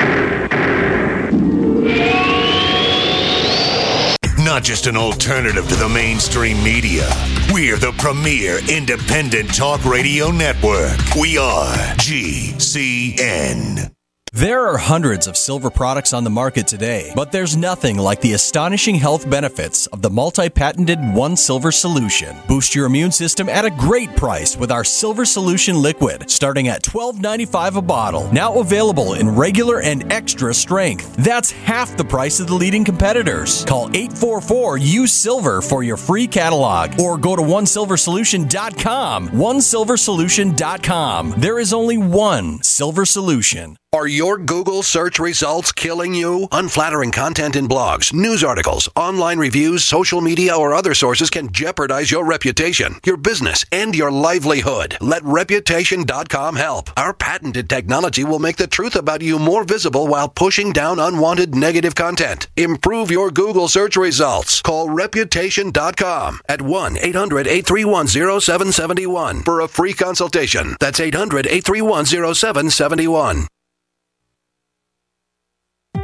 Not 4.40 4.64
just 4.64 4.88
an 4.88 4.96
alternative 4.96 5.68
to 5.68 5.76
the 5.76 5.90
mainstream 5.90 6.64
media. 6.64 7.08
We're 7.52 7.78
the 7.78 7.94
premier 7.98 8.60
independent 8.70 9.56
talk 9.56 9.84
radio 9.84 10.30
network. 10.30 11.00
We 11.16 11.40
are 11.40 11.74
GCN. 11.96 13.90
There 14.32 14.68
are 14.68 14.78
hundreds 14.78 15.26
of 15.26 15.36
silver 15.36 15.72
products 15.72 16.14
on 16.14 16.24
the 16.24 16.30
market 16.30 16.68
today, 16.68 17.12
but 17.16 17.32
there's 17.32 17.58
nothing 17.58 17.98
like 17.98 18.22
the 18.22 18.34
astonishing 18.34 18.94
health 18.94 19.28
benefits 19.28 19.88
of 19.88 20.04
the 20.04 20.12
multi 20.12 20.50
patented 20.50 21.00
One 21.16 21.36
Silver 21.36 21.72
solution. 21.72 22.38
Boost 22.48 22.76
your 22.76 22.86
immune 22.86 23.12
system 23.12 23.50
at 23.50 23.66
a 23.66 23.72
great 23.72 24.16
price 24.16 24.56
with 24.56 24.72
our 24.72 24.84
Silver 24.84 25.26
Solution 25.26 25.82
liquid, 25.82 26.30
starting 26.30 26.68
at 26.68 26.84
$12.95 26.84 27.78
a 27.78 27.82
bottle. 27.82 28.32
Now 28.32 28.60
available 28.60 29.16
in 29.16 29.36
regular 29.36 29.82
and 29.82 30.14
extra 30.14 30.54
strength. 30.54 31.16
That's 31.16 31.50
half 31.50 31.98
the 31.98 32.06
price 32.06 32.40
of 32.40 32.46
the 32.46 32.54
leading 32.54 32.86
competitors. 32.86 33.66
Call 33.66 33.90
844 33.96 34.78
Use 34.78 35.12
Silver 35.12 35.64
for 35.64 35.82
your 35.82 35.98
free 35.98 36.28
catalog 36.28 37.02
or 37.02 37.18
go 37.18 37.36
to 37.36 37.42
onesilversolution.com. 37.42 39.30
Onesilversolution.com. 39.30 41.34
There 41.38 41.58
is 41.58 41.74
only 41.74 41.98
one 41.98 42.62
Silver 42.62 43.06
Solution. 43.06 43.76
Are 43.92 44.08
your 44.08 44.38
Google 44.38 44.84
search 44.84 45.18
results 45.18 45.72
killing 45.72 46.14
you? 46.14 46.48
Unflattering 46.52 47.10
content 47.10 47.56
in 47.56 47.68
blogs, 47.68 48.14
news 48.14 48.44
articles, 48.44 48.88
online 48.96 49.40
reviews, 49.40 49.84
social 49.84 50.22
media, 50.22 50.56
or 50.56 50.76
other 50.76 50.94
sources 50.94 51.32
can 51.32 51.52
jeopardize 51.52 52.12
your 52.12 52.24
reputation, 52.24 52.98
your 53.04 53.18
business, 53.18 53.66
and 53.72 53.96
your 53.96 54.12
livelihood. 54.12 54.96
Let 55.02 55.24
Reputation.com 55.24 56.56
help. 56.56 56.92
Our 56.98 57.16
patented 57.16 57.68
technology 57.68 58.24
will 58.24 58.38
make 58.38 58.58
the 58.58 58.68
truth 58.68 58.96
about 58.96 59.24
you 59.24 59.40
more 59.40 59.64
visible 59.64 60.06
while 60.06 60.30
pushing 60.30 60.72
down 60.72 61.00
unwanted 61.00 61.56
negative 61.56 61.96
content. 61.96 62.48
Improve 62.56 63.10
your 63.10 63.32
Google 63.32 63.68
search 63.68 63.96
results. 63.96 64.62
Call 64.62 64.92
Reputation.com 64.92 66.42
at 66.48 66.62
1 66.62 66.98
800 67.00 67.48
831 67.48 68.08
0771 68.08 69.42
for 69.42 69.62
a 69.62 69.68
free 69.68 69.94
consultation. 69.94 70.76
That's 70.80 71.00
800 71.00 71.48
831 71.48 72.06
0771. 72.06 73.48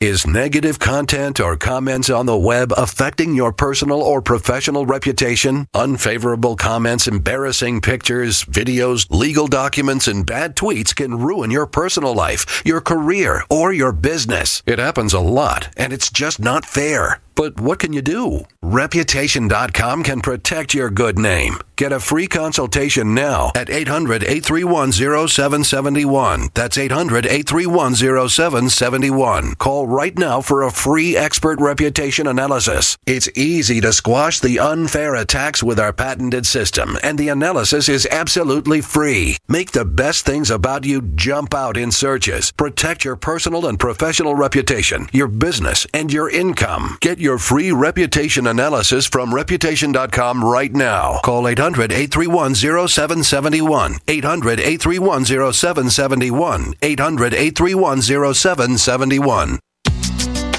Is 0.00 0.28
negative 0.28 0.78
content 0.78 1.40
or 1.40 1.56
comments 1.56 2.08
on 2.08 2.26
the 2.26 2.36
web 2.38 2.72
affecting 2.76 3.34
your 3.34 3.52
personal 3.52 4.00
or 4.00 4.22
professional 4.22 4.86
reputation? 4.86 5.66
Unfavorable 5.74 6.54
comments, 6.54 7.08
embarrassing 7.08 7.80
pictures, 7.80 8.44
videos, 8.44 9.08
legal 9.10 9.48
documents, 9.48 10.06
and 10.06 10.24
bad 10.24 10.54
tweets 10.54 10.94
can 10.94 11.18
ruin 11.18 11.50
your 11.50 11.66
personal 11.66 12.14
life, 12.14 12.62
your 12.64 12.80
career, 12.80 13.42
or 13.50 13.72
your 13.72 13.90
business. 13.90 14.62
It 14.66 14.78
happens 14.78 15.14
a 15.14 15.18
lot, 15.18 15.74
and 15.76 15.92
it's 15.92 16.12
just 16.12 16.38
not 16.38 16.64
fair. 16.64 17.20
But 17.38 17.60
what 17.60 17.78
can 17.78 17.92
you 17.92 18.02
do? 18.02 18.46
Reputation.com 18.62 20.02
can 20.02 20.20
protect 20.20 20.74
your 20.74 20.90
good 20.90 21.20
name. 21.20 21.58
Get 21.76 21.92
a 21.92 22.00
free 22.00 22.26
consultation 22.26 23.14
now 23.14 23.52
at 23.54 23.70
800 23.70 24.24
831 24.24 24.90
0771. 24.90 26.48
That's 26.52 26.76
800 26.76 27.24
831 27.24 27.94
0771. 27.94 29.54
Call 29.54 29.86
right 29.86 30.18
now 30.18 30.40
for 30.40 30.64
a 30.64 30.72
free 30.72 31.16
expert 31.16 31.60
reputation 31.60 32.26
analysis. 32.26 32.98
It's 33.06 33.28
easy 33.36 33.80
to 33.82 33.92
squash 33.92 34.40
the 34.40 34.58
unfair 34.58 35.14
attacks 35.14 35.62
with 35.62 35.78
our 35.78 35.92
patented 35.92 36.46
system, 36.46 36.98
and 37.04 37.16
the 37.16 37.28
analysis 37.28 37.88
is 37.88 38.08
absolutely 38.10 38.80
free. 38.80 39.36
Make 39.46 39.70
the 39.70 39.84
best 39.84 40.26
things 40.26 40.50
about 40.50 40.84
you 40.84 41.00
jump 41.00 41.54
out 41.54 41.76
in 41.76 41.92
searches. 41.92 42.50
Protect 42.50 43.04
your 43.04 43.14
personal 43.14 43.66
and 43.66 43.78
professional 43.78 44.34
reputation, 44.34 45.08
your 45.12 45.28
business, 45.28 45.86
and 45.94 46.12
your 46.12 46.28
income. 46.28 46.98
Get 47.00 47.20
your 47.20 47.27
free 47.36 47.72
reputation 47.72 48.46
analysis 48.46 49.06
from 49.06 49.34
reputation.com 49.34 50.42
right 50.42 50.72
now. 50.72 51.18
Call 51.22 51.46
800 51.46 51.92
831 51.92 52.54
0771. 52.54 53.98
800 54.08 54.60
831 54.60 55.24
0771. 55.26 56.74
800 56.80 57.34
831 57.34 58.00
0771. 58.00 59.58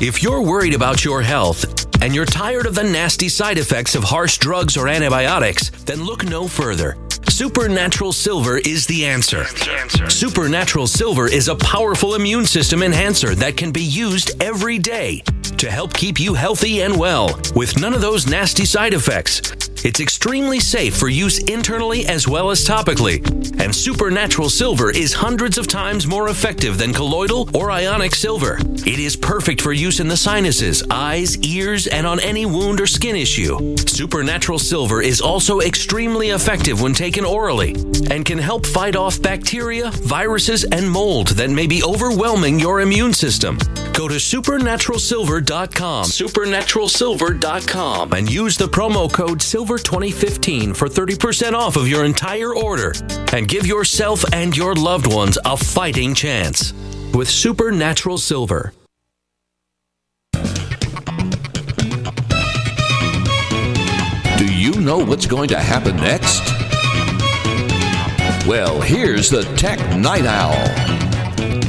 If 0.02 0.22
you're 0.22 0.42
worried 0.44 0.76
about 0.76 1.04
your 1.04 1.22
health 1.22 1.66
and 2.02 2.14
you're 2.14 2.26
tired 2.26 2.66
of 2.66 2.76
the 2.76 2.84
nasty 2.84 3.30
side 3.30 3.58
effects 3.58 3.96
of 3.96 4.04
harsh 4.04 4.38
drugs 4.38 4.78
or 4.78 4.88
antibiotics, 4.88 5.72
then 5.86 6.04
look 6.04 6.24
no 6.24 6.48
further. 6.48 6.98
Supernatural 7.30 8.14
Silver 8.14 8.60
is 8.60 8.86
the 8.86 9.06
answer. 9.06 9.46
Supernatural 10.10 10.88
Silver 10.88 11.28
is 11.28 11.48
a 11.48 11.56
powerful 11.56 12.16
immune 12.16 12.46
system 12.46 12.84
enhancer 12.84 13.34
that 13.36 13.58
can 13.58 13.72
be 13.72 13.84
used 13.84 14.42
every 14.42 14.78
day 14.78 15.24
to 15.58 15.70
help 15.72 15.94
keep 15.94 16.20
you 16.20 16.34
healthy 16.34 16.82
and 16.82 16.98
well 16.98 17.40
with 17.56 17.80
none 17.80 17.94
of 17.94 18.02
those 18.02 18.28
nasty 18.28 18.66
side 18.66 18.94
effects. 18.94 19.42
It's 19.86 20.02
extremely 20.02 20.60
safe 20.60 20.98
for 20.98 21.08
use 21.08 21.40
internally 21.44 22.06
as 22.06 22.28
well 22.28 22.52
as 22.52 22.68
topically. 22.68 23.26
And 23.62 23.74
Supernatural 23.74 24.50
Silver 24.50 24.92
is 24.92 25.14
hundreds 25.14 25.58
of 25.58 25.68
times 25.68 26.06
more 26.06 26.28
effective 26.28 26.78
than 26.78 26.94
colloidal 26.94 27.50
or 27.56 27.72
ionic 27.72 28.14
silver. 28.14 28.58
It 28.86 29.00
is 29.00 29.16
perfect 29.16 29.62
for 29.62 29.72
use 29.72 30.02
in 30.02 30.10
the 30.10 30.18
sinuses, 30.18 30.84
eyes, 30.92 31.38
ears, 31.46 31.88
and 31.88 32.06
on 32.06 32.20
any 32.20 32.46
wound 32.46 32.82
or 32.82 32.88
skin 32.88 33.16
issue. 33.16 33.78
Supernatural 33.78 34.60
Silver 34.60 35.02
is 35.02 35.22
also 35.22 35.62
extremely 35.62 36.32
effective 36.32 36.82
when 36.82 36.94
taken 36.94 37.24
orally 37.24 37.72
and 38.12 38.26
can 38.26 38.38
help 38.38 38.66
fight 38.66 38.98
off 38.98 39.22
bacteria, 39.22 39.92
viruses, 39.92 40.66
and 40.66 40.92
mold 40.92 41.30
that 41.30 41.50
may 41.50 41.68
be 41.68 41.84
overwhelming 41.84 42.60
your 42.60 42.82
immune 42.82 43.14
system. 43.14 43.58
Go 43.94 44.10
to 44.10 44.16
supernaturalsilver.com, 44.16 45.39
supernaturalsilver.com, 45.46 48.14
and 48.14 48.32
use 48.32 48.58
the 48.58 48.68
promo 48.68 49.12
code 49.12 49.40
SILVER2015 49.40 50.76
for 50.76 50.88
30% 50.88 51.54
off 51.54 51.76
of 51.76 51.88
your 51.88 52.06
entire 52.06 52.56
order 52.56 52.94
and 53.34 53.48
give 53.48 53.66
yourself 53.66 54.24
and 54.34 54.56
your 54.56 54.76
loved 54.76 55.12
ones 55.14 55.38
a 55.46 55.58
fighting 55.58 56.14
chance 56.14 56.74
with 57.14 57.30
Supernatural 57.30 58.18
Silver. 58.18 58.74
Do 64.38 64.46
you 64.46 64.80
know 64.80 65.04
what's 65.04 65.26
going 65.26 65.50
to 65.50 65.60
happen 65.60 65.96
next? 65.98 66.42
Well, 68.48 68.80
here's 68.82 69.30
the 69.30 69.44
Tech 69.58 69.80
Night 69.98 70.26
Owl. 70.26 70.56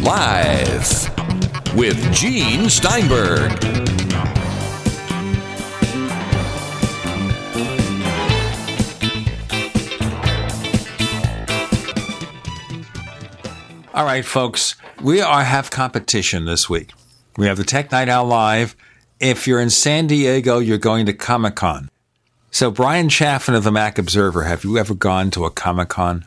Live 0.02 1.09
with 1.74 2.12
Gene 2.12 2.68
Steinberg. 2.68 3.52
All 13.92 14.04
right, 14.04 14.24
folks, 14.24 14.76
we 15.02 15.20
are 15.20 15.44
have 15.44 15.70
competition 15.70 16.44
this 16.44 16.70
week. 16.70 16.92
We 17.36 17.46
have 17.46 17.56
the 17.56 17.64
Tech 17.64 17.92
Night 17.92 18.08
Owl 18.08 18.26
Live. 18.26 18.74
If 19.18 19.46
you're 19.46 19.60
in 19.60 19.70
San 19.70 20.06
Diego, 20.06 20.58
you're 20.58 20.78
going 20.78 21.06
to 21.06 21.12
Comic 21.12 21.56
Con. 21.56 21.90
So, 22.50 22.70
Bryan 22.70 23.08
Chaffin 23.08 23.54
of 23.54 23.64
the 23.64 23.70
Mac 23.70 23.98
Observer, 23.98 24.44
have 24.44 24.64
you 24.64 24.78
ever 24.78 24.94
gone 24.94 25.30
to 25.32 25.44
a 25.44 25.50
Comic 25.50 25.90
Con? 25.90 26.24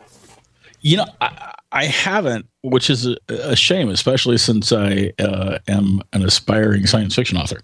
You 0.82 0.98
know, 0.98 1.06
I, 1.20 1.53
I 1.74 1.86
haven't, 1.86 2.46
which 2.62 2.90
is 2.90 3.08
a, 3.08 3.18
a 3.30 3.56
shame, 3.56 3.90
especially 3.90 4.38
since 4.38 4.72
I 4.72 5.12
uh, 5.20 5.58
am 5.68 6.02
an 6.14 6.24
aspiring 6.24 6.86
science 6.86 7.16
fiction 7.16 7.36
author. 7.36 7.62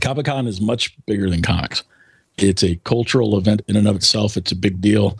Comic 0.00 0.26
Con 0.26 0.46
is 0.46 0.60
much 0.60 0.96
bigger 1.06 1.28
than 1.28 1.42
comics. 1.42 1.84
It's 2.38 2.64
a 2.64 2.76
cultural 2.76 3.36
event 3.36 3.60
in 3.68 3.76
and 3.76 3.86
of 3.86 3.96
itself. 3.96 4.38
It's 4.38 4.50
a 4.50 4.56
big 4.56 4.80
deal. 4.80 5.18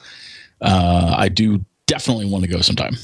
Uh, 0.62 1.14
I 1.16 1.28
do 1.28 1.64
definitely 1.86 2.24
want 2.24 2.44
to 2.44 2.50
go 2.50 2.62
sometime. 2.62 2.96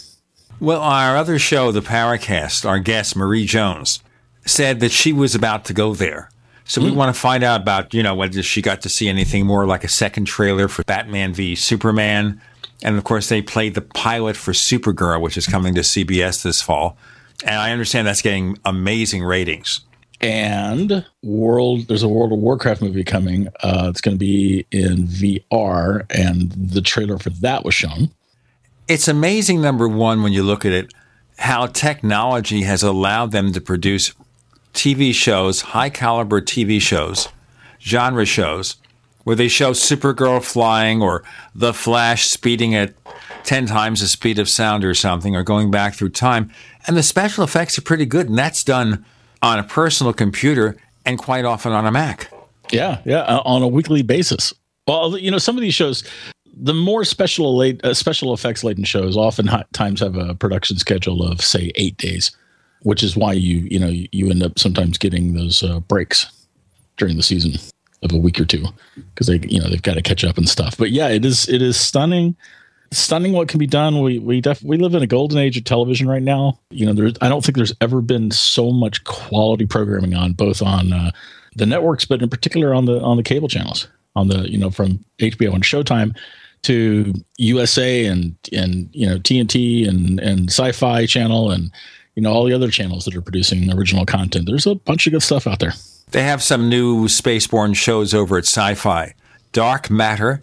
Well, 0.59 0.81
our 0.81 1.19
other 1.19 1.39
show, 1.39 1.71
the 1.71 1.83
Paracast, 1.83 2.65
our 2.65 2.79
guest, 2.79 3.15
Marie 3.15 3.45
Jones, 3.45 4.03
said 4.47 4.81
that 4.81 4.91
she 4.91 5.13
was 5.13 5.35
about 5.35 5.67
to 5.67 5.75
go 5.75 5.93
there. 5.93 6.31
So 6.65 6.83
we 6.83 6.91
want 6.91 7.15
to 7.15 7.21
find 7.21 7.45
out 7.45 7.61
about, 7.61 7.95
you 7.95 8.03
know, 8.03 8.15
whether 8.15 8.43
she 8.43 8.61
got 8.61 8.81
to 8.83 8.89
see 8.89 9.09
anything 9.09 9.47
more 9.47 9.67
like 9.67 9.85
a 9.85 9.89
second 9.89 10.25
trailer 10.25 10.67
for 10.67 10.83
Batman 10.83 11.33
v 11.33 11.55
Superman. 11.55 12.41
And 12.83 12.97
of 12.99 13.05
course, 13.05 13.29
they 13.29 13.43
played 13.43 13.75
the 13.75 13.83
pilot 13.83 14.37
for 14.37 14.53
Supergirl, 14.53 15.21
which 15.21 15.37
is 15.37 15.47
coming 15.47 15.75
to 15.75 15.81
CBS 15.81 16.43
this 16.43 16.61
fall. 16.61 16.97
And 17.45 17.57
I 17.57 17.73
understand 17.73 18.07
that's 18.07 18.23
getting 18.23 18.59
amazing 18.65 19.25
ratings. 19.25 19.81
And 20.21 21.05
World, 21.23 21.89
there's 21.89 22.03
a 22.03 22.09
World 22.09 22.33
of 22.33 22.39
Warcraft 22.39 22.81
movie 22.81 23.05
coming. 23.05 23.49
Uh, 23.63 23.89
it's 23.91 24.01
going 24.01 24.15
to 24.15 24.19
be 24.19 24.67
in 24.71 25.07
VR, 25.07 26.07
and 26.11 26.53
the 26.53 26.81
trailer 26.81 27.19
for 27.19 27.31
that 27.31 27.65
was 27.65 27.75
shown. 27.75 28.11
It's 28.89 29.09
amazing, 29.09 29.61
number 29.61 29.89
one, 29.89 30.23
when 30.23 30.33
you 30.33 30.43
look 30.43 30.65
at 30.65 30.73
it, 30.73 30.95
how 31.39 31.67
technology 31.67 32.63
has 32.63 32.83
allowed 32.83 33.33
them 33.33 33.53
to 33.53 33.61
produce 33.61 34.15
TV 34.73 35.13
shows, 35.13 35.61
high 35.61 35.91
caliber 35.91 36.41
TV 36.41 36.81
shows, 36.81 37.29
genre 37.81 38.25
shows, 38.25 38.77
where 39.27 39.35
they 39.35 39.49
show 39.49 39.73
Supergirl 39.73 40.41
flying 40.41 41.03
or 41.03 41.25
The 41.53 41.75
Flash 41.75 42.29
speeding 42.29 42.77
at 42.77 42.95
10 43.43 43.67
times 43.67 44.01
the 44.01 44.07
speed 44.07 44.39
of 44.39 44.49
sound 44.49 44.85
or 44.85 44.95
something, 44.95 45.35
or 45.35 45.43
going 45.43 45.69
back 45.69 45.95
through 45.95 46.11
time. 46.11 46.49
And 46.87 46.97
the 46.97 47.03
special 47.03 47.43
effects 47.43 47.77
are 47.77 47.83
pretty 47.83 48.07
good. 48.07 48.29
And 48.29 48.39
that's 48.39 48.63
done 48.63 49.05
on 49.43 49.59
a 49.59 49.65
personal 49.65 50.13
computer 50.13 50.77
and 51.05 51.19
quite 51.19 51.45
often 51.45 51.73
on 51.73 51.85
a 51.87 51.91
Mac. 51.91 52.31
Yeah, 52.71 53.01
yeah, 53.05 53.23
uh, 53.23 53.43
on 53.45 53.63
a 53.63 53.69
weekly 53.69 54.03
basis. 54.03 54.55
Well, 54.87 55.19
you 55.19 55.33
know, 55.33 55.39
some 55.39 55.57
of 55.57 55.61
these 55.61 55.75
shows, 55.75 56.05
the 56.57 56.75
more 56.75 57.05
special 57.05 57.57
late, 57.57 57.85
uh, 57.85 57.95
special 57.95 58.33
effects 58.33 58.63
laden 58.63 58.85
shows, 58.85 59.17
oftentimes 59.17 59.99
have 59.99 60.17
a 60.17 60.37
production 60.37 60.79
schedule 60.79 61.25
of 61.27 61.41
say 61.41 61.73
eight 61.75 61.97
days, 61.97 62.31
which 62.83 63.03
is 63.03 63.17
why 63.17 63.33
you 63.33 63.67
you 63.69 63.81
know 63.81 63.89
you 63.89 64.31
end 64.31 64.45
up 64.45 64.57
sometimes 64.57 64.99
getting 64.99 65.35
those 65.35 65.65
uh, 65.65 65.81
breaks 65.81 66.31
during 66.97 67.17
the 67.17 67.25
season 67.25 67.55
of 68.11 68.17
a 68.17 68.21
week 68.21 68.41
or 68.41 68.45
two 68.45 68.65
because 69.15 69.27
they 69.27 69.41
you 69.47 69.61
know 69.61 69.69
they've 69.69 69.83
got 69.83 69.95
to 69.95 70.03
catch 70.03 70.25
up 70.25 70.39
and 70.39 70.49
stuff. 70.49 70.77
But 70.77 70.91
yeah, 70.91 71.09
it 71.09 71.25
is 71.25 71.49
it 71.49 71.63
is 71.63 71.79
stunning. 71.79 72.37
Stunning 72.93 73.33
what 73.33 73.49
can 73.49 73.59
be 73.59 73.67
done. 73.67 74.01
We 74.01 74.19
we 74.19 74.41
def- 74.41 74.63
we 74.63 74.77
live 74.77 74.95
in 74.95 75.03
a 75.03 75.07
golden 75.07 75.39
age 75.39 75.57
of 75.57 75.65
television 75.65 76.09
right 76.09 76.23
now. 76.23 76.59
You 76.71 76.87
know, 76.87 76.93
there's 76.93 77.15
I 77.21 77.29
don't 77.29 77.45
think 77.45 77.57
there's 77.57 77.75
ever 77.81 78.01
been 78.01 78.31
so 78.31 78.71
much 78.71 79.05
quality 79.05 79.67
programming 79.67 80.15
on 80.15 80.33
both 80.33 80.63
on 80.63 80.93
uh, 80.93 81.11
the 81.57 81.67
networks, 81.67 82.05
but 82.05 82.23
in 82.23 82.29
particular 82.29 82.75
on 82.75 82.85
the 82.85 83.01
on 83.01 83.17
the 83.17 83.23
cable 83.23 83.49
channels. 83.49 83.89
On 84.15 84.29
the 84.29 84.51
you 84.51 84.57
know 84.57 84.71
from 84.71 85.05
HBO 85.19 85.53
and 85.55 85.63
Showtime 85.63 86.17
to 86.63 87.13
USA 87.39 88.07
and 88.07 88.35
and 88.53 88.89
you 88.93 89.07
know 89.07 89.19
TNT 89.19 89.89
and 89.89 90.19
and 90.21 90.49
Sci-Fi 90.49 91.07
Channel 91.07 91.51
and 91.51 91.71
you 92.15 92.23
know 92.23 92.33
all 92.33 92.45
the 92.45 92.53
other 92.53 92.71
channels 92.71 93.05
that 93.05 93.15
are 93.15 93.21
producing 93.21 93.73
original 93.73 94.07
content. 94.07 94.47
There's 94.47 94.67
a 94.67 94.75
bunch 94.75 95.07
of 95.07 95.13
good 95.13 95.23
stuff 95.23 95.47
out 95.47 95.59
there. 95.59 95.75
They 96.13 96.23
have 96.23 96.41
some 96.41 96.69
new 96.69 97.07
spaceborne 97.07 97.75
shows 97.75 98.15
over 98.15 98.39
at 98.39 98.45
Sci-Fi, 98.45 99.15
Dark 99.51 99.91
Matter, 99.91 100.41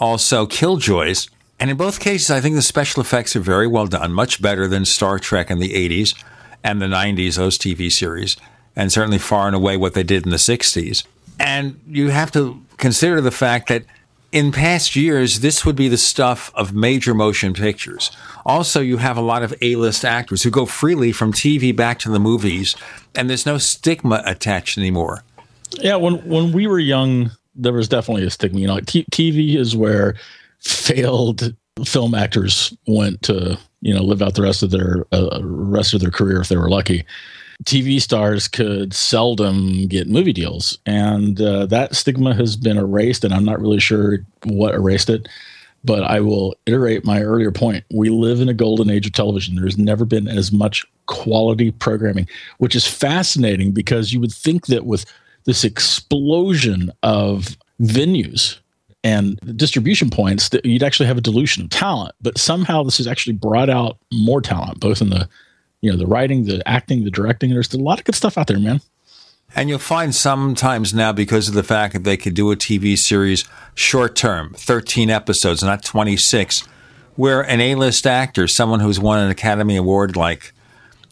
also 0.00 0.46
Killjoys, 0.46 1.28
and 1.60 1.70
in 1.70 1.76
both 1.76 2.00
cases, 2.00 2.30
I 2.30 2.40
think 2.40 2.54
the 2.54 2.62
special 2.62 3.02
effects 3.02 3.36
are 3.36 3.40
very 3.40 3.66
well 3.66 3.86
done, 3.86 4.14
much 4.14 4.40
better 4.40 4.66
than 4.66 4.86
Star 4.86 5.18
Trek 5.18 5.50
in 5.50 5.58
the 5.58 5.74
'80s 5.74 6.14
and 6.64 6.80
the 6.80 6.86
'90s, 6.86 7.36
those 7.36 7.58
TV 7.58 7.92
series, 7.92 8.38
and 8.74 8.90
certainly 8.90 9.18
far 9.18 9.46
and 9.46 9.54
away 9.54 9.76
what 9.76 9.92
they 9.92 10.02
did 10.02 10.24
in 10.24 10.30
the 10.30 10.38
'60s. 10.38 11.04
And 11.38 11.78
you 11.86 12.08
have 12.08 12.32
to 12.32 12.62
consider 12.78 13.20
the 13.20 13.30
fact 13.30 13.68
that 13.68 13.84
in 14.32 14.50
past 14.50 14.96
years, 14.96 15.40
this 15.40 15.64
would 15.64 15.76
be 15.76 15.88
the 15.88 15.98
stuff 15.98 16.50
of 16.54 16.74
major 16.74 17.14
motion 17.14 17.52
pictures. 17.52 18.10
Also, 18.46 18.80
you 18.80 18.96
have 18.96 19.18
a 19.18 19.20
lot 19.20 19.42
of 19.42 19.54
A 19.60 19.76
list 19.76 20.04
actors 20.04 20.42
who 20.42 20.50
go 20.50 20.64
freely 20.64 21.12
from 21.12 21.32
TV 21.32 21.76
back 21.76 21.98
to 22.00 22.10
the 22.10 22.18
movies, 22.18 22.74
and 23.14 23.28
there's 23.28 23.46
no 23.46 23.58
stigma 23.58 24.22
attached 24.24 24.78
anymore. 24.78 25.22
Yeah, 25.78 25.96
when 25.96 26.16
when 26.28 26.52
we 26.52 26.66
were 26.66 26.78
young, 26.78 27.30
there 27.54 27.74
was 27.74 27.88
definitely 27.88 28.26
a 28.26 28.30
stigma. 28.30 28.58
You 28.58 28.66
know, 28.66 28.80
t- 28.80 29.06
TV 29.12 29.56
is 29.56 29.76
where 29.76 30.14
failed 30.60 31.54
film 31.84 32.14
actors 32.14 32.76
went 32.86 33.22
to 33.22 33.58
you 33.80 33.94
know 33.94 34.02
live 34.02 34.22
out 34.22 34.34
the 34.34 34.42
rest 34.42 34.62
of 34.62 34.70
their 34.70 35.06
uh, 35.12 35.40
rest 35.42 35.92
of 35.92 36.00
their 36.00 36.10
career 36.10 36.40
if 36.40 36.48
they 36.48 36.56
were 36.56 36.70
lucky. 36.70 37.04
TV 37.64 38.00
stars 38.00 38.48
could 38.48 38.92
seldom 38.94 39.86
get 39.86 40.08
movie 40.08 40.32
deals, 40.32 40.78
and 40.86 41.40
uh, 41.40 41.66
that 41.66 41.94
stigma 41.94 42.34
has 42.34 42.56
been 42.56 42.76
erased. 42.78 43.24
And 43.24 43.32
I'm 43.32 43.44
not 43.44 43.60
really 43.60 43.80
sure 43.80 44.18
what 44.44 44.74
erased 44.74 45.10
it. 45.10 45.28
but 45.84 46.04
I 46.04 46.20
will 46.20 46.54
iterate 46.66 47.04
my 47.04 47.22
earlier 47.22 47.50
point. 47.50 47.84
We 47.92 48.08
live 48.10 48.40
in 48.40 48.48
a 48.48 48.54
golden 48.54 48.90
age 48.90 49.06
of 49.06 49.12
television. 49.12 49.56
There's 49.56 49.78
never 49.78 50.04
been 50.04 50.28
as 50.28 50.52
much 50.52 50.86
quality 51.06 51.72
programming, 51.72 52.28
which 52.58 52.76
is 52.76 52.86
fascinating 52.86 53.72
because 53.72 54.12
you 54.12 54.20
would 54.20 54.32
think 54.32 54.66
that 54.66 54.86
with 54.86 55.04
this 55.44 55.64
explosion 55.64 56.90
of 57.02 57.56
venues 57.80 58.58
and 59.04 59.38
distribution 59.56 60.08
points 60.10 60.50
that 60.50 60.64
you'd 60.64 60.84
actually 60.84 61.06
have 61.06 61.18
a 61.18 61.22
dilution 61.22 61.64
of 61.64 61.70
talent 61.70 62.14
but 62.20 62.38
somehow 62.38 62.84
this 62.84 62.98
has 62.98 63.08
actually 63.08 63.32
brought 63.32 63.68
out 63.68 63.98
more 64.12 64.40
talent 64.40 64.78
both 64.78 65.00
in 65.02 65.10
the 65.10 65.28
you 65.82 65.90
know 65.90 65.98
the 65.98 66.06
writing 66.06 66.44
the 66.44 66.66
acting 66.66 67.04
the 67.04 67.10
directing 67.10 67.50
there's 67.50 67.72
a 67.74 67.78
lot 67.78 67.98
of 67.98 68.04
good 68.04 68.14
stuff 68.14 68.38
out 68.38 68.46
there 68.46 68.58
man 68.58 68.80
and 69.54 69.68
you'll 69.68 69.78
find 69.78 70.14
sometimes 70.14 70.94
now 70.94 71.12
because 71.12 71.48
of 71.48 71.54
the 71.54 71.62
fact 71.62 71.92
that 71.92 72.04
they 72.04 72.16
could 72.16 72.34
do 72.34 72.50
a 72.50 72.56
TV 72.56 72.96
series 72.96 73.44
short 73.74 74.16
term, 74.16 74.54
13 74.56 75.10
episodes, 75.10 75.62
not 75.62 75.84
26, 75.84 76.60
where 77.16 77.42
an 77.42 77.60
A-list 77.60 78.06
actor, 78.06 78.48
someone 78.48 78.80
who's 78.80 78.98
won 78.98 79.18
an 79.18 79.30
Academy 79.30 79.76
Award 79.76 80.16
like 80.16 80.54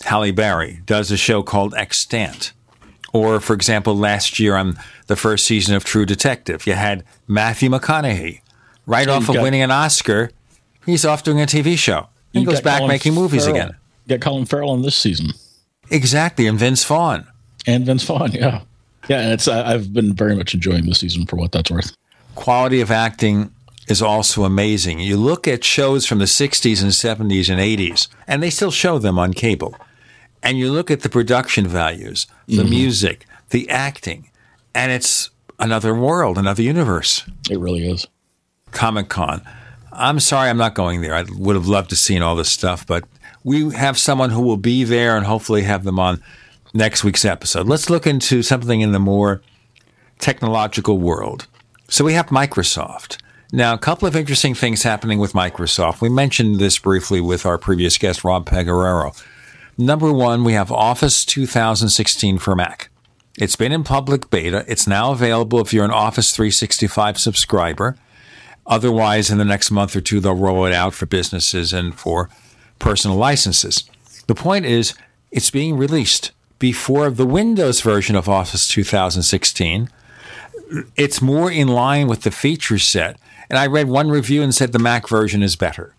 Halle 0.04 0.30
Berry, 0.30 0.80
does 0.86 1.10
a 1.10 1.18
show 1.18 1.42
called 1.42 1.74
Extant. 1.74 2.52
Or, 3.12 3.40
for 3.40 3.54
example, 3.54 3.94
last 3.94 4.38
year 4.38 4.56
on 4.56 4.78
the 5.08 5.16
first 5.16 5.44
season 5.44 5.74
of 5.74 5.84
True 5.84 6.06
Detective, 6.06 6.66
you 6.66 6.74
had 6.74 7.04
Matthew 7.26 7.68
McConaughey. 7.68 8.40
Right 8.86 9.06
So 9.06 9.14
off 9.14 9.28
of 9.28 9.34
winning 9.36 9.62
an 9.62 9.70
Oscar, 9.70 10.30
he's 10.86 11.04
off 11.04 11.22
doing 11.22 11.40
a 11.40 11.46
TV 11.46 11.76
show. 11.76 12.08
He 12.32 12.44
goes 12.44 12.60
back 12.60 12.78
Colin 12.78 12.88
making 12.88 13.14
movies 13.14 13.44
Farrell. 13.44 13.56
again. 13.56 13.76
Got 14.08 14.20
colin 14.20 14.44
farrell 14.46 14.74
in 14.74 14.82
this 14.82 14.96
season 14.96 15.28
Exactly, 15.92 16.46
and 16.46 16.56
Vince 16.58 16.84
Vaughn. 16.84 17.26
and 17.66 17.84
vince 17.84 18.04
vaughn 18.04 18.30
yeah 18.32 18.60
yeah 19.08 19.20
and 19.20 19.32
it's 19.32 19.48
i've 19.48 19.92
been 19.92 20.14
very 20.14 20.36
much 20.36 20.54
enjoying 20.54 20.86
this 20.86 21.00
season 21.00 21.26
for 21.26 21.36
what 21.36 21.52
that's 21.52 21.70
worth 21.70 21.92
quality 22.36 22.80
of 22.80 22.90
acting 22.90 23.50
is 23.88 24.00
also 24.00 24.44
amazing. 24.44 25.00
You 25.00 25.16
look 25.16 25.48
at 25.48 25.64
shows 25.64 26.06
from 26.06 26.18
the 26.20 26.26
60s 26.26 26.80
and 26.80 26.92
70s 26.92 27.48
and 27.50 27.58
80s, 27.60 28.06
and 28.28 28.40
they 28.40 28.50
still 28.50 28.70
show 28.70 29.00
them 29.00 29.18
on 29.18 29.32
cable. 29.34 29.74
And 30.44 30.56
you 30.56 30.70
look 30.70 30.92
at 30.92 31.00
the 31.00 31.08
production 31.08 31.66
values, 31.66 32.28
the 32.46 32.62
Mhm. 32.62 32.68
music, 32.70 33.26
the 33.48 33.68
acting, 33.68 34.30
and 34.76 34.92
it's 34.92 35.30
another 35.58 35.92
world, 35.92 36.38
another 36.38 36.62
universe. 36.62 37.24
It 37.50 37.58
really 37.58 37.90
is. 37.90 38.06
Comic 38.70 39.08
Con. 39.08 39.42
I'm 39.92 40.20
sorry 40.20 40.50
I'm 40.50 40.58
not 40.58 40.76
going 40.76 41.00
there. 41.00 41.16
I 41.16 41.24
would 41.36 41.56
have 41.56 41.66
loved 41.66 41.90
to 41.90 41.96
seen 41.96 42.22
all 42.22 42.36
this 42.36 42.48
stuff, 42.50 42.86
but 42.86 43.02
we 43.44 43.72
have 43.74 43.98
someone 43.98 44.30
who 44.30 44.42
will 44.42 44.56
be 44.56 44.84
there 44.84 45.16
and 45.16 45.26
hopefully 45.26 45.62
have 45.62 45.84
them 45.84 45.98
on 45.98 46.22
next 46.74 47.04
week's 47.04 47.24
episode. 47.24 47.66
Let's 47.66 47.90
look 47.90 48.06
into 48.06 48.42
something 48.42 48.80
in 48.80 48.92
the 48.92 48.98
more 48.98 49.42
technological 50.18 50.98
world. 50.98 51.46
So 51.88 52.04
we 52.04 52.12
have 52.12 52.26
Microsoft. 52.26 53.18
Now, 53.52 53.74
a 53.74 53.78
couple 53.78 54.06
of 54.06 54.14
interesting 54.14 54.54
things 54.54 54.84
happening 54.84 55.18
with 55.18 55.32
Microsoft. 55.32 56.00
We 56.00 56.08
mentioned 56.08 56.60
this 56.60 56.78
briefly 56.78 57.20
with 57.20 57.44
our 57.44 57.58
previous 57.58 57.98
guest, 57.98 58.22
Rob 58.22 58.48
Pegoraro. 58.48 59.20
Number 59.76 60.12
one, 60.12 60.44
we 60.44 60.52
have 60.52 60.70
Office 60.70 61.24
2016 61.24 62.38
for 62.38 62.54
Mac. 62.54 62.90
It's 63.38 63.56
been 63.56 63.72
in 63.72 63.82
public 63.82 64.30
beta. 64.30 64.64
It's 64.68 64.86
now 64.86 65.10
available 65.12 65.60
if 65.60 65.72
you're 65.72 65.84
an 65.84 65.90
Office 65.90 66.30
365 66.32 67.18
subscriber. 67.18 67.96
Otherwise, 68.66 69.30
in 69.30 69.38
the 69.38 69.44
next 69.44 69.70
month 69.70 69.96
or 69.96 70.00
two, 70.00 70.20
they'll 70.20 70.34
roll 70.34 70.66
it 70.66 70.72
out 70.72 70.94
for 70.94 71.06
businesses 71.06 71.72
and 71.72 71.94
for 71.94 72.28
personal 72.80 73.16
licenses. 73.16 73.84
The 74.26 74.34
point 74.34 74.66
is, 74.66 74.94
it's 75.30 75.50
being 75.50 75.76
released 75.76 76.32
before 76.58 77.10
the 77.10 77.26
Windows 77.26 77.80
version 77.80 78.16
of 78.16 78.28
Office 78.28 78.66
2016 78.66 79.88
it's 80.96 81.20
more 81.20 81.50
in 81.50 81.68
line 81.68 82.06
with 82.06 82.22
the 82.22 82.30
feature 82.30 82.78
set. 82.78 83.18
And 83.48 83.58
I 83.58 83.66
read 83.66 83.88
one 83.88 84.10
review 84.10 84.42
and 84.42 84.54
said 84.54 84.72
the 84.72 84.78
Mac 84.78 85.08
version 85.08 85.42
is 85.42 85.56
better. 85.56 85.94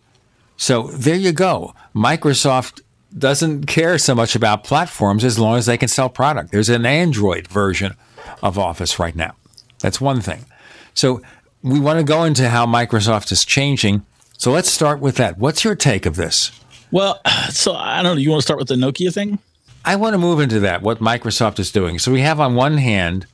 So 0.57 0.83
there 0.87 1.15
you 1.15 1.31
go. 1.31 1.73
Microsoft 1.93 2.81
doesn't 3.17 3.65
care 3.65 3.97
so 3.97 4.15
much 4.15 4.35
about 4.35 4.63
platforms 4.63 5.25
as 5.25 5.37
long 5.37 5.57
as 5.57 5.65
they 5.65 5.77
can 5.77 5.89
sell 5.89 6.09
product. 6.09 6.51
There's 6.51 6.69
an 6.69 6.85
Android 6.85 7.47
version 7.47 7.95
of 8.41 8.57
Office 8.57 8.99
right 8.99 9.15
now. 9.15 9.35
That's 9.79 9.99
one 9.99 10.21
thing. 10.21 10.45
So 10.93 11.21
we 11.61 11.79
want 11.79 11.99
to 11.99 12.05
go 12.05 12.23
into 12.23 12.49
how 12.49 12.65
Microsoft 12.65 13.31
is 13.31 13.43
changing. 13.43 14.05
So 14.37 14.51
let's 14.51 14.71
start 14.71 14.99
with 14.99 15.17
that. 15.17 15.37
What's 15.37 15.63
your 15.63 15.75
take 15.75 16.05
of 16.05 16.15
this? 16.15 16.51
Well 16.91 17.19
so 17.49 17.73
i 17.73 18.01
don't 18.01 18.15
know 18.15 18.21
you 18.21 18.29
want 18.29 18.39
to 18.39 18.45
start 18.45 18.59
with 18.59 18.67
the 18.67 18.75
nokia 18.75 19.13
thing 19.13 19.39
I 19.83 19.95
want 19.95 20.13
to 20.13 20.19
move 20.19 20.39
into 20.41 20.59
that, 20.59 20.83
what 20.83 20.99
Microsoft 20.99 21.57
is 21.57 21.71
doing. 21.71 21.97
So 21.97 22.11
we 22.11 22.21
have 22.21 22.39
on 22.39 22.53
one 22.53 22.77
hand, 22.77 23.25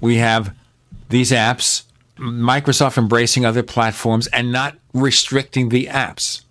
we 0.00 0.16
have 0.16 0.54
these 1.10 1.32
apps, 1.32 1.82
Microsoft 2.16 2.96
embracing 2.96 3.44
other 3.44 3.62
platforms 3.62 4.26
and 4.28 4.50
not 4.52 4.78
restricting 4.94 5.68
the 5.68 5.84
apps 5.88 6.42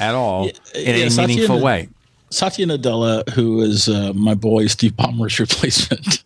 at 0.00 0.14
all 0.14 0.46
in 0.48 0.54
Yeah, 0.74 1.04
a 1.04 1.10
Satya 1.10 1.28
meaningful 1.28 1.56
Nad- 1.56 1.64
way. 1.64 1.88
Satya 2.30 2.64
Nadella, 2.64 3.28
who 3.34 3.60
is 3.60 3.86
uh, 3.86 4.14
my 4.14 4.32
boy 4.32 4.66
Steve 4.68 4.92
Ballmer's 4.92 5.38
replacement, 5.46 6.24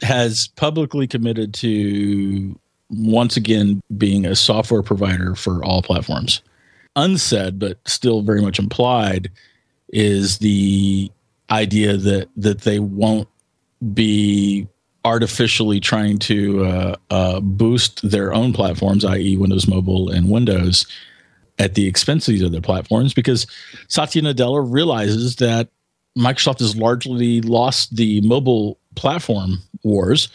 has 0.00 0.48
publicly 0.56 1.06
committed 1.06 1.52
to 1.54 2.58
once 2.88 3.36
again 3.36 3.82
being 3.98 4.24
a 4.24 4.34
software 4.34 4.82
provider 4.82 5.34
for 5.34 5.62
all 5.62 5.82
platforms. 5.82 6.40
Unsaid, 6.96 7.58
but 7.58 7.78
still 7.86 8.22
very 8.22 8.42
much 8.42 8.58
implied, 8.58 9.30
is 9.92 10.38
the 10.38 11.10
idea 11.50 11.96
that 11.96 12.28
that 12.36 12.62
they 12.62 12.78
won't 12.78 13.28
be 13.94 14.68
artificially 15.04 15.80
trying 15.80 16.18
to 16.18 16.64
uh, 16.64 16.96
uh, 17.10 17.40
boost 17.40 18.08
their 18.08 18.34
own 18.34 18.52
platforms, 18.52 19.04
i.e., 19.04 19.36
Windows 19.36 19.66
Mobile 19.66 20.10
and 20.10 20.28
Windows, 20.28 20.86
at 21.58 21.74
the 21.74 21.86
expense 21.86 22.28
of 22.28 22.34
these 22.34 22.44
other 22.44 22.60
platforms, 22.60 23.14
because 23.14 23.46
Satya 23.88 24.22
Nadella 24.22 24.62
realizes 24.70 25.36
that 25.36 25.68
Microsoft 26.18 26.58
has 26.60 26.76
largely 26.76 27.40
lost 27.40 27.96
the 27.96 28.20
mobile 28.22 28.78
platform 28.94 29.58
wars, 29.82 30.28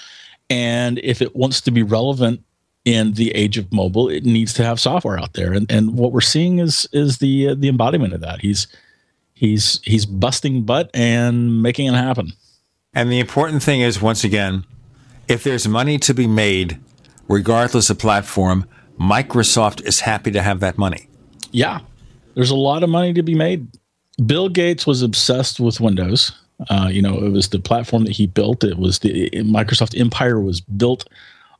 and 0.49 0.99
if 0.99 1.21
it 1.21 1.35
wants 1.35 1.61
to 1.61 1.71
be 1.71 1.83
relevant 1.83 2.43
in 2.85 3.13
the 3.13 3.31
age 3.31 3.57
of 3.57 3.73
mobile, 3.73 4.07
it 4.07 4.23
needs 4.23 4.53
to 4.53 4.63
have 4.63 4.79
software 4.79 5.19
out 5.19 5.33
there, 5.33 5.51
and 5.51 5.69
and 5.71 5.97
what 5.97 6.11
we're 6.11 6.21
seeing 6.21 6.59
is 6.59 6.87
is 6.93 7.17
the 7.17 7.49
uh, 7.49 7.55
the 7.55 7.67
embodiment 7.67 8.13
of 8.13 8.21
that. 8.21 8.41
He's 8.41 8.67
he's 9.33 9.81
he's 9.83 10.05
busting 10.05 10.63
butt 10.63 10.91
and 10.93 11.61
making 11.61 11.87
it 11.87 11.95
happen. 11.95 12.33
And 12.93 13.11
the 13.11 13.19
important 13.19 13.61
thing 13.61 13.81
is, 13.81 14.01
once 14.01 14.23
again, 14.23 14.65
if 15.27 15.43
there's 15.43 15.67
money 15.67 15.97
to 15.99 16.13
be 16.13 16.27
made, 16.27 16.79
regardless 17.27 17.89
of 17.89 17.99
platform, 17.99 18.65
Microsoft 18.99 19.83
is 19.85 20.01
happy 20.01 20.31
to 20.31 20.41
have 20.41 20.59
that 20.61 20.77
money. 20.77 21.09
Yeah, 21.51 21.79
there's 22.35 22.51
a 22.51 22.55
lot 22.55 22.83
of 22.83 22.89
money 22.89 23.13
to 23.13 23.23
be 23.23 23.35
made. 23.35 23.67
Bill 24.25 24.47
Gates 24.47 24.87
was 24.87 25.01
obsessed 25.01 25.59
with 25.59 25.81
Windows. 25.81 26.31
Uh, 26.69 26.87
you 26.89 27.01
know, 27.01 27.17
it 27.17 27.29
was 27.29 27.49
the 27.49 27.59
platform 27.59 28.05
that 28.05 28.13
he 28.13 28.27
built. 28.27 28.63
It 28.63 28.77
was 28.77 28.99
the 28.99 29.29
Microsoft 29.31 29.99
empire 29.99 30.39
was 30.39 30.61
built 30.61 31.05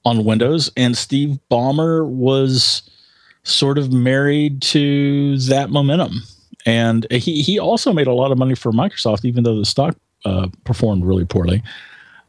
on 0.05 0.23
Windows, 0.23 0.71
and 0.77 0.97
Steve 0.97 1.39
Ballmer 1.51 2.07
was 2.07 2.83
sort 3.43 3.77
of 3.77 3.91
married 3.91 4.61
to 4.61 5.37
that 5.39 5.69
momentum. 5.69 6.21
And 6.65 7.05
he 7.11 7.41
he 7.41 7.59
also 7.59 7.93
made 7.93 8.07
a 8.07 8.13
lot 8.13 8.31
of 8.31 8.37
money 8.37 8.55
for 8.55 8.71
Microsoft, 8.71 9.25
even 9.25 9.43
though 9.43 9.57
the 9.57 9.65
stock 9.65 9.95
uh, 10.23 10.47
performed 10.63 11.05
really 11.05 11.25
poorly. 11.25 11.61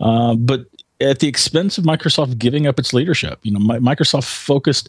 Uh, 0.00 0.34
but 0.34 0.66
at 1.00 1.20
the 1.20 1.28
expense 1.28 1.78
of 1.78 1.84
Microsoft 1.84 2.38
giving 2.38 2.66
up 2.66 2.78
its 2.78 2.92
leadership, 2.92 3.38
you 3.42 3.52
know, 3.52 3.58
Mi- 3.58 3.78
Microsoft 3.78 4.24
focused 4.24 4.88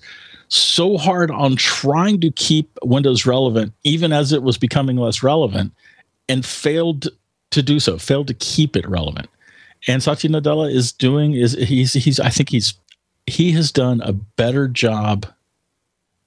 so 0.50 0.98
hard 0.98 1.32
on 1.32 1.56
trying 1.56 2.22
to 2.22 2.32
keep 2.32 2.70
Windows 2.84 3.26
relevant, 3.26 3.74
even 3.84 4.14
as 4.14 4.32
it 4.32 4.44
was 4.44 4.58
becoming 4.58 4.98
less 4.98 5.24
relevant, 5.24 5.74
and 6.30 6.46
failed 6.46 7.08
to 7.52 7.62
do 7.62 7.80
so, 7.80 7.98
failed 7.98 8.28
to 8.28 8.34
keep 8.34 8.76
it 8.76 8.88
relevant. 8.88 9.28
And 9.88 10.04
Satya 10.04 10.30
Nadella 10.30 10.72
is 10.74 10.92
doing 10.92 11.34
is 11.34 11.54
he's 11.54 11.94
he's 11.94 12.20
I 12.20 12.30
think 12.30 12.50
he's 12.50 12.74
he 13.26 13.52
has 13.54 13.72
done 13.72 14.02
a 14.02 14.14
better 14.14 14.68
job 14.68 15.26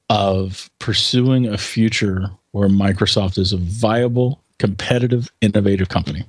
of 0.08 0.70
pursuing 0.78 1.46
a 1.46 1.56
future 1.58 2.30
where 2.52 2.68
Microsoft 2.68 3.38
is 3.38 3.52
a 3.52 3.56
viable, 3.56 4.42
competitive, 4.58 5.30
innovative 5.40 5.88
company. 5.88 6.24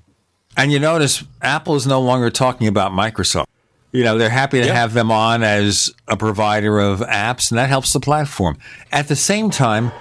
And 0.56 0.72
you 0.72 0.80
notice 0.80 1.24
Apple 1.42 1.76
is 1.76 1.88
no 1.88 2.00
longer 2.02 2.30
talking 2.30 2.68
about 2.68 2.92
Microsoft. 2.92 3.46
You 3.92 4.04
know, 4.04 4.18
they're 4.18 4.30
happy 4.30 4.62
to 4.62 4.68
Yeah. 4.68 4.74
have 4.74 4.94
them 4.94 5.12
on 5.12 5.44
as 5.44 5.92
a 6.08 6.16
provider 6.16 6.80
of 6.80 7.00
apps, 7.02 7.52
and 7.52 7.58
that 7.58 7.70
helps 7.70 7.92
the 7.94 8.00
platform. 8.00 8.58
At 8.92 9.08
the 9.08 9.16
same 9.16 9.50
time, 9.50 9.92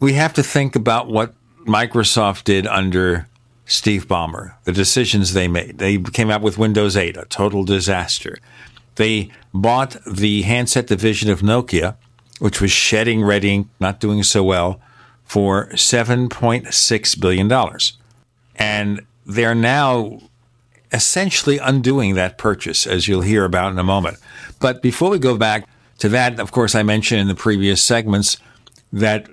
we 0.00 0.14
have 0.14 0.32
to 0.34 0.42
think 0.42 0.74
about 0.74 1.08
what 1.08 1.34
Microsoft 1.66 2.44
did 2.44 2.66
under 2.66 3.28
Steve 3.70 4.08
Ballmer, 4.08 4.54
the 4.64 4.72
decisions 4.72 5.32
they 5.32 5.46
made. 5.46 5.78
They 5.78 5.96
came 5.96 6.28
out 6.28 6.42
with 6.42 6.58
Windows 6.58 6.96
8, 6.96 7.16
a 7.16 7.24
total 7.26 7.64
disaster. 7.64 8.36
They 8.96 9.30
bought 9.54 9.96
the 10.04 10.42
handset 10.42 10.88
division 10.88 11.30
of 11.30 11.40
Nokia, 11.40 11.94
which 12.40 12.60
was 12.60 12.72
shedding 12.72 13.22
red 13.22 13.44
ink, 13.44 13.68
not 13.78 14.00
doing 14.00 14.24
so 14.24 14.42
well, 14.42 14.80
for 15.24 15.68
$7.6 15.68 17.20
billion. 17.20 17.78
And 18.56 19.06
they're 19.24 19.54
now 19.54 20.18
essentially 20.90 21.58
undoing 21.58 22.16
that 22.16 22.38
purchase, 22.38 22.88
as 22.88 23.06
you'll 23.06 23.20
hear 23.20 23.44
about 23.44 23.70
in 23.70 23.78
a 23.78 23.84
moment. 23.84 24.16
But 24.58 24.82
before 24.82 25.10
we 25.10 25.20
go 25.20 25.36
back 25.36 25.68
to 25.98 26.08
that, 26.08 26.40
of 26.40 26.50
course, 26.50 26.74
I 26.74 26.82
mentioned 26.82 27.20
in 27.20 27.28
the 27.28 27.36
previous 27.36 27.80
segments 27.80 28.36
that 28.92 29.28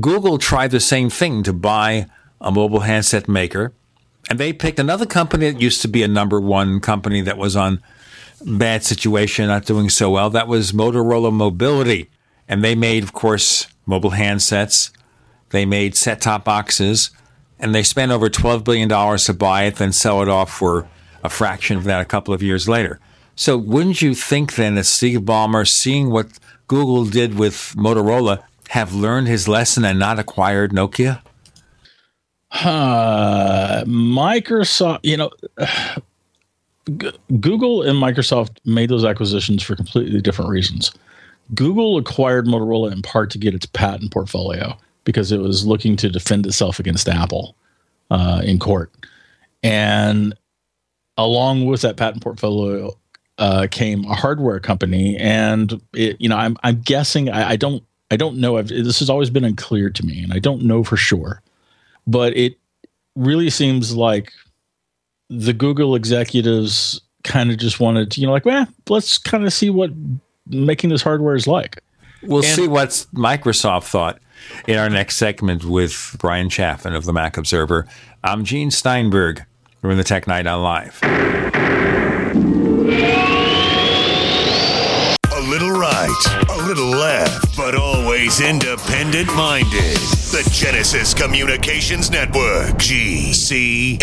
Google 0.00 0.38
tried 0.38 0.70
the 0.70 0.78
same 0.78 1.10
thing 1.10 1.42
to 1.42 1.52
buy 1.52 2.06
a 2.42 2.52
mobile 2.52 2.80
handset 2.80 3.28
maker, 3.28 3.72
and 4.28 4.38
they 4.38 4.52
picked 4.52 4.78
another 4.78 5.06
company 5.06 5.50
that 5.50 5.60
used 5.60 5.80
to 5.82 5.88
be 5.88 6.02
a 6.02 6.08
number 6.08 6.40
one 6.40 6.80
company 6.80 7.20
that 7.22 7.38
was 7.38 7.56
on 7.56 7.82
bad 8.44 8.84
situation, 8.84 9.46
not 9.46 9.64
doing 9.64 9.88
so 9.88 10.10
well. 10.10 10.28
That 10.28 10.48
was 10.48 10.72
Motorola 10.72 11.32
Mobility, 11.32 12.10
and 12.48 12.62
they 12.62 12.74
made, 12.74 13.02
of 13.04 13.12
course, 13.12 13.68
mobile 13.86 14.10
handsets. 14.10 14.90
They 15.50 15.64
made 15.64 15.96
set-top 15.96 16.44
boxes, 16.44 17.10
and 17.58 17.74
they 17.74 17.82
spent 17.82 18.12
over 18.12 18.28
twelve 18.28 18.64
billion 18.64 18.88
dollars 18.88 19.24
to 19.26 19.34
buy 19.34 19.64
it, 19.64 19.76
then 19.76 19.92
sell 19.92 20.22
it 20.22 20.28
off 20.28 20.52
for 20.52 20.88
a 21.22 21.28
fraction 21.28 21.76
of 21.76 21.84
that 21.84 22.00
a 22.00 22.04
couple 22.04 22.34
of 22.34 22.42
years 22.42 22.68
later. 22.68 22.98
So, 23.36 23.56
wouldn't 23.56 24.02
you 24.02 24.14
think 24.14 24.56
then 24.56 24.74
that 24.74 24.84
Steve 24.84 25.20
Ballmer, 25.20 25.66
seeing 25.68 26.10
what 26.10 26.38
Google 26.66 27.06
did 27.06 27.38
with 27.38 27.74
Motorola, 27.76 28.42
have 28.70 28.94
learned 28.94 29.28
his 29.28 29.46
lesson 29.48 29.84
and 29.84 29.98
not 29.98 30.18
acquired 30.18 30.72
Nokia? 30.72 31.22
Uh, 32.52 33.82
Microsoft, 33.84 35.00
you 35.02 35.16
know, 35.16 35.30
G- 36.98 37.12
Google 37.40 37.82
and 37.82 37.98
Microsoft 37.98 38.58
made 38.64 38.90
those 38.90 39.04
acquisitions 39.04 39.62
for 39.62 39.76
completely 39.76 40.20
different 40.20 40.50
reasons. 40.50 40.92
Google 41.54 41.98
acquired 41.98 42.46
Motorola 42.46 42.92
in 42.92 43.02
part 43.02 43.30
to 43.30 43.38
get 43.38 43.54
its 43.54 43.66
patent 43.66 44.12
portfolio 44.12 44.76
because 45.04 45.32
it 45.32 45.38
was 45.38 45.66
looking 45.66 45.96
to 45.96 46.08
defend 46.08 46.46
itself 46.46 46.78
against 46.78 47.08
Apple 47.08 47.56
uh, 48.10 48.42
in 48.44 48.58
court. 48.58 48.90
And 49.62 50.34
along 51.16 51.66
with 51.66 51.82
that 51.82 51.96
patent 51.96 52.22
portfolio 52.22 52.96
uh, 53.38 53.66
came 53.70 54.04
a 54.04 54.14
hardware 54.14 54.60
company, 54.60 55.16
and 55.16 55.80
it, 55.94 56.20
you 56.20 56.28
know, 56.28 56.36
I'm 56.36 56.56
I'm 56.62 56.80
guessing 56.80 57.28
I, 57.30 57.50
I 57.50 57.56
don't 57.56 57.82
I 58.10 58.16
don't 58.16 58.36
know. 58.36 58.58
I've, 58.58 58.68
this 58.68 58.98
has 58.98 59.10
always 59.10 59.30
been 59.30 59.44
unclear 59.44 59.90
to 59.90 60.06
me, 60.06 60.22
and 60.22 60.32
I 60.32 60.38
don't 60.38 60.62
know 60.62 60.84
for 60.84 60.96
sure, 60.96 61.42
but 62.06 62.36
it 62.36 62.58
really 63.16 63.50
seems 63.50 63.94
like 63.94 64.32
the 65.30 65.52
Google 65.52 65.94
executives 65.94 67.00
kind 67.24 67.50
of 67.50 67.56
just 67.58 67.80
wanted 67.80 68.10
to, 68.10 68.20
you 68.20 68.26
know, 68.26 68.32
like, 68.32 68.44
well, 68.44 68.66
let's 68.88 69.18
kind 69.18 69.44
of 69.44 69.52
see 69.52 69.70
what 69.70 69.90
making 70.46 70.90
this 70.90 71.02
hardware 71.02 71.34
is 71.36 71.46
like. 71.46 71.80
We'll 72.22 72.44
And- 72.44 72.54
see 72.54 72.68
what 72.68 72.90
Microsoft 73.14 73.84
thought 73.84 74.18
in 74.66 74.76
our 74.78 74.90
next 74.90 75.16
segment 75.16 75.64
with 75.64 76.16
Bryan 76.18 76.48
Chaffin 76.48 76.94
of 76.94 77.04
the 77.04 77.12
Mac 77.12 77.36
Observer. 77.36 77.86
I'm 78.24 78.44
Gene 78.44 78.70
Steinberg. 78.70 79.42
We're 79.82 79.90
in 79.92 79.98
the 79.98 80.04
Tech 80.04 80.26
Night 80.26 80.46
Owl 80.46 80.62
Live. 80.62 80.98
A 85.34 85.40
little 85.48 85.70
right, 85.72 86.44
a 86.50 86.66
little 86.66 86.86
left, 86.88 87.56
but 87.56 87.74
always 87.74 88.40
independent 88.40 89.28
minded. 89.34 89.98
The 90.32 90.48
Genesis 90.50 91.12
Communications 91.12 92.10
Network, 92.10 92.78
GCN. 92.78 94.02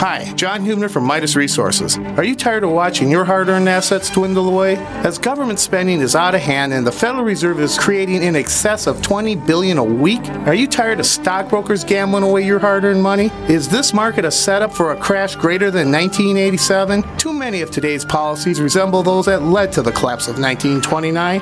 Hi, 0.00 0.32
John 0.36 0.64
Hubner 0.64 0.88
from 0.88 1.02
Midas 1.02 1.34
Resources. 1.34 1.98
Are 2.16 2.22
you 2.22 2.36
tired 2.36 2.62
of 2.62 2.70
watching 2.70 3.10
your 3.10 3.24
hard 3.24 3.48
earned 3.48 3.68
assets 3.68 4.08
dwindle 4.08 4.48
away? 4.48 4.76
As 4.76 5.18
government 5.18 5.58
spending 5.58 6.00
is 6.00 6.14
out 6.14 6.36
of 6.36 6.40
hand 6.40 6.72
and 6.72 6.86
the 6.86 6.92
Federal 6.92 7.24
Reserve 7.24 7.58
is 7.58 7.76
creating 7.76 8.22
in 8.22 8.36
excess 8.36 8.86
of 8.86 9.02
20 9.02 9.34
billion 9.34 9.76
a 9.76 9.82
week, 9.82 10.24
are 10.46 10.54
you 10.54 10.68
tired 10.68 11.00
of 11.00 11.06
stockbrokers 11.06 11.82
gambling 11.82 12.22
away 12.22 12.46
your 12.46 12.60
hard 12.60 12.84
earned 12.84 13.02
money? 13.02 13.32
Is 13.48 13.68
this 13.68 13.92
market 13.92 14.24
a 14.24 14.30
setup 14.30 14.72
for 14.72 14.92
a 14.92 14.96
crash 14.96 15.34
greater 15.34 15.68
than 15.68 15.90
1987? 15.90 17.02
Too 17.16 17.32
many 17.32 17.60
of 17.60 17.72
today's 17.72 18.04
policies 18.04 18.60
resemble 18.60 19.02
those 19.02 19.26
that 19.26 19.42
led 19.42 19.72
to 19.72 19.82
the 19.82 19.90
collapse 19.90 20.28
of 20.28 20.38
1929. 20.38 21.40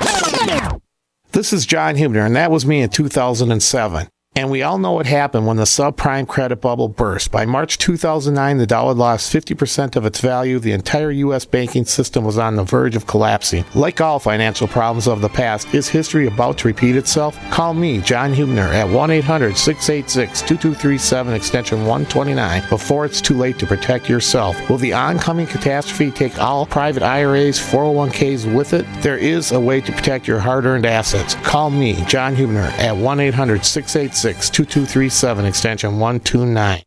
This 1.33 1.53
is 1.53 1.67
John 1.67 1.97
Hubner, 1.97 2.25
and 2.25 2.35
that 2.37 2.51
was 2.51 2.65
me 2.65 2.81
in 2.81 2.89
2007. 2.89 4.09
And 4.37 4.51
we 4.51 4.63
all 4.63 4.77
know 4.77 4.93
what 4.93 5.07
happened 5.07 5.47
when 5.47 5.57
the 5.57 5.63
subprime 5.63 6.29
credit 6.29 6.61
bubble 6.61 6.89
burst. 6.89 7.33
By 7.33 7.47
March 7.47 7.79
2009, 7.79 8.59
the 8.59 8.67
dollar 8.67 8.93
lost 8.93 9.33
50% 9.33 9.97
of 9.97 10.05
its 10.05 10.21
value. 10.21 10.59
The 10.59 10.73
entire 10.73 11.11
U.S. 11.11 11.47
banking 11.47 11.87
system 11.87 12.23
was 12.23 12.37
on 12.37 12.55
the 12.55 12.63
verge 12.63 12.97
of 12.97 13.07
collapsing. 13.07 13.65
Like 13.75 14.03
all 14.03 14.19
financial 14.19 14.69
problems 14.69 15.09
of 15.09 15.23
the 15.23 15.31
past, 15.31 15.73
is 15.73 15.89
history 15.89 16.27
about 16.27 16.59
to 16.59 16.69
repeat 16.69 16.97
itself? 16.97 17.39
Call 17.49 17.73
me, 17.73 18.03
John 18.03 18.35
Hubner, 18.35 18.69
at 18.75 18.87
1 18.87 19.11
800 19.11 19.57
686 19.57 20.43
2237, 20.43 21.33
extension 21.33 21.79
129, 21.87 22.69
before 22.69 23.07
it's 23.07 23.23
too 23.23 23.39
late 23.39 23.59
to 23.59 23.67
protect 23.67 24.07
yourself. 24.07 24.69
Will 24.69 24.77
the 24.77 24.93
oncoming 24.93 25.47
catastrophe 25.47 26.11
take 26.11 26.39
all 26.39 26.67
private 26.67 27.03
IRAs, 27.03 27.59
401ks 27.59 28.55
with 28.55 28.75
it? 28.75 28.85
There 29.01 29.17
is 29.17 29.53
a 29.53 29.61
way 29.61 29.81
to 29.81 29.93
protect 29.93 30.29
your 30.29 30.41
hard 30.41 30.67
earned 30.67 30.85
assets. 30.85 31.37
Call 31.37 31.71
me, 31.71 32.05
John 32.05 32.37
Hubner, 32.37 32.71
at 32.79 32.95
1 32.95 33.21
800 33.21 33.65
686 33.65 34.26
2237, 34.35 35.45
extension 35.45 35.99
129. 35.99 36.83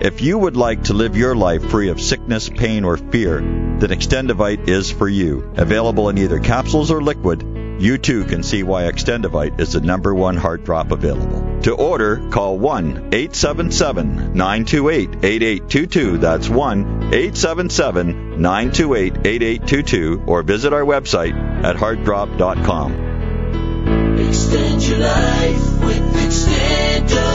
If 0.00 0.20
you 0.20 0.36
would 0.36 0.58
like 0.58 0.84
to 0.84 0.92
live 0.92 1.16
your 1.16 1.34
life 1.34 1.70
free 1.70 1.88
of 1.88 1.98
sickness, 1.98 2.50
pain, 2.50 2.84
or 2.84 2.98
fear, 2.98 3.40
then 3.40 3.88
Extendivite 3.88 4.68
is 4.68 4.90
for 4.90 5.08
you. 5.08 5.50
Available 5.56 6.10
in 6.10 6.18
either 6.18 6.40
capsules 6.40 6.90
or 6.90 7.02
liquid, 7.02 7.42
you 7.80 7.96
too 7.98 8.24
can 8.24 8.42
see 8.42 8.62
why 8.62 8.82
Extendivite 8.82 9.58
is 9.58 9.72
the 9.72 9.80
number 9.80 10.14
one 10.14 10.36
heart 10.36 10.64
drop 10.64 10.90
available. 10.90 11.60
To 11.62 11.74
order, 11.74 12.28
call 12.30 12.58
1 12.58 13.08
877 13.12 14.34
928 14.34 15.24
8822. 15.24 16.18
That's 16.18 16.48
1 16.48 17.14
877 17.14 18.40
928 18.40 19.26
8822 19.26 20.24
or 20.26 20.42
visit 20.42 20.72
our 20.72 20.84
website 20.84 21.34
at 21.64 21.76
heartdrop.com. 21.76 22.92
Extend 24.18 24.82
your 24.82 24.98
life 24.98 25.84
with 25.84 26.14
Extendovite. 26.16 27.29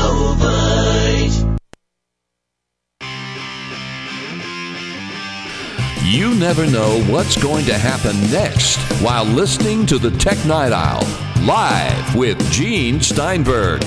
You 6.05 6.35
never 6.35 6.67
know 6.67 7.01
what's 7.05 7.35
going 7.35 7.65
to 7.65 7.73
happen 7.75 8.15
next 8.29 8.77
while 9.01 9.23
listening 9.23 9.87
to 9.87 9.97
the 9.97 10.11
Tech 10.11 10.37
Night 10.45 10.71
Owl 10.71 11.01
live 11.43 12.15
with 12.15 12.39
Gene 12.51 13.01
Steinberg. 13.01 13.81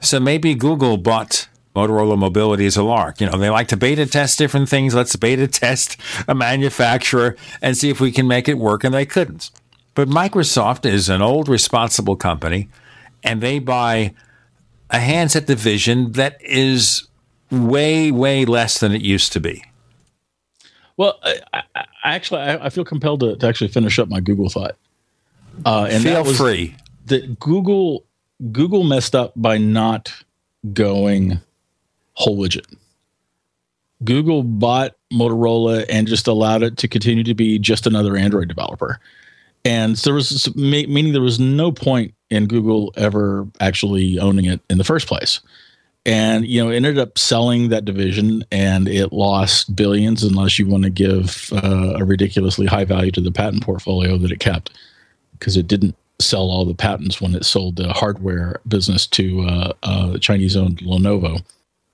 So 0.00 0.18
maybe 0.18 0.54
Google 0.54 0.96
bought 0.96 1.48
Motorola 1.74 2.16
Mobility 2.16 2.64
as 2.64 2.78
a 2.78 2.82
lark. 2.82 3.20
You 3.20 3.28
know, 3.28 3.36
they 3.36 3.50
like 3.50 3.68
to 3.68 3.76
beta 3.76 4.06
test 4.06 4.38
different 4.38 4.70
things. 4.70 4.94
Let's 4.94 5.14
beta 5.16 5.48
test 5.48 5.98
a 6.26 6.34
manufacturer 6.34 7.36
and 7.60 7.76
see 7.76 7.90
if 7.90 8.00
we 8.00 8.10
can 8.10 8.26
make 8.26 8.48
it 8.48 8.56
work, 8.56 8.84
and 8.84 8.94
they 8.94 9.04
couldn't. 9.04 9.50
But 9.96 10.08
Microsoft 10.08 10.84
is 10.84 11.08
an 11.08 11.22
old, 11.22 11.48
responsible 11.48 12.16
company, 12.16 12.68
and 13.24 13.40
they 13.40 13.58
buy 13.58 14.12
a 14.90 15.00
handset 15.00 15.46
division 15.46 16.12
that 16.12 16.36
is 16.42 17.08
way, 17.50 18.10
way 18.12 18.44
less 18.44 18.78
than 18.78 18.92
it 18.92 19.00
used 19.00 19.32
to 19.32 19.40
be. 19.40 19.64
Well, 20.98 21.18
I, 21.22 21.62
I, 21.74 21.84
actually 22.04 22.42
I, 22.42 22.66
I, 22.66 22.68
feel 22.68 22.84
compelled 22.84 23.20
to, 23.20 23.36
to, 23.36 23.46
actually 23.46 23.68
finish 23.68 23.98
up 23.98 24.08
my 24.08 24.20
Google 24.20 24.50
thought. 24.50 24.76
Uh, 25.64 25.88
and 25.90 26.02
feel 26.02 26.24
free. 26.24 26.76
That 27.06 27.38
Google 27.40 28.04
Google 28.52 28.84
messed 28.84 29.14
up 29.14 29.32
by 29.34 29.56
not 29.56 30.12
going 30.74 31.40
whole 32.14 32.36
widget. 32.36 32.66
Google 34.04 34.42
bought 34.42 34.94
Motorola 35.10 35.86
and 35.88 36.06
just 36.06 36.26
allowed 36.26 36.62
it 36.62 36.76
to 36.78 36.88
continue 36.88 37.24
to 37.24 37.34
be 37.34 37.58
just 37.58 37.86
another 37.86 38.14
Android 38.14 38.48
developer. 38.48 39.00
And 39.66 39.96
there 39.96 40.14
was 40.14 40.54
meaning 40.54 41.12
there 41.12 41.20
was 41.20 41.40
no 41.40 41.72
point 41.72 42.14
in 42.30 42.46
Google 42.46 42.94
ever 42.96 43.48
actually 43.60 44.16
owning 44.16 44.44
it 44.44 44.60
in 44.70 44.78
the 44.78 44.84
first 44.84 45.08
place. 45.08 45.40
And 46.04 46.46
you 46.46 46.62
know 46.62 46.70
ended 46.70 47.00
up 47.00 47.18
selling 47.18 47.70
that 47.70 47.84
division 47.84 48.44
and 48.52 48.86
it 48.86 49.12
lost 49.12 49.74
billions 49.74 50.22
unless 50.22 50.56
you 50.56 50.68
want 50.68 50.84
to 50.84 50.90
give 50.90 51.50
uh, 51.52 51.94
a 51.96 52.04
ridiculously 52.04 52.66
high 52.66 52.84
value 52.84 53.10
to 53.10 53.20
the 53.20 53.32
patent 53.32 53.64
portfolio 53.64 54.16
that 54.18 54.30
it 54.30 54.38
kept. 54.38 54.70
Because 55.32 55.56
it 55.56 55.66
didn't 55.66 55.96
sell 56.20 56.48
all 56.48 56.64
the 56.64 56.72
patents 56.72 57.20
when 57.20 57.34
it 57.34 57.44
sold 57.44 57.74
the 57.74 57.92
hardware 57.92 58.60
business 58.68 59.04
to 59.08 59.42
uh, 59.42 59.72
uh, 59.82 60.18
chinese 60.18 60.56
owned 60.56 60.78
lenovo. 60.78 61.44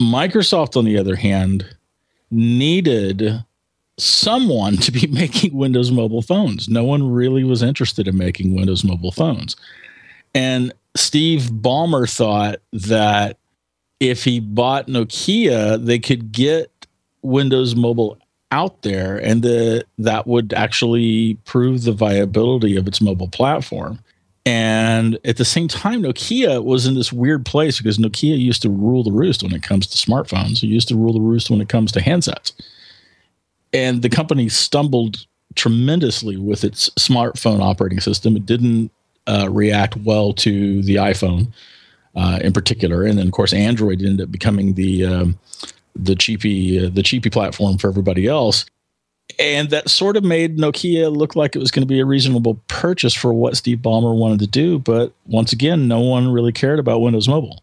Microsoft 0.01 0.77
on 0.77 0.85
the 0.85 0.99
other 0.99 1.17
hand 1.17 1.75
needed 2.31 3.43
someone 4.03 4.77
to 4.77 4.91
be 4.93 5.07
making 5.11 5.55
windows 5.57 5.91
mobile 5.91 6.23
phones 6.23 6.69
no 6.69 6.85
one 6.85 7.11
really 7.11 7.45
was 7.45 7.63
interested 7.63 8.09
in 8.09 8.17
making 8.17 8.55
windows 8.55 8.85
mobile 8.85 9.13
phones 9.13 9.57
and 10.35 10.73
steve 10.95 11.43
ballmer 11.53 12.11
thought 12.11 12.57
that 12.73 13.39
if 14.03 14.25
he 14.25 14.41
bought 14.41 14.89
Nokia, 14.89 15.83
they 15.83 16.01
could 16.01 16.33
get 16.33 16.89
Windows 17.23 17.77
Mobile 17.77 18.19
out 18.51 18.83
there 18.83 19.17
and 19.17 19.43
the, 19.43 19.87
that 19.99 20.27
would 20.27 20.53
actually 20.53 21.35
prove 21.45 21.85
the 21.85 21.93
viability 21.93 22.77
of 22.77 22.89
its 22.89 23.01
mobile 23.01 23.29
platform. 23.29 24.01
And 24.45 25.21
at 25.25 25.37
the 25.37 25.45
same 25.45 25.69
time, 25.69 26.03
Nokia 26.03 26.65
was 26.65 26.85
in 26.85 26.97
this 26.97 27.13
weird 27.13 27.47
place 27.47 27.79
because 27.79 27.97
Nokia 27.97 28.37
used 28.37 28.61
to 28.63 28.71
rule 28.71 29.05
the 29.05 29.13
roost 29.13 29.45
when 29.45 29.55
it 29.55 29.63
comes 29.63 29.87
to 29.87 30.11
smartphones. 30.11 30.65
It 30.65 30.67
used 30.67 30.89
to 30.89 30.97
rule 30.97 31.13
the 31.13 31.21
roost 31.21 31.49
when 31.49 31.61
it 31.61 31.69
comes 31.69 31.93
to 31.93 32.01
handsets. 32.01 32.53
And 33.73 34.03
the 34.03 34.09
company 34.09 34.49
stumbled 34.49 35.27
tremendously 35.55 36.37
with 36.37 36.65
its 36.65 36.91
smartphone 36.91 37.61
operating 37.61 38.01
system. 38.01 38.37
It 38.37 38.47
didn't 38.47 38.91
uh, 39.27 39.49
react 39.51 39.97
well 39.97 40.33
to 40.35 40.83
the 40.83 40.97
iPhone 40.97 41.53
uh, 42.15 42.39
in 42.43 42.53
particular, 42.53 43.05
and 43.05 43.19
then 43.19 43.27
of 43.27 43.33
course 43.33 43.53
Android 43.53 44.03
ended 44.03 44.23
up 44.23 44.33
becoming 44.33 44.75
the 44.75 45.05
um, 45.07 45.39
the 45.95 46.15
cheapy 46.15 46.87
uh, 46.87 46.91
the 46.91 47.03
cheapy 47.03 47.31
platform 47.31 47.79
for 47.79 47.89
everybody 47.89 48.27
else. 48.27 48.67
And 49.39 49.71
that 49.71 49.89
sort 49.89 50.17
of 50.17 50.25
made 50.25 50.59
Nokia 50.59 51.15
look 51.15 51.37
like 51.37 51.57
it 51.57 51.59
was 51.59 51.71
going 51.71 51.83
to 51.83 51.87
be 51.87 52.01
a 52.01 52.05
reasonable 52.05 52.61
purchase 52.69 53.15
for 53.15 53.33
what 53.33 53.57
Steve 53.57 53.79
Ballmer 53.79 54.15
wanted 54.15 54.41
to 54.41 54.47
do. 54.47 54.79
But 54.79 55.13
once 55.27 55.53
again, 55.53 55.89
no 55.89 56.01
one 56.01 56.31
really 56.31 56.53
cared 56.53 56.79
about 56.79 57.01
Windows 57.01 57.29
Mobile. 57.29 57.63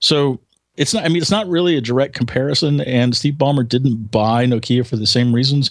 So 0.00 0.40
it's 0.76 0.94
not, 0.94 1.04
I 1.04 1.08
mean, 1.08 1.18
it's 1.18 1.30
not 1.30 1.48
really 1.48 1.76
a 1.76 1.80
direct 1.80 2.14
comparison. 2.14 2.80
And 2.80 3.14
Steve 3.16 3.34
Ballmer 3.34 3.68
didn't 3.68 4.10
buy 4.10 4.46
Nokia 4.46 4.86
for 4.86 4.96
the 4.96 5.06
same 5.06 5.34
reasons, 5.34 5.70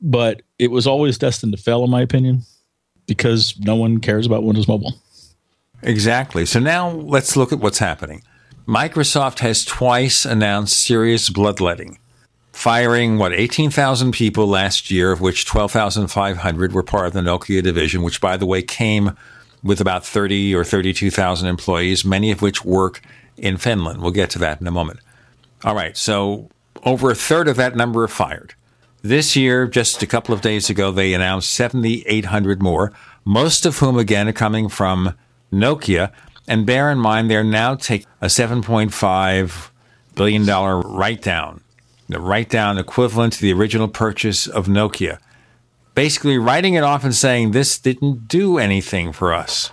but 0.00 0.42
it 0.58 0.70
was 0.70 0.86
always 0.86 1.18
destined 1.18 1.56
to 1.56 1.62
fail, 1.62 1.84
in 1.84 1.90
my 1.90 2.02
opinion, 2.02 2.42
because 3.06 3.58
no 3.60 3.74
one 3.74 3.98
cares 3.98 4.26
about 4.26 4.44
Windows 4.44 4.68
Mobile. 4.68 4.94
Exactly. 5.82 6.46
So 6.46 6.60
now 6.60 6.90
let's 6.90 7.36
look 7.36 7.52
at 7.52 7.58
what's 7.58 7.78
happening. 7.78 8.22
Microsoft 8.66 9.40
has 9.40 9.64
twice 9.64 10.24
announced 10.24 10.78
serious 10.78 11.28
bloodletting, 11.28 11.98
firing, 12.52 13.18
what, 13.18 13.34
18,000 13.34 14.12
people 14.12 14.46
last 14.46 14.90
year, 14.90 15.12
of 15.12 15.20
which 15.20 15.44
12,500 15.44 16.72
were 16.72 16.82
part 16.82 17.08
of 17.08 17.12
the 17.12 17.20
Nokia 17.20 17.62
division, 17.62 18.02
which, 18.02 18.22
by 18.22 18.38
the 18.38 18.46
way, 18.46 18.62
came 18.62 19.14
with 19.62 19.80
about 19.80 20.06
30 20.06 20.54
or 20.54 20.64
32,000 20.64 21.46
employees, 21.46 22.04
many 22.04 22.30
of 22.30 22.40
which 22.40 22.64
work 22.64 23.02
in 23.36 23.56
Finland. 23.56 24.00
We'll 24.00 24.10
get 24.10 24.30
to 24.30 24.38
that 24.40 24.60
in 24.60 24.66
a 24.66 24.70
moment. 24.70 25.00
All 25.64 25.74
right. 25.74 25.96
So 25.96 26.50
over 26.84 27.10
a 27.10 27.14
third 27.14 27.48
of 27.48 27.56
that 27.56 27.76
number 27.76 28.02
are 28.04 28.08
fired. 28.08 28.54
This 29.02 29.36
year, 29.36 29.66
just 29.66 30.02
a 30.02 30.06
couple 30.06 30.34
of 30.34 30.40
days 30.40 30.70
ago, 30.70 30.90
they 30.90 31.12
announced 31.12 31.52
7,800 31.52 32.62
more, 32.62 32.92
most 33.24 33.66
of 33.66 33.78
whom, 33.78 33.98
again, 33.98 34.28
are 34.28 34.32
coming 34.32 34.68
from 34.68 35.14
Nokia. 35.52 36.10
And 36.48 36.64
bear 36.64 36.90
in 36.90 36.98
mind, 36.98 37.30
they're 37.30 37.44
now 37.44 37.74
taking 37.74 38.06
a 38.22 38.26
$7.5 38.26 39.70
billion 40.14 40.46
write 40.46 41.22
down, 41.22 41.62
the 42.08 42.18
write 42.18 42.48
down 42.48 42.78
equivalent 42.78 43.34
to 43.34 43.42
the 43.42 43.52
original 43.52 43.88
purchase 43.88 44.46
of 44.46 44.66
Nokia. 44.66 45.18
Basically, 45.94 46.38
writing 46.38 46.74
it 46.74 46.82
off 46.82 47.04
and 47.04 47.14
saying 47.14 47.50
this 47.50 47.78
didn't 47.78 48.26
do 48.26 48.58
anything 48.58 49.12
for 49.12 49.34
us. 49.34 49.70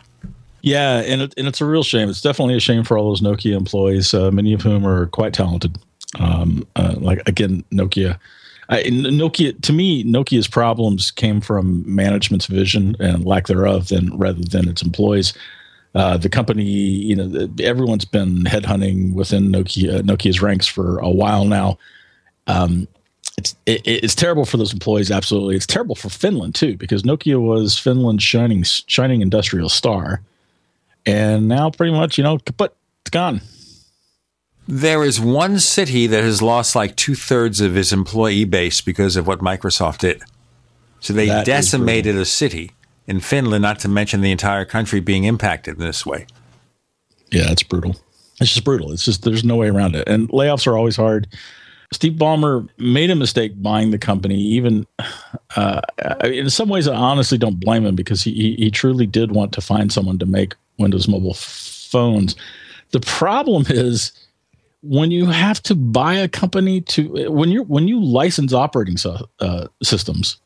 Yeah, 0.62 1.00
and 1.00 1.24
it, 1.24 1.34
and 1.38 1.48
it's 1.48 1.62
a 1.62 1.66
real 1.66 1.84
shame. 1.84 2.10
It's 2.10 2.22
definitely 2.22 2.56
a 2.56 2.60
shame 2.60 2.84
for 2.84 2.98
all 2.98 3.10
those 3.10 3.22
Nokia 3.22 3.56
employees, 3.56 4.14
uh, 4.14 4.32
many 4.32 4.54
of 4.54 4.62
whom 4.62 4.86
are 4.86 5.08
quite 5.08 5.34
talented. 5.34 5.78
Um, 6.20 6.68
uh, 6.76 6.96
like 6.98 7.28
again, 7.28 7.64
Nokia. 7.72 8.20
I, 8.70 8.84
Nokia 8.84 9.60
to 9.62 9.74
me, 9.74 10.04
Nokia's 10.04 10.48
problems 10.48 11.12
came 11.12 11.42
from 11.42 11.84
management's 11.94 12.46
vision 12.46 12.96
and 13.00 13.26
lack 13.26 13.48
thereof, 13.48 13.90
than 13.90 14.18
rather 14.18 14.42
than 14.44 14.70
its 14.70 14.82
employees. 14.82 15.34
Uh, 15.94 16.16
the 16.16 16.30
company, 16.30 16.64
you 16.64 17.16
know, 17.16 17.50
everyone's 17.62 18.06
been 18.06 18.44
headhunting 18.44 19.14
within 19.14 19.52
Nokia 19.52 20.02
Nokia's 20.02 20.42
ranks 20.42 20.68
for 20.68 21.00
a 21.00 21.10
while 21.10 21.46
now. 21.46 21.78
Um, 22.48 22.88
it's 23.38 23.56
it, 23.66 23.82
it's 23.86 24.16
terrible 24.16 24.46
for 24.46 24.58
those 24.58 24.74
employees. 24.74 25.12
Absolutely, 25.12 25.56
it's 25.56 25.68
terrible 25.68 25.96
for 25.96 26.10
Finland 26.10 26.56
too 26.56 26.78
because 26.78 27.04
Nokia 27.04 27.42
was 27.42 27.78
Finland's 27.78 28.24
shining 28.24 28.64
shining 28.64 29.22
industrial 29.22 29.70
star, 29.70 30.22
and 31.06 31.48
now 31.48 31.70
pretty 31.70 31.94
much 31.94 32.18
you 32.18 32.24
know, 32.24 32.38
but 32.58 32.76
it's 33.02 33.10
gone. 33.10 33.42
There 34.68 35.04
is 35.04 35.20
one 35.20 35.60
city 35.60 36.08
that 36.08 36.24
has 36.24 36.42
lost 36.42 36.76
like 36.76 36.96
two 36.96 37.16
thirds 37.16 37.60
of 37.62 37.76
its 37.76 37.92
employee 37.92 38.46
base 38.46 38.80
because 38.80 39.16
of 39.16 39.28
what 39.28 39.40
Microsoft 39.40 40.00
did. 40.00 40.22
So 41.00 41.14
they 41.14 41.28
that 41.28 41.46
decimated 41.46 42.16
a 42.16 42.26
city 42.26 42.72
in 43.08 43.20
Finland, 43.20 43.64
not 43.64 43.80
to 43.80 43.90
mention 43.90 44.22
the 44.22 44.32
entire 44.32 44.64
country 44.64 45.00
being 45.00 45.24
impacted 45.24 45.76
in 45.76 45.82
this 45.82 46.06
way. 46.06 46.28
Yeah, 47.32 47.52
it's 47.52 47.64
brutal. 47.64 47.96
It's 48.40 48.54
just 48.54 48.64
brutal. 48.64 48.92
It's 48.92 49.04
just 49.04 49.24
there's 49.24 49.44
no 49.44 49.56
way 49.56 49.70
around 49.70 49.96
it. 49.96 50.08
And 50.08 50.30
layoffs 50.30 50.68
are 50.68 50.78
always 50.78 50.96
hard. 50.96 51.28
Steve 51.94 52.14
Ballmer 52.14 52.70
made 52.78 53.12
a 53.12 53.16
mistake 53.16 53.62
buying 53.62 53.92
the 53.92 53.98
company. 53.98 54.36
Even 54.36 54.88
uh, 55.58 55.82
in 56.24 56.50
some 56.50 56.70
ways, 56.70 56.88
I 56.88 56.96
honestly 56.96 57.38
don't 57.38 57.60
blame 57.60 57.86
him 57.86 57.96
because 57.96 58.24
he, 58.24 58.56
he 58.58 58.72
truly 58.72 59.06
did 59.06 59.34
want 59.34 59.52
to 59.54 59.62
find 59.62 59.92
someone 59.92 60.18
to 60.20 60.26
make 60.26 60.56
Windows 60.82 61.08
Mobile 61.08 61.34
phones. 61.34 62.36
The 62.92 63.00
problem 63.00 63.66
is 63.70 64.12
when 64.84 65.12
you 65.12 65.28
have 65.28 65.62
to 65.64 65.76
buy 65.76 66.16
a 66.16 66.28
company 66.28 66.82
to 66.82 67.30
when 67.32 67.50
you 67.50 67.64
when 67.64 67.88
you 67.88 68.04
license 68.04 68.54
operating 68.54 68.98
so, 68.98 69.30
uh, 69.40 69.68
systems 69.84 70.38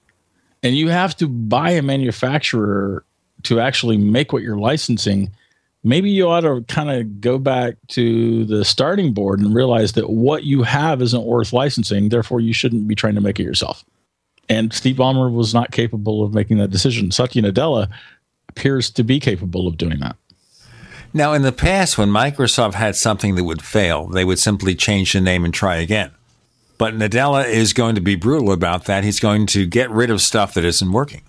and 0.61 0.75
you 0.75 0.89
have 0.89 1.15
to 1.15 1.27
buy 1.27 1.71
a 1.71 1.81
manufacturer 1.81 3.05
to 3.43 3.59
actually 3.59 3.97
make 3.97 4.33
what 4.33 4.43
you're 4.43 4.57
licensing 4.57 5.31
maybe 5.83 6.09
you 6.09 6.27
ought 6.27 6.41
to 6.41 6.61
kind 6.67 6.89
of 6.89 7.21
go 7.21 7.37
back 7.37 7.75
to 7.87 8.43
the 8.45 8.65
starting 8.65 9.13
board 9.13 9.39
and 9.39 9.55
realize 9.55 9.93
that 9.93 10.09
what 10.09 10.43
you 10.43 10.63
have 10.63 11.01
isn't 11.01 11.23
worth 11.23 11.53
licensing 11.53 12.09
therefore 12.09 12.41
you 12.41 12.51
shouldn't 12.51 12.87
be 12.87 12.95
trying 12.95 13.15
to 13.15 13.21
make 13.21 13.39
it 13.39 13.43
yourself. 13.43 13.85
And 14.49 14.73
steve 14.73 14.97
ballmer 14.97 15.33
was 15.33 15.53
not 15.53 15.71
capable 15.71 16.23
of 16.23 16.33
making 16.33 16.57
that 16.57 16.71
decision. 16.71 17.11
Satya 17.11 17.41
nadella 17.41 17.87
appears 18.49 18.91
to 18.91 19.03
be 19.03 19.19
capable 19.19 19.67
of 19.67 19.77
doing 19.77 19.99
that 19.99 20.17
now, 21.15 21.31
in 21.31 21.43
the 21.43 21.53
past, 21.53 21.97
when 21.97 22.09
Microsoft 22.09 22.73
had 22.73 22.97
something 22.97 23.35
that 23.35 23.45
would 23.45 23.61
fail, 23.61 24.07
they 24.07 24.25
would 24.25 24.37
simply 24.37 24.75
change 24.75 25.13
the 25.13 25.21
name 25.21 25.45
and 25.45 25.53
try 25.53 25.77
again. 25.77 26.11
But 26.77 26.93
Nadella 26.93 27.47
is 27.47 27.71
going 27.71 27.95
to 27.95 28.01
be 28.01 28.15
brutal 28.15 28.51
about 28.51 28.83
that. 28.85 29.05
He's 29.05 29.21
going 29.21 29.45
to 29.47 29.65
get 29.65 29.89
rid 29.89 30.09
of 30.09 30.21
stuff 30.21 30.55
that 30.55 30.65
isn't 30.65 30.91
working. 30.91 31.21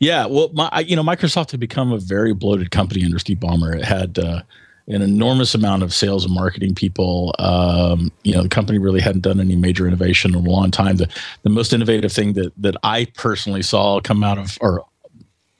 Yeah, 0.00 0.26
well, 0.26 0.50
my, 0.52 0.84
you 0.84 0.96
know, 0.96 1.04
Microsoft 1.04 1.52
had 1.52 1.60
become 1.60 1.92
a 1.92 1.98
very 1.98 2.34
bloated 2.34 2.72
company 2.72 3.04
under 3.04 3.20
Steve 3.20 3.36
Ballmer. 3.36 3.76
It 3.76 3.84
had 3.84 4.18
uh, 4.18 4.42
an 4.88 5.02
enormous 5.02 5.54
amount 5.54 5.84
of 5.84 5.94
sales 5.94 6.24
and 6.24 6.34
marketing 6.34 6.74
people. 6.74 7.32
Um, 7.38 8.10
you 8.24 8.34
know, 8.34 8.42
the 8.42 8.48
company 8.48 8.80
really 8.80 9.00
hadn't 9.00 9.20
done 9.20 9.38
any 9.38 9.54
major 9.54 9.86
innovation 9.86 10.34
in 10.34 10.46
a 10.46 10.50
long 10.50 10.72
time. 10.72 10.96
The 10.96 11.08
the 11.44 11.50
most 11.50 11.72
innovative 11.72 12.12
thing 12.12 12.32
that 12.32 12.52
that 12.56 12.76
I 12.82 13.04
personally 13.14 13.62
saw 13.62 14.00
come 14.00 14.24
out 14.24 14.38
of 14.38 14.58
or 14.60 14.84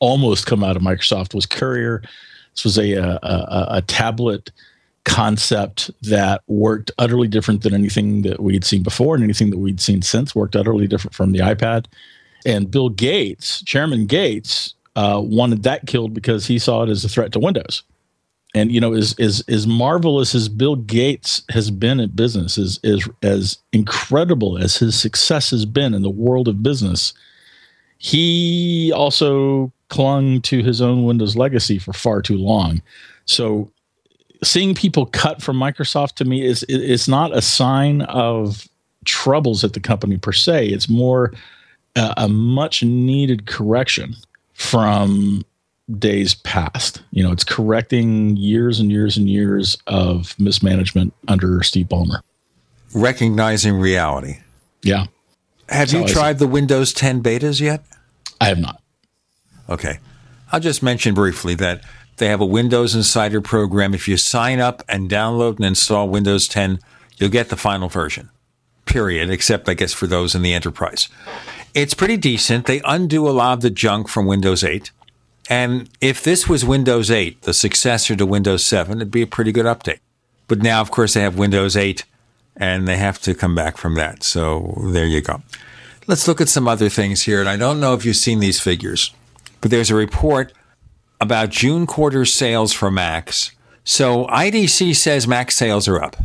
almost 0.01 0.47
come 0.47 0.65
out 0.65 0.77
of 0.77 0.83
Microsoft 0.83 1.33
was 1.33 1.47
Courier 1.47 2.03
this 2.55 2.65
was 2.65 2.79
a, 2.79 2.95
a, 2.95 3.67
a, 3.71 3.83
tablet 3.83 4.51
concept 5.05 5.91
that 6.03 6.43
worked 6.49 6.91
utterly 6.99 7.29
different 7.29 7.63
than 7.63 7.73
anything 7.73 8.23
that 8.23 8.41
we 8.41 8.53
had 8.53 8.65
seen 8.65 8.83
before 8.83 9.15
and 9.15 9.25
anything 9.25 9.51
that 9.51 9.59
we'd 9.59 9.81
seen 9.81 10.03
since 10.03 10.35
worked 10.35 10.57
utterly 10.57 10.87
different 10.87 11.15
from 11.15 11.33
the 11.33 11.39
iPad. 11.39 11.87
And 12.45 12.71
Bill 12.71 12.89
Gates, 12.91 13.63
Chairman 13.63 14.07
Gates, 14.07 14.75
uh, 14.97 15.21
wanted 15.25 15.63
that 15.63 15.87
killed 15.87 16.13
because 16.13 16.47
he 16.47 16.59
saw 16.59 16.83
it 16.83 16.91
as 16.91 17.05
a 17.05 17.09
threat 17.09 17.33
to 17.33 17.39
Windows. 17.39 17.83
And 18.55 18.73
you 18.73 18.81
know, 18.81 18.95
as 18.95 19.15
as 19.19 19.45
as 19.49 19.67
marvelous 19.67 20.35
as 20.35 20.49
Bill 20.49 20.77
Gates 20.77 21.43
has 21.51 21.71
been 21.71 22.01
at 22.01 22.17
business, 22.17 22.57
as 22.57 22.81
as 22.83 23.09
as 23.23 23.59
incredible 23.73 24.59
as 24.59 24.77
his 24.77 24.99
success 24.99 25.51
has 25.51 25.67
been 25.67 25.95
in 25.95 26.03
the 26.03 26.11
world 26.11 26.49
of 26.49 26.63
business, 26.63 27.13
he 27.99 28.91
also 28.95 29.71
clung 29.89 30.41
to 30.43 30.63
his 30.63 30.81
own 30.81 31.05
Windows 31.05 31.37
legacy 31.37 31.79
for 31.79 31.93
far 31.93 32.23
too 32.23 32.37
long. 32.37 32.83
So 33.25 33.71
seeing 34.43 34.75
people 34.75 35.07
cut 35.07 35.43
from 35.43 35.57
Microsoft 35.57 36.15
to 36.15 36.25
me 36.25 36.45
is 36.45 36.65
it's 36.69 37.09
not 37.09 37.37
a 37.37 37.43
sign 37.43 38.03
of 38.03 38.69
troubles 39.05 39.65
at 39.65 39.73
the 39.73 39.81
company 39.81 40.19
per 40.19 40.33
se. 40.33 40.69
It's 40.69 40.89
more 40.89 41.33
a, 41.97 42.15
a 42.19 42.29
much 42.29 42.83
needed 42.83 43.47
correction 43.47 44.15
from 44.55 45.45
days 45.99 46.35
past. 46.35 47.03
You 47.11 47.23
know, 47.23 47.33
it's 47.33 47.45
correcting 47.45 48.37
years 48.37 48.79
and 48.81 48.91
years 48.91 49.17
and 49.17 49.29
years 49.29 49.77
of 49.87 50.39
mismanagement 50.39 51.15
under 51.29 51.63
Steve 51.63 51.87
Ballmer. 51.87 52.21
Recognizing 52.95 53.75
reality. 53.75 54.39
Yeah. 54.83 55.07
Have 55.69 55.93
you 55.93 56.07
tried 56.07 56.39
the 56.39 56.47
Windows 56.47 56.93
10 56.93 57.23
betas 57.23 57.61
yet? 57.61 57.85
I 58.41 58.47
have 58.47 58.59
not. 58.59 58.81
Okay. 59.69 59.99
I'll 60.51 60.61
just 60.61 60.83
mention 60.83 61.15
briefly 61.15 61.55
that 61.57 61.83
they 62.17 62.29
have 62.29 62.41
a 62.41 62.47
Windows 62.47 62.95
Insider 62.95 63.41
program. 63.41 63.95
If 63.95 64.09
you 64.09 64.17
sign 64.17 64.61
up 64.61 64.83
and 64.89 65.11
download 65.11 65.57
and 65.57 65.65
install 65.65 66.09
Windows 66.09 66.49
10, 66.49 66.81
you'll 67.17 67.31
get 67.31 67.49
the 67.49 67.57
final 67.57 67.89
version, 67.89 68.31
period, 68.87 69.31
except, 69.31 69.69
I 69.69 69.75
guess, 69.75 69.93
for 69.93 70.07
those 70.07 70.35
in 70.35 70.43
the 70.43 70.55
enterprise. 70.55 71.09
It's 71.75 71.95
pretty 71.95 72.17
decent. 72.17 72.67
They 72.67 72.81
undo 72.85 73.29
a 73.29 73.31
lot 73.31 73.55
of 73.55 73.61
the 73.61 73.71
junk 73.71 74.09
from 74.09 74.27
Windows 74.27 74.65
8. 74.65 74.91
And 75.51 75.89
if 76.01 76.23
this 76.23 76.49
was 76.49 76.65
Windows 76.65 77.11
8, 77.11 77.43
the 77.43 77.55
successor 77.55 78.17
to 78.17 78.27
Windows 78.27 78.65
7, 78.65 78.99
it'd 78.99 79.11
be 79.11 79.23
a 79.23 79.27
pretty 79.27 79.53
good 79.53 79.67
update. 79.67 80.01
But 80.47 80.63
now, 80.63 80.81
of 80.81 80.91
course, 80.91 81.15
they 81.15 81.21
have 81.21 81.39
Windows 81.39 81.77
8 81.77 82.05
and 82.57 82.89
they 82.89 82.97
have 82.97 83.21
to 83.21 83.35
come 83.35 83.55
back 83.55 83.77
from 83.77 83.95
that. 83.95 84.23
So 84.23 84.81
there 84.93 85.07
you 85.07 85.21
go. 85.21 85.43
Let's 86.07 86.27
look 86.27 86.41
at 86.41 86.49
some 86.49 86.67
other 86.67 86.89
things 86.89 87.23
here. 87.23 87.41
And 87.41 87.49
I 87.49 87.57
don't 87.57 87.81
know 87.81 87.95
if 87.95 88.05
you've 88.05 88.17
seen 88.17 88.41
these 88.41 88.61
figures 88.61 89.13
but 89.61 89.71
there's 89.71 89.91
a 89.91 89.95
report 89.95 90.53
about 91.21 91.51
June 91.51 91.87
quarter 91.87 92.25
sales 92.25 92.73
for 92.73 92.91
Macs. 92.91 93.53
So 93.85 94.27
IDC 94.27 94.95
says 94.97 95.27
Mac 95.27 95.51
sales 95.51 95.89
are 95.89 96.03
up. 96.03 96.17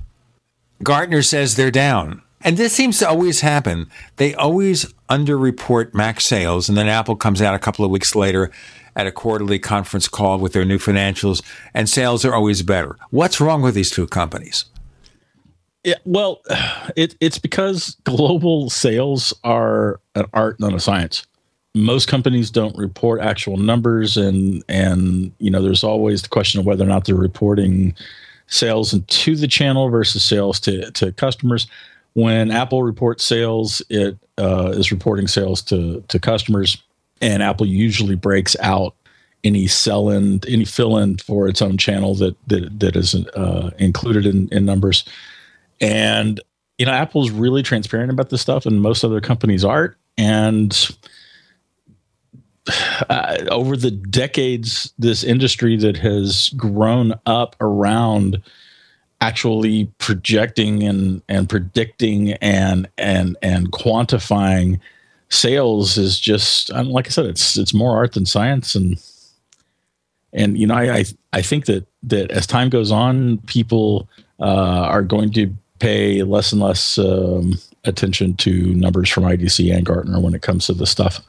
Gartner 0.84 1.22
says 1.22 1.56
they're 1.56 1.72
down. 1.72 2.22
And 2.42 2.58
this 2.58 2.74
seems 2.74 3.00
to 3.00 3.08
always 3.08 3.40
happen. 3.40 3.88
They 4.18 4.36
always 4.36 4.94
underreport 5.10 5.94
Mac 5.94 6.20
sales, 6.20 6.68
and 6.68 6.78
then 6.78 6.90
Apple 6.90 7.16
comes 7.16 7.42
out 7.42 7.56
a 7.56 7.60
couple 7.60 7.86
of 7.86 7.92
weeks 7.92 8.16
later 8.16 8.52
at 8.96 9.08
a 9.08 9.12
quarterly 9.12 9.60
conference 9.60 10.08
call 10.10 10.38
with 10.40 10.52
their 10.52 10.66
new 10.66 10.78
financials, 10.78 11.42
and 11.74 11.88
sales 11.88 12.26
are 12.26 12.36
always 12.36 12.62
better. 12.62 12.98
What's 13.12 13.40
wrong 13.40 13.62
with 13.62 13.76
these 13.76 13.90
two 13.90 14.08
companies? 14.08 14.66
Yeah, 15.86 15.96
well, 16.04 16.42
it, 16.98 17.16
it's 17.22 17.40
because 17.40 17.96
global 18.04 18.70
sales 18.70 19.34
are 19.46 20.02
an 20.16 20.26
art, 20.34 20.60
not 20.60 20.74
a 20.74 20.80
science 20.82 21.26
most 21.76 22.08
companies 22.08 22.52
don't 22.52 22.78
report 22.78 23.22
actual 23.22 23.58
numbers 23.58 24.16
and 24.16 24.64
and 24.70 25.32
you 25.40 25.50
know 25.50 25.62
there's 25.62 25.84
always 25.84 26.22
the 26.22 26.30
question 26.30 26.60
of 26.60 26.66
whether 26.66 26.84
or 26.84 26.88
not 26.88 27.06
they're 27.06 27.16
reporting 27.16 27.96
sales 28.48 28.98
to 29.08 29.36
the 29.36 29.48
channel 29.48 29.90
versus 29.90 30.24
sales 30.24 30.60
to, 30.60 30.92
to 30.92 31.12
customers. 31.14 31.68
When 32.14 32.52
apple 32.52 32.84
reports 32.84 33.24
sales 33.24 33.82
it 33.90 34.18
uh, 34.38 34.74
is 34.76 34.92
reporting 34.92 35.28
sales 35.28 35.62
to 35.64 36.04
to 36.10 36.20
customers 36.20 36.82
and 37.22 37.42
apple 37.42 37.66
usually 37.66 38.16
breaks 38.16 38.56
out 38.60 38.96
any 39.44 39.66
sell 39.68 40.10
in 40.10 40.42
any 40.48 40.66
fill 40.66 40.98
in 40.98 41.18
for 41.18 41.48
its 41.48 41.62
own 41.62 41.78
channel 41.78 42.14
that 42.16 42.36
that, 42.48 42.80
that 42.80 42.96
is 42.96 43.16
uh, 43.16 43.72
included 43.80 44.28
in, 44.28 44.48
in 44.50 44.66
numbers. 44.66 45.06
And 45.82 46.40
you 46.78 46.86
know 46.86 46.92
apple's 46.92 47.32
really 47.32 47.64
transparent 47.64 48.12
about 48.12 48.30
this 48.30 48.42
stuff 48.42 48.68
and 48.68 48.80
most 48.80 49.04
other 49.04 49.22
companies 49.22 49.66
aren't. 49.66 49.96
And 50.16 50.72
uh, 53.10 53.38
over 53.50 53.76
the 53.76 53.92
decades, 53.92 54.94
this 54.98 55.24
industry 55.24 55.76
that 55.78 55.98
has 55.98 56.50
grown 56.56 57.14
up 57.26 57.56
around 57.60 58.42
actually 59.22 59.86
projecting 60.00 60.84
and 60.84 61.22
and 61.30 61.50
predicting 61.50 62.34
and 62.34 62.90
and 62.98 63.38
and 63.42 63.72
quantifying 63.72 64.80
sales 65.30 65.98
is 65.98 66.20
just 66.20 66.72
like 66.72 67.08
I 67.08 67.10
said, 67.10 67.26
it's 67.26 67.58
it's 67.58 67.74
more 67.74 67.96
art 67.96 68.14
than 68.14 68.26
science, 68.26 68.76
and 68.76 69.02
and 70.32 70.58
you 70.58 70.68
know 70.68 70.76
I 70.76 70.98
I, 70.98 71.06
I 71.34 71.42
think 71.42 71.66
that 71.66 71.86
that 72.04 72.32
as 72.32 72.48
time 72.48 72.70
goes 72.70 72.92
on, 72.92 73.40
people 73.40 74.08
uh, 74.40 74.88
are 74.88 75.04
going 75.04 75.32
to 75.34 75.54
pay 75.80 76.24
less 76.24 76.52
and 76.52 76.62
less 76.62 76.98
um, 76.98 77.56
attention 77.84 78.36
to 78.36 78.74
numbers 78.74 79.10
from 79.10 79.24
IDC 79.24 79.76
and 79.76 79.86
Gartner 79.86 80.20
when 80.20 80.34
it 80.34 80.42
comes 80.42 80.68
to 80.68 80.74
this 80.74 80.90
stuff. 80.90 81.22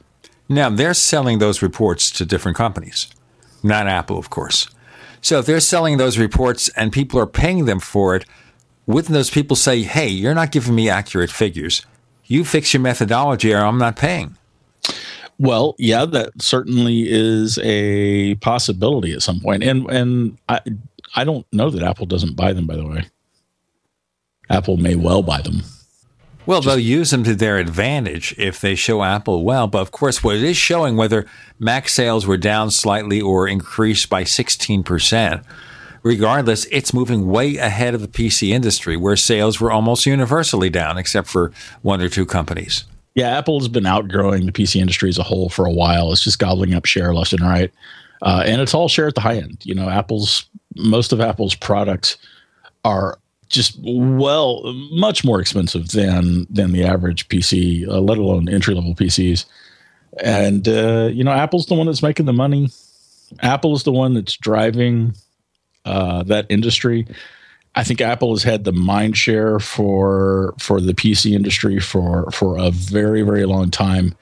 Now, 0.47 0.69
they're 0.69 0.93
selling 0.93 1.39
those 1.39 1.61
reports 1.61 2.11
to 2.11 2.25
different 2.25 2.57
companies, 2.57 3.07
not 3.63 3.87
Apple, 3.87 4.17
of 4.17 4.29
course. 4.29 4.69
So 5.21 5.39
if 5.39 5.45
they're 5.47 5.59
selling 5.59 5.97
those 5.97 6.19
reports 6.19 6.69
and 6.69 6.91
people 6.91 7.19
are 7.19 7.25
paying 7.25 7.65
them 7.65 7.79
for 7.79 8.15
it, 8.15 8.25
wouldn't 8.85 9.13
those 9.13 9.31
people 9.31 9.55
say, 9.55 9.81
hey, 9.81 10.07
you're 10.07 10.35
not 10.35 10.51
giving 10.51 10.75
me 10.75 10.89
accurate 10.89 11.31
figures? 11.31 11.83
You 12.25 12.45
fix 12.45 12.73
your 12.73 12.81
methodology 12.81 13.53
or 13.53 13.65
I'm 13.65 13.79
not 13.79 13.95
paying? 13.95 14.37
Well, 15.37 15.75
yeah, 15.77 16.05
that 16.05 16.41
certainly 16.41 17.07
is 17.09 17.59
a 17.61 18.35
possibility 18.35 19.13
at 19.13 19.21
some 19.21 19.39
point. 19.39 19.63
And 19.63 19.89
and 19.89 20.37
I 20.47 20.61
I 21.15 21.23
don't 21.23 21.45
know 21.51 21.69
that 21.69 21.83
Apple 21.83 22.05
doesn't 22.05 22.35
buy 22.35 22.53
them 22.53 22.67
by 22.67 22.75
the 22.75 22.87
way. 22.87 23.07
Apple 24.49 24.77
may 24.77 24.95
well 24.95 25.23
buy 25.23 25.41
them. 25.41 25.63
Well, 26.45 26.61
Just, 26.61 26.67
they'll 26.75 26.83
use 26.83 27.11
them 27.11 27.23
to 27.23 27.35
their 27.35 27.57
advantage 27.57 28.35
if 28.37 28.59
they 28.61 28.75
show 28.75 29.03
Apple 29.03 29.43
well. 29.43 29.67
But 29.67 29.81
of 29.81 29.91
course, 29.91 30.23
what 30.23 30.35
it 30.35 30.43
is 30.43 30.57
showing, 30.57 30.95
whether 30.95 31.25
Mac 31.59 31.89
sales 31.89 32.25
were 32.27 32.37
down 32.37 32.71
slightly 32.71 33.19
or 33.21 33.47
increased 33.47 34.09
by 34.09 34.23
16%, 34.23 35.43
regardless, 36.03 36.65
it's 36.65 36.93
moving 36.93 37.27
way 37.27 37.57
ahead 37.57 37.95
of 37.95 38.01
the 38.01 38.07
PC 38.07 38.49
industry 38.49 38.95
where 38.95 39.15
sales 39.15 39.59
were 39.59 39.71
almost 39.71 40.05
universally 40.05 40.69
down, 40.69 40.97
except 40.97 41.27
for 41.27 41.51
one 41.81 42.01
or 42.01 42.09
two 42.09 42.25
companies. 42.25 42.85
Yeah, 43.15 43.37
Apple's 43.37 43.69
been 43.69 43.85
outgrowing 43.85 44.45
the 44.45 44.51
PC 44.51 44.79
industry 44.81 45.09
as 45.09 45.17
a 45.17 45.23
whole 45.23 45.49
for 45.49 45.65
a 45.65 45.71
while. 45.71 46.11
It's 46.11 46.23
just 46.23 46.37
gobbling 46.37 46.73
up 46.73 46.85
share 46.85 47.13
left 47.13 47.33
and 47.33 47.41
right. 47.41 47.71
Uh, 48.21 48.43
and 48.45 48.61
it's 48.61 48.73
all 48.73 48.89
share 48.89 49.07
at 49.07 49.15
the 49.15 49.21
high 49.21 49.37
end. 49.37 49.65
You 49.65 49.73
know, 49.73 49.89
Apple's, 49.89 50.45
most 50.75 51.13
of 51.13 51.21
Apple's 51.21 51.55
products 51.55 52.17
are 52.83 53.17
just 53.49 53.77
well 53.81 54.63
much 54.91 55.23
more 55.23 55.39
expensive 55.39 55.89
than 55.89 56.47
than 56.49 56.71
the 56.71 56.83
average 56.83 57.27
PC, 57.29 57.87
uh, 57.87 57.99
let 57.99 58.17
alone 58.17 58.49
entry 58.49 58.73
level 58.73 58.95
PCs. 58.95 59.45
And 60.23 60.67
uh, 60.67 61.09
you 61.11 61.23
know, 61.23 61.31
Apple's 61.31 61.65
the 61.65 61.75
one 61.75 61.87
that's 61.87 62.03
making 62.03 62.25
the 62.25 62.33
money. 62.33 62.69
Apple 63.41 63.75
is 63.75 63.83
the 63.83 63.91
one 63.91 64.13
that's 64.13 64.37
driving 64.37 65.13
uh, 65.83 66.23
that 66.23 66.45
industry. 66.49 67.07
I 67.75 67.83
think 67.83 67.99
Apple 67.99 68.33
has 68.33 68.43
had 68.43 68.63
the 68.63 68.71
mind 68.71 69.17
share 69.17 69.59
for 69.59 70.53
for 70.59 70.79
the 70.79 70.93
PC 70.93 71.33
industry 71.33 71.79
for 71.79 72.31
for 72.31 72.57
a 72.57 72.71
very 72.71 73.21
very 73.21 73.45
long 73.45 73.69
time. 73.69 74.15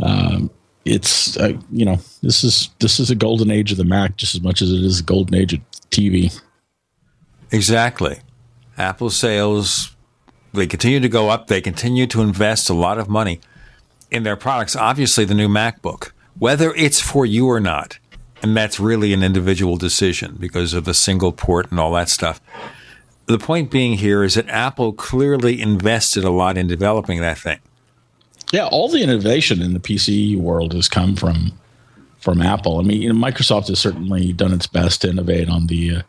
Um, 0.00 0.50
it's 0.84 1.36
uh, 1.38 1.54
you 1.70 1.84
know 1.84 1.98
this 2.22 2.44
is 2.44 2.70
this 2.80 3.00
is 3.00 3.10
a 3.10 3.14
golden 3.14 3.50
age 3.50 3.72
of 3.72 3.78
the 3.78 3.84
Mac 3.84 4.16
just 4.16 4.34
as 4.34 4.42
much 4.42 4.60
as 4.62 4.70
it 4.70 4.82
is 4.82 5.00
a 5.00 5.04
golden 5.04 5.34
age 5.34 5.54
of 5.54 5.60
TV. 5.90 6.38
Exactly. 7.50 8.18
Apple 8.78 9.10
sales 9.10 9.94
they 10.52 10.66
continue 10.66 11.00
to 11.00 11.08
go 11.08 11.28
up. 11.28 11.46
They 11.46 11.60
continue 11.60 12.06
to 12.08 12.22
invest 12.22 12.70
a 12.70 12.74
lot 12.74 12.98
of 12.98 13.08
money 13.08 13.40
in 14.10 14.22
their 14.22 14.36
products. 14.36 14.74
Obviously, 14.74 15.24
the 15.24 15.34
new 15.34 15.48
MacBook, 15.48 16.12
whether 16.38 16.74
it's 16.74 17.00
for 17.00 17.26
you 17.26 17.46
or 17.48 17.60
not, 17.60 17.98
and 18.42 18.56
that's 18.56 18.80
really 18.80 19.12
an 19.12 19.22
individual 19.22 19.76
decision 19.76 20.36
because 20.38 20.72
of 20.72 20.84
the 20.84 20.94
single 20.94 21.32
port 21.32 21.70
and 21.70 21.78
all 21.78 21.92
that 21.92 22.08
stuff. 22.08 22.40
The 23.26 23.38
point 23.38 23.70
being 23.70 23.94
here 23.94 24.22
is 24.22 24.34
that 24.34 24.48
Apple 24.48 24.92
clearly 24.94 25.60
invested 25.60 26.24
a 26.24 26.30
lot 26.30 26.56
in 26.56 26.66
developing 26.66 27.20
that 27.20 27.38
thing. 27.38 27.58
Yeah, 28.52 28.66
all 28.66 28.88
the 28.88 29.02
innovation 29.02 29.60
in 29.60 29.74
the 29.74 29.80
PC 29.80 30.38
world 30.38 30.72
has 30.72 30.88
come 30.88 31.14
from 31.14 31.52
from 32.18 32.40
Apple. 32.40 32.78
I 32.78 32.82
mean, 32.82 33.02
you 33.02 33.12
know, 33.12 33.18
Microsoft 33.18 33.68
has 33.68 33.78
certainly 33.78 34.32
done 34.32 34.52
its 34.52 34.66
best 34.66 35.02
to 35.02 35.10
innovate 35.10 35.48
on 35.50 35.66
the 35.66 35.96
uh, 35.96 36.02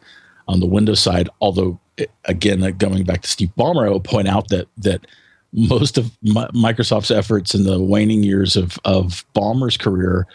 on 0.47 0.61
the 0.61 0.65
Windows 0.65 1.01
side. 1.01 1.29
Although, 1.41 1.79
again, 2.25 2.63
uh, 2.63 2.71
going 2.71 3.03
back 3.03 3.21
to 3.21 3.29
Steve 3.29 3.51
Ballmer, 3.57 3.87
I 3.87 3.89
will 3.89 3.99
point 3.99 4.27
out 4.27 4.49
that 4.49 4.67
that 4.77 5.05
most 5.53 5.97
of 5.97 6.11
Microsoft's 6.23 7.11
efforts 7.11 7.55
in 7.55 7.63
the 7.63 7.79
waning 7.79 8.23
years 8.23 8.55
of 8.55 8.79
of 8.85 9.25
Ballmer's 9.35 9.77
career 9.77 10.27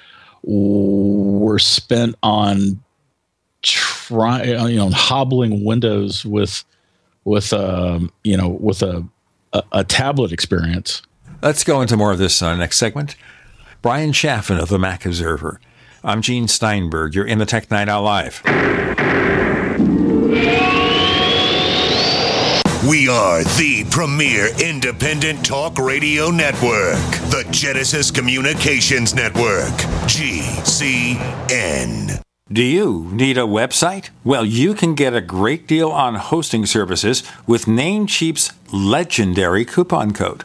were 0.43 1.59
spent 1.59 2.16
on 2.23 2.82
trying, 3.62 4.49
you 4.69 4.77
know, 4.77 4.91
hobbling 4.91 5.65
Windows 5.65 6.24
with 6.24 6.65
with 7.24 7.53
um, 7.53 8.11
you 8.23 8.36
know 8.36 8.49
with 8.49 8.82
a, 8.82 9.07
a, 9.53 9.62
a 9.73 9.85
tablet 9.85 10.32
experience. 10.32 11.03
Let's 11.43 11.65
go 11.65 11.81
into 11.81 11.97
more 11.97 12.12
of 12.12 12.19
this 12.19 12.41
in 12.41 12.49
our 12.49 12.57
next 12.57 12.78
segment. 12.78 13.16
Bryan 13.82 14.12
Chaffin 14.12 14.59
of 14.59 14.69
the 14.69 14.78
Mac 14.78 15.05
Observer. 15.05 15.61
I'm 16.03 16.23
Gene 16.23 16.49
Steinberg. 16.49 17.15
You're 17.15 17.27
in 17.27 17.39
the 17.39 17.47
Tech 17.47 17.70
Night 17.70 17.89
Owl 17.89 18.03
Live. 18.03 18.43
We 22.89 23.09
are 23.09 23.43
the 23.43 23.86
premier 23.90 24.48
independent 24.62 25.43
talk 25.43 25.78
radio 25.78 26.31
network, 26.31 27.01
the 27.31 27.47
Genesis 27.51 28.11
Communications 28.11 29.15
Network, 29.15 29.73
GCN. 30.05 31.23
Do 32.52 32.62
you 32.62 33.09
need 33.11 33.39
a 33.39 33.47
website? 33.47 34.11
Well, 34.23 34.44
you 34.44 34.74
can 34.74 34.94
get 34.94 35.15
a 35.15 35.23
great 35.23 35.66
deal 35.66 35.90
on 35.90 36.16
hosting 36.16 36.66
services 36.66 37.23
with 37.47 37.65
Namecheap's 37.65 38.52
legendary 38.70 39.65
coupon 39.65 40.12
code. 40.12 40.44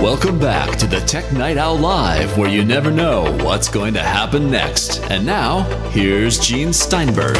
Welcome 0.00 0.38
back 0.38 0.78
to 0.78 0.86
the 0.86 1.00
Tech 1.00 1.30
Night 1.30 1.58
Owl 1.58 1.76
Live, 1.76 2.38
where 2.38 2.48
you 2.48 2.64
never 2.64 2.90
know 2.90 3.36
what's 3.44 3.68
going 3.68 3.92
to 3.92 4.00
happen 4.00 4.50
next. 4.50 4.98
And 5.10 5.26
now, 5.26 5.60
here's 5.90 6.38
Gene 6.38 6.72
Steinberg. 6.72 7.36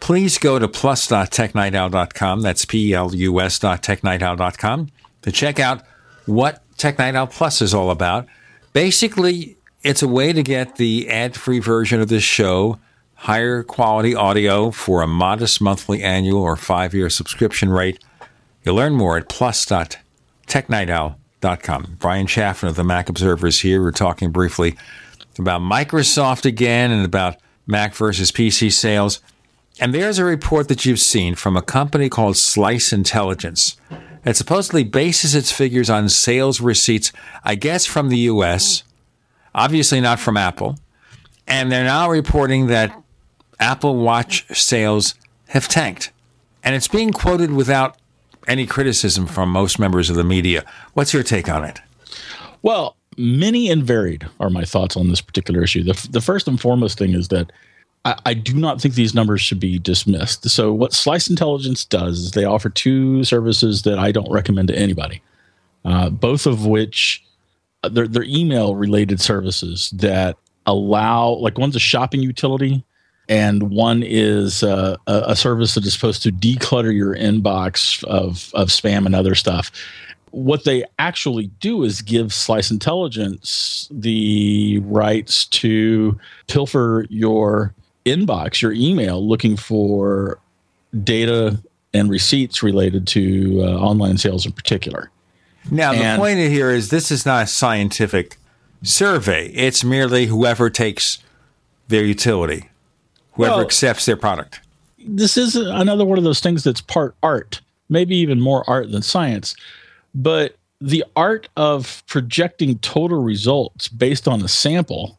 Please 0.00 0.38
go 0.38 0.58
to 0.58 0.68
plus.technightowl.com. 0.68 2.40
That's 2.40 2.64
P-L-U-S 2.64 3.58
dot 3.58 3.82
technightowl.com 3.82 4.88
to 5.20 5.32
check 5.32 5.60
out 5.60 5.82
what 6.24 6.62
Tech 6.78 6.98
Night 6.98 7.14
Owl 7.14 7.26
Plus 7.26 7.60
is 7.60 7.74
all 7.74 7.90
about. 7.90 8.26
Basically, 8.72 9.55
it's 9.86 10.02
a 10.02 10.08
way 10.08 10.32
to 10.32 10.42
get 10.42 10.76
the 10.76 11.08
ad-free 11.08 11.60
version 11.60 12.00
of 12.00 12.08
this 12.08 12.24
show, 12.24 12.80
higher 13.14 13.62
quality 13.62 14.16
audio 14.16 14.72
for 14.72 15.00
a 15.00 15.06
modest 15.06 15.60
monthly 15.60 16.02
annual 16.02 16.42
or 16.42 16.56
five-year 16.56 17.08
subscription 17.08 17.70
rate. 17.70 18.02
You'll 18.64 18.74
learn 18.74 18.94
more 18.94 19.16
at 19.16 19.28
plus.technightowl.com. 19.28 21.96
Bryan 22.00 22.26
Chaffin 22.26 22.68
of 22.68 22.74
the 22.74 22.82
Mac 22.82 23.08
Observer 23.08 23.46
is 23.46 23.60
here. 23.60 23.80
We're 23.80 23.92
talking 23.92 24.32
briefly 24.32 24.76
about 25.38 25.60
Microsoft 25.60 26.44
again 26.44 26.90
and 26.90 27.04
about 27.04 27.36
Mac 27.64 27.94
versus 27.94 28.32
PC 28.32 28.72
sales. 28.72 29.20
And 29.78 29.94
there's 29.94 30.18
a 30.18 30.24
report 30.24 30.66
that 30.66 30.84
you've 30.84 30.98
seen 30.98 31.36
from 31.36 31.56
a 31.56 31.62
company 31.62 32.08
called 32.08 32.36
Slice 32.36 32.92
Intelligence. 32.92 33.76
It 34.24 34.34
supposedly 34.34 34.82
bases 34.82 35.36
its 35.36 35.52
figures 35.52 35.88
on 35.88 36.08
sales 36.08 36.60
receipts, 36.60 37.12
I 37.44 37.54
guess, 37.54 37.86
from 37.86 38.08
the 38.08 38.18
US, 38.18 38.82
obviously 39.56 40.00
not 40.00 40.20
from 40.20 40.36
Apple. 40.36 40.78
And 41.48 41.72
they're 41.72 41.84
now 41.84 42.08
reporting 42.10 42.66
that 42.68 42.96
Apple 43.58 43.96
Watch 43.96 44.46
sales 44.56 45.14
have 45.48 45.66
tanked. 45.66 46.12
And 46.62 46.74
it's 46.74 46.88
being 46.88 47.12
quoted 47.12 47.52
without 47.52 47.96
any 48.46 48.66
criticism 48.66 49.26
from 49.26 49.50
most 49.50 49.78
members 49.78 50.10
of 50.10 50.16
the 50.16 50.24
media. 50.24 50.64
What's 50.94 51.12
your 51.12 51.22
take 51.22 51.48
on 51.48 51.64
it? 51.64 51.80
Well, 52.62 52.96
many 53.16 53.70
and 53.70 53.82
varied 53.82 54.26
are 54.40 54.50
my 54.50 54.64
thoughts 54.64 54.96
on 54.96 55.08
this 55.08 55.20
particular 55.20 55.62
issue. 55.62 55.82
The, 55.82 56.08
the 56.10 56.20
first 56.20 56.46
and 56.46 56.60
foremost 56.60 56.98
thing 56.98 57.14
is 57.14 57.28
that 57.28 57.50
I, 58.04 58.16
I 58.26 58.34
do 58.34 58.54
not 58.54 58.80
think 58.80 58.94
these 58.94 59.14
numbers 59.14 59.40
should 59.40 59.60
be 59.60 59.78
dismissed. 59.78 60.48
So, 60.50 60.72
what 60.72 60.92
Slice 60.92 61.28
Intelligence 61.28 61.84
does 61.84 62.18
is 62.18 62.30
they 62.32 62.44
offer 62.44 62.68
two 62.68 63.24
services 63.24 63.82
that 63.82 63.98
I 63.98 64.12
don't 64.12 64.30
recommend 64.30 64.68
to 64.68 64.78
anybody, 64.78 65.22
uh, 65.84 66.10
both 66.10 66.46
of 66.46 66.66
which 66.66 67.25
they're, 67.88 68.22
email 68.22 68.74
related 68.74 69.20
services 69.20 69.90
that 69.90 70.36
allow, 70.66 71.30
like, 71.30 71.58
one's 71.58 71.76
a 71.76 71.80
shopping 71.80 72.22
utility 72.22 72.84
and 73.28 73.70
one 73.70 74.02
is 74.04 74.62
uh, 74.62 74.96
a, 75.06 75.22
a 75.28 75.36
service 75.36 75.74
that 75.74 75.84
is 75.84 75.92
supposed 75.92 76.22
to 76.22 76.30
declutter 76.30 76.94
your 76.94 77.14
inbox 77.16 78.04
of, 78.04 78.50
of 78.54 78.68
spam 78.68 79.06
and 79.06 79.14
other 79.14 79.34
stuff 79.34 79.70
what 80.36 80.64
they 80.64 80.84
actually 80.98 81.46
do 81.60 81.82
is 81.82 82.02
give 82.02 82.32
Slice 82.32 82.70
Intelligence 82.70 83.88
the 83.90 84.80
rights 84.80 85.46
to 85.46 86.20
pilfer 86.46 87.06
your 87.08 87.74
inbox, 88.04 88.60
your 88.60 88.72
email, 88.72 89.26
looking 89.26 89.56
for 89.56 90.38
data 91.02 91.58
and 91.94 92.10
receipts 92.10 92.62
related 92.62 93.06
to 93.06 93.62
uh, 93.62 93.78
online 93.78 94.18
sales 94.18 94.44
in 94.44 94.52
particular. 94.52 95.10
Now, 95.70 95.92
the 95.92 95.98
And- 95.98 96.18
point 96.18 96.38
here 96.38 96.70
is 96.70 96.90
this 96.90 97.10
is 97.10 97.26
not 97.26 97.44
a 97.44 97.46
scientific 97.46 98.38
survey. 98.82 99.48
It's 99.48 99.82
merely 99.82 100.26
whoever 100.26 100.70
takes 100.70 101.18
their 101.88 102.04
utility, 102.04 102.68
whoever 103.32 103.56
Well- 103.56 103.64
accepts 103.64 104.06
their 104.06 104.16
product. 104.16 104.60
this 105.08 105.36
is 105.36 105.54
another 105.54 106.04
one 106.04 106.18
of 106.18 106.24
those 106.24 106.40
things 106.40 106.64
that's 106.64 106.80
part 106.80 107.14
art, 107.22 107.60
maybe 107.88 108.16
even 108.16 108.40
more 108.40 108.68
art 108.68 108.90
than 108.90 109.02
science. 109.02 109.54
But 110.14 110.56
the 110.80 111.04
art 111.14 111.48
of 111.56 112.02
projecting 112.08 112.78
total 112.78 113.22
results 113.22 113.86
based 113.88 114.26
on 114.26 114.42
a 114.42 114.48
sample 114.48 115.18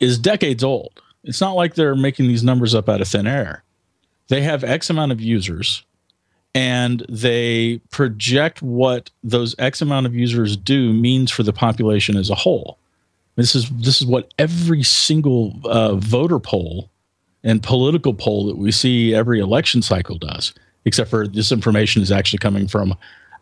is 0.00 0.18
decades 0.18 0.64
old. 0.64 0.90
It's 1.24 1.40
not 1.40 1.52
like 1.54 1.74
they're 1.74 1.94
making 1.94 2.26
these 2.28 2.42
numbers 2.42 2.74
up 2.74 2.88
out 2.88 3.00
of 3.00 3.08
thin 3.08 3.26
air. 3.26 3.62
They 4.28 4.42
have 4.42 4.64
X 4.64 4.90
amount 4.90 5.12
of 5.12 5.20
users 5.20 5.82
and 6.54 7.04
they 7.08 7.80
project 7.90 8.62
what 8.62 9.10
those 9.22 9.54
X 9.58 9.80
amount 9.80 10.06
of 10.06 10.14
users 10.14 10.56
do 10.56 10.92
means 10.92 11.30
for 11.30 11.42
the 11.42 11.52
population 11.52 12.16
as 12.16 12.30
a 12.30 12.34
whole. 12.34 12.78
This 13.36 13.54
is 13.54 13.70
this 13.70 14.00
is 14.00 14.06
what 14.06 14.32
every 14.38 14.82
single 14.82 15.58
uh, 15.64 15.94
voter 15.94 16.38
poll 16.38 16.90
and 17.42 17.62
political 17.62 18.12
poll 18.12 18.46
that 18.46 18.58
we 18.58 18.70
see 18.70 19.14
every 19.14 19.40
election 19.40 19.80
cycle 19.82 20.18
does, 20.18 20.52
except 20.84 21.08
for 21.08 21.26
this 21.26 21.52
information 21.52 22.02
is 22.02 22.12
actually 22.12 22.40
coming 22.40 22.68
from 22.68 22.94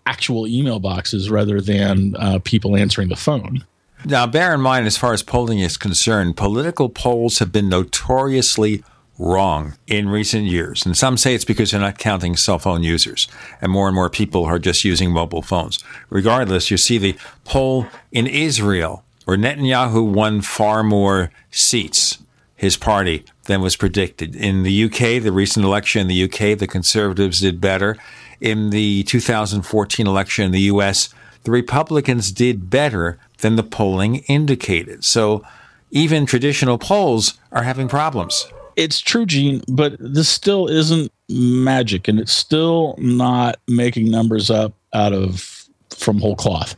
actual 0.07 0.47
email 0.47 0.79
boxes 0.79 1.31
rather 1.31 1.61
than 1.61 2.15
uh, 2.17 2.39
people 2.45 2.77
answering 2.77 3.09
the 3.09 3.17
phone. 3.17 3.65
Now, 4.05 4.27
bear 4.27 4.55
in 4.55 4.61
mind, 4.61 4.87
as 4.87 4.97
far 4.97 5.13
as 5.13 5.23
polling 5.23 5.59
is 5.59 5.77
concerned, 5.77 6.37
political 6.37 6.89
polls 6.89 7.41
have 7.41 7.51
been 7.51 7.69
notoriously 7.69 8.85
wrong 9.19 9.75
in 9.87 10.09
recent 10.09 10.45
years. 10.45 10.87
And 10.87 10.97
some 10.97 11.17
say 11.17 11.35
it's 11.35 11.45
because 11.45 11.71
they're 11.71 11.81
not 11.81 11.99
counting 11.99 12.37
cell 12.37 12.59
phone 12.59 12.83
users, 12.83 13.29
and 13.61 13.73
more 13.73 13.89
and 13.89 13.95
more 13.95 14.11
people 14.11 14.45
are 14.45 14.59
just 14.59 14.85
using 14.85 15.11
mobile 15.11 15.43
phones. 15.43 15.83
Regardless, 16.09 16.71
you 16.71 16.77
see 16.77 16.99
the 16.99 17.17
poll 17.45 17.87
in 18.13 18.27
Israel, 18.27 19.05
where 19.25 19.37
Netanyahu 19.37 20.11
won 20.11 20.41
far 20.41 20.83
more 20.83 21.31
seats, 21.51 22.19
his 22.57 22.77
party, 22.77 23.25
than 23.45 23.61
was 23.61 23.77
predicted. 23.77 24.37
In 24.37 24.63
the 24.63 24.85
UK, 24.85 25.23
the 25.23 25.33
recent 25.33 25.65
election 25.65 26.03
in 26.03 26.09
the 26.09 26.25
UK, 26.25 26.59
the 26.59 26.67
Conservatives 26.69 27.41
did 27.41 27.61
better. 27.61 27.97
In 28.41 28.71
the 28.71 29.03
2014 29.05 30.07
election 30.07 30.45
in 30.45 30.53
the 30.53 30.61
US, 30.61 31.09
the 31.43 31.51
Republicans 31.51 32.31
did 32.31 32.71
better 32.71 33.19
than 33.39 33.57
the 33.57 33.63
polling 33.63 34.17
indicated. 34.29 35.05
So 35.05 35.43
even 35.91 36.27
traditional 36.27 36.79
polls 36.79 37.39
are 37.51 37.63
having 37.63 37.89
problems. 37.89 38.47
It's 38.79 39.01
true, 39.01 39.27
Gene, 39.27 39.61
but 39.67 39.97
this 39.99 40.29
still 40.29 40.69
isn't 40.69 41.11
magic, 41.29 42.07
and 42.07 42.21
it's 42.21 42.33
still 42.33 42.95
not 42.99 43.59
making 43.67 44.09
numbers 44.09 44.53
up 44.53 44.73
out 44.93 45.13
of 45.13 45.69
from 45.91 46.21
whole 46.21 46.37
cloth. 46.37 46.77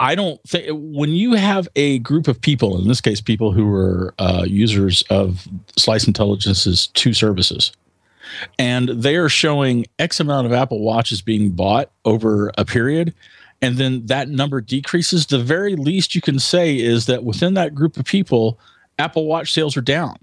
I 0.00 0.14
don't 0.14 0.38
think 0.46 0.66
when 0.70 1.08
you 1.08 1.32
have 1.32 1.66
a 1.76 1.98
group 2.00 2.28
of 2.28 2.38
people, 2.42 2.78
in 2.78 2.88
this 2.88 3.00
case, 3.00 3.22
people 3.22 3.52
who 3.52 3.74
are 3.74 4.12
uh, 4.18 4.44
users 4.46 5.00
of 5.08 5.48
Slice 5.78 6.06
Intelligence's 6.06 6.88
two 6.88 7.14
services, 7.14 7.72
and 8.58 8.90
they 8.90 9.16
are 9.16 9.30
showing 9.30 9.86
X 9.98 10.20
amount 10.20 10.46
of 10.46 10.52
Apple 10.52 10.82
Watches 10.82 11.22
being 11.22 11.52
bought 11.52 11.90
over 12.04 12.52
a 12.58 12.66
period, 12.66 13.14
and 13.62 13.78
then 13.78 14.04
that 14.06 14.28
number 14.28 14.60
decreases, 14.60 15.24
the 15.24 15.38
very 15.38 15.74
least 15.74 16.14
you 16.14 16.20
can 16.20 16.38
say 16.38 16.78
is 16.78 17.06
that 17.06 17.24
within 17.24 17.54
that 17.54 17.74
group 17.74 17.96
of 17.96 18.04
people, 18.04 18.58
Apple 18.98 19.24
Watch 19.24 19.54
sales 19.54 19.74
are 19.74 19.80
down. 19.80 20.18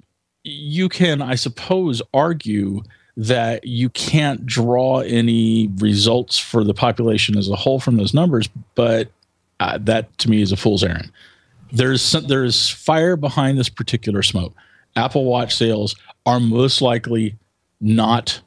You 0.48 0.88
can, 0.90 1.22
I 1.22 1.36
suppose, 1.36 2.02
argue 2.14 2.84
that 3.18 3.66
you 3.66 3.90
can't 3.90 4.46
draw 4.46 5.00
any 5.00 5.70
results 5.78 6.38
for 6.38 6.64
the 6.64 6.74
population 6.74 7.38
as 7.38 7.50
a 7.50 7.56
whole 7.56 7.80
from 7.80 7.98
those 7.98 8.14
numbers, 8.14 8.48
but 8.76 9.10
uh, 9.60 9.80
that 9.82 10.16
to 10.20 10.30
me 10.30 10.42
is 10.42 10.52
a 10.52 10.58
fool's 10.58 10.84
errand. 10.84 11.12
There's 11.72 12.02
some, 12.02 12.28
there's 12.28 12.70
fire 12.70 13.18
behind 13.18 13.58
this 13.58 13.70
particular 13.70 14.22
smoke. 14.22 14.54
Apple 14.96 15.26
Watch 15.26 15.56
sales 15.56 15.96
are 16.26 16.40
most 16.40 16.82
likely 16.82 17.36
not 17.82 18.40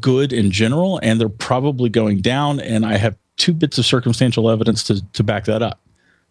good 0.00 0.32
in 0.32 0.50
general, 0.50 1.00
and 1.02 1.20
they're 1.20 1.28
probably 1.28 1.88
going 1.88 2.20
down. 2.20 2.60
And 2.60 2.84
I 2.84 2.96
have 2.96 3.16
two 3.36 3.54
bits 3.54 3.78
of 3.78 3.86
circumstantial 3.86 4.50
evidence 4.50 4.84
to, 4.84 5.02
to 5.12 5.22
back 5.22 5.46
that 5.46 5.62
up. 5.62 5.80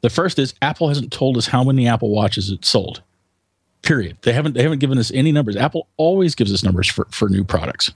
The 0.01 0.09
first 0.09 0.37
is 0.37 0.53
Apple 0.61 0.89
hasn't 0.89 1.11
told 1.11 1.37
us 1.37 1.47
how 1.47 1.63
many 1.63 1.87
Apple 1.87 2.09
Watches 2.09 2.49
it 2.51 2.65
sold. 2.65 3.01
Period. 3.83 4.17
They 4.21 4.33
haven't 4.33 4.53
they 4.53 4.63
haven't 4.63 4.79
given 4.79 4.97
us 4.97 5.11
any 5.13 5.31
numbers. 5.31 5.55
Apple 5.55 5.87
always 5.97 6.35
gives 6.35 6.53
us 6.53 6.63
numbers 6.63 6.89
for, 6.89 7.05
for 7.11 7.29
new 7.29 7.43
products. 7.43 7.91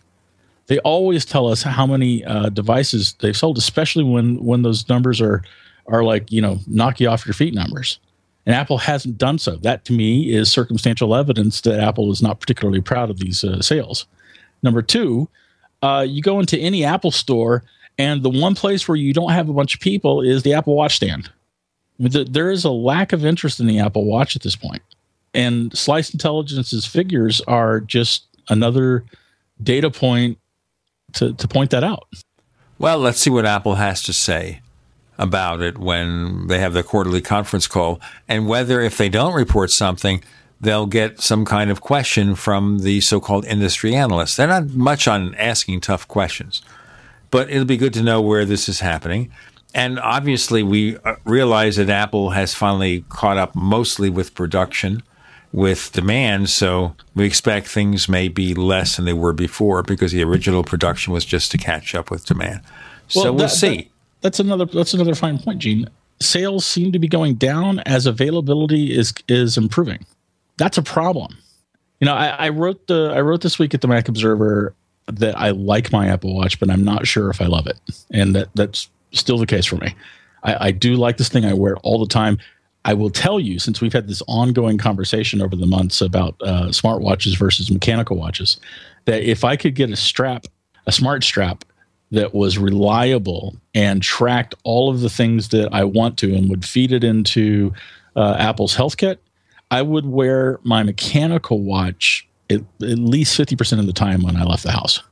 They 0.68 0.80
always 0.80 1.24
tell 1.24 1.48
us 1.48 1.64
how 1.64 1.88
many 1.88 2.26
uh, 2.26 2.50
devices 2.50 3.16
they've 3.20 3.36
sold, 3.36 3.58
especially 3.58 4.04
when 4.04 4.44
when 4.44 4.62
those 4.62 4.88
numbers 4.90 5.22
are 5.22 5.44
are 5.88 6.04
like 6.04 6.30
you 6.32 6.42
know 6.42 6.60
knock 6.68 7.00
you 7.00 7.08
off 7.08 7.26
your 7.26 7.34
feet 7.34 7.54
numbers. 7.54 8.00
And 8.46 8.54
Apple 8.54 8.78
hasn't 8.78 9.18
done 9.18 9.40
so. 9.40 9.56
That 9.58 9.86
to 9.86 9.94
me 9.94 10.34
is 10.34 10.52
circumstantial 10.52 11.16
evidence 11.16 11.62
that 11.62 11.80
Apple 11.80 12.12
is 12.12 12.22
not 12.22 12.40
particularly 12.40 12.82
proud 12.82 13.10
of 13.10 13.20
these 13.20 13.44
uh, 13.44 13.62
sales. 13.62 14.06
Number 14.64 14.82
two, 14.82 15.28
uh, 15.82 16.06
you 16.08 16.22
go 16.22 16.40
into 16.40 16.58
any 16.58 16.84
Apple 16.84 17.12
store, 17.12 17.64
and 17.98 18.24
the 18.24 18.30
one 18.30 18.56
place 18.56 18.88
where 18.88 18.96
you 18.96 19.14
don't 19.14 19.32
have 19.32 19.50
a 19.50 19.54
bunch 19.54 19.74
of 19.74 19.80
people 19.82 20.22
is 20.22 20.44
the 20.44 20.54
Apple 20.54 20.76
Watch 20.76 20.96
stand. 20.98 21.30
I 22.00 22.04
mean, 22.04 22.12
th- 22.12 22.28
there 22.30 22.52
is 22.52 22.64
a 22.64 22.72
lack 22.72 23.14
of 23.14 23.26
interest 23.26 23.60
in 23.60 23.68
the 23.68 23.80
Apple 23.80 24.06
Watch 24.06 24.36
at 24.36 24.42
this 24.42 24.56
point. 24.56 24.82
And 25.38 25.78
Slice 25.78 26.10
Intelligence's 26.10 26.88
figures 26.88 27.42
are 27.42 27.80
just 27.80 28.26
another 28.50 29.06
data 29.62 29.92
point 29.92 30.40
to, 31.14 31.34
to 31.34 31.48
point 31.48 31.70
that 31.70 31.84
out. 31.84 32.08
Well, 32.80 32.98
let's 32.98 33.20
see 33.20 33.30
what 33.30 33.46
Apple 33.46 33.76
has 33.76 34.02
to 34.04 34.14
say 34.14 34.62
about 35.20 35.62
it 35.62 35.78
when 35.78 36.48
they 36.48 36.60
have 36.60 36.74
their 36.74 36.84
quarterly 36.84 37.22
conference 37.22 37.68
call 37.68 38.02
and 38.28 38.48
whether 38.48 38.82
if 38.82 38.98
they 38.98 39.10
don't 39.10 39.34
report 39.34 39.70
something, 39.70 40.24
they'll 40.60 40.88
get 40.88 41.22
some 41.22 41.46
kind 41.46 41.70
of 41.70 41.82
question 41.82 42.34
from 42.34 42.80
the 42.80 43.00
so-called 43.02 43.46
industry 43.46 43.96
analysts. 43.96 44.36
They're 44.36 44.48
not 44.48 44.70
much 44.70 45.08
on 45.08 45.36
asking 45.36 45.82
tough 45.82 46.08
questions, 46.08 46.64
but 47.30 47.48
it'll 47.52 47.66
be 47.66 47.78
good 47.78 47.94
to 47.94 48.02
know 48.02 48.22
where 48.22 48.44
this 48.44 48.68
is 48.68 48.80
happening. 48.80 49.32
And 49.76 50.00
obviously, 50.00 50.64
we 50.64 50.98
realize 51.26 51.76
that 51.76 51.90
Apple 51.90 52.32
has 52.32 52.56
finally 52.56 53.06
caught 53.10 53.38
up 53.38 53.56
mostly 53.56 54.10
with 54.10 54.34
production, 54.34 55.04
with 55.58 55.92
demand. 55.92 56.50
So 56.52 56.96
we 57.16 57.26
expect 57.26 57.68
things 57.68 58.08
may 58.08 58.28
be 58.28 58.54
less 58.54 58.96
than 58.96 59.06
they 59.06 59.14
were 59.14 59.34
before 59.34 59.82
because 59.82 60.12
the 60.12 60.24
original 60.24 60.64
production 60.64 61.14
was 61.14 61.26
just 61.26 61.50
to 61.52 61.58
catch 61.58 61.96
up 61.96 62.12
with 62.12 62.26
demand. 62.28 62.62
so 63.08 63.24
we'll 63.34 63.48
that- 63.48 63.50
see. 63.50 63.78
that- 63.78 63.88
that's 64.20 64.40
another 64.40 64.66
that's 64.66 64.94
another 64.96 65.14
fine 65.16 65.38
point, 65.38 65.60
Gene. 65.60 65.88
Sales 66.20 66.66
seem 66.66 66.92
to 66.92 66.98
be 67.00 67.08
going 67.08 67.36
down 67.36 67.80
as 67.82 68.06
availability 68.08 68.96
is 68.96 69.14
is 69.28 69.58
improving. 69.58 70.06
That's 70.58 70.78
a 70.78 70.82
problem. 70.82 71.38
You 72.00 72.06
know, 72.06 72.16
I, 72.16 72.28
I 72.30 72.50
wrote 72.50 72.88
the 72.88 73.12
I 73.16 73.22
wrote 73.22 73.42
this 73.42 73.60
week 73.60 73.74
at 73.76 73.82
the 73.82 73.88
Mac 73.88 74.10
Observer 74.10 74.74
that 75.08 75.38
I 75.38 75.52
like 75.52 75.92
my 75.92 76.08
Apple 76.08 76.36
Watch, 76.36 76.60
but 76.60 76.70
I'm 76.70 76.84
not 76.84 77.06
sure 77.08 77.30
if 77.30 77.42
I 77.42 77.46
love 77.46 77.68
it, 77.68 77.80
and 78.12 78.36
that 78.36 78.50
that's 78.56 78.90
still 79.12 79.38
the 79.38 79.46
case 79.46 79.66
for 79.66 79.78
me. 79.78 79.94
I, 80.44 80.68
I 80.68 80.72
do 80.72 80.96
like 80.96 81.18
this 81.18 81.30
thing. 81.30 81.46
I 81.46 81.54
wear 81.54 81.74
it 81.74 81.80
all 81.84 82.00
the 82.00 82.12
time. 82.12 82.40
I 82.88 82.94
will 82.94 83.10
tell 83.10 83.38
you, 83.38 83.60
since 83.60 83.82
we've 83.82 83.92
had 83.92 84.08
this 84.08 84.24
ongoing 84.30 84.78
conversation 84.78 85.42
over 85.42 85.58
the 85.58 85.66
months 85.66 86.00
about 86.00 86.36
uh, 86.42 86.68
smartwatches 86.68 87.38
versus 87.38 87.70
mechanical 87.70 88.16
watches, 88.16 88.62
that 89.04 89.30
if 89.30 89.44
I 89.44 89.58
could 89.58 89.76
get 89.76 89.90
a 89.90 89.98
strap, 89.98 90.46
a 90.86 90.94
smart 90.94 91.26
strap 91.26 91.66
that 92.12 92.34
was 92.34 92.58
reliable 92.58 93.58
and 93.76 94.02
tracked 94.02 94.56
all 94.64 94.90
of 94.90 95.02
the 95.02 95.10
things 95.10 95.50
that 95.50 95.68
I 95.74 95.84
want 95.84 96.18
to 96.20 96.34
and 96.34 96.50
would 96.50 96.64
feed 96.64 96.94
it 96.94 97.04
into 97.04 97.74
uh, 98.16 98.38
Apple's 98.40 98.74
Health 98.74 98.96
Kit, 98.96 99.22
I 99.70 99.82
would 99.82 100.06
wear 100.06 100.58
my 100.64 100.82
mechanical 100.84 101.60
watch 101.60 102.26
at, 102.50 102.62
at 102.82 102.98
least 102.98 103.38
50% 103.38 103.80
of 103.80 103.86
the 103.86 103.92
time 103.92 104.24
when 104.24 104.38
I 104.38 104.44
left 104.44 104.64
the 104.64 104.72
house. 104.72 105.04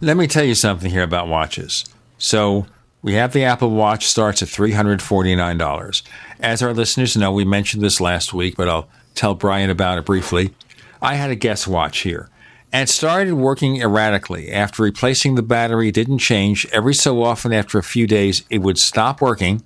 Let 0.00 0.16
me 0.16 0.26
tell 0.26 0.44
you 0.44 0.56
something 0.56 0.90
here 0.90 1.04
about 1.04 1.28
watches. 1.28 1.84
So, 2.18 2.66
We 3.06 3.14
have 3.14 3.32
the 3.32 3.44
Apple 3.44 3.70
Watch 3.70 4.04
starts 4.08 4.42
at 4.42 4.48
$349. 4.48 6.02
As 6.40 6.60
our 6.60 6.74
listeners 6.74 7.16
know, 7.16 7.30
we 7.30 7.44
mentioned 7.44 7.80
this 7.80 8.00
last 8.00 8.34
week, 8.34 8.56
but 8.56 8.68
I'll 8.68 8.88
tell 9.14 9.36
Bryan 9.36 9.70
about 9.70 9.98
it 9.98 10.04
briefly. 10.04 10.52
I 11.00 11.14
had 11.14 11.30
a 11.30 11.36
Guess 11.36 11.68
watch 11.68 11.98
here 11.98 12.30
and 12.72 12.88
started 12.88 13.34
working 13.34 13.80
erratically. 13.80 14.50
After 14.50 14.82
replacing 14.82 15.36
the 15.36 15.44
battery, 15.44 15.92
didn't 15.92 16.18
change. 16.18 16.66
Every 16.72 16.94
so 16.94 17.22
often, 17.22 17.52
after 17.52 17.78
a 17.78 17.84
few 17.84 18.08
days, 18.08 18.42
it 18.50 18.58
would 18.58 18.76
stop 18.76 19.20
working 19.20 19.62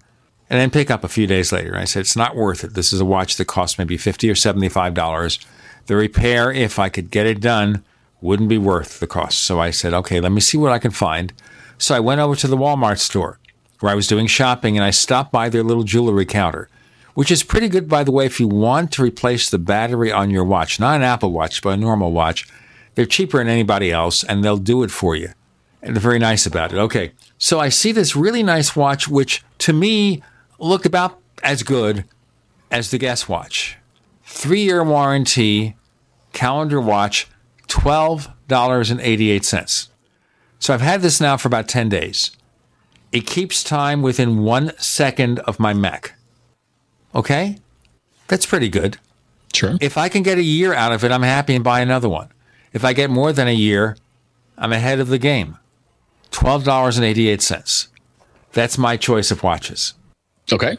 and 0.51 0.61
then 0.61 0.69
pick 0.69 0.91
up 0.91 1.03
a 1.03 1.09
few 1.09 1.27
days 1.27 1.51
later. 1.51 1.75
I 1.79 1.87
said, 1.87 2.01
It's 2.01 2.17
not 2.17 2.37
worth 2.37 2.63
it. 2.63 2.75
This 2.75 2.93
is 2.93 3.01
a 3.01 3.07
watch 3.07 3.37
that 3.37 3.47
costs 3.47 3.79
maybe 3.79 3.97
50 3.97 4.29
or 4.29 4.35
$75. 4.35 5.47
The 5.87 5.97
repair, 5.97 6.53
if 6.53 6.79
I 6.79 6.91
could 6.91 7.11
get 7.11 7.25
it 7.25 7.41
done, 7.41 7.85
wouldn't 8.21 8.51
be 8.51 8.59
worth 8.59 9.01
the 9.01 9.07
cost. 9.07 9.39
So 9.39 9.59
I 9.59 9.71
said, 9.71 9.95
Okay, 9.95 10.21
let 10.21 10.31
me 10.31 10.43
see 10.43 10.59
what 10.59 10.73
I 10.73 10.79
can 10.79 10.91
find. 10.91 11.33
So 11.81 11.97
I 11.97 12.01
went 12.01 12.21
over 12.21 12.37
to 12.37 12.47
the 12.47 12.59
Walmart 12.59 12.99
store 12.99 13.39
where 13.81 13.91
I 13.91 13.95
was 13.95 14.07
doing 14.07 14.27
shopping 14.27 14.77
and 14.77 14.85
I 14.85 14.91
stopped 14.91 15.33
by 15.33 15.49
their 15.49 15.63
little 15.63 15.83
jewelry 15.83 16.27
counter, 16.27 16.69
which 17.15 17.31
is 17.31 17.43
pretty 17.43 17.71
good, 17.71 17.89
by 17.89 18.05
the 18.05 18.13
way, 18.13 18.27
if 18.27 18.39
you 18.39 18.47
want 18.47 18.93
to 18.93 19.03
replace 19.03 19.49
the 19.49 19.59
battery 19.59 20.13
on 20.13 20.29
your 20.29 20.45
watch, 20.45 20.79
not 20.79 20.97
an 20.97 21.03
Apple 21.03 21.33
Watch, 21.33 21.63
but 21.63 21.71
a 21.71 21.79
normal 21.79 22.13
watch. 22.13 22.47
They're 22.97 23.07
cheaper 23.07 23.39
than 23.39 23.49
anybody 23.49 23.91
else 23.91 24.23
and 24.23 24.45
they'll 24.45 24.59
do 24.59 24.83
it 24.83 24.91
for 24.91 25.17
you. 25.17 25.31
And 25.83 25.97
they're 25.97 26.03
very 26.03 26.19
nice 26.19 26.45
about 26.45 26.75
it. 26.75 26.77
Okay. 26.77 27.13
So 27.39 27.59
I 27.59 27.71
see 27.71 27.93
this 27.93 28.15
really 28.15 28.43
nice 28.43 28.77
watch, 28.77 29.09
which 29.09 29.43
to 29.61 29.73
me 29.73 30.23
looked 30.59 30.85
about 30.85 31.19
as 31.43 31.63
good 31.63 32.05
as 32.71 32.91
the 32.91 32.99
Guess 32.99 33.27
Watch. 33.27 33.79
Three 34.23 34.65
year 34.65 34.85
warranty, 34.85 35.79
calendar 36.35 36.79
watch, 36.79 37.27
$12.88. 37.69 39.90
So 40.61 40.73
I've 40.73 40.81
had 40.83 41.03
this 41.03 41.21
now 41.21 41.37
for 41.37 41.49
about 41.49 41.69
10 41.69 41.89
days. 41.89 42.31
It 43.11 43.27
keeps 43.27 43.65
time 43.65 44.03
within 44.03 44.45
one 44.45 44.73
second 44.79 45.41
of 45.41 45.59
my 45.59 45.75
Mac. 45.75 46.15
Okay? 47.15 47.57
That's 48.29 48.47
pretty 48.47 48.69
good. 48.69 48.99
Sure. 49.53 49.77
If 49.81 49.99
I 49.99 50.09
can 50.09 50.23
get 50.23 50.39
a 50.39 50.43
year 50.43 50.73
out 50.73 50.93
of 50.93 51.03
it, 51.03 51.11
I'm 51.11 51.23
happy 51.23 51.57
and 51.57 51.65
buy 51.65 51.81
another 51.81 52.09
one. 52.09 52.29
If 52.73 52.85
I 52.85 52.93
get 52.93 53.11
more 53.11 53.33
than 53.33 53.49
a 53.49 53.55
year, 53.55 53.97
I'm 54.57 54.73
ahead 54.73 55.01
of 55.01 55.09
the 55.09 55.19
game. 55.19 55.59
$12.88. 56.31 57.89
That's 58.53 58.79
my 58.79 58.97
choice 58.97 59.31
of 59.31 59.43
watches. 59.43 59.95
Okay. 60.53 60.79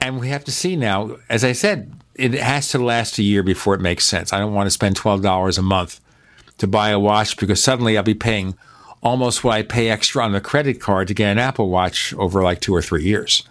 And 0.00 0.18
we 0.18 0.28
have 0.28 0.44
to 0.44 0.52
see 0.52 0.76
now, 0.76 1.16
as 1.28 1.44
I 1.44 1.52
said, 1.52 1.92
it 2.14 2.34
has 2.34 2.68
to 2.68 2.78
last 2.78 3.18
a 3.18 3.22
year 3.22 3.42
before 3.42 3.74
it 3.74 3.80
makes 3.80 4.04
sense. 4.04 4.32
I 4.32 4.40
don't 4.40 4.52
want 4.52 4.66
to 4.66 4.70
spend 4.70 4.96
$12 4.96 5.58
a 5.58 5.62
month 5.62 6.00
to 6.58 6.66
buy 6.66 6.90
a 6.90 6.98
watch 6.98 7.38
because 7.38 7.62
suddenly 7.62 7.96
I'll 7.96 8.02
be 8.02 8.14
paying 8.14 8.56
almost 9.02 9.44
what 9.44 9.54
I 9.54 9.62
pay 9.62 9.88
extra 9.88 10.24
on 10.24 10.32
the 10.32 10.40
credit 10.40 10.80
card 10.80 11.08
to 11.08 11.14
get 11.14 11.30
an 11.30 11.38
Apple 11.38 11.70
Watch 11.70 12.14
over 12.14 12.42
like 12.42 12.60
two 12.60 12.74
or 12.74 12.82
three 12.82 13.04
years. 13.04 13.42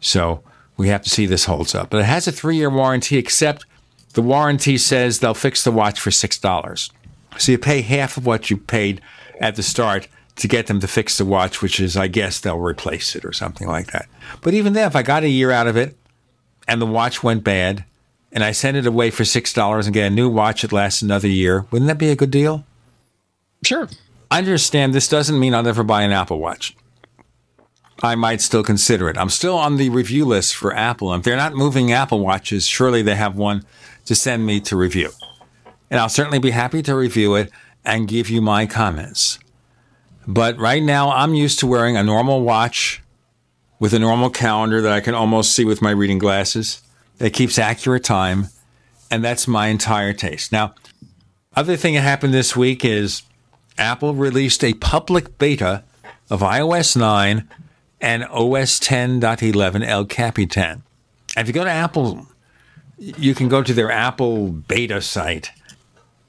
So 0.00 0.42
we 0.76 0.88
have 0.88 1.02
to 1.02 1.10
see 1.10 1.26
this 1.26 1.44
holds 1.44 1.74
up. 1.74 1.90
But 1.90 2.00
it 2.00 2.06
has 2.06 2.26
a 2.26 2.32
three 2.32 2.56
year 2.56 2.70
warranty, 2.70 3.16
except 3.16 3.66
the 4.14 4.22
warranty 4.22 4.78
says 4.78 5.18
they'll 5.18 5.34
fix 5.34 5.64
the 5.64 5.70
watch 5.70 6.00
for 6.00 6.10
$6. 6.10 6.90
So 7.38 7.52
you 7.52 7.58
pay 7.58 7.82
half 7.82 8.16
of 8.16 8.26
what 8.26 8.50
you 8.50 8.56
paid 8.56 9.00
at 9.40 9.56
the 9.56 9.62
start 9.62 10.08
to 10.36 10.48
get 10.48 10.66
them 10.66 10.80
to 10.80 10.88
fix 10.88 11.18
the 11.18 11.24
watch, 11.24 11.62
which 11.62 11.80
is, 11.80 11.96
I 11.96 12.08
guess, 12.08 12.40
they'll 12.40 12.58
replace 12.58 13.14
it 13.14 13.24
or 13.24 13.32
something 13.32 13.68
like 13.68 13.92
that. 13.92 14.08
But 14.40 14.54
even 14.54 14.72
then, 14.72 14.86
if 14.86 14.96
I 14.96 15.02
got 15.02 15.22
a 15.22 15.28
year 15.28 15.50
out 15.50 15.66
of 15.66 15.76
it 15.76 15.96
and 16.66 16.80
the 16.80 16.86
watch 16.86 17.22
went 17.22 17.44
bad 17.44 17.84
and 18.32 18.42
I 18.42 18.52
send 18.52 18.76
it 18.76 18.86
away 18.86 19.10
for 19.10 19.22
$6 19.22 19.84
and 19.84 19.94
get 19.94 20.06
a 20.06 20.10
new 20.10 20.28
watch 20.28 20.62
that 20.62 20.72
lasts 20.72 21.02
another 21.02 21.28
year, 21.28 21.66
wouldn't 21.70 21.88
that 21.88 21.98
be 21.98 22.10
a 22.10 22.16
good 22.16 22.30
deal? 22.30 22.64
Sure. 23.64 23.88
Understand 24.30 24.94
this 24.94 25.08
doesn't 25.08 25.38
mean 25.38 25.54
I'll 25.54 25.62
never 25.62 25.82
buy 25.82 26.02
an 26.02 26.12
Apple 26.12 26.38
Watch. 26.38 26.76
I 28.02 28.14
might 28.14 28.40
still 28.40 28.62
consider 28.62 29.08
it. 29.10 29.18
I'm 29.18 29.28
still 29.28 29.58
on 29.58 29.76
the 29.76 29.90
review 29.90 30.24
list 30.24 30.56
for 30.56 30.74
Apple. 30.74 31.12
If 31.14 31.22
they're 31.22 31.36
not 31.36 31.54
moving 31.54 31.92
Apple 31.92 32.20
Watches, 32.20 32.66
surely 32.66 33.02
they 33.02 33.16
have 33.16 33.36
one 33.36 33.64
to 34.06 34.14
send 34.14 34.46
me 34.46 34.60
to 34.60 34.76
review. 34.76 35.10
And 35.90 36.00
I'll 36.00 36.08
certainly 36.08 36.38
be 36.38 36.50
happy 36.50 36.82
to 36.82 36.94
review 36.94 37.34
it 37.34 37.50
and 37.84 38.08
give 38.08 38.30
you 38.30 38.40
my 38.40 38.66
comments. 38.66 39.38
But 40.26 40.56
right 40.58 40.82
now, 40.82 41.10
I'm 41.10 41.34
used 41.34 41.58
to 41.60 41.66
wearing 41.66 41.96
a 41.96 42.02
normal 42.02 42.42
watch 42.42 43.02
with 43.78 43.92
a 43.92 43.98
normal 43.98 44.30
calendar 44.30 44.80
that 44.80 44.92
I 44.92 45.00
can 45.00 45.14
almost 45.14 45.52
see 45.52 45.64
with 45.64 45.82
my 45.82 45.90
reading 45.90 46.18
glasses 46.18 46.82
that 47.18 47.32
keeps 47.32 47.58
accurate 47.58 48.04
time. 48.04 48.46
And 49.10 49.24
that's 49.24 49.48
my 49.48 49.66
entire 49.66 50.12
taste. 50.12 50.52
Now, 50.52 50.74
other 51.56 51.76
thing 51.76 51.94
that 51.94 52.02
happened 52.02 52.32
this 52.32 52.54
week 52.54 52.84
is 52.84 53.22
Apple 53.78 54.14
released 54.14 54.62
a 54.64 54.74
public 54.74 55.38
beta 55.38 55.84
of 56.28 56.40
iOS 56.40 56.96
9 56.96 57.48
and 58.00 58.24
OS 58.24 58.78
10.11 58.80 59.84
El 59.84 60.04
Capitan. 60.06 60.82
If 61.36 61.46
you 61.46 61.52
go 61.52 61.64
to 61.64 61.70
Apple, 61.70 62.26
you 62.98 63.34
can 63.34 63.48
go 63.48 63.62
to 63.62 63.72
their 63.72 63.90
Apple 63.90 64.48
beta 64.48 65.00
site 65.00 65.50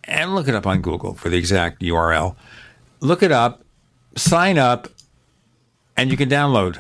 and 0.04 0.36
look 0.36 0.48
it 0.48 0.56
up 0.56 0.68
on 0.68 0.82
Google 0.82 1.14
for 1.14 1.30
the 1.30 1.38
exact 1.38 1.82
URL. 1.82 2.36
Look 3.00 3.24
it 3.24 3.32
up, 3.32 3.64
sign 4.16 4.58
up, 4.58 4.88
and 5.98 6.12
you 6.12 6.18
can 6.18 6.30
download 6.30 6.80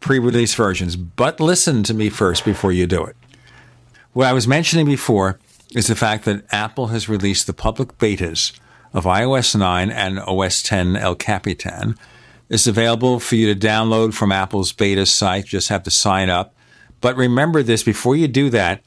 pre 0.00 0.18
release 0.18 0.54
versions. 0.54 0.96
But 0.96 1.40
listen 1.40 1.82
to 1.84 1.94
me 1.94 2.08
first 2.08 2.44
before 2.44 2.72
you 2.72 2.86
do 2.86 3.04
it. 3.04 3.16
What 4.12 4.26
I 4.26 4.32
was 4.32 4.48
mentioning 4.48 4.86
before 4.86 5.38
is 5.74 5.86
the 5.86 5.96
fact 5.96 6.24
that 6.24 6.44
Apple 6.50 6.88
has 6.88 7.08
released 7.08 7.46
the 7.46 7.52
public 7.52 7.98
betas 7.98 8.52
of 8.92 9.04
iOS 9.04 9.58
9 9.58 9.90
and 9.90 10.18
OS 10.20 10.62
10 10.62 10.96
El 10.96 11.14
Capitan. 11.14 11.96
It's 12.48 12.66
available 12.66 13.20
for 13.20 13.36
you 13.36 13.52
to 13.52 13.66
download 13.66 14.14
from 14.14 14.32
Apple's 14.32 14.72
beta 14.72 15.04
site. 15.04 15.44
You 15.44 15.50
just 15.50 15.68
have 15.68 15.82
to 15.82 15.90
sign 15.90 16.30
up. 16.30 16.54
But 17.00 17.16
remember 17.16 17.62
this 17.62 17.82
before 17.82 18.16
you 18.16 18.26
do 18.26 18.50
that, 18.50 18.82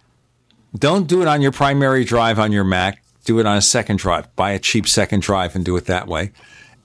don't 0.75 1.07
do 1.07 1.21
it 1.21 1.27
on 1.27 1.41
your 1.41 1.51
primary 1.51 2.03
drive 2.03 2.39
on 2.39 2.51
your 2.51 2.63
Mac. 2.63 3.03
Do 3.23 3.39
it 3.39 3.45
on 3.45 3.57
a 3.57 3.61
second 3.61 3.99
drive. 3.99 4.35
Buy 4.35 4.51
a 4.51 4.59
cheap 4.59 4.87
second 4.87 5.21
drive 5.21 5.55
and 5.55 5.63
do 5.63 5.75
it 5.77 5.85
that 5.85 6.07
way. 6.07 6.31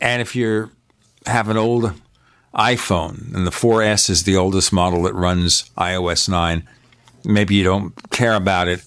And 0.00 0.20
if 0.20 0.36
you 0.36 0.70
have 1.24 1.48
an 1.48 1.56
old 1.56 1.92
iPhone 2.54 3.34
and 3.34 3.46
the 3.46 3.50
4S 3.50 4.10
is 4.10 4.24
the 4.24 4.36
oldest 4.36 4.72
model 4.72 5.02
that 5.04 5.14
runs 5.14 5.70
iOS 5.78 6.28
9, 6.28 6.68
maybe 7.24 7.54
you 7.54 7.64
don't 7.64 7.94
care 8.10 8.34
about 8.34 8.68
it, 8.68 8.82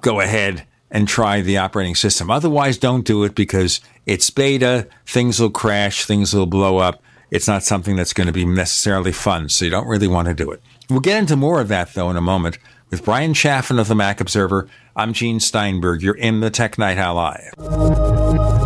go 0.00 0.20
ahead 0.20 0.66
and 0.90 1.08
try 1.08 1.40
the 1.40 1.58
operating 1.58 1.94
system. 1.94 2.30
Otherwise, 2.30 2.78
don't 2.78 3.04
do 3.06 3.24
it 3.24 3.34
because 3.34 3.80
it's 4.06 4.30
beta, 4.30 4.86
things 5.04 5.40
will 5.40 5.50
crash, 5.50 6.04
things 6.04 6.32
will 6.32 6.46
blow 6.46 6.78
up. 6.78 7.02
It's 7.30 7.48
not 7.48 7.64
something 7.64 7.96
that's 7.96 8.12
going 8.12 8.28
to 8.28 8.32
be 8.32 8.44
necessarily 8.44 9.12
fun, 9.12 9.48
so 9.48 9.64
you 9.64 9.70
don't 9.70 9.88
really 9.88 10.08
want 10.08 10.28
to 10.28 10.34
do 10.34 10.50
it. 10.52 10.62
We'll 10.88 11.00
get 11.00 11.18
into 11.18 11.36
more 11.36 11.60
of 11.60 11.68
that, 11.68 11.94
though, 11.94 12.10
in 12.10 12.16
a 12.16 12.20
moment. 12.20 12.58
With 12.90 13.04
Bryan 13.04 13.34
Chaffin 13.34 13.80
of 13.80 13.88
the 13.88 13.96
Mac 13.96 14.20
Observer, 14.20 14.68
I'm 14.94 15.12
Gene 15.12 15.40
Steinberg. 15.40 16.02
You're 16.02 16.16
in 16.16 16.38
the 16.38 16.50
Tech 16.50 16.78
Night 16.78 16.98
Owl 16.98 17.16
Live. 17.16 18.65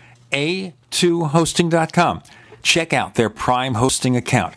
a2hosting.com. 0.31 2.23
Check 2.63 2.93
out 2.93 3.15
their 3.15 3.29
Prime 3.29 3.75
hosting 3.75 4.15
account. 4.15 4.55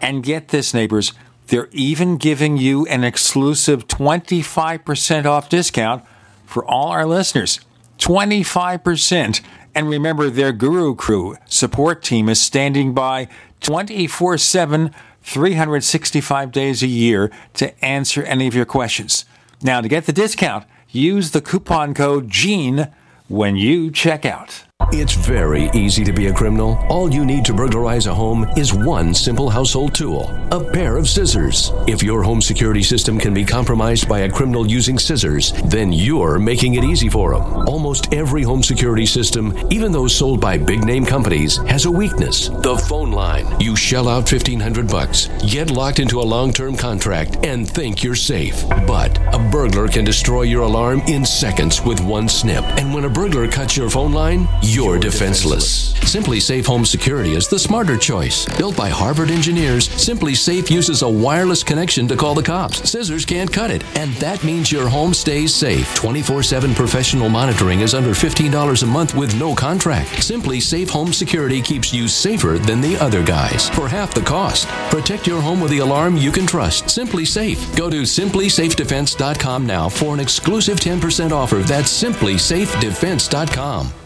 And 0.00 0.22
get 0.22 0.48
this, 0.48 0.74
neighbors, 0.74 1.12
they're 1.48 1.68
even 1.72 2.16
giving 2.16 2.56
you 2.56 2.86
an 2.86 3.04
exclusive 3.04 3.86
25% 3.88 5.26
off 5.26 5.48
discount 5.48 6.04
for 6.44 6.64
all 6.64 6.88
our 6.88 7.06
listeners. 7.06 7.60
25%. 7.98 9.40
And 9.74 9.88
remember, 9.88 10.30
their 10.30 10.52
Guru 10.52 10.94
Crew 10.94 11.36
support 11.46 12.02
team 12.02 12.28
is 12.28 12.40
standing 12.40 12.94
by 12.94 13.28
24 13.60 14.38
7, 14.38 14.90
365 15.22 16.52
days 16.52 16.82
a 16.82 16.86
year 16.86 17.30
to 17.54 17.84
answer 17.84 18.22
any 18.22 18.46
of 18.46 18.54
your 18.54 18.64
questions. 18.64 19.24
Now, 19.62 19.80
to 19.80 19.88
get 19.88 20.06
the 20.06 20.12
discount, 20.12 20.64
use 20.90 21.30
the 21.30 21.40
coupon 21.40 21.94
code 21.94 22.30
GENE 22.30 22.88
when 23.28 23.56
you 23.56 23.90
check 23.90 24.24
out. 24.24 24.64
It's 24.92 25.14
very 25.14 25.68
easy 25.74 26.04
to 26.04 26.12
be 26.12 26.28
a 26.28 26.32
criminal. 26.32 26.78
All 26.88 27.12
you 27.12 27.24
need 27.24 27.44
to 27.46 27.52
burglarize 27.52 28.06
a 28.06 28.14
home 28.14 28.46
is 28.56 28.72
one 28.72 29.14
simple 29.14 29.50
household 29.50 29.94
tool 29.94 30.30
a 30.52 30.62
pair 30.72 30.96
of 30.96 31.08
scissors. 31.08 31.72
If 31.86 32.02
your 32.02 32.22
home 32.22 32.40
security 32.40 32.82
system 32.82 33.18
can 33.18 33.34
be 33.34 33.44
compromised 33.44 34.08
by 34.08 34.20
a 34.20 34.30
criminal 34.30 34.66
using 34.66 34.98
scissors, 34.98 35.52
then 35.64 35.92
you're 35.92 36.38
making 36.38 36.74
it 36.74 36.84
easy 36.84 37.08
for 37.08 37.32
them. 37.32 37.68
Almost 37.68 38.14
every 38.14 38.42
home 38.42 38.62
security 38.62 39.06
system, 39.06 39.56
even 39.70 39.90
those 39.92 40.14
sold 40.14 40.40
by 40.40 40.56
big 40.56 40.84
name 40.84 41.04
companies, 41.04 41.56
has 41.68 41.84
a 41.84 41.90
weakness 41.90 42.48
the 42.48 42.76
phone 42.76 43.10
line. 43.10 43.46
You 43.60 43.74
shell 43.76 44.08
out 44.08 44.30
1500 44.30 44.88
bucks, 44.88 45.28
get 45.48 45.70
locked 45.70 45.98
into 45.98 46.20
a 46.20 46.22
long 46.22 46.52
term 46.52 46.76
contract, 46.76 47.44
and 47.44 47.68
think 47.68 48.02
you're 48.04 48.14
safe. 48.14 48.62
But 48.86 49.18
a 49.34 49.38
burglar 49.50 49.88
can 49.88 50.04
destroy 50.04 50.42
your 50.42 50.62
alarm 50.62 51.00
in 51.08 51.24
seconds 51.24 51.82
with 51.82 52.00
one 52.00 52.28
snip. 52.28 52.64
And 52.78 52.94
when 52.94 53.04
a 53.04 53.10
burglar 53.10 53.48
cuts 53.48 53.76
your 53.76 53.90
phone 53.90 54.12
line, 54.12 54.48
you're 54.66 54.98
defenseless. 54.98 55.92
SimpliSafe 56.00 56.66
Home 56.66 56.84
Security 56.84 57.34
is 57.34 57.46
the 57.46 57.58
smarter 57.58 57.96
choice. 57.96 58.46
Built 58.56 58.76
by 58.76 58.88
Harvard 58.88 59.30
engineers, 59.30 59.88
SimpliSafe 59.88 60.70
uses 60.70 61.02
a 61.02 61.08
wireless 61.08 61.62
connection 61.62 62.08
to 62.08 62.16
call 62.16 62.34
the 62.34 62.42
cops. 62.42 62.90
Scissors 62.90 63.24
can't 63.24 63.52
cut 63.52 63.70
it, 63.70 63.84
and 63.96 64.12
that 64.14 64.42
means 64.42 64.72
your 64.72 64.88
home 64.88 65.14
stays 65.14 65.54
safe. 65.54 65.94
24 65.94 66.42
7 66.42 66.74
professional 66.74 67.28
monitoring 67.28 67.80
is 67.80 67.94
under 67.94 68.10
$15 68.10 68.82
a 68.82 68.86
month 68.86 69.14
with 69.14 69.38
no 69.38 69.54
contract. 69.54 70.10
SimpliSafe 70.10 70.90
Home 70.90 71.12
Security 71.12 71.62
keeps 71.62 71.92
you 71.92 72.08
safer 72.08 72.58
than 72.58 72.80
the 72.80 72.96
other 72.96 73.22
guys 73.22 73.68
for 73.70 73.88
half 73.88 74.14
the 74.14 74.22
cost. 74.22 74.66
Protect 74.90 75.26
your 75.26 75.40
home 75.40 75.60
with 75.60 75.70
the 75.70 75.78
alarm 75.78 76.16
you 76.16 76.32
can 76.32 76.46
trust. 76.46 76.86
SimpliSafe. 76.86 77.76
Go 77.76 77.88
to 77.88 78.02
simplysafedefense.com 78.02 79.66
now 79.66 79.88
for 79.88 80.14
an 80.14 80.20
exclusive 80.20 80.80
10% 80.80 81.30
offer. 81.30 81.58
That's 81.58 82.02
simplysafedefense.com. 82.02 84.05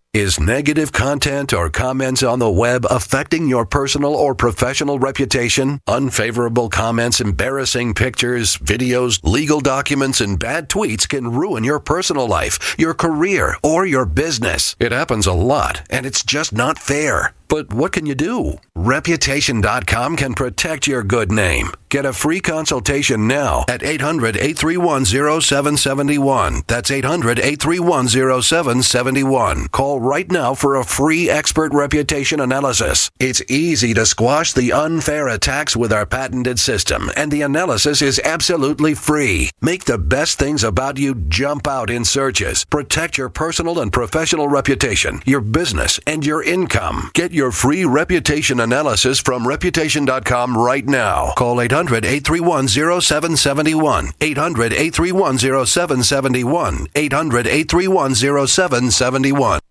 Is 0.13 0.41
negative 0.41 0.91
content 0.91 1.53
or 1.53 1.69
comments 1.69 2.21
on 2.21 2.39
the 2.39 2.51
web 2.51 2.85
affecting 2.89 3.47
your 3.47 3.65
personal 3.65 4.13
or 4.13 4.35
professional 4.35 4.99
reputation? 4.99 5.79
Unfavorable 5.87 6.67
comments, 6.67 7.21
embarrassing 7.21 7.93
pictures, 7.93 8.57
videos, 8.57 9.21
legal 9.23 9.61
documents, 9.61 10.19
and 10.19 10.37
bad 10.37 10.67
tweets 10.67 11.07
can 11.07 11.31
ruin 11.31 11.63
your 11.63 11.79
personal 11.79 12.27
life, 12.27 12.75
your 12.77 12.93
career, 12.93 13.55
or 13.63 13.85
your 13.85 14.05
business. 14.05 14.75
It 14.81 14.91
happens 14.91 15.27
a 15.27 15.31
lot, 15.31 15.87
and 15.89 16.05
it's 16.05 16.25
just 16.25 16.51
not 16.51 16.77
fair. 16.77 17.33
But 17.51 17.73
what 17.73 17.91
can 17.91 18.05
you 18.05 18.15
do? 18.15 18.59
Reputation.com 18.77 20.15
can 20.15 20.33
protect 20.33 20.87
your 20.87 21.03
good 21.03 21.33
name. 21.33 21.71
Get 21.89 22.05
a 22.05 22.13
free 22.13 22.39
consultation 22.39 23.27
now 23.27 23.65
at 23.67 23.83
800 23.83 24.37
831 24.37 25.03
0771. 25.03 26.61
That's 26.65 26.89
800 26.89 27.37
831 27.37 28.07
0771. 28.07 29.67
Call 29.67 29.99
right 29.99 30.31
now 30.31 30.53
for 30.53 30.77
a 30.77 30.85
free 30.85 31.29
expert 31.29 31.73
reputation 31.73 32.39
analysis. 32.39 33.11
It's 33.19 33.41
easy 33.49 33.93
to 33.95 34.05
squash 34.05 34.53
the 34.53 34.71
unfair 34.71 35.27
attacks 35.27 35.75
with 35.75 35.91
our 35.91 36.05
patented 36.05 36.59
system, 36.59 37.11
and 37.17 37.29
the 37.29 37.41
analysis 37.41 38.01
is 38.01 38.21
absolutely 38.23 38.93
free. 38.93 39.49
Make 39.59 39.83
the 39.83 39.97
best 39.97 40.39
things 40.39 40.63
about 40.63 40.97
you 40.97 41.13
jump 41.13 41.67
out 41.67 41.89
in 41.89 42.05
searches. 42.05 42.63
Protect 42.63 43.17
your 43.17 43.27
personal 43.27 43.81
and 43.81 43.91
professional 43.91 44.47
reputation, 44.47 45.21
your 45.25 45.41
business, 45.41 45.99
and 46.07 46.25
your 46.25 46.41
income. 46.41 47.11
Get 47.13 47.33
your 47.33 47.40
free 47.49 47.85
reputation 47.85 48.59
analysis 48.59 49.19
from 49.19 49.47
reputation.com 49.47 50.55
right 50.55 50.85
now. 50.85 51.33
Call 51.35 51.59
800 51.59 52.05
831 52.05 52.67
0771. 52.67 54.11
800 54.21 54.73
831 54.73 55.37
0771. 55.39 56.87
800 56.93 57.47
831 57.47 58.13
0771. 58.13 59.70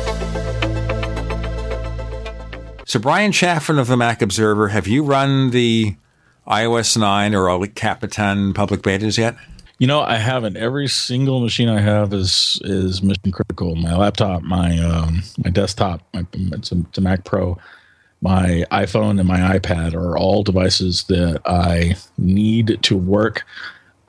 So, 2.91 2.99
Bryan 2.99 3.31
Chaffin 3.31 3.79
of 3.79 3.87
the 3.87 3.95
Mac 3.95 4.21
Observer, 4.21 4.67
have 4.67 4.85
you 4.85 5.01
run 5.01 5.51
the 5.51 5.95
iOS 6.45 6.97
9 6.97 7.33
or 7.33 7.49
El 7.49 7.65
Capitan 7.67 8.53
public 8.53 8.81
betas 8.81 9.17
yet? 9.17 9.37
You 9.77 9.87
know, 9.87 10.01
I 10.01 10.17
haven't. 10.17 10.57
Every 10.57 10.89
single 10.89 11.39
machine 11.39 11.69
I 11.69 11.79
have 11.79 12.13
is 12.13 12.59
is 12.65 13.01
mission 13.01 13.31
critical. 13.31 13.77
My 13.77 13.95
laptop, 13.95 14.41
my 14.41 14.77
um, 14.79 15.23
my 15.41 15.49
desktop, 15.49 16.01
my, 16.13 16.25
it's, 16.33 16.73
a, 16.73 16.79
it's 16.79 16.97
a 16.97 16.99
Mac 16.99 17.23
Pro, 17.23 17.57
my 18.19 18.65
iPhone, 18.73 19.19
and 19.19 19.25
my 19.25 19.39
iPad 19.57 19.93
are 19.93 20.17
all 20.17 20.43
devices 20.43 21.05
that 21.05 21.41
I 21.45 21.95
need 22.17 22.77
to 22.81 22.97
work. 22.97 23.45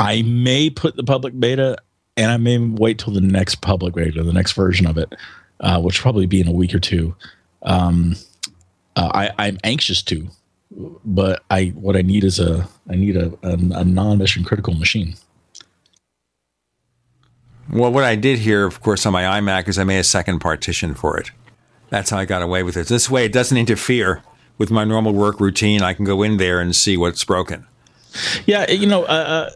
I 0.01 0.23
may 0.23 0.71
put 0.71 0.97
the 0.97 1.05
public 1.05 1.39
beta, 1.39 1.77
and 2.17 2.33
I 2.33 2.37
may 2.37 2.59
wait 2.59 2.99
till 2.99 3.13
the 3.13 3.21
next 3.21 3.61
public 3.61 3.95
beta, 3.95 4.25
the 4.25 4.33
next 4.33 4.55
version 4.55 4.89
of 4.89 4.99
it, 4.99 5.15
uh, 5.61 5.81
which 5.81 6.01
will 6.01 6.03
probably 6.03 6.27
be 6.27 6.41
in 6.41 6.49
a 6.49 6.53
week 6.53 6.75
or 6.75 6.81
two. 6.81 7.15
Um, 7.63 8.17
uh, 8.97 9.11
I, 9.15 9.47
I'm 9.47 9.59
anxious 9.65 10.03
to, 10.03 10.29
but 11.05 11.43
I 11.51 11.67
what 11.69 11.97
I 11.97 12.03
need 12.03 12.25
is 12.25 12.39
a 12.39 12.69
I 12.91 12.97
need 12.97 13.17
a, 13.17 13.33
a, 13.43 13.53
a 13.53 13.85
non 13.85 14.19
mission 14.19 14.45
critical 14.45 14.75
machine. 14.75 15.15
Well, 17.73 17.93
what 17.93 18.05
I 18.05 18.17
did 18.17 18.41
here, 18.41 18.67
of 18.67 18.81
course, 18.81 19.07
on 19.07 19.13
my 19.13 19.23
iMac 19.23 19.69
is 19.69 19.79
I 19.79 19.85
made 19.85 19.99
a 19.99 20.05
second 20.05 20.41
partition 20.41 20.95
for 20.95 21.19
it. 21.19 21.31
That's 21.91 22.11
how 22.11 22.19
I 22.19 22.25
got 22.25 22.43
away 22.43 22.63
with 22.63 22.77
it. 22.77 22.89
This 22.89 23.09
way, 23.09 23.25
it 23.25 23.33
doesn't 23.33 23.57
interfere 23.57 24.23
with 24.59 24.71
my 24.71 24.85
normal 24.85 25.13
work 25.13 25.41
routine. 25.41 25.83
I 25.83 25.95
can 25.95 26.05
go 26.05 26.23
in 26.23 26.37
there 26.37 26.61
and 26.61 26.75
see 26.75 26.97
what's 26.97 27.25
broken. 27.25 27.67
Yeah, 28.47 28.71
you 28.71 28.87
know, 28.87 29.05
uh, 29.05 29.51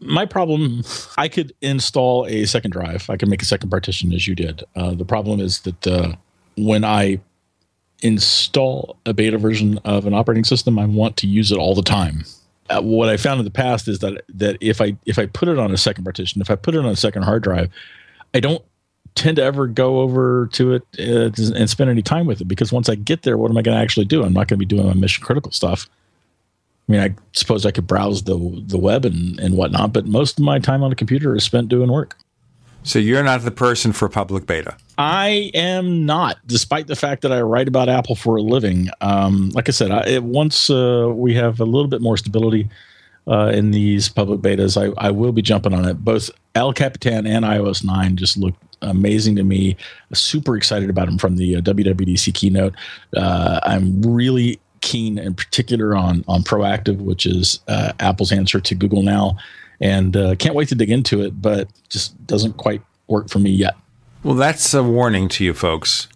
my 0.00 0.26
problem, 0.26 0.82
I 1.16 1.28
could 1.28 1.52
install 1.60 2.26
a 2.26 2.44
second 2.44 2.72
drive. 2.72 3.08
I 3.08 3.16
could 3.16 3.28
make 3.28 3.42
a 3.42 3.46
second 3.46 3.70
partition 3.70 4.12
as 4.12 4.26
you 4.26 4.34
did. 4.34 4.64
Uh, 4.76 4.92
the 4.92 5.04
problem 5.04 5.40
is 5.40 5.60
that 5.60 5.86
uh, 5.86 6.16
when 6.56 6.84
I 6.84 7.20
install 8.02 8.96
a 9.06 9.14
beta 9.14 9.38
version 9.38 9.78
of 9.84 10.06
an 10.06 10.14
operating 10.14 10.44
system, 10.44 10.78
I 10.78 10.84
want 10.84 11.16
to 11.18 11.26
use 11.26 11.52
it 11.52 11.58
all 11.58 11.74
the 11.74 11.82
time. 11.82 12.24
Uh, 12.68 12.80
what 12.80 13.08
I 13.08 13.16
found 13.16 13.38
in 13.40 13.44
the 13.44 13.50
past 13.50 13.88
is 13.88 14.00
that 14.00 14.22
that 14.28 14.56
if 14.60 14.80
I 14.80 14.96
if 15.06 15.18
I 15.18 15.26
put 15.26 15.48
it 15.48 15.58
on 15.58 15.72
a 15.72 15.76
second 15.76 16.04
partition, 16.04 16.40
if 16.40 16.50
I 16.50 16.56
put 16.56 16.74
it 16.74 16.78
on 16.78 16.86
a 16.86 16.96
second 16.96 17.22
hard 17.22 17.42
drive, 17.42 17.70
I 18.34 18.40
don't 18.40 18.62
tend 19.14 19.36
to 19.36 19.42
ever 19.42 19.66
go 19.66 20.00
over 20.00 20.48
to 20.52 20.74
it 20.74 20.82
uh, 20.98 21.30
and 21.54 21.68
spend 21.68 21.90
any 21.90 22.02
time 22.02 22.26
with 22.26 22.40
it 22.40 22.46
because 22.46 22.72
once 22.72 22.88
I 22.88 22.94
get 22.94 23.22
there, 23.22 23.36
what 23.36 23.50
am 23.50 23.56
I 23.56 23.62
going 23.62 23.76
to 23.76 23.82
actually 23.82 24.06
do? 24.06 24.24
I'm 24.24 24.32
not 24.32 24.48
going 24.48 24.58
to 24.58 24.64
be 24.64 24.64
doing 24.64 24.86
my 24.86 24.94
mission 24.94 25.24
critical 25.24 25.52
stuff. 25.52 25.88
I 26.88 26.92
mean, 26.92 27.00
I 27.00 27.14
suppose 27.32 27.66
I 27.66 27.70
could 27.70 27.86
browse 27.86 28.24
the 28.24 28.36
the 28.66 28.78
web 28.78 29.04
and, 29.04 29.38
and 29.38 29.56
whatnot, 29.56 29.92
but 29.92 30.06
most 30.06 30.38
of 30.38 30.44
my 30.44 30.58
time 30.58 30.82
on 30.82 30.90
the 30.90 30.96
computer 30.96 31.34
is 31.36 31.44
spent 31.44 31.68
doing 31.68 31.90
work. 31.90 32.16
So 32.84 32.98
you're 32.98 33.22
not 33.22 33.42
the 33.42 33.50
person 33.50 33.92
for 33.92 34.08
public 34.08 34.46
beta. 34.46 34.76
I 34.98 35.50
am 35.54 36.04
not, 36.04 36.38
despite 36.46 36.86
the 36.86 36.96
fact 36.96 37.22
that 37.22 37.32
I 37.32 37.40
write 37.40 37.68
about 37.68 37.88
Apple 37.88 38.14
for 38.14 38.36
a 38.36 38.42
living. 38.42 38.88
Um, 39.00 39.50
like 39.50 39.68
I 39.68 39.72
said, 39.72 39.90
I, 39.90 40.06
it, 40.06 40.24
once 40.24 40.68
uh, 40.68 41.10
we 41.14 41.34
have 41.34 41.60
a 41.60 41.64
little 41.64 41.88
bit 41.88 42.00
more 42.00 42.16
stability 42.16 42.68
uh, 43.26 43.52
in 43.54 43.70
these 43.70 44.08
public 44.08 44.40
betas, 44.40 44.76
I, 44.76 44.92
I 45.04 45.10
will 45.10 45.32
be 45.32 45.42
jumping 45.42 45.72
on 45.72 45.84
it. 45.84 46.04
Both 46.04 46.30
El 46.54 46.72
Capitan 46.72 47.26
and 47.26 47.44
iOS 47.44 47.84
9 47.84 48.16
just 48.16 48.36
look 48.36 48.54
amazing 48.82 49.36
to 49.36 49.44
me. 49.44 49.76
Super 50.12 50.56
excited 50.56 50.90
about 50.90 51.06
them 51.06 51.18
from 51.18 51.36
the 51.36 51.56
uh, 51.56 51.60
WWDC 51.60 52.34
keynote. 52.34 52.74
Uh, 53.16 53.60
I'm 53.62 54.02
really 54.02 54.60
keen 54.82 55.16
in 55.16 55.32
particular 55.32 55.94
on 55.96 56.24
on 56.26 56.42
proactive 56.42 56.96
which 56.96 57.24
is 57.24 57.60
uh, 57.68 57.92
apple's 58.00 58.32
answer 58.32 58.60
to 58.60 58.74
google 58.74 59.02
now 59.02 59.36
and 59.82 60.16
uh, 60.16 60.34
can't 60.36 60.54
wait 60.54 60.68
to 60.68 60.74
dig 60.74 60.90
into 60.90 61.20
it 61.20 61.42
but 61.42 61.68
just 61.88 62.26
doesn't 62.26 62.56
quite 62.56 62.80
work 63.08 63.28
for 63.28 63.38
me 63.38 63.50
yet. 63.50 63.74
Well 64.22 64.34
that's 64.34 64.72
a 64.72 64.82
warning 64.82 65.28
to 65.30 65.44
you 65.44 65.52
folks. 65.52 66.08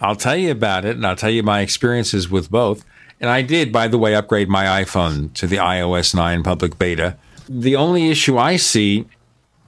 I'll 0.00 0.16
tell 0.16 0.36
you 0.36 0.50
about 0.50 0.84
it 0.84 0.96
and 0.96 1.06
i'll 1.06 1.16
tell 1.16 1.30
you 1.30 1.42
my 1.42 1.60
experiences 1.60 2.30
with 2.30 2.50
both. 2.50 2.84
And 3.20 3.28
i 3.28 3.42
did 3.42 3.72
by 3.72 3.88
the 3.88 3.98
way 3.98 4.14
upgrade 4.14 4.48
my 4.48 4.82
iphone 4.82 5.32
to 5.34 5.46
the 5.46 5.56
ios 5.56 6.14
9 6.14 6.42
public 6.42 6.78
beta. 6.78 7.16
The 7.48 7.76
only 7.76 8.08
issue 8.08 8.38
i 8.38 8.56
see 8.56 9.06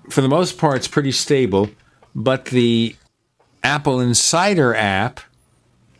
for 0.08 0.20
the 0.20 0.28
most 0.28 0.56
part 0.56 0.76
it's 0.76 0.88
pretty 0.88 1.12
stable 1.12 1.70
but 2.14 2.46
the 2.46 2.94
apple 3.62 4.00
insider 4.00 4.74
app 4.74 5.20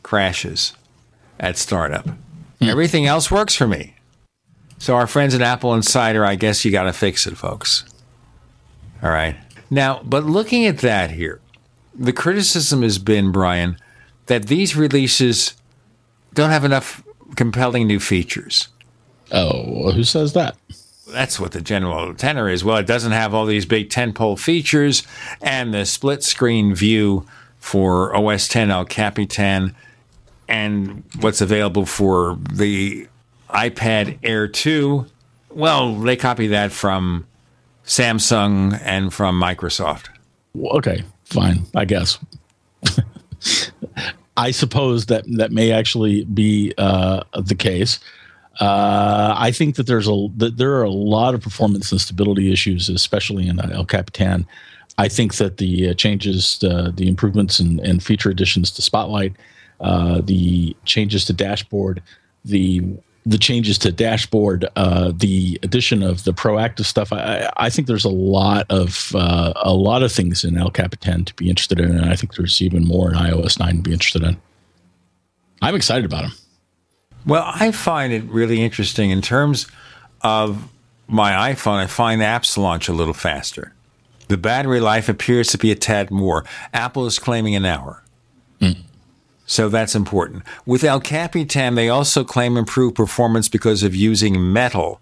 crashes 0.02 0.74
at 1.40 1.58
startup. 1.58 2.06
Hmm. 2.06 2.68
Everything 2.68 3.06
else 3.06 3.30
works 3.30 3.54
for 3.54 3.66
me. 3.66 3.96
So 4.84 4.96
our 4.96 5.06
friends 5.06 5.34
at 5.34 5.40
Apple 5.40 5.72
Insider, 5.72 6.26
I 6.26 6.34
guess 6.34 6.62
you 6.62 6.70
got 6.70 6.82
to 6.82 6.92
fix 6.92 7.26
it, 7.26 7.38
folks. 7.38 7.86
All 9.02 9.08
right. 9.08 9.34
Now, 9.70 10.02
but 10.04 10.24
looking 10.24 10.66
at 10.66 10.80
that 10.80 11.10
here, 11.10 11.40
the 11.94 12.12
criticism 12.12 12.82
has 12.82 12.98
been, 12.98 13.32
Bryan, 13.32 13.78
that 14.26 14.48
these 14.48 14.76
releases 14.76 15.54
don't 16.34 16.50
have 16.50 16.66
enough 16.66 17.02
compelling 17.34 17.86
new 17.86 17.98
features. 17.98 18.68
Oh, 19.32 19.90
who 19.90 20.04
says 20.04 20.34
that? 20.34 20.54
That's 21.08 21.40
what 21.40 21.52
the 21.52 21.62
general 21.62 22.14
tenor 22.14 22.50
is. 22.50 22.62
Well, 22.62 22.76
it 22.76 22.86
doesn't 22.86 23.12
have 23.12 23.32
all 23.32 23.46
these 23.46 23.64
big 23.64 23.88
tentpole 23.88 24.38
features 24.38 25.02
and 25.40 25.72
the 25.72 25.86
split 25.86 26.22
screen 26.22 26.74
view 26.74 27.26
for 27.58 28.14
OS 28.14 28.48
10 28.48 28.70
El 28.70 28.84
Capitan 28.84 29.74
and 30.46 31.04
what's 31.20 31.40
available 31.40 31.86
for 31.86 32.38
the 32.52 33.08
iPad 33.54 34.18
Air 34.22 34.48
2, 34.48 35.06
well, 35.50 35.94
they 35.94 36.16
copy 36.16 36.48
that 36.48 36.72
from 36.72 37.26
Samsung 37.84 38.78
and 38.82 39.12
from 39.12 39.40
Microsoft. 39.40 40.08
Okay, 40.56 41.02
fine, 41.24 41.64
I 41.74 41.84
guess. 41.84 42.18
I 44.36 44.50
suppose 44.50 45.06
that 45.06 45.24
that 45.36 45.52
may 45.52 45.70
actually 45.70 46.24
be 46.24 46.74
uh, 46.76 47.22
the 47.40 47.54
case. 47.54 48.00
Uh, 48.60 49.34
I 49.36 49.50
think 49.52 49.76
that 49.76 49.86
there's 49.86 50.08
a 50.08 50.28
that 50.36 50.56
there 50.56 50.74
are 50.74 50.84
a 50.84 50.90
lot 50.90 51.34
of 51.34 51.40
performance 51.40 51.92
and 51.92 52.00
stability 52.00 52.52
issues, 52.52 52.88
especially 52.88 53.48
in 53.48 53.60
uh, 53.60 53.70
El 53.72 53.84
Capitan. 53.84 54.46
I 54.98 55.08
think 55.08 55.36
that 55.36 55.58
the 55.58 55.90
uh, 55.90 55.94
changes, 55.94 56.62
uh, 56.64 56.90
the 56.94 57.08
improvements 57.08 57.58
and, 57.58 57.80
and 57.80 58.02
feature 58.02 58.30
additions 58.30 58.70
to 58.72 58.82
Spotlight 58.82 59.34
uh, 59.80 60.20
the 60.22 60.76
changes 60.84 61.24
to 61.26 61.32
dashboard, 61.32 62.02
the 62.44 62.82
the 63.26 63.38
changes 63.38 63.78
to 63.78 63.90
dashboard, 63.90 64.66
uh, 64.76 65.12
the 65.14 65.58
addition 65.62 66.02
of 66.02 66.24
the 66.24 66.32
proactive 66.32 66.84
stuff. 66.84 67.12
I, 67.12 67.50
I 67.56 67.70
think 67.70 67.88
there's 67.88 68.04
a 68.04 68.10
lot 68.10 68.66
of 68.70 69.12
uh, 69.14 69.54
a 69.56 69.72
lot 69.72 70.02
of 70.02 70.12
things 70.12 70.44
in 70.44 70.56
El 70.58 70.70
Capitan 70.70 71.24
to 71.24 71.34
be 71.34 71.48
interested 71.48 71.80
in, 71.80 71.90
and 71.90 72.04
I 72.04 72.16
think 72.16 72.34
there's 72.34 72.60
even 72.60 72.84
more 72.84 73.10
in 73.10 73.16
iOS 73.16 73.58
9 73.58 73.76
to 73.76 73.82
be 73.82 73.92
interested 73.92 74.22
in. 74.22 74.36
I'm 75.62 75.74
excited 75.74 76.04
about 76.04 76.22
them. 76.22 76.32
Well, 77.26 77.44
I 77.46 77.72
find 77.72 78.12
it 78.12 78.24
really 78.24 78.60
interesting 78.62 79.10
in 79.10 79.22
terms 79.22 79.66
of 80.20 80.68
my 81.08 81.52
iPhone. 81.52 81.78
I 81.78 81.86
find 81.86 82.20
apps 82.20 82.58
launch 82.58 82.88
a 82.88 82.92
little 82.92 83.14
faster. 83.14 83.72
The 84.28 84.36
battery 84.36 84.80
life 84.80 85.08
appears 85.08 85.48
to 85.48 85.58
be 85.58 85.70
a 85.70 85.74
tad 85.74 86.10
more. 86.10 86.44
Apple 86.74 87.06
is 87.06 87.18
claiming 87.18 87.54
an 87.54 87.64
hour. 87.64 88.03
So 89.46 89.68
that's 89.68 89.94
important. 89.94 90.42
With 90.64 90.84
El 90.84 91.00
Capitan, 91.00 91.74
they 91.74 91.88
also 91.88 92.24
claim 92.24 92.56
improved 92.56 92.96
performance 92.96 93.48
because 93.48 93.82
of 93.82 93.94
using 93.94 94.52
Metal, 94.52 95.00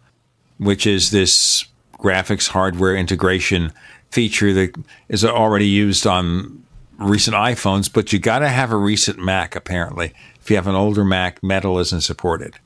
which 0.58 0.86
is 0.86 1.10
this 1.10 1.64
graphics 1.98 2.48
hardware 2.48 2.96
integration 2.96 3.72
feature 4.10 4.52
that 4.52 4.74
is 5.08 5.24
already 5.24 5.68
used 5.68 6.06
on 6.06 6.64
recent 6.98 7.36
iPhones, 7.36 7.92
but 7.92 8.12
you 8.12 8.18
got 8.18 8.40
to 8.40 8.48
have 8.48 8.72
a 8.72 8.76
recent 8.76 9.18
Mac, 9.18 9.54
apparently. 9.54 10.12
If 10.40 10.50
you 10.50 10.56
have 10.56 10.66
an 10.66 10.74
older 10.74 11.04
Mac, 11.04 11.42
Metal 11.42 11.78
isn't 11.78 12.02
supported, 12.02 12.56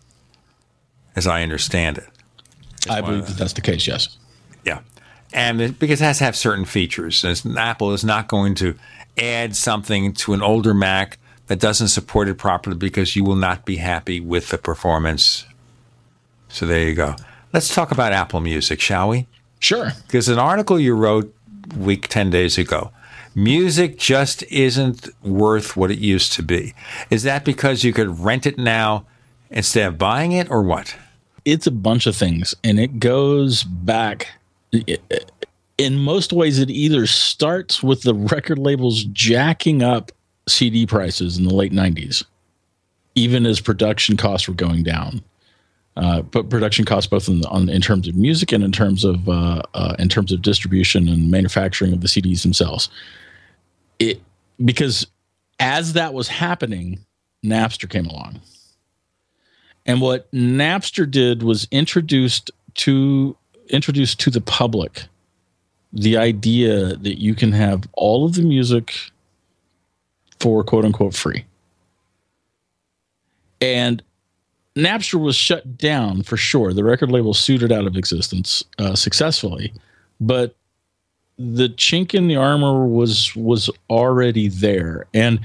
as 1.15 1.27
I 1.27 1.43
understand 1.43 1.99
it. 1.99 2.09
I 2.89 3.01
believe 3.01 3.27
that 3.27 3.37
that's 3.37 3.53
the 3.53 3.61
case, 3.61 3.87
yes. 3.87 4.17
Yeah. 4.65 4.81
And 5.33 5.61
it, 5.61 5.79
because 5.79 6.01
it 6.01 6.05
has 6.05 6.19
to 6.19 6.25
have 6.25 6.37
certain 6.37 6.65
features. 6.65 7.25
Apple 7.57 7.93
is 7.93 8.05
not 8.05 8.29
going 8.29 8.55
to 8.57 8.77
add 9.19 9.57
something 9.57 10.13
to 10.15 10.33
an 10.33 10.43
older 10.43 10.73
Mac 10.73 11.19
that 11.47 11.61
doesn't 11.61 11.89
support 11.89 12.29
it 12.29 12.35
properly 12.35 12.77
because 12.77 13.17
you 13.17 13.25
will 13.25 13.37
not 13.37 13.65
be 13.65 13.77
happy 13.77 14.21
with 14.21 14.49
the 14.49 14.59
performance. 14.59 15.47
So 16.49 16.67
there 16.67 16.89
you 16.89 16.95
go. 16.95 17.17
Let's 17.53 17.75
talk 17.75 17.91
about 17.91 18.13
Apple 18.13 18.41
Music, 18.41 18.81
shall 18.81 19.09
we? 19.09 19.27
Sure. 19.61 19.93
Because 20.07 20.29
an 20.29 20.39
article 20.39 20.79
you 20.79 20.95
wrote 20.95 21.33
week 21.77 22.09
10 22.09 22.31
days 22.31 22.59
ago 22.59 22.93
music 23.37 23.99
just 23.99 24.43
isn't 24.45 25.09
worth 25.23 25.77
what 25.77 25.91
it 25.91 25.99
used 25.99 26.33
to 26.33 26.43
be. 26.43 26.75
Is 27.11 27.23
that 27.23 27.45
because 27.45 27.85
you 27.85 27.93
could 27.93 28.19
rent 28.19 28.47
it 28.47 28.59
now 28.59 29.07
instead 29.51 29.87
of 29.87 29.99
buying 29.99 30.33
it, 30.33 30.51
or 30.51 30.63
what? 30.63 30.97
It's 31.45 31.69
a 31.69 31.71
bunch 31.71 32.07
of 32.07 32.17
things, 32.17 32.55
and 32.65 32.81
it 32.81 32.99
goes 32.99 33.63
back. 33.63 34.29
In 35.79 35.99
most 35.99 36.33
ways, 36.33 36.59
it 36.59 36.71
either 36.71 37.07
starts 37.07 37.83
with 37.83 38.03
the 38.03 38.15
record 38.15 38.59
labels 38.59 39.05
jacking 39.05 39.83
up 39.83 40.11
CD 40.49 40.87
prices 40.87 41.39
in 41.39 41.45
the 41.45 41.55
late 41.55 41.73
90s, 41.73 42.25
even 43.15 43.47
as 43.47 43.61
production 43.61 44.17
costs 44.17 44.49
were 44.49 44.55
going 44.55 44.83
down. 44.83 45.23
Uh, 45.97 46.21
but 46.23 46.51
production 46.51 46.85
costs 46.85 47.09
both 47.09 47.27
in, 47.27 47.45
on, 47.47 47.69
in 47.69 47.81
terms 47.81 48.07
of 48.07 48.15
music 48.15 48.53
and 48.53 48.63
in 48.63 48.71
terms 48.71 49.03
of 49.03 49.29
uh, 49.29 49.63
uh, 49.73 49.97
in 49.99 50.11
terms 50.11 50.31
of 50.31 50.43
distribution 50.43 51.09
and 51.09 51.31
manufacturing 51.31 51.93
of 51.93 52.03
the 52.03 52.07
CDs 52.07 52.43
themselves. 52.43 52.91
It 53.99 54.21
because 54.63 55.07
as 55.59 55.95
that 55.95 56.13
was 56.13 56.29
happening, 56.29 56.99
Napster 57.43 57.89
came 57.89 58.05
along, 58.05 58.43
and 59.87 60.03
what 60.03 60.31
Napster 60.33 61.11
did 61.11 61.43
was 61.43 61.67
introduced 61.71 62.51
to 62.75 63.35
introduced 63.71 64.21
to 64.21 64.31
the 64.31 64.43
public 64.43 65.05
the 65.95 66.19
idea 66.19 66.95
that 66.97 67.19
you 67.19 67.35
can 67.35 67.53
have 67.53 67.89
all 67.95 68.27
of 68.27 68.35
the 68.35 68.43
music 68.43 69.11
for 70.41 70.63
quote 70.65 70.85
unquote 70.85 71.15
free. 71.15 71.45
And 73.61 74.03
Napster 74.77 75.21
was 75.21 75.35
shut 75.35 75.79
down 75.79 76.23
for 76.23 76.37
sure. 76.37 76.73
The 76.73 76.85
record 76.85 77.11
label 77.11 77.33
sued 77.33 77.63
it 77.63 77.73
out 77.73 77.87
of 77.87 77.97
existence 77.97 78.63
uh, 78.79 78.95
successfully, 78.95 79.73
but 80.21 80.55
the 81.39 81.69
chink 81.69 82.15
in 82.15 82.29
the 82.29 82.37
armor 82.37 82.87
was 82.87 83.35
was 83.35 83.71
already 83.89 84.49
there. 84.49 85.07
And 85.15 85.41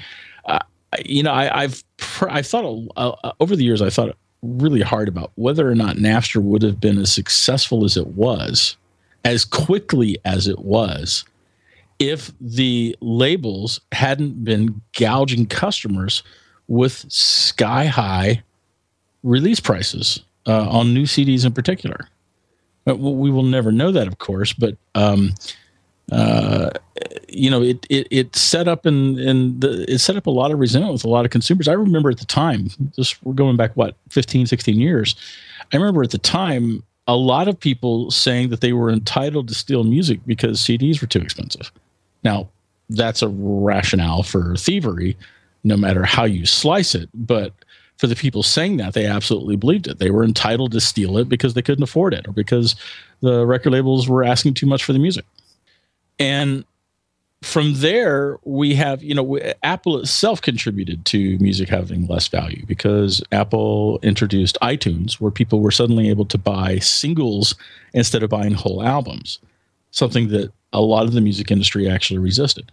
uh, 0.46 0.60
you 1.06 1.24
know, 1.24 1.32
I, 1.32 1.62
have 1.62 1.84
I've 2.30 2.48
thought 2.48 2.66
over 3.40 3.56
the 3.56 3.64
years, 3.64 3.82
I 3.82 3.90
thought 3.90 4.16
really 4.42 4.82
hard 4.82 5.08
about 5.08 5.32
whether 5.36 5.70
or 5.70 5.76
not 5.76 5.98
Napster 5.98 6.42
would 6.42 6.62
have 6.64 6.82
been 6.82 6.98
as 6.98 7.12
successful 7.12 7.86
as 7.86 7.96
it 7.96 8.08
was, 8.08 8.76
as 9.24 9.46
quickly 9.46 10.18
as 10.26 10.48
it 10.48 10.60
was, 10.60 11.24
if 12.02 12.32
the 12.42 12.96
labels 13.00 13.80
hadn't 13.92 14.44
been 14.44 14.82
gouging 14.98 15.46
customers 15.46 16.24
with 16.68 17.06
sky 17.12 17.86
high 17.86 18.42
release 19.22 19.60
prices 19.60 20.24
uh, 20.48 20.68
on 20.68 20.96
new 20.96 21.04
CDs 21.04 21.46
in 21.46 21.54
particular. 21.54 22.08
But 22.86 22.98
we 22.98 23.30
will 23.30 23.44
never 23.44 23.72
know 23.72 23.92
that, 23.92 24.08
of 24.08 24.18
course, 24.18 24.54
but 24.54 24.76
um, 24.96 25.36
uh, 26.12 26.72
you 27.30 27.52
know, 27.52 27.62
it, 27.62 27.86
it 27.92 28.08
it 28.10 28.36
set 28.36 28.68
up 28.68 28.88
and 28.88 29.20
and 29.20 29.64
it 29.64 30.00
set 30.00 30.16
up 30.16 30.26
a 30.26 30.32
lot 30.32 30.50
of 30.50 30.58
resentment 30.58 30.94
with 30.94 31.06
a 31.06 31.10
lot 31.10 31.24
of 31.24 31.30
consumers. 31.30 31.68
I 31.68 31.74
remember 31.74 32.10
at 32.10 32.18
the 32.18 32.26
time, 32.26 32.70
just 32.96 33.24
we're 33.24 33.34
going 33.34 33.58
back 33.58 33.78
what 33.78 33.96
15, 34.10 34.48
16 34.48 34.80
years. 34.80 35.16
I 35.72 35.78
remember 35.78 36.02
at 36.02 36.10
the 36.10 36.18
time 36.18 36.82
a 37.08 37.16
lot 37.16 37.48
of 37.48 37.60
people 37.60 38.10
saying 38.10 38.50
that 38.50 38.62
they 38.62 38.74
were 38.74 38.90
entitled 38.90 39.48
to 39.50 39.54
steal 39.54 39.84
music 39.84 40.20
because 40.26 40.60
CDs 40.60 41.00
were 41.02 41.08
too 41.08 41.20
expensive. 41.20 41.72
Now, 42.24 42.50
that's 42.90 43.22
a 43.22 43.28
rationale 43.28 44.24
for 44.24 44.56
thievery, 44.56 45.18
no 45.64 45.78
matter 45.78 46.04
how 46.04 46.26
you 46.26 46.46
slice 46.46 46.94
it. 46.96 47.10
But 47.14 47.54
for 47.98 48.08
the 48.08 48.16
people 48.16 48.44
saying 48.44 48.78
that, 48.78 48.94
they 48.94 49.06
absolutely 49.06 49.56
believed 49.56 49.88
it. 49.88 50.00
They 50.00 50.12
were 50.12 50.24
entitled 50.24 50.72
to 50.74 50.82
steal 50.82 51.18
it 51.18 51.30
because 51.30 51.54
they 51.54 51.62
couldn't 51.62 51.84
afford 51.84 52.14
it 52.14 52.28
or 52.28 52.32
because 52.32 52.76
the 53.22 53.46
record 53.46 53.72
labels 53.72 54.10
were 54.10 54.24
asking 54.24 54.56
too 54.56 54.66
much 54.66 54.84
for 54.84 54.94
the 54.94 55.00
music. 55.00 55.26
And 56.20 56.66
from 57.42 57.74
there, 57.76 58.38
we 58.44 58.76
have, 58.76 59.02
you 59.04 59.16
know, 59.16 59.40
Apple 59.64 59.98
itself 59.98 60.42
contributed 60.42 61.06
to 61.06 61.38
music 61.40 61.70
having 61.70 62.06
less 62.08 62.28
value 62.28 62.66
because 62.68 63.24
Apple 63.32 64.00
introduced 64.04 64.58
iTunes, 64.62 65.14
where 65.14 65.32
people 65.32 65.60
were 65.60 65.72
suddenly 65.72 66.10
able 66.10 66.26
to 66.26 66.38
buy 66.38 66.78
singles 66.80 67.56
instead 67.94 68.22
of 68.22 68.30
buying 68.30 68.54
whole 68.54 68.84
albums, 68.84 69.40
something 69.90 70.28
that 70.30 70.52
a 70.74 70.82
lot 70.82 71.06
of 71.06 71.14
the 71.14 71.22
music 71.22 71.52
industry 71.52 71.90
actually 71.90 72.20
resisted. 72.20 72.72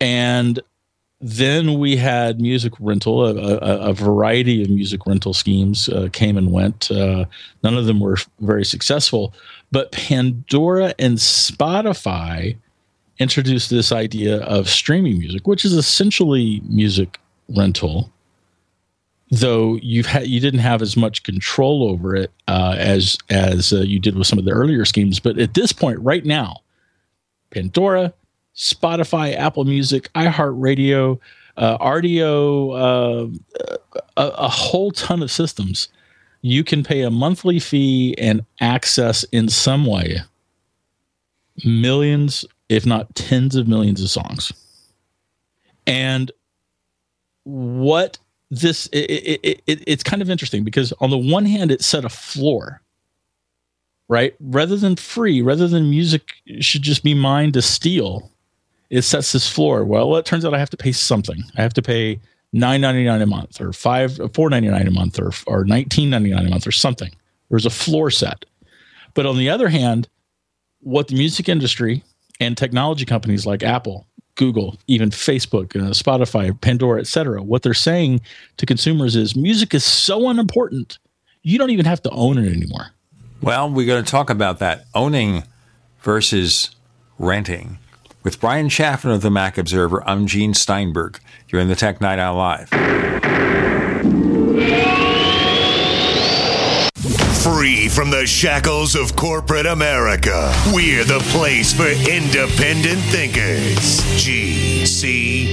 And 0.00 0.60
then 1.20 1.78
we 1.78 1.96
had 1.96 2.40
music 2.40 2.74
rental, 2.78 3.24
a, 3.24 3.34
a, 3.34 3.90
a 3.90 3.92
variety 3.92 4.62
of 4.62 4.68
music 4.68 5.06
rental 5.06 5.32
schemes 5.32 5.88
uh, 5.88 6.08
came 6.12 6.36
and 6.36 6.52
went. 6.52 6.90
Uh, 6.90 7.24
none 7.62 7.76
of 7.76 7.86
them 7.86 8.00
were 8.00 8.18
very 8.40 8.64
successful, 8.64 9.32
but 9.72 9.92
Pandora 9.92 10.94
and 10.98 11.16
Spotify 11.16 12.56
introduced 13.18 13.70
this 13.70 13.92
idea 13.92 14.42
of 14.42 14.68
streaming 14.68 15.18
music, 15.18 15.46
which 15.46 15.64
is 15.64 15.72
essentially 15.72 16.60
music 16.68 17.18
rental, 17.48 18.12
though 19.30 19.76
you've 19.76 20.06
had 20.06 20.26
you 20.26 20.38
didn't 20.38 20.60
have 20.60 20.82
as 20.82 20.96
much 20.96 21.22
control 21.22 21.88
over 21.88 22.14
it 22.14 22.30
uh, 22.46 22.76
as 22.78 23.16
as 23.30 23.72
uh, 23.72 23.78
you 23.78 23.98
did 23.98 24.16
with 24.16 24.26
some 24.26 24.38
of 24.38 24.44
the 24.44 24.50
earlier 24.50 24.84
schemes. 24.84 25.18
But 25.18 25.38
at 25.38 25.54
this 25.54 25.72
point, 25.72 25.98
right 26.00 26.26
now, 26.26 26.60
Pandora, 27.56 28.12
Spotify, 28.54 29.34
Apple 29.34 29.64
Music, 29.64 30.12
iHeartRadio, 30.14 31.18
uh, 31.56 31.78
Rdio, 31.78 32.74
uh, 32.74 33.74
a, 34.18 34.26
a 34.26 34.48
whole 34.48 34.90
ton 34.90 35.22
of 35.22 35.30
systems. 35.30 35.88
You 36.42 36.62
can 36.62 36.84
pay 36.84 37.00
a 37.00 37.10
monthly 37.10 37.58
fee 37.58 38.14
and 38.18 38.44
access 38.60 39.24
in 39.24 39.48
some 39.48 39.86
way 39.86 40.18
millions 41.64 42.44
if 42.68 42.84
not 42.84 43.14
tens 43.14 43.56
of 43.56 43.66
millions 43.66 44.02
of 44.02 44.10
songs. 44.10 44.52
And 45.86 46.30
what 47.44 48.18
this 48.50 48.86
it, 48.88 49.40
it, 49.42 49.62
it, 49.66 49.84
it's 49.86 50.02
kind 50.02 50.20
of 50.20 50.28
interesting 50.28 50.62
because 50.62 50.92
on 51.00 51.10
the 51.10 51.18
one 51.18 51.46
hand 51.46 51.70
it 51.70 51.82
set 51.82 52.04
a 52.04 52.08
floor 52.08 52.82
right 54.08 54.34
rather 54.40 54.76
than 54.76 54.96
free 54.96 55.42
rather 55.42 55.68
than 55.68 55.90
music 55.90 56.34
should 56.60 56.82
just 56.82 57.02
be 57.02 57.14
mine 57.14 57.52
to 57.52 57.62
steal 57.62 58.30
it 58.90 59.02
sets 59.02 59.32
this 59.32 59.48
floor 59.48 59.84
well 59.84 60.16
it 60.16 60.24
turns 60.24 60.44
out 60.44 60.54
i 60.54 60.58
have 60.58 60.70
to 60.70 60.76
pay 60.76 60.92
something 60.92 61.42
i 61.56 61.62
have 61.62 61.74
to 61.74 61.82
pay 61.82 62.20
9.99 62.54 63.22
a 63.22 63.26
month 63.26 63.60
or 63.60 63.72
5 63.72 64.12
4.99 64.12 64.86
a 64.86 64.90
month 64.90 65.18
or 65.18 65.28
or 65.46 65.64
19.99 65.64 66.46
a 66.46 66.50
month 66.50 66.66
or 66.66 66.72
something 66.72 67.10
there's 67.50 67.66
a 67.66 67.70
floor 67.70 68.10
set 68.10 68.44
but 69.14 69.26
on 69.26 69.36
the 69.36 69.50
other 69.50 69.68
hand 69.68 70.08
what 70.80 71.08
the 71.08 71.16
music 71.16 71.48
industry 71.48 72.04
and 72.40 72.56
technology 72.56 73.04
companies 73.04 73.46
like 73.46 73.62
Apple, 73.62 74.06
Google, 74.34 74.76
even 74.86 75.10
Facebook, 75.10 75.74
uh, 75.76 75.90
Spotify, 75.90 76.58
Pandora, 76.60 77.00
etc. 77.00 77.42
What 77.42 77.62
they're 77.62 77.74
saying 77.74 78.20
to 78.58 78.66
consumers 78.66 79.16
is 79.16 79.34
music 79.36 79.74
is 79.74 79.84
so 79.84 80.28
unimportant, 80.28 80.98
you 81.42 81.58
don't 81.58 81.70
even 81.70 81.86
have 81.86 82.02
to 82.02 82.10
own 82.10 82.38
it 82.38 82.52
anymore. 82.52 82.90
Well, 83.42 83.70
we're 83.70 83.86
going 83.86 84.04
to 84.04 84.10
talk 84.10 84.30
about 84.30 84.58
that 84.58 84.86
owning 84.94 85.44
versus 86.00 86.70
renting. 87.18 87.78
With 88.22 88.40
Bryan 88.40 88.68
Chaffin 88.68 89.10
of 89.10 89.22
the 89.22 89.30
Mac 89.30 89.56
Observer, 89.56 90.02
I'm 90.08 90.26
Gene 90.26 90.52
Steinberg. 90.54 91.20
You're 91.48 91.60
in 91.60 91.68
the 91.68 91.76
Tech 91.76 92.00
Night 92.00 92.18
Owl 92.18 92.36
Live. 92.36 92.68
Free 97.42 97.88
from 97.88 98.10
the 98.10 98.26
shackles 98.26 98.96
of 98.96 99.14
corporate 99.14 99.66
America, 99.66 100.52
we're 100.74 101.04
the 101.04 101.20
place 101.30 101.72
for 101.72 101.86
independent 101.86 102.98
thinkers. 103.12 104.00
GCN. 104.18 105.46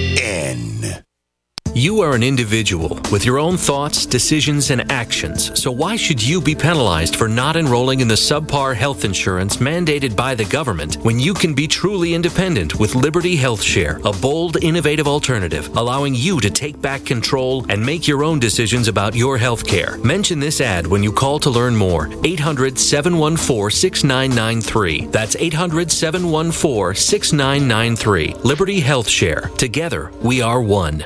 You 1.75 2.01
are 2.01 2.13
an 2.13 2.21
individual 2.21 2.99
with 3.11 3.25
your 3.25 3.39
own 3.39 3.57
thoughts, 3.57 4.05
decisions, 4.05 4.69
and 4.69 4.91
actions, 4.91 5.59
so 5.59 5.71
why 5.71 5.95
should 5.95 6.21
you 6.21 6.39
be 6.39 6.53
penalized 6.53 7.15
for 7.15 7.27
not 7.27 7.55
enrolling 7.55 7.99
in 7.99 8.07
the 8.07 8.13
subpar 8.13 8.75
health 8.75 9.05
insurance 9.05 9.57
mandated 9.57 10.15
by 10.15 10.35
the 10.35 10.45
government 10.45 10.97
when 10.97 11.19
you 11.19 11.33
can 11.33 11.55
be 11.55 11.67
truly 11.67 12.13
independent 12.13 12.79
with 12.79 12.93
Liberty 12.93 13.35
Health 13.35 13.63
Share, 13.63 13.99
a 14.05 14.11
bold, 14.11 14.63
innovative 14.63 15.07
alternative 15.07 15.75
allowing 15.75 16.13
you 16.13 16.39
to 16.41 16.51
take 16.51 16.79
back 16.79 17.03
control 17.05 17.65
and 17.69 17.83
make 17.83 18.07
your 18.07 18.23
own 18.23 18.37
decisions 18.37 18.87
about 18.87 19.15
your 19.15 19.39
health 19.39 19.65
care? 19.65 19.97
Mention 20.03 20.39
this 20.39 20.61
ad 20.61 20.85
when 20.85 21.01
you 21.01 21.11
call 21.11 21.39
to 21.39 21.49
learn 21.49 21.75
more. 21.75 22.07
800 22.23 22.77
714 22.77 23.71
6993. 23.71 25.07
That's 25.07 25.35
800 25.35 25.91
714 25.91 26.93
6993. 26.93 28.35
Liberty 28.43 28.79
Health 28.79 29.09
Share. 29.09 29.49
Together, 29.57 30.11
we 30.21 30.39
are 30.39 30.61
one. 30.61 31.05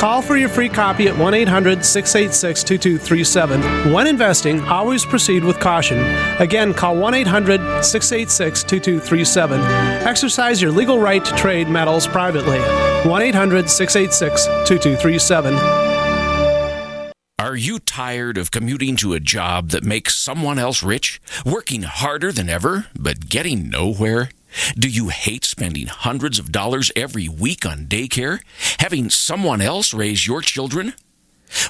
Call 0.00 0.22
for 0.22 0.38
your 0.38 0.48
free 0.48 0.70
copy 0.70 1.08
at 1.08 1.18
1 1.18 1.34
800 1.34 1.84
686 1.84 2.64
2237. 2.64 3.92
When 3.92 4.06
investing, 4.06 4.58
always 4.62 5.04
proceed 5.04 5.44
with 5.44 5.60
caution. 5.60 5.98
Again, 6.40 6.72
call 6.72 6.96
1 6.96 7.12
800 7.12 7.84
686 7.84 8.62
2237. 8.62 9.60
Exercise 9.60 10.62
your 10.62 10.70
legal 10.70 10.98
right 10.98 11.22
to 11.22 11.36
trade 11.36 11.68
metals 11.68 12.06
privately. 12.06 12.58
1 13.06 13.20
800 13.20 13.68
686 13.68 14.46
2237. 14.66 15.54
Are 17.38 17.56
you 17.56 17.78
tired 17.78 18.38
of 18.38 18.50
commuting 18.50 18.96
to 18.96 19.12
a 19.12 19.20
job 19.20 19.68
that 19.68 19.84
makes 19.84 20.16
someone 20.16 20.58
else 20.58 20.82
rich? 20.82 21.20
Working 21.44 21.82
harder 21.82 22.32
than 22.32 22.48
ever, 22.48 22.86
but 22.98 23.28
getting 23.28 23.68
nowhere? 23.68 24.30
Do 24.76 24.88
you 24.88 25.08
hate 25.08 25.44
spending 25.44 25.86
hundreds 25.86 26.38
of 26.38 26.52
dollars 26.52 26.90
every 26.96 27.28
week 27.28 27.64
on 27.64 27.86
daycare? 27.86 28.40
Having 28.78 29.10
someone 29.10 29.60
else 29.60 29.94
raise 29.94 30.26
your 30.26 30.42
children? 30.42 30.94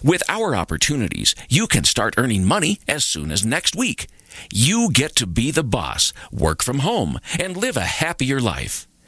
With 0.02 0.22
our 0.28 0.54
opportunities, 0.54 1.34
you 1.48 1.66
can 1.66 1.84
start 1.84 2.14
earning 2.16 2.44
money 2.44 2.80
as 2.86 3.04
soon 3.04 3.30
as 3.30 3.44
next 3.44 3.74
week. 3.74 4.06
You 4.52 4.90
get 4.90 5.16
to 5.16 5.26
be 5.26 5.50
the 5.50 5.64
boss, 5.64 6.12
work 6.30 6.62
from 6.62 6.80
home, 6.80 7.18
and 7.38 7.56
live 7.56 7.76
a 7.76 7.80
happier 7.80 8.40
life. 8.40 8.86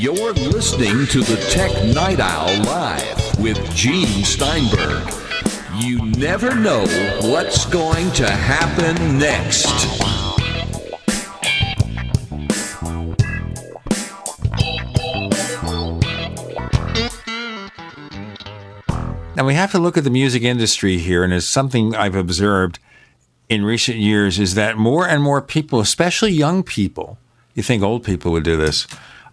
You're 0.00 0.32
listening 0.32 1.06
to 1.08 1.20
the 1.20 1.36
Tech 1.50 1.70
Night 1.94 2.20
Owl 2.20 2.62
Live 2.64 3.38
with 3.38 3.58
Gene 3.74 4.24
Steinberg. 4.24 5.06
You 5.74 6.00
never 6.12 6.54
know 6.54 6.86
what's 7.30 7.66
going 7.66 8.10
to 8.12 8.26
happen 8.26 9.18
next. 9.18 9.66
Now 19.36 19.44
we 19.44 19.52
have 19.52 19.70
to 19.72 19.78
look 19.78 19.98
at 19.98 20.04
the 20.04 20.10
music 20.10 20.42
industry 20.42 20.96
here, 20.96 21.22
and 21.22 21.34
it's 21.34 21.44
something 21.44 21.94
I've 21.94 22.14
observed 22.14 22.78
in 23.50 23.66
recent 23.66 23.98
years 23.98 24.38
is 24.38 24.54
that 24.54 24.78
more 24.78 25.06
and 25.06 25.22
more 25.22 25.42
people, 25.42 25.78
especially 25.78 26.32
young 26.32 26.62
people, 26.62 27.18
you 27.54 27.62
think 27.62 27.82
old 27.82 28.02
people 28.02 28.32
would 28.32 28.44
do 28.44 28.56
this, 28.56 28.86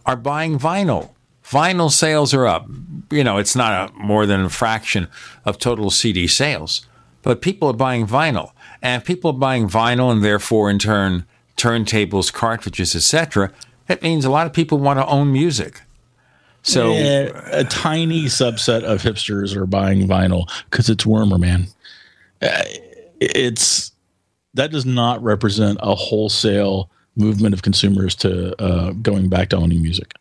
are 0.07 0.15
buying 0.15 0.57
vinyl. 0.57 1.11
Vinyl 1.43 1.91
sales 1.91 2.33
are 2.33 2.47
up. 2.47 2.67
You 3.11 3.23
know, 3.23 3.37
it's 3.37 3.55
not 3.55 3.91
a, 3.91 3.93
more 3.93 4.25
than 4.25 4.41
a 4.45 4.49
fraction 4.49 5.07
of 5.45 5.59
total 5.59 5.91
CD 5.91 6.27
sales, 6.27 6.87
but 7.21 7.41
people 7.41 7.69
are 7.69 7.73
buying 7.73 8.07
vinyl. 8.07 8.51
And 8.81 9.01
if 9.01 9.07
people 9.07 9.31
are 9.31 9.37
buying 9.37 9.69
vinyl 9.69 10.11
and 10.11 10.23
therefore 10.23 10.69
in 10.69 10.79
turn 10.79 11.25
turntables, 11.57 12.31
cartridges, 12.31 12.95
etc., 12.95 13.51
that 13.87 14.01
means 14.01 14.25
a 14.25 14.29
lot 14.29 14.47
of 14.47 14.53
people 14.53 14.77
want 14.77 14.99
to 14.99 15.05
own 15.07 15.31
music. 15.31 15.81
So 16.63 16.91
Yeah, 16.91 17.29
a 17.51 17.63
tiny 17.63 18.25
subset 18.25 18.83
of 18.83 19.01
hipsters 19.01 19.55
are 19.55 19.65
buying 19.65 20.07
vinyl 20.07 20.49
because 20.69 20.89
it's 20.89 21.05
warmer, 21.05 21.37
man. 21.37 21.67
Uh, 22.41 22.63
It's 23.19 23.91
that 24.53 24.71
does 24.71 24.85
not 24.85 25.23
represent 25.23 25.79
a 25.81 25.95
wholesale 25.95 26.89
movement 27.17 27.53
of 27.53 27.63
consumers 27.63 28.15
to 28.15 28.59
uh, 28.61 28.91
going 28.93 29.27
back 29.27 29.49
to 29.49 29.57
owning 29.57 29.81
music. 29.81 30.13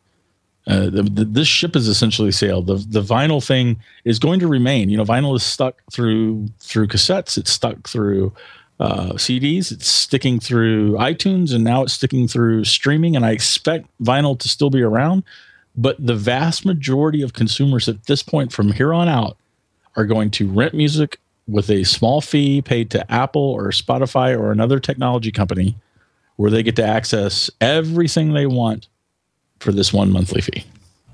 Uh, 0.66 0.90
the, 0.90 1.02
the, 1.02 1.24
this 1.24 1.46
ship 1.46 1.76
is 1.76 1.86
essentially 1.86 2.32
sailed. 2.32 2.66
The 2.66 2.74
the 2.88 3.02
vinyl 3.02 3.44
thing 3.44 3.78
is 4.04 4.18
going 4.18 4.40
to 4.40 4.48
remain. 4.48 4.88
You 4.88 4.96
know, 4.96 5.04
vinyl 5.04 5.36
is 5.36 5.44
stuck 5.44 5.80
through 5.92 6.48
through 6.58 6.88
cassettes. 6.88 7.38
It's 7.38 7.52
stuck 7.52 7.86
through 7.88 8.32
uh, 8.80 9.12
CDs. 9.12 9.70
It's 9.70 9.86
sticking 9.86 10.40
through 10.40 10.92
iTunes, 10.94 11.54
and 11.54 11.62
now 11.62 11.82
it's 11.82 11.92
sticking 11.92 12.26
through 12.26 12.64
streaming. 12.64 13.14
And 13.14 13.24
I 13.24 13.30
expect 13.30 13.86
vinyl 14.02 14.36
to 14.38 14.48
still 14.48 14.70
be 14.70 14.82
around. 14.82 15.22
But 15.76 16.04
the 16.04 16.14
vast 16.14 16.64
majority 16.64 17.22
of 17.22 17.34
consumers 17.34 17.88
at 17.88 18.06
this 18.06 18.22
point, 18.22 18.50
from 18.50 18.72
here 18.72 18.94
on 18.94 19.08
out, 19.08 19.36
are 19.94 20.06
going 20.06 20.30
to 20.32 20.48
rent 20.48 20.74
music 20.74 21.20
with 21.46 21.70
a 21.70 21.84
small 21.84 22.20
fee 22.20 22.60
paid 22.60 22.90
to 22.90 23.12
Apple 23.12 23.42
or 23.42 23.68
Spotify 23.68 24.36
or 24.36 24.50
another 24.50 24.80
technology 24.80 25.30
company, 25.30 25.76
where 26.36 26.50
they 26.50 26.62
get 26.62 26.76
to 26.76 26.84
access 26.84 27.50
everything 27.60 28.32
they 28.32 28.46
want 28.46 28.88
for 29.60 29.72
this 29.72 29.92
one 29.92 30.12
monthly 30.12 30.40
fee. 30.40 30.64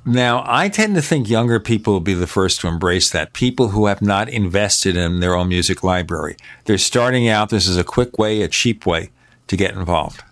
Now, 0.05 0.43
I 0.47 0.69
tend 0.69 0.97
to 0.97 1.03
think 1.03 1.29
younger 1.29 1.61
people 1.61 1.93
will 1.93 2.01
be 2.01 2.15
the 2.15 2.27
first 2.27 2.61
to 2.61 2.69
embrace 2.69 3.11
that. 3.11 3.33
People 3.33 3.69
who 3.69 3.87
have 3.87 4.03
not 4.03 4.29
invested 4.29 4.97
in 4.97 5.21
their 5.21 5.37
own 5.37 5.49
music 5.49 5.85
library. 5.85 6.37
They're 6.65 6.79
starting 6.79 7.29
out. 7.29 7.51
This 7.51 7.69
is 7.69 7.77
a 7.77 7.85
quick 7.85 8.19
way, 8.19 8.43
a 8.43 8.49
cheap 8.49 8.85
way 8.85 9.11
to 9.47 9.57
get 9.57 9.75
involved. 9.75 10.25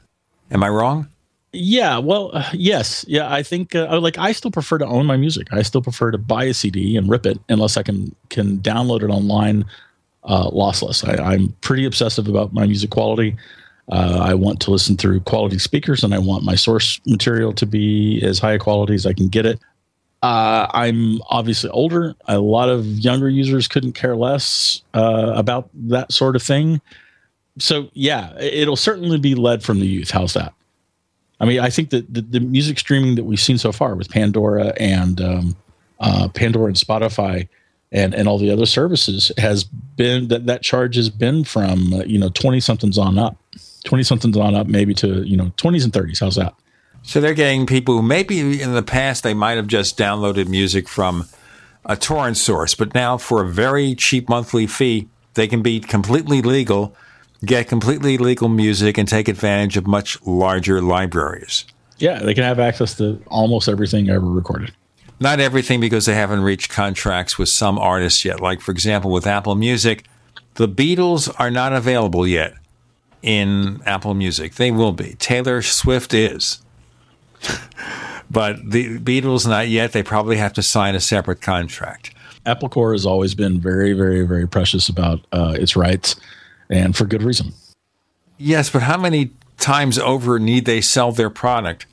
Am 0.50 0.64
I 0.64 0.68
wrong? 0.68 1.08
Yeah, 1.52 1.98
well, 1.98 2.30
uh, 2.32 2.48
yes, 2.52 3.04
yeah. 3.08 3.32
I 3.32 3.42
think 3.42 3.74
uh, 3.74 4.00
like 4.00 4.18
I 4.18 4.32
still 4.32 4.52
prefer 4.52 4.78
to 4.78 4.86
own 4.86 5.06
my 5.06 5.16
music. 5.16 5.48
I 5.52 5.62
still 5.62 5.82
prefer 5.82 6.12
to 6.12 6.18
buy 6.18 6.44
a 6.44 6.54
CD 6.54 6.96
and 6.96 7.08
rip 7.08 7.26
it 7.26 7.40
unless 7.48 7.76
I 7.76 7.82
can 7.82 8.14
can 8.28 8.58
download 8.58 9.02
it 9.02 9.10
online, 9.10 9.64
uh, 10.22 10.48
lossless. 10.50 11.06
I, 11.08 11.32
I'm 11.32 11.48
pretty 11.60 11.84
obsessive 11.84 12.28
about 12.28 12.52
my 12.52 12.66
music 12.66 12.90
quality. 12.90 13.36
Uh, 13.90 14.20
I 14.22 14.34
want 14.34 14.60
to 14.60 14.70
listen 14.70 14.96
through 14.96 15.20
quality 15.20 15.58
speakers, 15.58 16.04
and 16.04 16.14
I 16.14 16.18
want 16.18 16.44
my 16.44 16.54
source 16.54 17.00
material 17.06 17.52
to 17.54 17.66
be 17.66 18.22
as 18.22 18.38
high 18.38 18.52
a 18.52 18.58
quality 18.58 18.94
as 18.94 19.06
I 19.06 19.12
can 19.12 19.28
get 19.28 19.46
it. 19.46 19.58
Uh, 20.22 20.66
I'm 20.72 21.20
obviously 21.30 21.70
older. 21.70 22.14
A 22.28 22.38
lot 22.38 22.68
of 22.68 22.86
younger 22.86 23.28
users 23.28 23.66
couldn't 23.66 23.92
care 23.92 24.16
less 24.16 24.82
uh, 24.94 25.32
about 25.34 25.70
that 25.74 26.12
sort 26.12 26.36
of 26.36 26.42
thing. 26.42 26.80
So 27.58 27.90
yeah, 27.94 28.38
it'll 28.38 28.76
certainly 28.76 29.18
be 29.18 29.34
led 29.34 29.62
from 29.62 29.80
the 29.80 29.86
youth. 29.86 30.10
How's 30.10 30.34
that? 30.34 30.52
I 31.40 31.46
mean, 31.46 31.60
I 31.60 31.70
think 31.70 31.90
that 31.90 32.12
the, 32.12 32.20
the 32.20 32.40
music 32.40 32.78
streaming 32.78 33.14
that 33.14 33.24
we've 33.24 33.40
seen 33.40 33.56
so 33.58 33.72
far 33.72 33.94
with 33.94 34.10
Pandora 34.10 34.74
and 34.78 35.20
um, 35.20 35.56
uh, 35.98 36.28
Pandora 36.28 36.66
and 36.66 36.76
Spotify 36.76 37.48
and 37.92 38.14
and 38.14 38.28
all 38.28 38.38
the 38.38 38.50
other 38.50 38.66
services 38.66 39.32
has 39.36 39.64
been 39.64 40.28
that 40.28 40.46
that 40.46 40.62
charge 40.62 40.96
has 40.96 41.10
been 41.10 41.44
from 41.44 41.92
you 42.06 42.18
know 42.18 42.28
twenty 42.28 42.60
somethings 42.60 42.98
on 42.98 43.18
up, 43.18 43.36
twenty 43.84 44.02
somethings 44.04 44.36
on 44.36 44.54
up, 44.54 44.66
maybe 44.66 44.94
to 44.94 45.22
you 45.26 45.36
know 45.36 45.52
twenties 45.56 45.84
and 45.84 45.92
thirties. 45.92 46.20
How's 46.20 46.36
that? 46.36 46.54
So 47.02 47.20
they're 47.20 47.34
getting 47.34 47.66
people 47.66 47.96
who 47.96 48.02
maybe 48.02 48.60
in 48.60 48.74
the 48.74 48.82
past 48.82 49.22
they 49.22 49.34
might 49.34 49.56
have 49.56 49.66
just 49.66 49.98
downloaded 49.98 50.48
music 50.48 50.88
from 50.88 51.26
a 51.84 51.96
torrent 51.96 52.36
source, 52.36 52.74
but 52.74 52.94
now 52.94 53.16
for 53.16 53.42
a 53.42 53.48
very 53.48 53.94
cheap 53.94 54.28
monthly 54.28 54.66
fee, 54.66 55.08
they 55.34 55.48
can 55.48 55.62
be 55.62 55.80
completely 55.80 56.42
legal, 56.42 56.94
get 57.44 57.68
completely 57.68 58.18
legal 58.18 58.48
music, 58.48 58.98
and 58.98 59.08
take 59.08 59.28
advantage 59.28 59.76
of 59.76 59.86
much 59.86 60.20
larger 60.26 60.82
libraries. 60.82 61.64
Yeah, 61.98 62.18
they 62.18 62.34
can 62.34 62.44
have 62.44 62.58
access 62.58 62.96
to 62.98 63.22
almost 63.26 63.68
everything 63.68 64.10
ever 64.10 64.26
recorded. 64.26 64.72
Not 65.20 65.38
everything 65.40 65.80
because 65.80 66.06
they 66.06 66.14
haven't 66.14 66.42
reached 66.42 66.70
contracts 66.70 67.38
with 67.38 67.50
some 67.50 67.78
artists 67.78 68.24
yet. 68.24 68.40
Like, 68.40 68.60
for 68.60 68.72
example, 68.72 69.10
with 69.10 69.26
Apple 69.26 69.54
Music, 69.54 70.06
the 70.54 70.68
Beatles 70.68 71.34
are 71.38 71.50
not 71.50 71.74
available 71.74 72.26
yet 72.26 72.54
in 73.22 73.80
Apple 73.86 74.14
Music. 74.14 74.54
They 74.54 74.70
will 74.70 74.92
be. 74.92 75.14
Taylor 75.18 75.62
Swift 75.62 76.14
is. 76.14 76.60
but 78.30 78.70
the 78.70 78.98
Beatles, 78.98 79.46
not 79.46 79.68
yet. 79.68 79.92
They 79.92 80.02
probably 80.02 80.36
have 80.36 80.52
to 80.54 80.62
sign 80.62 80.94
a 80.94 81.00
separate 81.00 81.40
contract. 81.40 82.14
Apple 82.46 82.68
Corps 82.68 82.92
has 82.92 83.04
always 83.04 83.34
been 83.34 83.60
very, 83.60 83.92
very, 83.92 84.26
very 84.26 84.48
precious 84.48 84.88
about 84.88 85.20
uh, 85.32 85.54
its 85.58 85.76
rights, 85.76 86.16
and 86.70 86.96
for 86.96 87.04
good 87.04 87.22
reason. 87.22 87.52
Yes, 88.38 88.70
but 88.70 88.82
how 88.82 88.96
many 88.96 89.30
times 89.58 89.98
over 89.98 90.38
need 90.38 90.64
they 90.64 90.80
sell 90.80 91.12
their 91.12 91.30
product? 91.30 91.86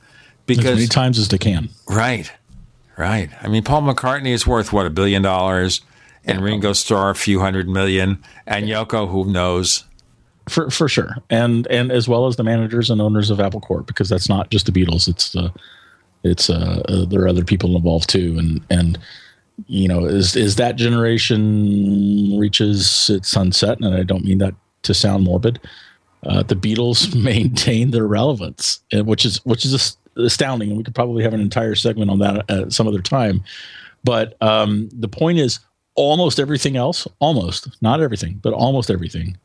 Because 0.46 0.64
as 0.64 0.76
many 0.76 0.88
times 0.88 1.18
as 1.18 1.28
they 1.28 1.36
can. 1.36 1.68
Right, 1.86 2.32
right. 2.96 3.28
I 3.42 3.48
mean, 3.48 3.62
Paul 3.62 3.82
McCartney 3.82 4.28
is 4.28 4.46
worth 4.46 4.72
what 4.72 4.86
a 4.86 4.90
billion 4.90 5.20
dollars, 5.20 5.82
and 6.24 6.40
Ringo 6.42 6.72
Starr 6.72 7.10
a 7.10 7.14
few 7.14 7.40
hundred 7.40 7.68
million, 7.68 8.22
and 8.46 8.66
Yoko, 8.66 9.10
who 9.10 9.30
knows? 9.30 9.84
For 10.48 10.70
for 10.70 10.88
sure, 10.88 11.16
and 11.30 11.66
and 11.68 11.92
as 11.92 12.08
well 12.08 12.26
as 12.26 12.36
the 12.36 12.44
managers 12.44 12.90
and 12.90 13.00
owners 13.00 13.30
of 13.30 13.40
Apple 13.40 13.60
Corps, 13.60 13.82
because 13.82 14.08
that's 14.08 14.28
not 14.28 14.50
just 14.50 14.66
the 14.66 14.72
Beatles. 14.72 15.08
It's 15.08 15.32
the 15.32 15.52
it's 16.24 16.50
uh, 16.50 16.82
uh 16.88 17.04
there 17.04 17.22
are 17.22 17.28
other 17.28 17.44
people 17.44 17.76
involved 17.76 18.08
too, 18.08 18.36
and 18.38 18.60
and 18.70 18.98
you 19.66 19.88
know, 19.88 20.04
as 20.04 20.36
as 20.36 20.56
that 20.56 20.76
generation 20.76 22.38
reaches 22.38 23.10
its 23.10 23.28
sunset, 23.28 23.78
and 23.80 23.94
I 23.94 24.02
don't 24.02 24.24
mean 24.24 24.38
that 24.38 24.54
to 24.82 24.94
sound 24.94 25.24
morbid, 25.24 25.60
uh, 26.24 26.42
the 26.42 26.54
Beatles 26.54 27.14
maintain 27.22 27.90
their 27.90 28.06
relevance, 28.06 28.80
which 28.92 29.24
is 29.24 29.44
which 29.44 29.64
is 29.64 29.96
astounding, 30.16 30.70
and 30.70 30.78
we 30.78 30.84
could 30.84 30.94
probably 30.94 31.22
have 31.22 31.34
an 31.34 31.40
entire 31.40 31.74
segment 31.74 32.10
on 32.10 32.18
that 32.20 32.48
at 32.50 32.72
some 32.72 32.86
other 32.86 33.02
time. 33.02 33.42
But 34.04 34.40
um, 34.40 34.88
the 34.92 35.08
point 35.08 35.38
is, 35.38 35.58
almost 35.96 36.38
everything 36.38 36.76
else, 36.76 37.08
almost 37.18 37.68
not 37.82 38.00
everything, 38.00 38.38
but 38.42 38.52
almost 38.52 38.90
everything, 38.90 39.36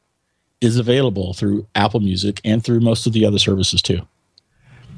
is 0.61 0.77
available 0.77 1.33
through 1.33 1.67
Apple 1.75 1.99
Music 1.99 2.39
and 2.43 2.63
through 2.63 2.79
most 2.79 3.05
of 3.05 3.13
the 3.13 3.25
other 3.25 3.39
services 3.39 3.81
too. 3.81 4.01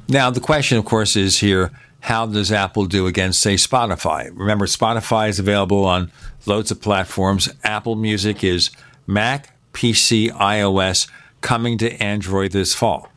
Now, 0.08 0.30
the 0.30 0.40
question, 0.40 0.78
of 0.78 0.84
course, 0.84 1.16
is 1.16 1.38
here 1.38 1.72
how 2.00 2.26
does 2.26 2.52
Apple 2.52 2.86
do 2.86 3.08
against, 3.08 3.40
say, 3.40 3.54
Spotify? 3.54 4.30
Remember, 4.32 4.66
Spotify 4.66 5.28
is 5.28 5.40
available 5.40 5.84
on 5.84 6.12
loads 6.46 6.70
of 6.70 6.80
platforms. 6.80 7.48
Apple 7.64 7.96
Music 7.96 8.44
is 8.44 8.70
Mac, 9.08 9.52
PC, 9.72 10.30
iOS, 10.30 11.08
coming 11.40 11.78
to 11.78 11.92
Android 12.00 12.52
this 12.52 12.74
fall. 12.74 13.10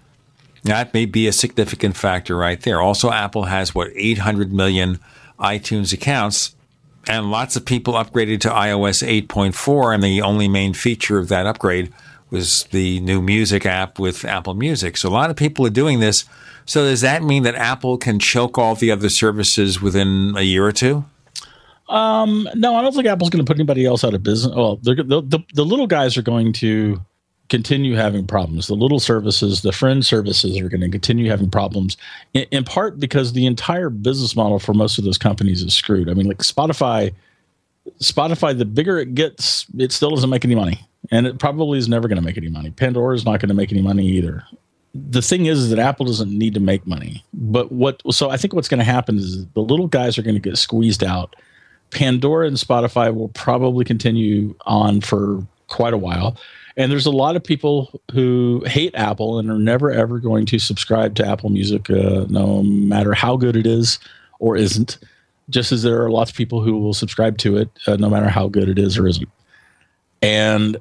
That 0.63 0.93
may 0.93 1.05
be 1.05 1.27
a 1.27 1.31
significant 1.31 1.95
factor 1.95 2.35
right 2.35 2.59
there. 2.59 2.81
Also, 2.81 3.11
Apple 3.11 3.43
has 3.43 3.75
what, 3.75 3.91
800 3.95 4.51
million 4.51 4.99
iTunes 5.39 5.93
accounts, 5.93 6.55
and 7.07 7.31
lots 7.31 7.55
of 7.55 7.65
people 7.65 7.93
upgraded 7.93 8.41
to 8.41 8.49
iOS 8.49 9.07
8.4, 9.27 9.93
and 9.93 10.03
the 10.03 10.21
only 10.21 10.47
main 10.47 10.73
feature 10.73 11.19
of 11.19 11.29
that 11.29 11.45
upgrade 11.45 11.93
was 12.29 12.63
the 12.71 12.99
new 13.01 13.21
music 13.21 13.65
app 13.65 13.99
with 13.99 14.25
Apple 14.25 14.53
Music. 14.53 14.97
So 14.97 15.09
a 15.09 15.11
lot 15.11 15.29
of 15.29 15.35
people 15.35 15.65
are 15.65 15.71
doing 15.71 15.99
this. 15.99 16.25
So 16.65 16.83
does 16.85 17.01
that 17.01 17.23
mean 17.23 17.43
that 17.43 17.55
Apple 17.55 17.97
can 17.97 18.19
choke 18.19 18.57
all 18.57 18.75
the 18.75 18.91
other 18.91 19.09
services 19.09 19.81
within 19.81 20.33
a 20.37 20.43
year 20.43 20.65
or 20.65 20.71
two? 20.71 21.05
Um, 21.87 22.47
no, 22.53 22.75
I 22.75 22.83
don't 22.83 22.93
think 22.93 23.07
Apple's 23.07 23.31
going 23.31 23.43
to 23.43 23.49
put 23.49 23.57
anybody 23.57 23.85
else 23.85 24.03
out 24.03 24.13
of 24.13 24.21
business. 24.21 24.55
Well, 24.55 24.75
the, 24.77 24.93
the, 24.95 25.39
the 25.53 25.65
little 25.65 25.87
guys 25.87 26.17
are 26.17 26.21
going 26.21 26.53
to 26.53 27.01
continue 27.49 27.95
having 27.95 28.27
problems. 28.27 28.67
The 28.67 28.75
little 28.75 28.99
services, 28.99 29.63
the 29.63 29.71
friend 29.71 30.05
services 30.05 30.59
are 30.59 30.69
going 30.69 30.81
to 30.81 30.89
continue 30.89 31.29
having 31.29 31.49
problems 31.49 31.97
in, 32.35 32.45
in, 32.51 32.63
part 32.63 32.99
because 32.99 33.33
the 33.33 33.47
entire 33.47 33.89
business 33.89 34.35
model 34.35 34.59
for 34.59 34.75
most 34.75 34.99
of 34.99 35.03
those 35.03 35.17
companies 35.17 35.63
is 35.63 35.73
screwed. 35.73 36.09
I 36.09 36.13
mean, 36.13 36.27
like 36.27 36.37
Spotify, 36.37 37.11
Spotify, 37.99 38.55
the 38.55 38.65
bigger 38.65 38.99
it 38.99 39.15
gets, 39.15 39.65
it 39.77 39.91
still 39.91 40.11
doesn't 40.11 40.29
make 40.29 40.45
any 40.45 40.55
money. 40.55 40.87
And 41.11 41.25
it 41.25 41.39
probably 41.39 41.79
is 41.79 41.87
never 41.87 42.07
going 42.07 42.17
to 42.17 42.25
make 42.25 42.37
any 42.37 42.49
money. 42.49 42.71
Pandora 42.71 43.15
is 43.15 43.25
not 43.25 43.39
going 43.39 43.49
to 43.49 43.55
make 43.55 43.71
any 43.71 43.81
money 43.81 44.05
either. 44.05 44.43
The 44.93 45.21
thing 45.21 45.45
is, 45.45 45.59
is 45.59 45.69
that 45.69 45.79
Apple 45.79 46.05
doesn't 46.05 46.31
need 46.31 46.53
to 46.55 46.59
make 46.59 46.85
money. 46.85 47.23
But 47.33 47.71
what, 47.71 48.01
so 48.11 48.29
I 48.29 48.37
think 48.37 48.53
what's 48.53 48.67
going 48.67 48.79
to 48.79 48.83
happen 48.83 49.17
is 49.17 49.45
the 49.47 49.61
little 49.61 49.87
guys 49.87 50.17
are 50.17 50.21
going 50.23 50.35
to 50.35 50.41
get 50.41 50.57
squeezed 50.57 51.03
out. 51.03 51.35
Pandora 51.91 52.47
and 52.47 52.57
Spotify 52.57 53.13
will 53.13 53.29
probably 53.29 53.85
continue 53.85 54.55
on 54.65 55.01
for 55.01 55.45
quite 55.67 55.93
a 55.93 55.97
while 55.97 56.37
and 56.79 56.89
there's 56.89 57.05
a 57.05 57.11
lot 57.11 57.35
of 57.35 57.43
people 57.43 58.01
who 58.13 58.63
hate 58.65 58.95
Apple 58.95 59.37
and 59.37 59.51
are 59.51 59.59
never 59.59 59.91
ever 59.91 60.17
going 60.17 60.45
to 60.45 60.59
subscribe 60.59 61.13
to 61.15 61.27
Apple 61.27 61.49
Music, 61.49 61.89
uh, 61.89 62.25
no 62.29 62.63
matter 62.63 63.13
how 63.13 63.35
good 63.35 63.57
it 63.57 63.67
is 63.67 63.99
or 64.39 64.55
isn't. 64.55 64.97
Just 65.49 65.73
as 65.73 65.83
there 65.83 66.01
are 66.01 66.09
lots 66.09 66.31
of 66.31 66.37
people 66.37 66.61
who 66.61 66.79
will 66.79 66.93
subscribe 66.93 67.37
to 67.39 67.57
it, 67.57 67.69
uh, 67.85 67.97
no 67.97 68.09
matter 68.09 68.29
how 68.29 68.47
good 68.47 68.69
it 68.69 68.79
is 68.79 68.97
or 68.97 69.07
isn't. 69.07 69.27
And 70.21 70.77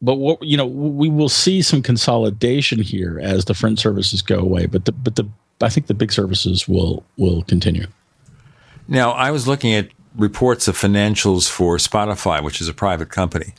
but 0.00 0.16
what 0.16 0.42
you 0.42 0.56
know, 0.56 0.66
we 0.66 1.08
will 1.08 1.28
see 1.28 1.62
some 1.62 1.82
consolidation 1.82 2.80
here 2.80 3.20
as 3.22 3.44
the 3.46 3.54
friend 3.54 3.78
services 3.78 4.22
go 4.22 4.38
away. 4.38 4.66
But 4.66 4.84
the 4.84 4.92
but 4.92 5.16
the 5.16 5.28
I 5.60 5.68
think 5.68 5.86
the 5.86 5.94
big 5.94 6.12
services 6.12 6.68
will 6.68 7.04
will 7.16 7.42
continue. 7.42 7.86
Now, 8.86 9.10
I 9.10 9.30
was 9.30 9.46
looking 9.46 9.74
at 9.74 9.88
reports 10.16 10.66
of 10.68 10.76
financials 10.76 11.48
for 11.48 11.76
Spotify, 11.76 12.42
which 12.42 12.60
is 12.60 12.68
a 12.68 12.74
private 12.74 13.10
company 13.10 13.52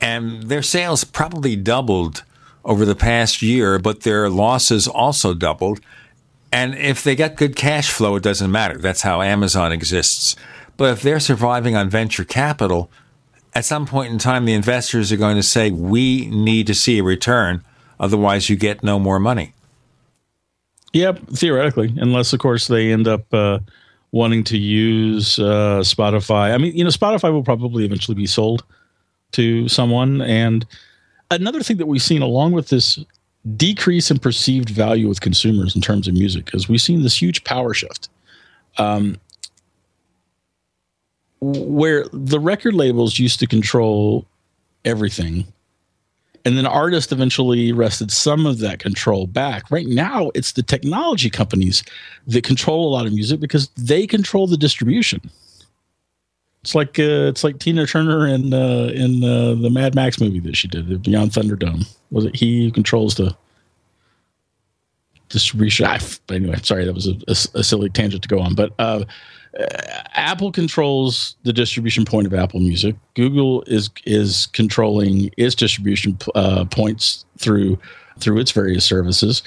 and 0.00 0.44
their 0.44 0.62
sales 0.62 1.04
probably 1.04 1.56
doubled 1.56 2.22
over 2.64 2.84
the 2.84 2.94
past 2.94 3.42
year, 3.42 3.78
but 3.78 4.02
their 4.02 4.28
losses 4.28 4.86
also 4.86 5.34
doubled. 5.34 5.80
And 6.52 6.74
if 6.74 7.02
they 7.02 7.14
get 7.14 7.36
good 7.36 7.56
cash 7.56 7.90
flow, 7.90 8.16
it 8.16 8.22
doesn't 8.22 8.50
matter. 8.50 8.78
That's 8.78 9.02
how 9.02 9.22
Amazon 9.22 9.72
exists. 9.72 10.36
But 10.76 10.92
if 10.92 11.02
they're 11.02 11.20
surviving 11.20 11.74
on 11.76 11.88
venture 11.88 12.24
capital, 12.24 12.90
at 13.56 13.64
some 13.64 13.86
point 13.86 14.12
in 14.12 14.18
time, 14.18 14.44
the 14.44 14.52
investors 14.52 15.10
are 15.10 15.16
going 15.16 15.36
to 15.36 15.42
say, 15.42 15.70
we 15.70 16.26
need 16.26 16.66
to 16.66 16.74
see 16.74 16.98
a 16.98 17.02
return. 17.02 17.64
Otherwise, 17.98 18.50
you 18.50 18.56
get 18.56 18.82
no 18.82 18.98
more 18.98 19.18
money. 19.18 19.54
Yep, 20.92 21.20
theoretically, 21.28 21.94
unless, 21.96 22.34
of 22.34 22.38
course, 22.38 22.66
they 22.66 22.92
end 22.92 23.08
up 23.08 23.32
uh, 23.32 23.60
wanting 24.12 24.44
to 24.44 24.58
use 24.58 25.38
uh, 25.38 25.80
Spotify. 25.80 26.52
I 26.52 26.58
mean, 26.58 26.76
you 26.76 26.84
know, 26.84 26.90
Spotify 26.90 27.32
will 27.32 27.42
probably 27.42 27.86
eventually 27.86 28.14
be 28.14 28.26
sold 28.26 28.62
to 29.32 29.68
someone. 29.70 30.20
And 30.20 30.66
another 31.30 31.62
thing 31.62 31.78
that 31.78 31.86
we've 31.86 32.02
seen 32.02 32.20
along 32.20 32.52
with 32.52 32.68
this 32.68 32.98
decrease 33.56 34.10
in 34.10 34.18
perceived 34.18 34.68
value 34.68 35.08
with 35.08 35.22
consumers 35.22 35.74
in 35.74 35.80
terms 35.80 36.06
of 36.06 36.12
music 36.12 36.50
is 36.52 36.68
we've 36.68 36.82
seen 36.82 37.02
this 37.02 37.22
huge 37.22 37.42
power 37.44 37.72
shift. 37.72 38.10
Um, 38.76 39.16
where 41.40 42.06
the 42.12 42.40
record 42.40 42.74
labels 42.74 43.18
used 43.18 43.38
to 43.40 43.46
control 43.46 44.26
everything 44.84 45.46
and 46.46 46.56
then 46.56 46.64
artists 46.64 47.10
eventually 47.10 47.72
wrested 47.72 48.12
some 48.12 48.46
of 48.46 48.60
that 48.60 48.78
control 48.78 49.26
back. 49.26 49.68
Right 49.68 49.88
now, 49.88 50.30
it's 50.36 50.52
the 50.52 50.62
technology 50.62 51.28
companies 51.28 51.82
that 52.28 52.44
control 52.44 52.88
a 52.88 52.92
lot 52.92 53.04
of 53.04 53.12
music 53.12 53.40
because 53.40 53.68
they 53.76 54.06
control 54.06 54.46
the 54.46 54.56
distribution. 54.56 55.20
It's 56.62 56.76
like 56.76 57.00
uh, 57.00 57.26
it's 57.26 57.42
like 57.42 57.58
Tina 57.58 57.84
Turner 57.84 58.28
in 58.28 58.54
uh, 58.54 58.92
in 58.94 59.24
uh, 59.24 59.54
the 59.60 59.70
Mad 59.70 59.96
Max 59.96 60.20
movie 60.20 60.38
that 60.40 60.56
she 60.56 60.68
did, 60.68 61.02
Beyond 61.02 61.32
Thunderdome. 61.32 61.92
Was 62.12 62.24
it 62.24 62.36
he 62.36 62.66
who 62.66 62.70
controls 62.70 63.16
the 63.16 63.36
distribution? 65.28 65.88
But 66.28 66.36
anyway, 66.36 66.58
sorry, 66.62 66.84
that 66.84 66.94
was 66.94 67.08
a, 67.08 67.14
a, 67.26 67.58
a 67.58 67.64
silly 67.64 67.90
tangent 67.90 68.22
to 68.22 68.28
go 68.28 68.38
on. 68.38 68.54
But 68.54 68.72
uh, 68.78 69.04
Apple 70.14 70.52
controls 70.52 71.36
the 71.44 71.52
distribution 71.52 72.04
point 72.04 72.26
of 72.26 72.34
Apple 72.34 72.60
Music. 72.60 72.96
Google 73.14 73.62
is 73.66 73.90
is 74.04 74.46
controlling 74.46 75.30
its 75.36 75.54
distribution 75.54 76.18
uh, 76.34 76.64
points 76.66 77.24
through 77.38 77.78
through 78.18 78.38
its 78.38 78.50
various 78.50 78.84
services. 78.84 79.42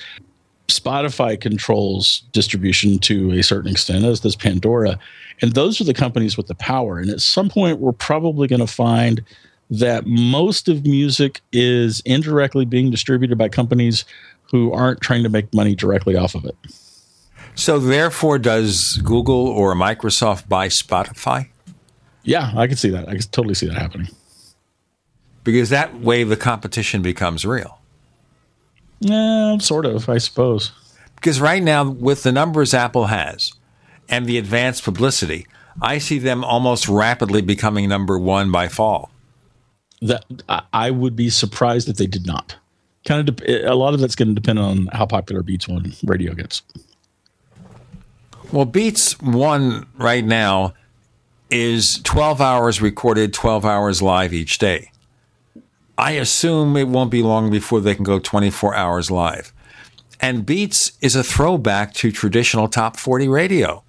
Spotify 0.67 1.39
controls 1.39 2.23
distribution 2.31 2.99
to 2.99 3.31
a 3.31 3.41
certain 3.41 3.71
extent, 3.71 4.05
as 4.05 4.19
does 4.19 4.35
Pandora. 4.35 4.99
And 5.41 5.53
those 5.53 5.81
are 5.81 5.83
the 5.85 5.93
companies 5.93 6.37
with 6.37 6.47
the 6.47 6.55
power. 6.55 6.99
And 6.99 7.09
at 7.09 7.21
some 7.21 7.49
point, 7.49 7.79
we're 7.79 7.91
probably 7.91 8.47
going 8.47 8.59
to 8.59 8.67
find 8.67 9.23
that 9.71 10.05
most 10.05 10.67
of 10.67 10.85
music 10.85 11.41
is 11.51 12.01
indirectly 12.01 12.65
being 12.65 12.91
distributed 12.91 13.37
by 13.37 13.49
companies 13.49 14.05
who 14.51 14.71
aren't 14.71 15.01
trying 15.01 15.23
to 15.23 15.29
make 15.29 15.53
money 15.53 15.75
directly 15.75 16.15
off 16.15 16.35
of 16.35 16.45
it. 16.45 16.55
So, 17.59 17.77
therefore, 17.77 18.39
does 18.39 19.01
Google 19.03 19.45
or 19.47 19.75
Microsoft 19.75 20.47
buy 20.47 20.69
Spotify? 20.69 21.49
Yeah, 22.23 22.53
I 22.55 22.67
can 22.67 22.77
see 22.77 22.89
that. 22.89 23.09
I 23.09 23.11
can 23.11 23.21
totally 23.31 23.53
see 23.53 23.67
that 23.67 23.75
happening. 23.75 24.07
Because 25.43 25.69
that 25.69 25.99
way 25.99 26.23
the 26.23 26.37
competition 26.37 27.01
becomes 27.01 27.45
real. 27.45 27.81
Yeah, 29.01 29.57
sort 29.57 29.85
of, 29.85 30.07
I 30.07 30.19
suppose. 30.19 30.71
Because 31.15 31.41
right 31.41 31.61
now, 31.61 31.89
with 31.89 32.23
the 32.23 32.31
numbers 32.31 32.73
Apple 32.73 33.07
has, 33.07 33.51
and 34.07 34.25
the 34.25 34.37
advanced 34.37 34.85
publicity, 34.85 35.45
I 35.81 35.97
see 35.97 36.17
them 36.17 36.45
almost 36.45 36.87
rapidly 36.87 37.41
becoming 37.41 37.89
number 37.89 38.17
one 38.17 38.51
by 38.51 38.69
fall. 38.69 39.11
That 40.01 40.23
I 40.71 40.91
would 40.91 41.17
be 41.17 41.29
surprised 41.29 41.89
if 41.89 41.97
they 41.97 42.07
did 42.07 42.25
not. 42.25 42.55
Kind 43.03 43.27
of, 43.27 43.35
de- 43.35 43.69
a 43.69 43.75
lot 43.75 43.93
of 43.93 43.99
that's 43.99 44.15
going 44.15 44.29
to 44.29 44.33
depend 44.33 44.59
on 44.59 44.87
how 44.93 45.05
popular 45.05 45.43
Beats 45.43 45.67
One 45.67 45.91
radio 46.05 46.33
gets. 46.33 46.61
Well, 48.51 48.65
Beats 48.65 49.19
One 49.21 49.87
right 49.95 50.25
now 50.25 50.73
is 51.51 51.99
12 52.03 52.41
hours 52.41 52.81
recorded, 52.81 53.33
12 53.33 53.65
hours 53.65 54.01
live 54.01 54.33
each 54.33 54.57
day. 54.57 54.91
I 55.97 56.11
assume 56.11 56.77
it 56.77 56.87
won't 56.87 57.11
be 57.11 57.21
long 57.21 57.51
before 57.51 57.81
they 57.81 57.93
can 57.93 58.03
go 58.03 58.19
24 58.19 58.73
hours 58.73 59.11
live. 59.11 59.53
And 60.21 60.45
Beats 60.45 60.93
is 61.01 61.15
a 61.15 61.23
throwback 61.23 61.93
to 61.95 62.11
traditional 62.11 62.67
top 62.67 62.97
40 62.97 63.27
radio 63.27 63.83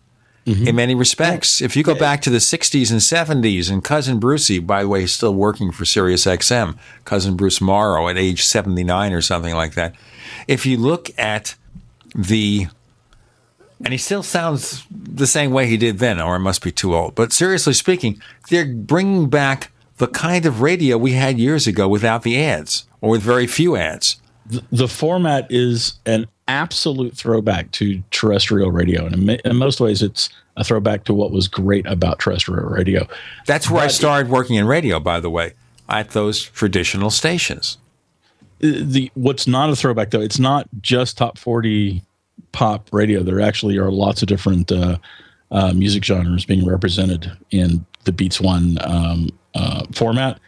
mm-hmm. 0.45 0.67
in 0.67 0.77
many 0.77 0.95
respects. 0.95 1.61
If 1.61 1.77
you 1.77 1.83
go 1.83 1.95
back 1.95 2.21
to 2.23 2.31
the 2.31 2.39
60s 2.39 2.91
and 2.91 3.01
70s, 3.01 3.71
and 3.71 3.83
Cousin 3.83 4.19
Brucey, 4.19 4.59
by 4.59 4.83
the 4.83 4.89
way, 4.89 5.05
is 5.05 5.13
still 5.13 5.35
working 5.35 5.73
for 5.73 5.85
Sirius 5.85 6.27
XM, 6.27 6.77
Cousin 7.05 7.37
Bruce 7.37 7.61
Morrow 7.61 8.09
at 8.09 8.19
age 8.19 8.45
79 8.45 9.13
or 9.13 9.23
something 9.23 9.55
like 9.55 9.75
that. 9.75 9.95
If 10.47 10.67
you 10.67 10.77
look 10.77 11.11
at 11.19 11.57
the 12.15 12.69
and 13.85 13.93
he 13.93 13.99
still 13.99 14.23
sounds 14.23 14.85
the 14.91 15.27
same 15.27 15.53
way 15.53 15.67
he 15.67 15.77
did 15.77 15.99
then, 15.99 16.21
or 16.21 16.35
I 16.35 16.39
must 16.39 16.63
be 16.63 16.71
too 16.71 16.95
old. 16.95 17.15
But 17.15 17.33
seriously 17.33 17.73
speaking, 17.73 18.21
they're 18.51 18.67
bringing 18.67 19.29
back 19.31 19.73
the 19.97 20.09
kind 20.09 20.47
of 20.47 20.61
radio 20.61 20.99
we 20.99 21.13
had 21.13 21.39
years 21.39 21.67
ago 21.67 21.89
without 21.89 22.23
the 22.23 22.43
ads, 22.43 22.87
or 23.01 23.11
with 23.11 23.23
very 23.23 23.47
few 23.47 23.77
ads. 23.77 24.21
The, 24.73 24.89
format 24.89 25.47
is 25.49 25.95
an 26.07 26.27
absolute 26.49 27.17
throwback 27.17 27.71
to 27.73 28.03
terrestrial 28.11 28.73
radio, 28.73 29.07
and 29.07 29.31
in, 29.31 29.57
most 29.57 29.81
ways, 29.81 30.03
it's 30.03 30.29
a 30.57 30.65
throwback 30.65 31.05
to 31.05 31.15
what 31.15 31.31
was 31.31 31.47
great 31.47 31.87
about 31.87 32.19
terrestrial 32.19 32.69
radio. 32.69 33.07
That's 33.47 33.71
where 33.71 33.83
but 33.83 33.85
I 33.85 33.89
started 33.89 34.31
working 34.31 34.57
in 34.57 34.67
radio, 34.67 34.99
by 34.99 35.21
the 35.21 35.31
way, 35.31 35.53
at 35.89 36.11
those 36.11 36.43
traditional 36.43 37.11
stations. 37.11 37.79
The 38.59 39.11
what's 39.15 39.47
not 39.47 39.71
a 39.71 39.77
throwback 39.77 40.11
though, 40.11 40.21
it's 40.21 40.39
not 40.39 40.69
just 40.83 41.17
top 41.17 41.39
forty 41.39 42.03
pop 42.53 42.89
radio. 42.93 43.23
There 43.23 43.41
actually 43.41 43.79
are 43.79 43.91
lots 43.91 44.23
of 44.23 44.29
different 44.29 44.71
uh, 44.71 44.99
uh, 45.51 45.73
music 45.73 46.05
genres 46.05 46.45
being 46.45 46.67
represented 46.67 47.31
in 47.51 47.85
the 48.05 48.13
Beats 48.13 48.41
One 48.41 48.79
um, 48.83 49.29
uh, 49.55 49.85
format 49.93 50.41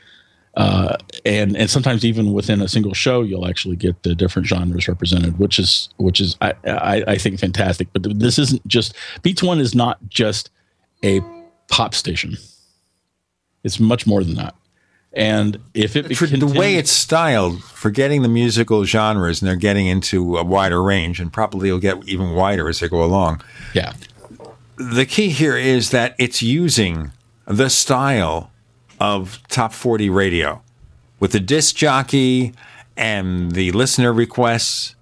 uh, 0.54 0.96
and 1.24 1.56
and 1.56 1.70
sometimes 1.70 2.04
even 2.04 2.32
within 2.32 2.60
a 2.60 2.68
single 2.68 2.92
show, 2.92 3.22
you'll 3.22 3.48
actually 3.48 3.76
get 3.76 4.02
the 4.02 4.14
different 4.14 4.46
genres 4.46 4.86
represented, 4.86 5.38
which 5.38 5.58
is 5.58 5.88
which 5.96 6.20
is 6.20 6.36
I, 6.42 6.52
I, 6.64 7.04
I 7.08 7.18
think 7.18 7.40
fantastic. 7.40 7.88
But 7.92 8.18
this 8.18 8.38
isn't 8.38 8.66
just 8.66 8.94
Beats 9.22 9.42
One 9.42 9.60
is 9.60 9.74
not 9.74 9.98
just 10.08 10.50
a 11.02 11.22
pop 11.70 11.94
station; 11.94 12.36
it's 13.64 13.80
much 13.80 14.06
more 14.06 14.22
than 14.22 14.34
that. 14.34 14.54
And 15.14 15.58
if 15.74 15.94
it 15.94 16.16
For 16.16 16.26
the 16.26 16.46
way 16.46 16.76
it's 16.76 16.90
styled, 16.90 17.62
forgetting 17.62 18.22
the 18.22 18.28
musical 18.28 18.84
genres, 18.84 19.42
and 19.42 19.48
they're 19.48 19.56
getting 19.56 19.86
into 19.86 20.38
a 20.38 20.44
wider 20.44 20.82
range, 20.82 21.20
and 21.20 21.32
probably 21.32 21.70
will 21.70 21.78
get 21.78 22.08
even 22.08 22.30
wider 22.30 22.68
as 22.68 22.80
they 22.80 22.88
go 22.88 23.04
along. 23.04 23.42
Yeah. 23.74 23.92
The 24.76 25.04
key 25.04 25.28
here 25.28 25.56
is 25.56 25.90
that 25.90 26.14
it's 26.18 26.42
using 26.42 27.12
the 27.46 27.68
style 27.68 28.50
of 28.98 29.40
top 29.48 29.72
40 29.72 30.08
radio 30.08 30.62
with 31.20 31.32
the 31.32 31.40
disc 31.40 31.76
jockey 31.76 32.54
and 32.96 33.52
the 33.52 33.72
listener 33.72 34.12
requests 34.12 34.94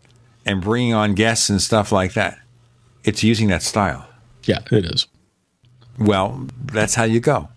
and 0.44 0.60
bringing 0.60 0.92
on 0.92 1.14
guests 1.14 1.48
and 1.48 1.62
stuff 1.62 1.92
like 1.92 2.14
that. 2.14 2.38
It's 3.04 3.22
using 3.22 3.48
that 3.48 3.62
style. 3.62 4.08
Yeah, 4.44 4.60
it 4.72 4.84
is. 4.84 5.06
Well, 5.98 6.48
that's 6.64 6.94
how 6.94 7.04
you 7.04 7.20
go. 7.20 7.48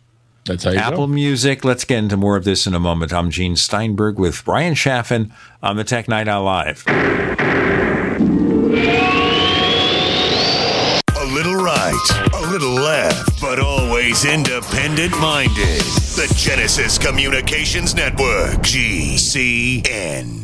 That's 0.46 0.64
how 0.66 0.72
you 0.72 0.78
Apple 0.78 1.08
go. 1.08 1.14
Music. 1.14 1.64
Let's 1.64 1.86
get 1.86 2.00
into 2.00 2.18
more 2.18 2.36
of 2.36 2.44
this 2.44 2.68
in 2.68 2.74
a 2.74 2.80
moment. 2.80 3.14
I'm 3.14 3.30
Gene 3.30 3.56
Steinberg 3.56 4.20
with 4.20 4.44
Bryan 4.44 4.76
Chaffin 4.76 5.32
on 5.62 5.78
the 5.78 5.84
Tech 5.84 6.08
Night 6.08 6.28
Owl 6.28 6.44
Live. 6.44 6.84
A 11.16 11.26
little 11.26 11.56
right, 11.56 12.30
a 12.34 12.42
little 12.52 12.74
left, 12.74 13.42
but 13.42 13.60
always 13.60 14.26
independent 14.26 15.18
minded. 15.20 15.82
The 16.16 16.32
Genesis 16.38 16.98
Communications 16.98 17.96
Network, 17.96 18.60
GCN. 18.62 20.44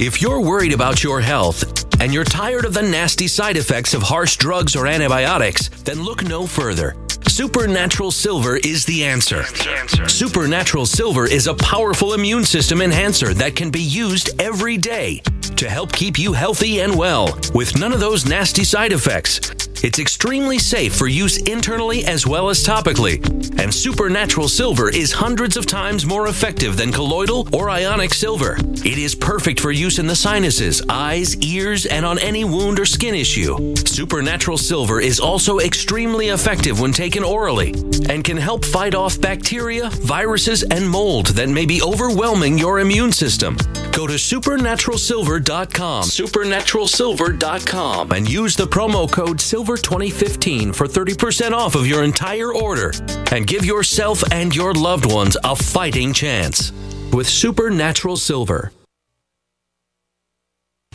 If 0.00 0.20
you're 0.20 0.40
worried 0.40 0.72
about 0.72 1.04
your 1.04 1.20
health 1.20 1.84
and 2.00 2.12
you're 2.12 2.24
tired 2.24 2.64
of 2.64 2.74
the 2.74 2.82
nasty 2.82 3.28
side 3.28 3.56
effects 3.56 3.94
of 3.94 4.02
harsh 4.02 4.36
drugs 4.36 4.74
or 4.74 4.88
antibiotics, 4.88 5.68
then 5.84 6.02
look 6.02 6.24
no 6.24 6.48
further. 6.48 6.96
Supernatural 7.28 8.10
Silver 8.10 8.56
is 8.56 8.84
the 8.84 9.04
answer. 9.04 9.44
Supernatural 10.08 10.86
Silver 10.86 11.26
is 11.26 11.46
a 11.46 11.54
powerful 11.54 12.12
immune 12.12 12.44
system 12.44 12.80
enhancer 12.80 13.34
that 13.34 13.56
can 13.56 13.70
be 13.70 13.80
used 13.80 14.40
every 14.40 14.76
day 14.76 15.20
to 15.56 15.68
help 15.68 15.92
keep 15.92 16.18
you 16.18 16.32
healthy 16.32 16.80
and 16.80 16.96
well 16.96 17.38
with 17.54 17.78
none 17.78 17.92
of 17.92 18.00
those 18.00 18.26
nasty 18.26 18.64
side 18.64 18.92
effects. 18.92 19.40
It's 19.84 19.98
extremely 19.98 20.58
safe 20.58 20.96
for 20.96 21.08
use 21.08 21.36
internally 21.42 22.06
as 22.06 22.26
well 22.26 22.48
as 22.48 22.64
topically. 22.64 23.20
And 23.60 23.72
Supernatural 23.72 24.48
Silver 24.48 24.88
is 24.88 25.12
hundreds 25.12 25.58
of 25.58 25.66
times 25.66 26.06
more 26.06 26.28
effective 26.28 26.78
than 26.78 26.90
colloidal 26.90 27.54
or 27.54 27.68
ionic 27.68 28.14
silver. 28.14 28.56
It 28.58 28.96
is 28.96 29.14
perfect 29.14 29.60
for 29.60 29.70
use 29.70 29.98
in 29.98 30.06
the 30.06 30.16
sinuses, 30.16 30.80
eyes, 30.88 31.36
ears, 31.42 31.84
and 31.84 32.06
on 32.06 32.18
any 32.20 32.44
wound 32.44 32.80
or 32.80 32.86
skin 32.86 33.14
issue. 33.14 33.74
Supernatural 33.76 34.56
Silver 34.56 35.02
is 35.02 35.20
also 35.20 35.58
extremely 35.58 36.28
effective 36.28 36.80
when 36.80 36.92
taken 36.92 37.13
orally 37.22 37.74
and 38.08 38.24
can 38.24 38.36
help 38.36 38.64
fight 38.64 38.94
off 38.94 39.20
bacteria, 39.20 39.90
viruses, 39.90 40.62
and 40.64 40.88
mold 40.88 41.26
that 41.28 41.48
may 41.48 41.66
be 41.66 41.82
overwhelming 41.82 42.58
your 42.58 42.80
immune 42.80 43.12
system. 43.12 43.56
Go 43.92 44.06
to 44.06 44.14
supernaturalsilver.com, 44.14 46.04
supernaturalsilver.com, 46.04 48.12
and 48.12 48.28
use 48.28 48.56
the 48.56 48.66
promo 48.66 49.10
code 49.10 49.38
SILVER2015 49.38 50.74
for 50.74 50.86
30% 50.86 51.52
off 51.52 51.74
of 51.74 51.86
your 51.86 52.02
entire 52.02 52.52
order 52.52 52.92
and 53.30 53.46
give 53.46 53.64
yourself 53.64 54.24
and 54.32 54.56
your 54.56 54.72
loved 54.72 55.12
ones 55.12 55.36
a 55.44 55.54
fighting 55.54 56.12
chance 56.12 56.72
with 57.12 57.28
Supernatural 57.28 58.16
Silver. 58.16 58.72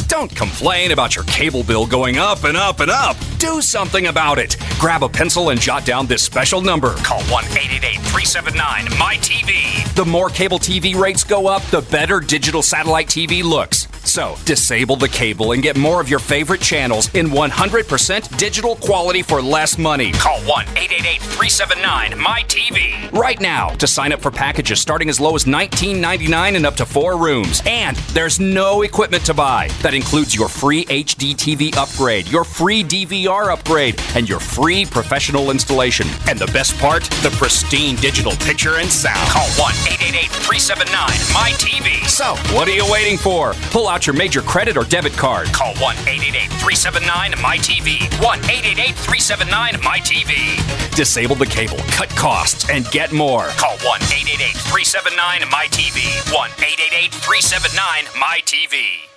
Don't 0.07 0.33
complain 0.33 0.91
about 0.91 1.15
your 1.15 1.25
cable 1.25 1.63
bill 1.63 1.85
going 1.85 2.17
up 2.17 2.43
and 2.45 2.55
up 2.55 2.79
and 2.79 2.89
up. 2.89 3.17
Do 3.37 3.61
something 3.61 4.07
about 4.07 4.37
it. 4.39 4.55
Grab 4.79 5.03
a 5.03 5.09
pencil 5.09 5.49
and 5.49 5.59
jot 5.59 5.85
down 5.85 6.07
this 6.07 6.23
special 6.23 6.61
number. 6.61 6.95
Call 6.95 7.21
1 7.23 7.43
888 7.43 7.95
379 7.95 8.85
MyTV. 8.87 9.95
The 9.95 10.05
more 10.05 10.29
cable 10.29 10.59
TV 10.59 10.95
rates 10.95 11.23
go 11.23 11.47
up, 11.47 11.63
the 11.65 11.81
better 11.81 12.19
digital 12.21 12.61
satellite 12.61 13.07
TV 13.07 13.43
looks. 13.43 13.88
So, 14.03 14.35
disable 14.45 14.95
the 14.95 15.09
cable 15.09 15.51
and 15.51 15.61
get 15.61 15.77
more 15.77 16.01
of 16.01 16.09
your 16.09 16.19
favorite 16.19 16.61
channels 16.61 17.13
in 17.13 17.27
100% 17.27 18.37
digital 18.37 18.75
quality 18.75 19.21
for 19.21 19.41
less 19.41 19.77
money. 19.77 20.11
Call 20.13 20.39
1 20.41 20.65
888 20.77 21.21
379 21.21 22.11
MyTV 22.11 23.11
right 23.11 23.39
now 23.39 23.69
to 23.69 23.87
sign 23.87 24.11
up 24.11 24.21
for 24.21 24.31
packages 24.31 24.79
starting 24.79 25.09
as 25.09 25.19
low 25.19 25.35
as 25.35 25.45
$19.99 25.45 26.55
and 26.55 26.65
up 26.65 26.75
to 26.75 26.85
four 26.85 27.17
rooms. 27.17 27.61
And 27.65 27.97
there's 28.13 28.39
no 28.39 28.81
equipment 28.83 29.25
to 29.25 29.33
buy. 29.33 29.69
That 29.81 29.93
includes 29.93 30.35
your 30.35 30.49
free 30.49 30.85
HD 30.85 31.35
TV 31.35 31.75
upgrade, 31.75 32.27
your 32.27 32.43
free 32.43 32.83
DVR 32.83 33.51
upgrade, 33.51 34.01
and 34.15 34.27
your 34.27 34.39
free 34.39 34.85
professional 34.85 35.51
installation. 35.51 36.07
And 36.27 36.39
the 36.39 36.47
best 36.47 36.77
part, 36.77 37.03
the 37.21 37.33
pristine 37.37 37.95
digital 37.97 38.33
picture 38.33 38.77
and 38.77 38.89
sound. 38.89 39.29
Call 39.29 39.47
1 39.59 39.73
888 39.99 40.31
379 40.31 41.09
MyTV. 41.35 42.07
So, 42.07 42.35
what 42.55 42.67
are 42.67 42.73
you 42.73 42.89
waiting 42.91 43.17
for? 43.17 43.53
Pull 43.71 43.88
out 43.89 44.07
your 44.07 44.15
major 44.15 44.41
credit 44.41 44.77
or 44.77 44.83
debit 44.83 45.13
card. 45.13 45.47
Call 45.47 45.73
1 45.75 45.95
888 46.07 46.49
379 46.61 47.31
MyTV. 47.33 48.23
1 48.23 48.39
888 48.39 48.95
379 48.95 49.73
MyTV. 49.81 50.95
Disable 50.95 51.35
the 51.35 51.45
cable, 51.45 51.79
cut 51.89 52.09
costs, 52.09 52.69
and 52.69 52.85
get 52.91 53.11
more. 53.11 53.47
Call 53.57 53.77
1 53.81 54.01
888 54.03 54.55
379 54.71 55.41
MyTV. 55.49 55.99
1 56.33 56.49
888 56.51 57.11
379 57.11 58.05
MyTV. 58.15 59.09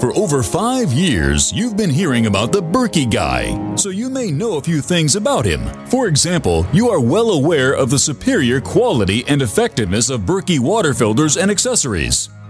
For 0.00 0.16
over 0.16 0.42
five 0.42 0.90
years, 0.90 1.52
you've 1.52 1.76
been 1.76 1.90
hearing 1.90 2.24
about 2.24 2.50
the 2.50 2.62
Berkey 2.62 3.10
guy, 3.10 3.76
so 3.76 3.90
you 3.90 4.08
may 4.08 4.30
know 4.30 4.56
a 4.56 4.62
few 4.62 4.80
things 4.80 5.16
about 5.16 5.44
him. 5.44 5.66
For 5.88 6.08
example, 6.08 6.66
you 6.72 6.88
are 6.88 7.00
well 7.00 7.30
aware 7.30 7.74
of 7.74 7.90
the 7.90 7.98
superior 7.98 8.58
quality 8.58 9.22
and 9.28 9.42
effectiveness 9.42 10.08
of 10.08 10.22
Berkey 10.22 10.58
water 10.58 10.94
filters 10.94 11.36
and 11.36 11.50
accessories. 11.50 12.30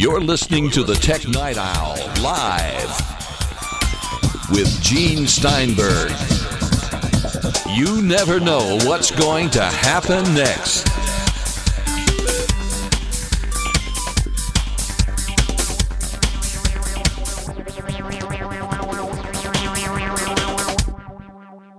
You're 0.00 0.22
listening 0.22 0.70
to 0.70 0.82
the 0.82 0.94
Tech 0.94 1.28
Night 1.28 1.58
Owl 1.58 1.94
live 2.22 2.88
with 4.50 4.80
Gene 4.80 5.26
Steinberg. 5.26 6.10
You 7.68 8.00
never 8.00 8.40
know 8.40 8.78
what's 8.84 9.10
going 9.10 9.50
to 9.50 9.62
happen 9.62 10.24
next. 10.32 10.88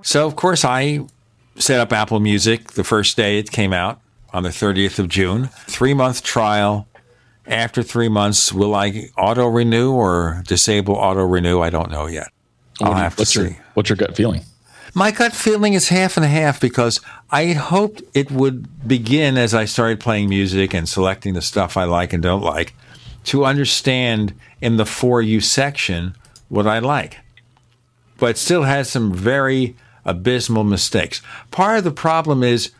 So, 0.03 0.27
of 0.27 0.35
course, 0.35 0.63
I 0.63 1.07
set 1.55 1.79
up 1.79 1.91
Apple 1.91 2.19
Music 2.19 2.73
the 2.73 2.83
first 2.83 3.17
day 3.17 3.39
it 3.39 3.51
came 3.51 3.73
out 3.73 3.99
on 4.31 4.43
the 4.43 4.49
30th 4.49 4.99
of 4.99 5.09
June. 5.09 5.49
Three 5.65 5.95
month 5.95 6.21
trial. 6.21 6.87
After 7.51 7.83
three 7.83 8.07
months, 8.07 8.53
will 8.53 8.73
I 8.73 9.09
auto 9.17 9.45
renew 9.45 9.91
or 9.91 10.41
disable 10.47 10.95
auto 10.95 11.25
renew? 11.25 11.59
I 11.59 11.69
don't 11.69 11.91
know 11.91 12.07
yet. 12.07 12.29
I'll 12.81 12.93
have 12.93 13.15
to 13.17 13.21
what's 13.21 13.33
see. 13.33 13.41
Your, 13.41 13.57
what's 13.73 13.89
your 13.89 13.97
gut 13.97 14.15
feeling? 14.15 14.43
My 14.93 15.11
gut 15.11 15.33
feeling 15.33 15.73
is 15.73 15.89
half 15.89 16.15
and 16.15 16.25
half 16.25 16.61
because 16.61 17.01
I 17.29 17.53
hoped 17.53 18.03
it 18.13 18.31
would 18.31 18.87
begin 18.87 19.37
as 19.37 19.53
I 19.53 19.65
started 19.65 19.99
playing 19.99 20.29
music 20.29 20.73
and 20.73 20.87
selecting 20.87 21.33
the 21.33 21.41
stuff 21.41 21.75
I 21.75 21.83
like 21.83 22.13
and 22.13 22.23
don't 22.23 22.41
like 22.41 22.73
to 23.25 23.43
understand 23.43 24.33
in 24.61 24.77
the 24.77 24.85
for 24.85 25.21
you 25.21 25.41
section 25.41 26.15
what 26.47 26.67
I 26.67 26.79
like. 26.79 27.19
But 28.17 28.37
still 28.37 28.63
has 28.63 28.89
some 28.89 29.13
very 29.13 29.75
abysmal 30.05 30.63
mistakes. 30.63 31.21
Part 31.51 31.79
of 31.79 31.83
the 31.83 31.91
problem 31.91 32.43
is 32.43 32.71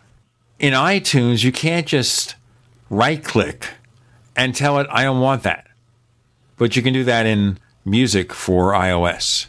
in 0.60 0.74
iTunes, 0.74 1.44
you 1.44 1.52
can't 1.52 1.88
just 1.88 2.36
right 2.90 3.22
click 3.22 3.68
and 4.42 4.56
tell 4.56 4.80
it, 4.80 4.88
I 4.90 5.04
don't 5.04 5.20
want 5.20 5.44
that. 5.44 5.68
But 6.58 6.76
you 6.76 6.82
can 6.82 6.94
do 6.94 7.04
that 7.04 7.28
in 7.28 7.60
music 7.86 8.34
for 8.34 8.72
iOS. 8.72 9.46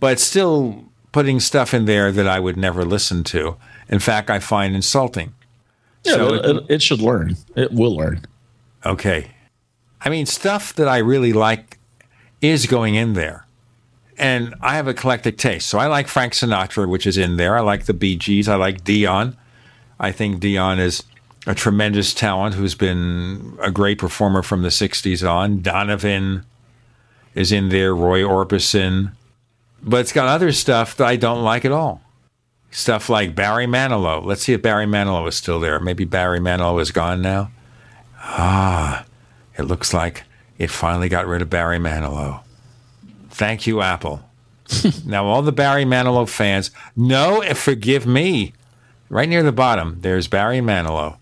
But 0.00 0.18
still 0.18 0.86
putting 1.12 1.38
stuff 1.38 1.72
in 1.72 1.84
there 1.84 2.10
that 2.10 2.26
I 2.26 2.40
would 2.40 2.56
never 2.56 2.84
listen 2.84 3.22
to. 3.24 3.56
In 3.88 4.00
fact, 4.00 4.28
I 4.28 4.40
find 4.40 4.74
insulting. 4.74 5.34
Yeah, 6.02 6.14
So 6.14 6.34
it, 6.34 6.44
it, 6.44 6.64
it 6.68 6.82
should 6.82 7.00
learn. 7.00 7.36
It 7.54 7.70
will 7.70 7.96
learn. 7.96 8.26
Okay. 8.84 9.30
I 10.00 10.10
mean, 10.10 10.26
stuff 10.26 10.74
that 10.74 10.88
I 10.88 10.98
really 10.98 11.32
like 11.32 11.78
is 12.40 12.66
going 12.66 12.96
in 12.96 13.12
there. 13.12 13.46
And 14.16 14.52
I 14.60 14.74
have 14.74 14.88
a 14.88 14.90
eclectic 14.90 15.38
taste. 15.38 15.68
So 15.68 15.78
I 15.78 15.86
like 15.86 16.08
Frank 16.08 16.32
Sinatra, 16.32 16.88
which 16.88 17.06
is 17.06 17.16
in 17.16 17.36
there. 17.36 17.56
I 17.56 17.60
like 17.60 17.86
the 17.86 17.94
Bee 17.94 18.16
Gees. 18.16 18.48
I 18.48 18.56
like 18.56 18.82
Dion. 18.82 19.36
I 20.00 20.10
think 20.10 20.40
Dion 20.40 20.80
is 20.80 21.04
a 21.48 21.54
tremendous 21.54 22.12
talent 22.12 22.54
who's 22.54 22.74
been 22.74 23.56
a 23.62 23.70
great 23.70 23.96
performer 23.98 24.42
from 24.42 24.60
the 24.60 24.68
60s 24.68 25.26
on. 25.26 25.62
Donovan 25.62 26.44
is 27.34 27.50
in 27.50 27.70
there, 27.70 27.94
Roy 27.94 28.20
Orbison. 28.20 29.12
But 29.82 30.02
it's 30.02 30.12
got 30.12 30.28
other 30.28 30.52
stuff 30.52 30.94
that 30.98 31.06
I 31.06 31.16
don't 31.16 31.42
like 31.42 31.64
at 31.64 31.72
all. 31.72 32.02
Stuff 32.70 33.08
like 33.08 33.34
Barry 33.34 33.66
Manilow. 33.66 34.22
Let's 34.22 34.42
see 34.42 34.52
if 34.52 34.60
Barry 34.60 34.84
Manilow 34.84 35.26
is 35.26 35.36
still 35.36 35.58
there. 35.58 35.80
Maybe 35.80 36.04
Barry 36.04 36.38
Manilow 36.38 36.82
is 36.82 36.90
gone 36.90 37.22
now. 37.22 37.50
Ah, 38.18 39.06
it 39.56 39.62
looks 39.62 39.94
like 39.94 40.24
it 40.58 40.70
finally 40.70 41.08
got 41.08 41.26
rid 41.26 41.40
of 41.40 41.48
Barry 41.48 41.78
Manilow. 41.78 42.42
Thank 43.30 43.66
you, 43.66 43.80
Apple. 43.80 44.20
now, 45.06 45.24
all 45.24 45.40
the 45.40 45.52
Barry 45.52 45.86
Manilow 45.86 46.28
fans, 46.28 46.70
no, 46.94 47.40
forgive 47.54 48.06
me. 48.06 48.52
Right 49.08 49.30
near 49.30 49.42
the 49.42 49.50
bottom, 49.52 50.02
there's 50.02 50.28
Barry 50.28 50.58
Manilow. 50.58 51.17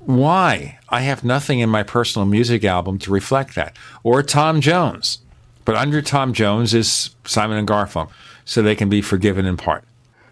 Why? 0.00 0.78
I 0.88 1.02
have 1.02 1.24
nothing 1.24 1.60
in 1.60 1.68
my 1.68 1.82
personal 1.82 2.26
music 2.26 2.64
album 2.64 2.98
to 3.00 3.10
reflect 3.10 3.54
that. 3.54 3.76
Or 4.02 4.22
Tom 4.22 4.60
Jones. 4.60 5.18
But 5.64 5.76
under 5.76 6.02
Tom 6.02 6.32
Jones 6.32 6.74
is 6.74 7.14
Simon 7.24 7.58
and 7.58 7.68
Garfunkel, 7.68 8.10
so 8.44 8.62
they 8.62 8.74
can 8.74 8.88
be 8.88 9.02
forgiven 9.02 9.46
in 9.46 9.56
part. 9.56 9.84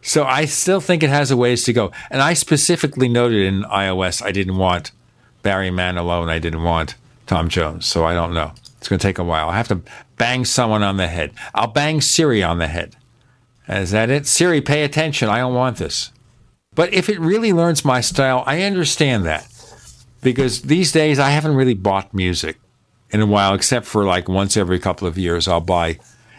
So 0.02 0.24
I 0.24 0.46
still 0.46 0.80
think 0.80 1.02
it 1.02 1.10
has 1.10 1.30
a 1.30 1.36
ways 1.36 1.64
to 1.64 1.72
go. 1.72 1.92
And 2.10 2.22
I 2.22 2.32
specifically 2.32 3.08
noted 3.08 3.42
in 3.42 3.62
iOS 3.64 4.22
I 4.22 4.32
didn't 4.32 4.56
want 4.56 4.90
Barry 5.42 5.70
Manilow 5.70 6.22
and 6.22 6.30
I 6.30 6.38
didn't 6.38 6.62
want 6.62 6.94
Tom 7.26 7.48
Jones. 7.48 7.86
So 7.86 8.04
I 8.04 8.14
don't 8.14 8.34
know. 8.34 8.52
It's 8.78 8.88
going 8.88 8.98
to 8.98 9.06
take 9.06 9.18
a 9.18 9.24
while. 9.24 9.48
I 9.48 9.56
have 9.56 9.68
to 9.68 9.82
bang 10.16 10.44
someone 10.44 10.82
on 10.82 10.96
the 10.96 11.08
head. 11.08 11.32
I'll 11.54 11.66
bang 11.66 12.00
Siri 12.00 12.42
on 12.42 12.58
the 12.58 12.68
head. 12.68 12.96
Is 13.68 13.90
that 13.90 14.08
it? 14.08 14.26
Siri, 14.26 14.60
pay 14.60 14.82
attention. 14.82 15.28
I 15.28 15.38
don't 15.38 15.54
want 15.54 15.76
this. 15.76 16.10
But 16.74 16.94
if 16.94 17.08
it 17.08 17.20
really 17.20 17.52
learns 17.52 17.84
my 17.84 18.00
style, 18.00 18.44
I 18.46 18.62
understand 18.62 19.26
that. 19.26 19.46
Because 20.22 20.62
these 20.62 20.92
days 20.92 21.18
I 21.18 21.30
haven't 21.30 21.54
really 21.54 21.74
bought 21.74 22.12
music 22.12 22.58
in 23.10 23.20
a 23.20 23.26
while, 23.26 23.54
except 23.54 23.86
for 23.86 24.04
like 24.04 24.28
once 24.28 24.56
every 24.56 24.78
couple 24.78 25.06
of 25.08 25.16
years, 25.16 25.46
I'll 25.48 25.60
buy 25.60 25.98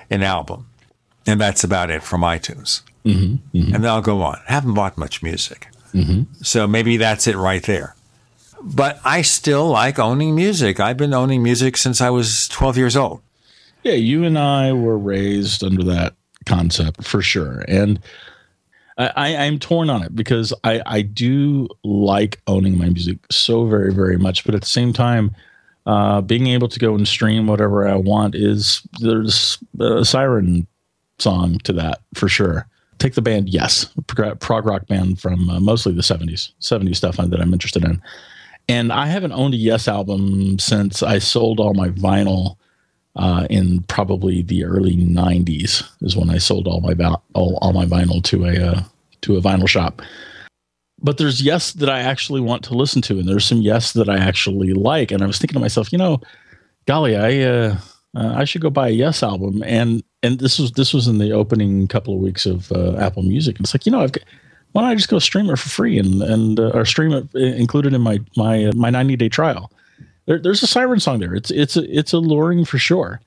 an 0.09 0.21
album. 0.23 0.67
And 1.25 1.39
that's 1.39 1.63
about 1.63 1.89
it 1.89 2.03
from 2.03 2.21
iTunes. 2.21 2.81
Mm-hmm, 3.05 3.73
And 3.73 3.83
then 3.83 3.85
I'll 3.85 4.01
go 4.01 4.21
on. 4.21 4.39
I 4.47 4.53
haven't 4.53 4.73
bought 4.73 4.97
much 4.97 5.23
music. 5.23 5.67
mm-hmm. 5.93 6.23
So 6.43 6.67
maybe 6.67 6.97
that's 6.97 7.27
it 7.27 7.35
right 7.37 7.63
there. 7.63 7.95
But 8.61 8.99
I 9.05 9.21
still 9.21 9.69
like 9.69 9.99
owning 9.99 10.35
music. 10.35 10.79
I've 10.79 10.97
been 10.97 11.13
owning 11.13 11.41
music 11.41 11.77
since 11.77 12.01
I 12.01 12.09
was 12.09 12.47
12 12.49 12.77
years 12.77 12.95
old. 12.97 13.21
Yeah, 13.83 13.93
you 13.93 14.25
and 14.25 14.37
I 14.37 14.73
were 14.73 14.97
raised 14.97 15.63
under 15.63 15.83
that 15.83 16.13
concept 16.45 17.05
for 17.05 17.21
sure. 17.21 17.63
And 17.69 17.99
I, 18.99 19.35
I'm 19.37 19.59
torn 19.59 19.89
on 19.89 20.03
it 20.03 20.13
because 20.13 20.53
I, 20.65 20.81
I 20.85 21.01
do 21.01 21.69
like 21.85 22.41
owning 22.47 22.77
my 22.77 22.89
music 22.89 23.17
so 23.31 23.65
very, 23.65 23.93
very 23.93 24.17
much. 24.17 24.43
But 24.43 24.55
at 24.55 24.61
the 24.61 24.67
same 24.67 24.91
time, 24.91 25.33
uh, 25.85 26.21
being 26.21 26.47
able 26.47 26.67
to 26.67 26.79
go 26.79 26.93
and 26.95 27.07
stream 27.07 27.47
whatever 27.47 27.87
I 27.87 27.95
want 27.95 28.35
is 28.35 28.81
there's 28.99 29.57
a 29.79 30.03
siren 30.03 30.67
song 31.17 31.59
to 31.59 31.73
that 31.73 32.01
for 32.13 32.27
sure. 32.27 32.67
Take 32.97 33.13
the 33.13 33.21
band, 33.21 33.47
yes, 33.47 33.85
prog 34.07 34.65
rock 34.65 34.85
band 34.87 35.21
from 35.21 35.49
uh, 35.49 35.61
mostly 35.61 35.93
the 35.93 36.01
70s, 36.01 36.51
70s 36.59 36.97
stuff 36.97 37.15
that 37.15 37.39
I'm 37.39 37.53
interested 37.53 37.85
in. 37.85 38.01
And 38.67 38.91
I 38.91 39.07
haven't 39.07 39.31
owned 39.31 39.53
a 39.53 39.57
Yes 39.57 39.87
album 39.87 40.59
since 40.59 41.01
I 41.01 41.19
sold 41.19 41.61
all 41.61 41.73
my 41.73 41.89
vinyl 41.89 42.57
uh, 43.19 43.45
in 43.49 43.83
probably 43.83 44.41
the 44.41 44.63
early 44.63 44.95
'90s. 44.95 45.87
Is 46.01 46.15
when 46.15 46.29
I 46.29 46.37
sold 46.37 46.67
all 46.67 46.81
my 46.81 46.93
val- 46.93 47.23
all, 47.33 47.59
all 47.61 47.73
my 47.73 47.85
vinyl 47.85 48.23
to 48.23 48.45
a 48.45 48.71
uh, 48.71 48.83
to 49.21 49.37
a 49.37 49.41
vinyl 49.41 49.67
shop. 49.67 50.01
But 51.01 51.17
there's 51.17 51.41
Yes 51.41 51.73
that 51.73 51.89
I 51.89 51.99
actually 51.99 52.41
want 52.41 52.63
to 52.65 52.73
listen 52.73 53.01
to, 53.03 53.19
and 53.19 53.27
there's 53.27 53.45
some 53.45 53.61
Yes 53.61 53.93
that 53.93 54.09
I 54.09 54.17
actually 54.17 54.73
like. 54.73 55.11
And 55.11 55.21
I 55.21 55.27
was 55.27 55.37
thinking 55.37 55.53
to 55.55 55.59
myself, 55.59 55.91
you 55.91 55.97
know, 55.97 56.21
golly, 56.85 57.15
I 57.15 57.41
uh, 57.41 57.77
uh, 58.15 58.33
I 58.35 58.45
should 58.45 58.61
go 58.61 58.69
buy 58.69 58.87
a 58.87 58.91
Yes 58.91 59.21
album. 59.21 59.63
And 59.65 60.03
and 60.23 60.39
this 60.39 60.57
was 60.57 60.71
this 60.71 60.93
was 60.93 61.07
in 61.07 61.17
the 61.17 61.31
opening 61.31 61.87
couple 61.87 62.13
of 62.13 62.21
weeks 62.21 62.45
of 62.45 62.71
uh, 62.71 62.95
Apple 62.97 63.23
Music. 63.23 63.57
And 63.57 63.65
it's 63.65 63.73
like, 63.73 63.85
you 63.85 63.91
know, 63.91 64.01
I've 64.01 64.11
got, 64.11 64.23
why 64.71 64.81
don't 64.81 64.91
I 64.91 64.95
just 64.95 65.09
go 65.09 65.19
stream 65.19 65.49
it 65.49 65.57
for 65.57 65.69
free 65.69 65.97
and 65.97 66.21
and 66.21 66.59
uh, 66.59 66.71
or 66.73 66.85
stream 66.85 67.11
it 67.11 67.35
included 67.35 67.93
in 67.93 68.01
my 68.01 68.19
my 68.35 68.71
my 68.75 68.89
90 68.89 69.15
day 69.17 69.29
trial? 69.29 69.71
There, 70.29 70.37
there's 70.37 70.61
a 70.61 70.67
siren 70.67 70.99
song 70.99 71.19
there. 71.19 71.33
It's 71.33 71.49
it's 71.49 71.75
it's 71.75 72.13
alluring 72.13 72.63
for 72.65 72.77
sure. 72.77 73.19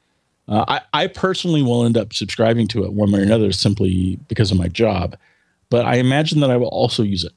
Uh, 0.47 0.65
I 0.69 0.81
I 0.93 1.07
personally 1.09 1.61
will 1.61 1.85
end 1.85 1.97
up 1.97 2.15
subscribing 2.15 2.69
to 2.69 2.85
it 2.85 2.93
one 2.93 3.11
way 3.11 3.19
or 3.19 3.23
another 3.25 3.51
simply 3.51 4.21
because 4.29 4.53
of 4.53 4.57
my 4.57 4.69
job, 4.69 5.17
but 5.69 5.85
I 5.85 5.97
imagine 5.97 6.39
that 6.41 6.51
I 6.53 6.57
will 6.57 6.69
also 6.69 7.03
use 7.03 7.25
it. 7.25 7.33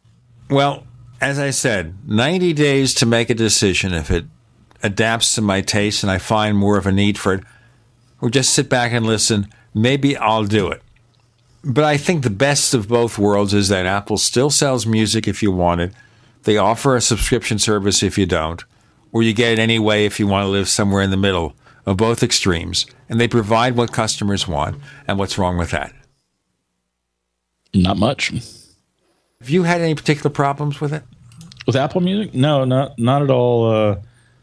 Well, 0.52 0.86
as 1.20 1.40
I 1.40 1.50
said, 1.50 1.96
90 2.08 2.54
days 2.54 2.94
to 2.96 3.08
make 3.08 3.32
a 3.32 3.34
decision. 3.34 3.92
If 3.92 4.12
it 4.12 4.26
adapts 4.84 5.34
to 5.34 5.42
my 5.42 5.62
taste 5.62 6.04
and 6.04 6.12
I 6.12 6.20
find 6.20 6.56
more 6.56 6.78
of 6.78 6.86
a 6.86 6.92
need 6.92 7.18
for 7.18 7.34
it, 7.34 7.44
or 8.22 8.30
just 8.30 8.54
sit 8.54 8.70
back 8.70 8.92
and 8.92 9.04
listen, 9.04 9.48
maybe 9.74 10.16
I'll 10.16 10.46
do 10.46 10.68
it. 10.68 10.84
But 11.64 11.86
I 11.86 11.98
think 11.98 12.22
the 12.22 12.30
best 12.30 12.76
of 12.76 12.88
both 12.88 13.18
worlds 13.18 13.56
is 13.56 13.70
that 13.70 13.88
Apple 13.88 14.20
still 14.20 14.52
sells 14.52 14.86
music 14.86 15.28
if 15.28 15.42
you 15.42 15.52
want 15.52 15.82
it. 15.82 15.92
They 16.44 16.56
offer 16.56 16.96
a 16.96 17.02
subscription 17.02 17.58
service 17.58 18.04
if 18.04 18.20
you 18.20 18.28
don't, 18.28 18.64
or 19.16 19.24
you 19.24 19.32
get 19.32 19.54
it 19.54 19.60
anyway 19.60 20.04
if 20.04 20.20
you 20.20 20.28
want 20.28 20.44
to 20.44 20.50
live 20.50 20.68
somewhere 20.68 21.02
in 21.02 21.10
the 21.10 21.16
middle 21.16 21.56
of 21.86 21.96
both 21.96 22.22
extremes. 22.22 22.86
And 23.08 23.18
they 23.18 23.30
provide 23.30 23.78
what 23.78 23.94
customers 23.94 24.46
want. 24.46 24.82
And 25.08 25.18
what's 25.18 25.38
wrong 25.38 25.58
with 25.58 25.72
that? 25.72 25.94
Not 27.74 27.96
much. 27.96 28.34
Have 29.40 29.50
you 29.50 29.64
had 29.64 29.80
any 29.80 29.96
particular 29.96 30.30
problems 30.30 30.82
with 30.82 30.92
it? 30.92 31.04
With 31.66 31.78
Apple 31.78 32.02
Music? 32.02 32.34
No, 32.34 32.66
not 32.66 33.00
not 33.00 33.22
at 33.22 33.30
all. 33.30 33.72
Uh, 33.72 33.96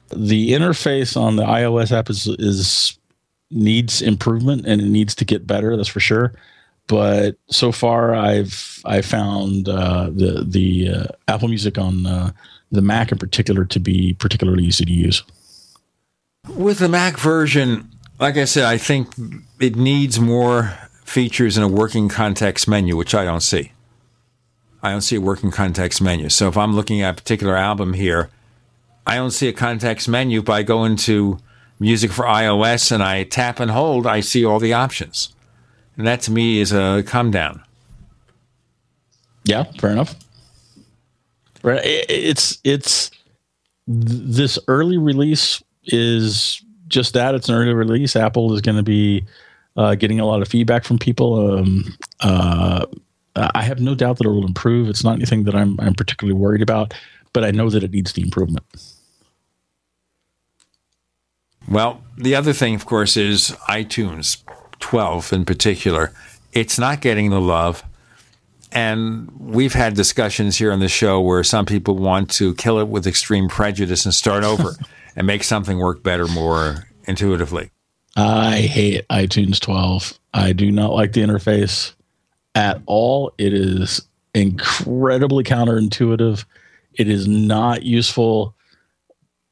the 0.09 0.53
interface 0.53 1.21
on 1.21 1.37
the 1.37 1.45
iOS 1.45 1.93
app 1.93 2.09
is 2.09 2.27
is 2.27 2.99
needs 3.51 4.01
improvement 4.01 4.67
and 4.67 4.81
it 4.81 4.87
needs 4.87 5.15
to 5.17 5.27
get 5.27 5.47
better. 5.47 5.77
That's 5.77 5.87
for 5.87 6.01
sure. 6.01 6.33
But 6.87 7.37
so 7.51 7.73
far, 7.73 8.15
I've 8.15 8.81
I 8.87 9.03
found 9.03 9.69
uh, 9.69 10.09
the 10.11 10.45
the 10.49 10.89
uh, 10.89 11.07
Apple 11.29 11.49
Music 11.49 11.77
on 11.77 12.07
uh, 12.07 12.33
the 12.73 12.83
Mac 12.83 13.13
in 13.13 13.19
particular 13.19 13.65
to 13.67 13.79
be 13.79 14.15
particularly 14.15 14.65
easy 14.65 14.85
to 14.85 14.93
use. 14.93 15.23
With 16.57 16.79
the 16.79 16.89
Mac 16.89 17.19
version, 17.19 17.89
like 18.19 18.37
I 18.37 18.47
said, 18.47 18.65
I 18.65 18.79
think 18.79 19.15
it 19.61 19.77
needs 19.77 20.19
more 20.19 20.77
features 21.05 21.57
in 21.57 21.63
a 21.63 21.69
working 21.69 22.09
context 22.09 22.67
menu, 22.67 22.97
which 22.97 23.15
I 23.15 23.25
don't 23.25 23.43
see. 23.43 23.73
I 24.83 24.91
don't 24.91 25.03
see 25.03 25.17
a 25.17 25.21
working 25.21 25.53
context 25.53 26.03
menu. 26.03 26.29
So 26.29 26.49
if 26.49 26.57
I'm 26.57 26.75
looking 26.75 27.03
at 27.03 27.11
a 27.11 27.23
particular 27.23 27.57
album 27.57 27.93
here, 27.93 28.31
I 29.07 29.17
don't 29.17 29.31
see 29.31 29.49
a 29.49 29.53
context 29.53 30.09
menu. 30.09 30.41
If 30.41 30.49
I 30.49 30.63
go 30.63 30.85
into 30.85 31.39
music 31.79 32.11
for 32.11 32.25
iOS 32.25 32.91
and 32.91 33.03
I 33.03 33.25
tap 33.25 33.61
and 33.61 33.71
hold, 33.71 34.07
I 34.07 34.21
see 34.21 34.45
all 34.45 34.59
the 34.59 34.73
options. 34.73 35.35
And 35.97 36.07
that 36.07 36.23
to 36.23 36.33
me 36.33 36.61
is 36.61 36.73
a 36.73 37.05
come 37.07 37.31
down. 37.31 37.63
Yeah, 39.45 39.65
fair 39.79 39.91
enough. 39.91 40.17
Right. 41.63 41.81
It's 41.85 42.59
it's 42.65 43.11
this 43.87 44.59
early 44.69 44.99
release 44.99 45.63
is 45.85 46.63
just 46.89 47.15
that. 47.15 47.35
It's 47.35 47.49
an 47.49 47.55
early 47.55 47.75
release. 47.75 48.17
Apple 48.17 48.53
is 48.55 48.61
going 48.61 48.77
to 48.77 48.83
be 48.83 49.25
uh, 49.77 49.95
getting 49.95 50.21
a 50.21 50.27
lot 50.27 50.43
of 50.43 50.49
feedback 50.49 50.85
from 50.85 50.99
people. 50.99 51.59
Um, 51.59 51.97
uh, 52.21 52.87
I 53.37 53.63
have 53.63 53.81
no 53.81 53.95
doubt 53.95 54.19
that 54.19 54.27
it 54.27 54.31
will 54.31 54.47
improve. 54.47 54.89
It's 54.89 55.05
not 55.05 55.15
anything 55.15 55.45
that 55.45 55.55
I'm 55.55 55.79
I'm 55.81 55.95
particularly 55.95 56.39
worried 56.39 56.63
about, 56.63 56.95
but 57.33 57.45
I 57.45 57.51
know 57.51 57.71
that 57.71 57.83
it 57.83 57.91
needs 57.91 58.13
the 58.13 58.23
improvement. 58.23 58.65
Well, 61.69 62.03
the 62.19 62.35
other 62.35 62.53
thing, 62.53 62.75
of 62.75 62.87
course, 62.87 63.17
is 63.17 63.51
iTunes 63.69 64.43
12 64.81 65.33
in 65.33 65.45
particular. 65.45 66.13
It's 66.53 66.79
not 66.79 67.01
getting 67.01 67.31
the 67.31 67.41
love. 67.41 67.85
And 68.75 69.31
we've 69.39 69.75
had 69.75 69.95
discussions 69.95 70.57
here 70.57 70.73
on 70.73 70.81
the 70.81 70.89
show 70.89 71.21
where 71.21 71.45
some 71.45 71.67
people 71.67 71.97
want 71.97 72.31
to 72.33 72.55
kill 72.55 72.79
it 72.79 72.89
with 72.89 73.07
extreme 73.07 73.49
prejudice 73.49 74.05
and 74.05 74.15
start 74.15 74.45
over 74.45 74.77
and 75.17 75.27
make 75.27 75.45
something 75.45 75.79
work 75.79 76.03
better 76.03 76.27
more 76.27 76.87
intuitively. 77.05 77.71
I 78.17 78.59
hate 78.61 79.07
iTunes 79.09 79.61
12. 79.61 80.19
I 80.35 80.53
do 80.53 80.71
not 80.71 80.93
like 80.93 81.13
the 81.13 81.23
interface 81.23 81.93
at 82.55 82.81
all. 82.87 83.33
It 83.39 83.53
is 83.53 84.03
incredibly 84.35 85.45
counterintuitive. 85.45 86.45
It 86.95 87.09
is 87.09 87.27
not 87.27 87.83
useful. 87.83 88.55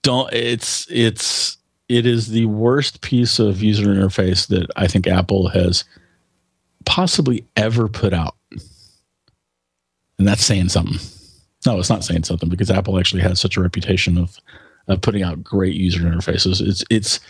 Don't 0.03 0.33
it's 0.33 0.87
it's 0.91 1.59
it 1.89 2.07
is 2.07 2.29
the 2.29 2.47
worst 2.47 3.01
piece 3.01 3.39
of 3.39 3.63
user 3.63 3.87
interface 3.87 4.47
that 4.49 4.71
I 4.77 4.87
think 4.87 5.07
Apple 5.07 5.49
has 5.49 5.85
possibly 6.85 7.45
ever 7.57 7.89
put 7.89 8.13
out. 8.13 8.37
And 10.21 10.29
that's 10.29 10.45
saying 10.45 10.69
something. 10.69 10.99
No, 11.65 11.79
it's 11.79 11.89
not 11.89 12.05
saying 12.05 12.25
something 12.25 12.51
because 12.51 12.71
Apple 12.71 12.99
actually 12.99 13.23
has 13.23 13.41
such 13.41 13.57
a 13.57 13.63
reputation 13.63 14.19
of 14.19 14.37
of 14.87 15.01
putting 15.01 15.23
out 15.23 15.43
great 15.43 15.75
user 15.75 16.01
interfaces. 16.01 16.61
It's 16.61 16.85
it's 16.91 17.21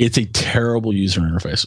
it's 0.00 0.18
a 0.18 0.24
terrible 0.24 0.92
user 0.92 1.20
interface. 1.20 1.64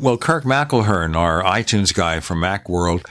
Well, 0.00 0.16
Kirk 0.16 0.44
McElhearn, 0.44 1.14
our 1.16 1.42
iTunes 1.42 1.92
guy 1.92 2.20
from 2.20 2.40
Macworld, 2.40 3.06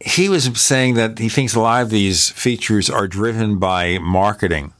he 0.00 0.28
was 0.28 0.60
saying 0.60 0.94
that 0.94 1.20
he 1.20 1.28
thinks 1.28 1.54
a 1.54 1.60
lot 1.60 1.82
of 1.82 1.90
these 1.90 2.30
features 2.30 2.90
are 2.90 3.06
driven 3.06 3.58
by 3.60 3.98
marketing. 3.98 4.72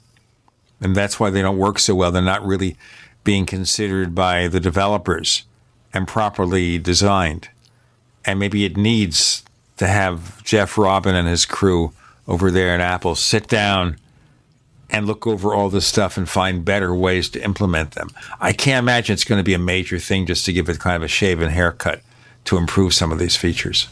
And 0.80 0.96
that's 0.96 1.20
why 1.20 1.30
they 1.30 1.40
don't 1.40 1.56
work 1.56 1.78
so 1.78 1.94
well. 1.94 2.10
They're 2.10 2.20
not 2.20 2.44
really 2.44 2.76
being 3.22 3.46
considered 3.46 4.12
by 4.12 4.48
the 4.48 4.58
developers 4.58 5.44
and 5.94 6.08
properly 6.08 6.78
designed. 6.78 7.48
And 8.24 8.40
maybe 8.40 8.64
it 8.64 8.76
needs 8.76 9.44
to 9.76 9.86
have 9.86 10.42
Jeff 10.42 10.78
Robbin 10.78 11.14
and 11.14 11.28
his 11.28 11.46
crew 11.46 11.92
over 12.26 12.50
there 12.50 12.74
at 12.74 12.80
Apple 12.80 13.14
sit 13.14 13.48
down 13.48 13.96
and 14.88 15.06
look 15.06 15.26
over 15.26 15.55
all 15.55 15.68
this 15.68 15.86
stuff 15.86 16.16
and 16.16 16.28
find 16.28 16.64
better 16.64 16.94
ways 16.94 17.28
to 17.30 17.42
implement 17.42 17.92
them. 17.92 18.08
I 18.40 18.52
can't 18.52 18.82
imagine 18.82 19.14
it's 19.14 19.24
going 19.24 19.40
to 19.40 19.44
be 19.44 19.55
a 19.55 19.58
major 19.58 19.98
thing 19.98 20.26
just 20.26 20.44
to 20.46 20.52
give 20.52 20.68
it 20.68 20.78
kind 20.78 20.96
of 20.96 21.02
a 21.02 21.08
shave 21.08 21.40
and 21.40 21.50
haircut 21.50 22.02
to 22.44 22.56
improve 22.56 22.94
some 22.94 23.10
of 23.10 23.18
these 23.18 23.36
features. 23.36 23.88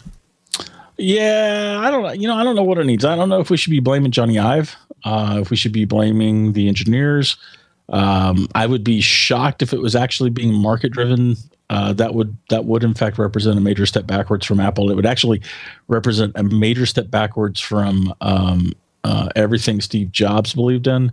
Yeah, 0.96 1.80
I 1.82 1.90
don't. 1.90 2.20
You 2.20 2.28
know, 2.28 2.36
I 2.36 2.44
don't 2.44 2.54
know 2.54 2.62
what 2.62 2.78
it 2.78 2.84
needs. 2.84 3.04
I 3.04 3.16
don't 3.16 3.28
know 3.28 3.40
if 3.40 3.50
we 3.50 3.56
should 3.56 3.72
be 3.72 3.80
blaming 3.80 4.12
Jony 4.12 4.40
Ive. 4.40 4.76
Uh, 5.02 5.38
if 5.42 5.50
we 5.50 5.56
should 5.56 5.72
be 5.72 5.84
blaming 5.84 6.52
the 6.52 6.68
engineers. 6.68 7.36
Um, 7.88 8.48
I 8.54 8.66
would 8.66 8.84
be 8.84 9.00
shocked 9.00 9.62
if 9.62 9.72
it 9.72 9.80
was 9.80 9.94
actually 9.94 10.30
being 10.30 10.54
market 10.54 10.92
driven. 10.92 11.36
Uh, 11.70 11.92
that 11.94 12.14
would 12.14 12.36
that 12.50 12.64
would 12.64 12.84
in 12.84 12.94
fact 12.94 13.18
represent 13.18 13.58
a 13.58 13.60
major 13.60 13.86
step 13.86 14.06
backwards 14.06 14.46
from 14.46 14.60
Apple. 14.60 14.90
It 14.90 14.94
would 14.94 15.06
actually 15.06 15.42
represent 15.88 16.32
a 16.34 16.42
major 16.42 16.86
step 16.86 17.10
backwards 17.10 17.60
from 17.60 18.14
um, 18.20 18.72
uh, 19.02 19.28
everything 19.34 19.80
Steve 19.80 20.12
Jobs 20.12 20.54
believed 20.54 20.86
in, 20.86 21.12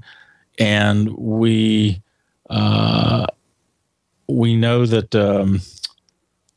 and 0.59 1.09
we 1.17 2.01
uh, 2.50 3.27
we 4.27 4.56
know 4.56 4.85
that 4.85 5.16
um, 5.16 5.61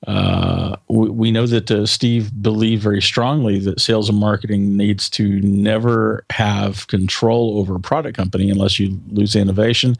uh, 0.06 0.76
we, 0.88 1.08
we, 1.08 1.30
know 1.30 1.46
that 1.46 1.70
uh, 1.70 1.86
Steve 1.86 2.30
believed 2.42 2.82
very 2.82 3.00
strongly 3.00 3.58
that 3.60 3.80
sales 3.80 4.08
and 4.08 4.18
marketing 4.18 4.76
needs 4.76 5.08
to 5.10 5.40
never 5.40 6.24
have 6.30 6.86
control 6.88 7.58
over 7.58 7.76
a 7.76 7.80
product 7.80 8.16
company 8.16 8.50
unless 8.50 8.78
you 8.78 9.00
lose 9.08 9.34
innovation. 9.34 9.96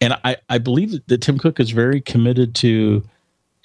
And 0.00 0.14
I, 0.24 0.36
I 0.48 0.58
believe 0.58 0.92
that, 0.92 1.08
that 1.08 1.20
Tim 1.22 1.38
Cook 1.38 1.60
is 1.60 1.70
very 1.70 2.00
committed 2.00 2.54
to 2.56 3.02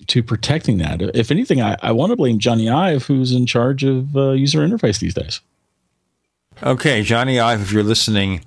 to 0.07 0.23
protecting 0.23 0.79
that. 0.79 0.99
If 1.15 1.29
anything, 1.29 1.61
I, 1.61 1.77
I 1.81 1.91
want 1.91 2.09
to 2.09 2.15
blame 2.15 2.39
Jony 2.39 2.73
Ive, 2.73 3.05
who's 3.05 3.31
in 3.31 3.45
charge 3.45 3.83
of 3.83 4.15
uh, 4.15 4.31
user 4.31 4.59
interface 4.59 4.99
these 4.99 5.13
days. 5.13 5.41
Okay, 6.63 7.01
Jony 7.01 7.39
Ive, 7.39 7.61
if 7.61 7.71
you're 7.71 7.83
listening, 7.83 8.43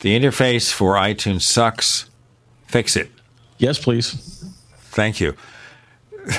the 0.00 0.18
interface 0.18 0.70
for 0.72 0.94
iTunes 0.94 1.42
sucks. 1.42 2.10
Fix 2.66 2.96
it. 2.96 3.10
Yes, 3.58 3.78
please. 3.78 4.44
Thank 4.90 5.20
you. 5.20 5.34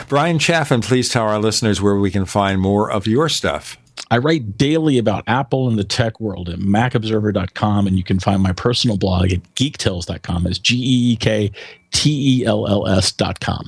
Bryan 0.08 0.40
Chaffin, 0.40 0.82
please 0.82 1.10
tell 1.10 1.24
our 1.24 1.40
listeners 1.40 1.82
where 1.82 1.96
we 1.96 2.12
can 2.12 2.26
find 2.26 2.60
more 2.62 2.92
of 2.92 3.08
your 3.08 3.30
stuff. 3.30 3.78
I 4.10 4.18
write 4.18 4.58
daily 4.58 4.98
about 4.98 5.24
Apple 5.28 5.68
and 5.68 5.78
the 5.78 5.84
tech 5.84 6.20
world 6.20 6.50
at 6.50 6.60
macobserver.com, 6.60 7.88
and 7.88 7.98
you 7.98 8.04
can 8.04 8.20
find 8.20 8.42
my 8.42 8.52
personal 8.52 8.98
blog 8.98 9.32
at 9.32 9.40
geektells.com. 9.56 10.48
It's 10.48 10.60
G 10.60 10.76
E 10.76 11.14
E 11.14 11.16
K 11.16 11.52
T 11.92 12.42
E 12.42 12.46
L 12.46 12.68
L 12.68 12.88
S.com. 12.88 13.66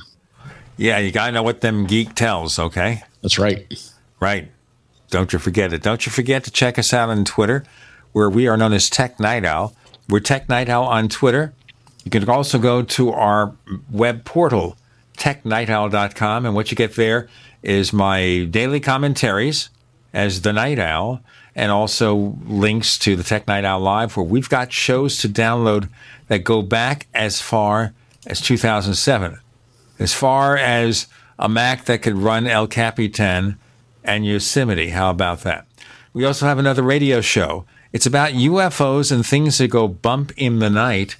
Yeah, 0.76 0.98
you 0.98 1.12
got 1.12 1.26
to 1.26 1.32
know 1.32 1.42
what 1.42 1.60
them 1.60 1.86
geek 1.86 2.14
tells, 2.14 2.58
okay? 2.58 3.02
That's 3.22 3.38
right. 3.38 3.72
Right. 4.20 4.50
Don't 5.10 5.32
you 5.32 5.38
forget 5.38 5.72
it. 5.72 5.82
Don't 5.82 6.04
you 6.04 6.10
forget 6.10 6.42
to 6.44 6.50
check 6.50 6.78
us 6.78 6.92
out 6.92 7.08
on 7.08 7.24
Twitter, 7.24 7.64
where 8.12 8.28
we 8.28 8.48
are 8.48 8.56
known 8.56 8.72
as 8.72 8.90
Tech 8.90 9.20
Night 9.20 9.44
Owl. 9.44 9.74
We're 10.08 10.20
Tech 10.20 10.48
Night 10.48 10.68
Owl 10.68 10.86
on 10.86 11.08
Twitter. 11.08 11.54
You 12.04 12.10
can 12.10 12.28
also 12.28 12.58
go 12.58 12.82
to 12.82 13.12
our 13.12 13.54
web 13.90 14.24
portal, 14.24 14.76
technightowl.com, 15.16 16.46
and 16.46 16.54
what 16.54 16.70
you 16.70 16.76
get 16.76 16.96
there 16.96 17.28
is 17.62 17.92
my 17.92 18.44
daily 18.50 18.80
commentaries 18.80 19.70
as 20.12 20.42
the 20.42 20.52
Night 20.52 20.78
Owl, 20.78 21.20
and 21.56 21.70
also 21.70 22.36
links 22.46 22.98
to 22.98 23.16
the 23.16 23.22
Tech 23.22 23.46
Night 23.46 23.64
Owl 23.64 23.80
Live, 23.80 24.16
where 24.16 24.26
we've 24.26 24.48
got 24.48 24.72
shows 24.72 25.18
to 25.18 25.28
download 25.28 25.88
that 26.28 26.44
go 26.44 26.62
back 26.62 27.06
as 27.14 27.40
far 27.40 27.94
as 28.26 28.40
2007, 28.40 29.38
as 29.98 30.12
far 30.12 30.56
as 30.56 31.06
a 31.38 31.48
Mac 31.48 31.84
that 31.86 32.02
could 32.02 32.16
run 32.16 32.46
El 32.46 32.66
Capitan 32.66 33.58
and 34.02 34.26
Yosemite. 34.26 34.90
How 34.90 35.10
about 35.10 35.40
that? 35.40 35.66
We 36.12 36.24
also 36.24 36.46
have 36.46 36.58
another 36.58 36.82
radio 36.82 37.20
show. 37.20 37.64
It's 37.92 38.06
about 38.06 38.32
UFOs 38.32 39.10
and 39.10 39.26
things 39.26 39.58
that 39.58 39.68
go 39.68 39.88
bump 39.88 40.32
in 40.36 40.58
the 40.58 40.70
night. 40.70 41.16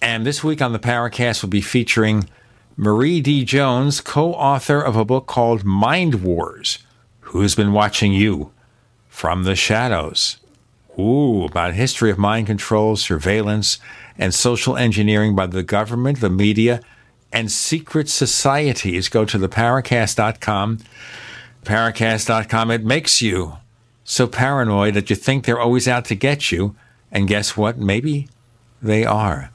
And 0.00 0.26
this 0.26 0.42
week 0.42 0.60
on 0.60 0.72
the 0.72 0.78
Paracast, 0.78 1.42
we'll 1.42 1.50
be 1.50 1.60
featuring 1.60 2.28
Marie 2.76 3.20
D. 3.20 3.44
Jones, 3.44 4.00
co 4.00 4.32
author 4.32 4.80
of 4.80 4.96
a 4.96 5.04
book 5.04 5.26
called 5.26 5.64
Mind 5.64 6.22
Wars 6.22 6.78
Who's 7.20 7.54
Been 7.54 7.72
Watching 7.72 8.12
You 8.12 8.50
from 9.08 9.44
the 9.44 9.54
Shadows? 9.54 10.38
Ooh, 10.98 11.44
about 11.44 11.74
history 11.74 12.10
of 12.10 12.18
mind 12.18 12.46
control, 12.46 12.96
surveillance, 12.96 13.78
and 14.16 14.34
social 14.34 14.76
engineering 14.76 15.34
by 15.34 15.46
the 15.46 15.62
government, 15.62 16.20
the 16.20 16.30
media, 16.30 16.80
and 17.30 17.50
secret 17.50 18.08
societies. 18.08 19.08
Go 19.08 19.24
to 19.26 19.38
theparacast.com, 19.38 20.78
paracast.com. 21.64 22.70
It 22.70 22.84
makes 22.84 23.22
you 23.22 23.58
so 24.04 24.26
paranoid 24.26 24.94
that 24.94 25.10
you 25.10 25.16
think 25.16 25.44
they're 25.44 25.60
always 25.60 25.86
out 25.86 26.06
to 26.06 26.14
get 26.14 26.50
you. 26.50 26.74
And 27.10 27.28
guess 27.28 27.56
what? 27.56 27.76
Maybe 27.78 28.28
they 28.80 29.04
are. 29.04 29.51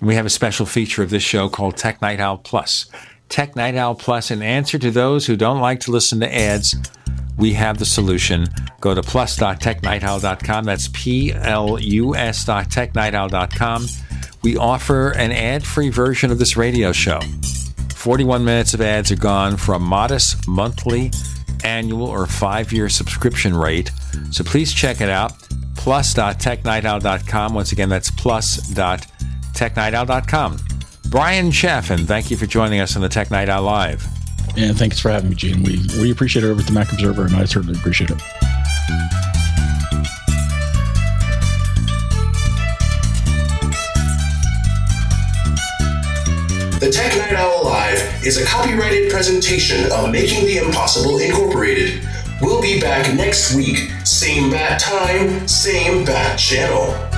We 0.00 0.14
have 0.14 0.26
a 0.26 0.30
special 0.30 0.66
feature 0.66 1.02
of 1.02 1.10
this 1.10 1.22
show 1.22 1.48
called 1.48 1.76
Tech 1.76 2.00
Night 2.00 2.20
Owl 2.20 2.38
Plus. 2.38 2.86
Tech 3.28 3.54
Night 3.54 3.76
Owl 3.76 3.94
Plus, 3.94 4.30
an 4.30 4.42
answer 4.42 4.78
to 4.78 4.90
those 4.90 5.26
who 5.26 5.36
don't 5.36 5.60
like 5.60 5.80
to 5.80 5.90
listen 5.90 6.20
to 6.20 6.34
ads. 6.34 6.74
We 7.38 7.52
have 7.54 7.78
the 7.78 7.86
solution 7.86 8.46
Go 8.80 8.94
to 8.94 9.02
plus.technightowl.com. 9.02 10.64
That's 10.64 10.88
P 10.92 11.32
L 11.32 11.78
U 11.78 12.16
S.technightowl.com. 12.16 13.86
We 14.42 14.56
offer 14.56 15.10
an 15.10 15.32
ad 15.32 15.66
free 15.66 15.90
version 15.90 16.30
of 16.30 16.38
this 16.38 16.56
radio 16.56 16.92
show. 16.92 17.20
41 17.94 18.42
minutes 18.44 18.72
of 18.72 18.80
ads 18.80 19.12
are 19.12 19.16
gone 19.16 19.58
for 19.58 19.74
a 19.74 19.78
modest 19.78 20.48
monthly, 20.48 21.10
annual, 21.62 22.06
or 22.06 22.26
five 22.26 22.72
year 22.72 22.88
subscription 22.88 23.54
rate. 23.54 23.90
So 24.30 24.42
please 24.42 24.72
check 24.72 25.02
it 25.02 25.10
out. 25.10 25.32
Plus.technightowl.com. 25.76 27.54
Once 27.54 27.72
again, 27.72 27.90
that's 27.90 28.10
plus.technightowl.com. 28.10 29.16
Bryan 31.08 31.50
Chaffin, 31.50 32.06
thank 32.06 32.30
you 32.30 32.36
for 32.36 32.46
joining 32.46 32.80
us 32.80 32.94
on 32.94 33.02
the 33.02 33.08
Tech 33.08 33.30
Night 33.30 33.48
Owl 33.48 33.64
Live. 33.64 34.06
And 34.56 34.76
thanks 34.78 34.98
for 34.98 35.10
having 35.10 35.30
me, 35.30 35.36
Gene. 35.36 35.62
We, 35.62 35.80
we 36.00 36.10
appreciate 36.10 36.44
it 36.44 36.48
over 36.48 36.60
at 36.60 36.66
the 36.66 36.72
Mac 36.72 36.92
Observer, 36.92 37.24
and 37.26 37.34
I 37.34 37.44
certainly 37.44 37.78
appreciate 37.78 38.10
it. 38.10 38.18
The 46.80 46.90
Tech 46.90 47.16
Night 47.18 47.34
Owl 47.34 47.64
Live 47.64 48.24
is 48.24 48.40
a 48.40 48.46
copyrighted 48.46 49.10
presentation 49.10 49.90
of 49.92 50.10
Making 50.10 50.46
the 50.46 50.58
Impossible 50.58 51.18
Incorporated. 51.18 52.08
We'll 52.40 52.62
be 52.62 52.80
back 52.80 53.14
next 53.14 53.54
week, 53.54 53.90
same 54.04 54.50
bat 54.50 54.80
time, 54.80 55.46
same 55.46 56.04
bat 56.04 56.38
channel. 56.38 57.09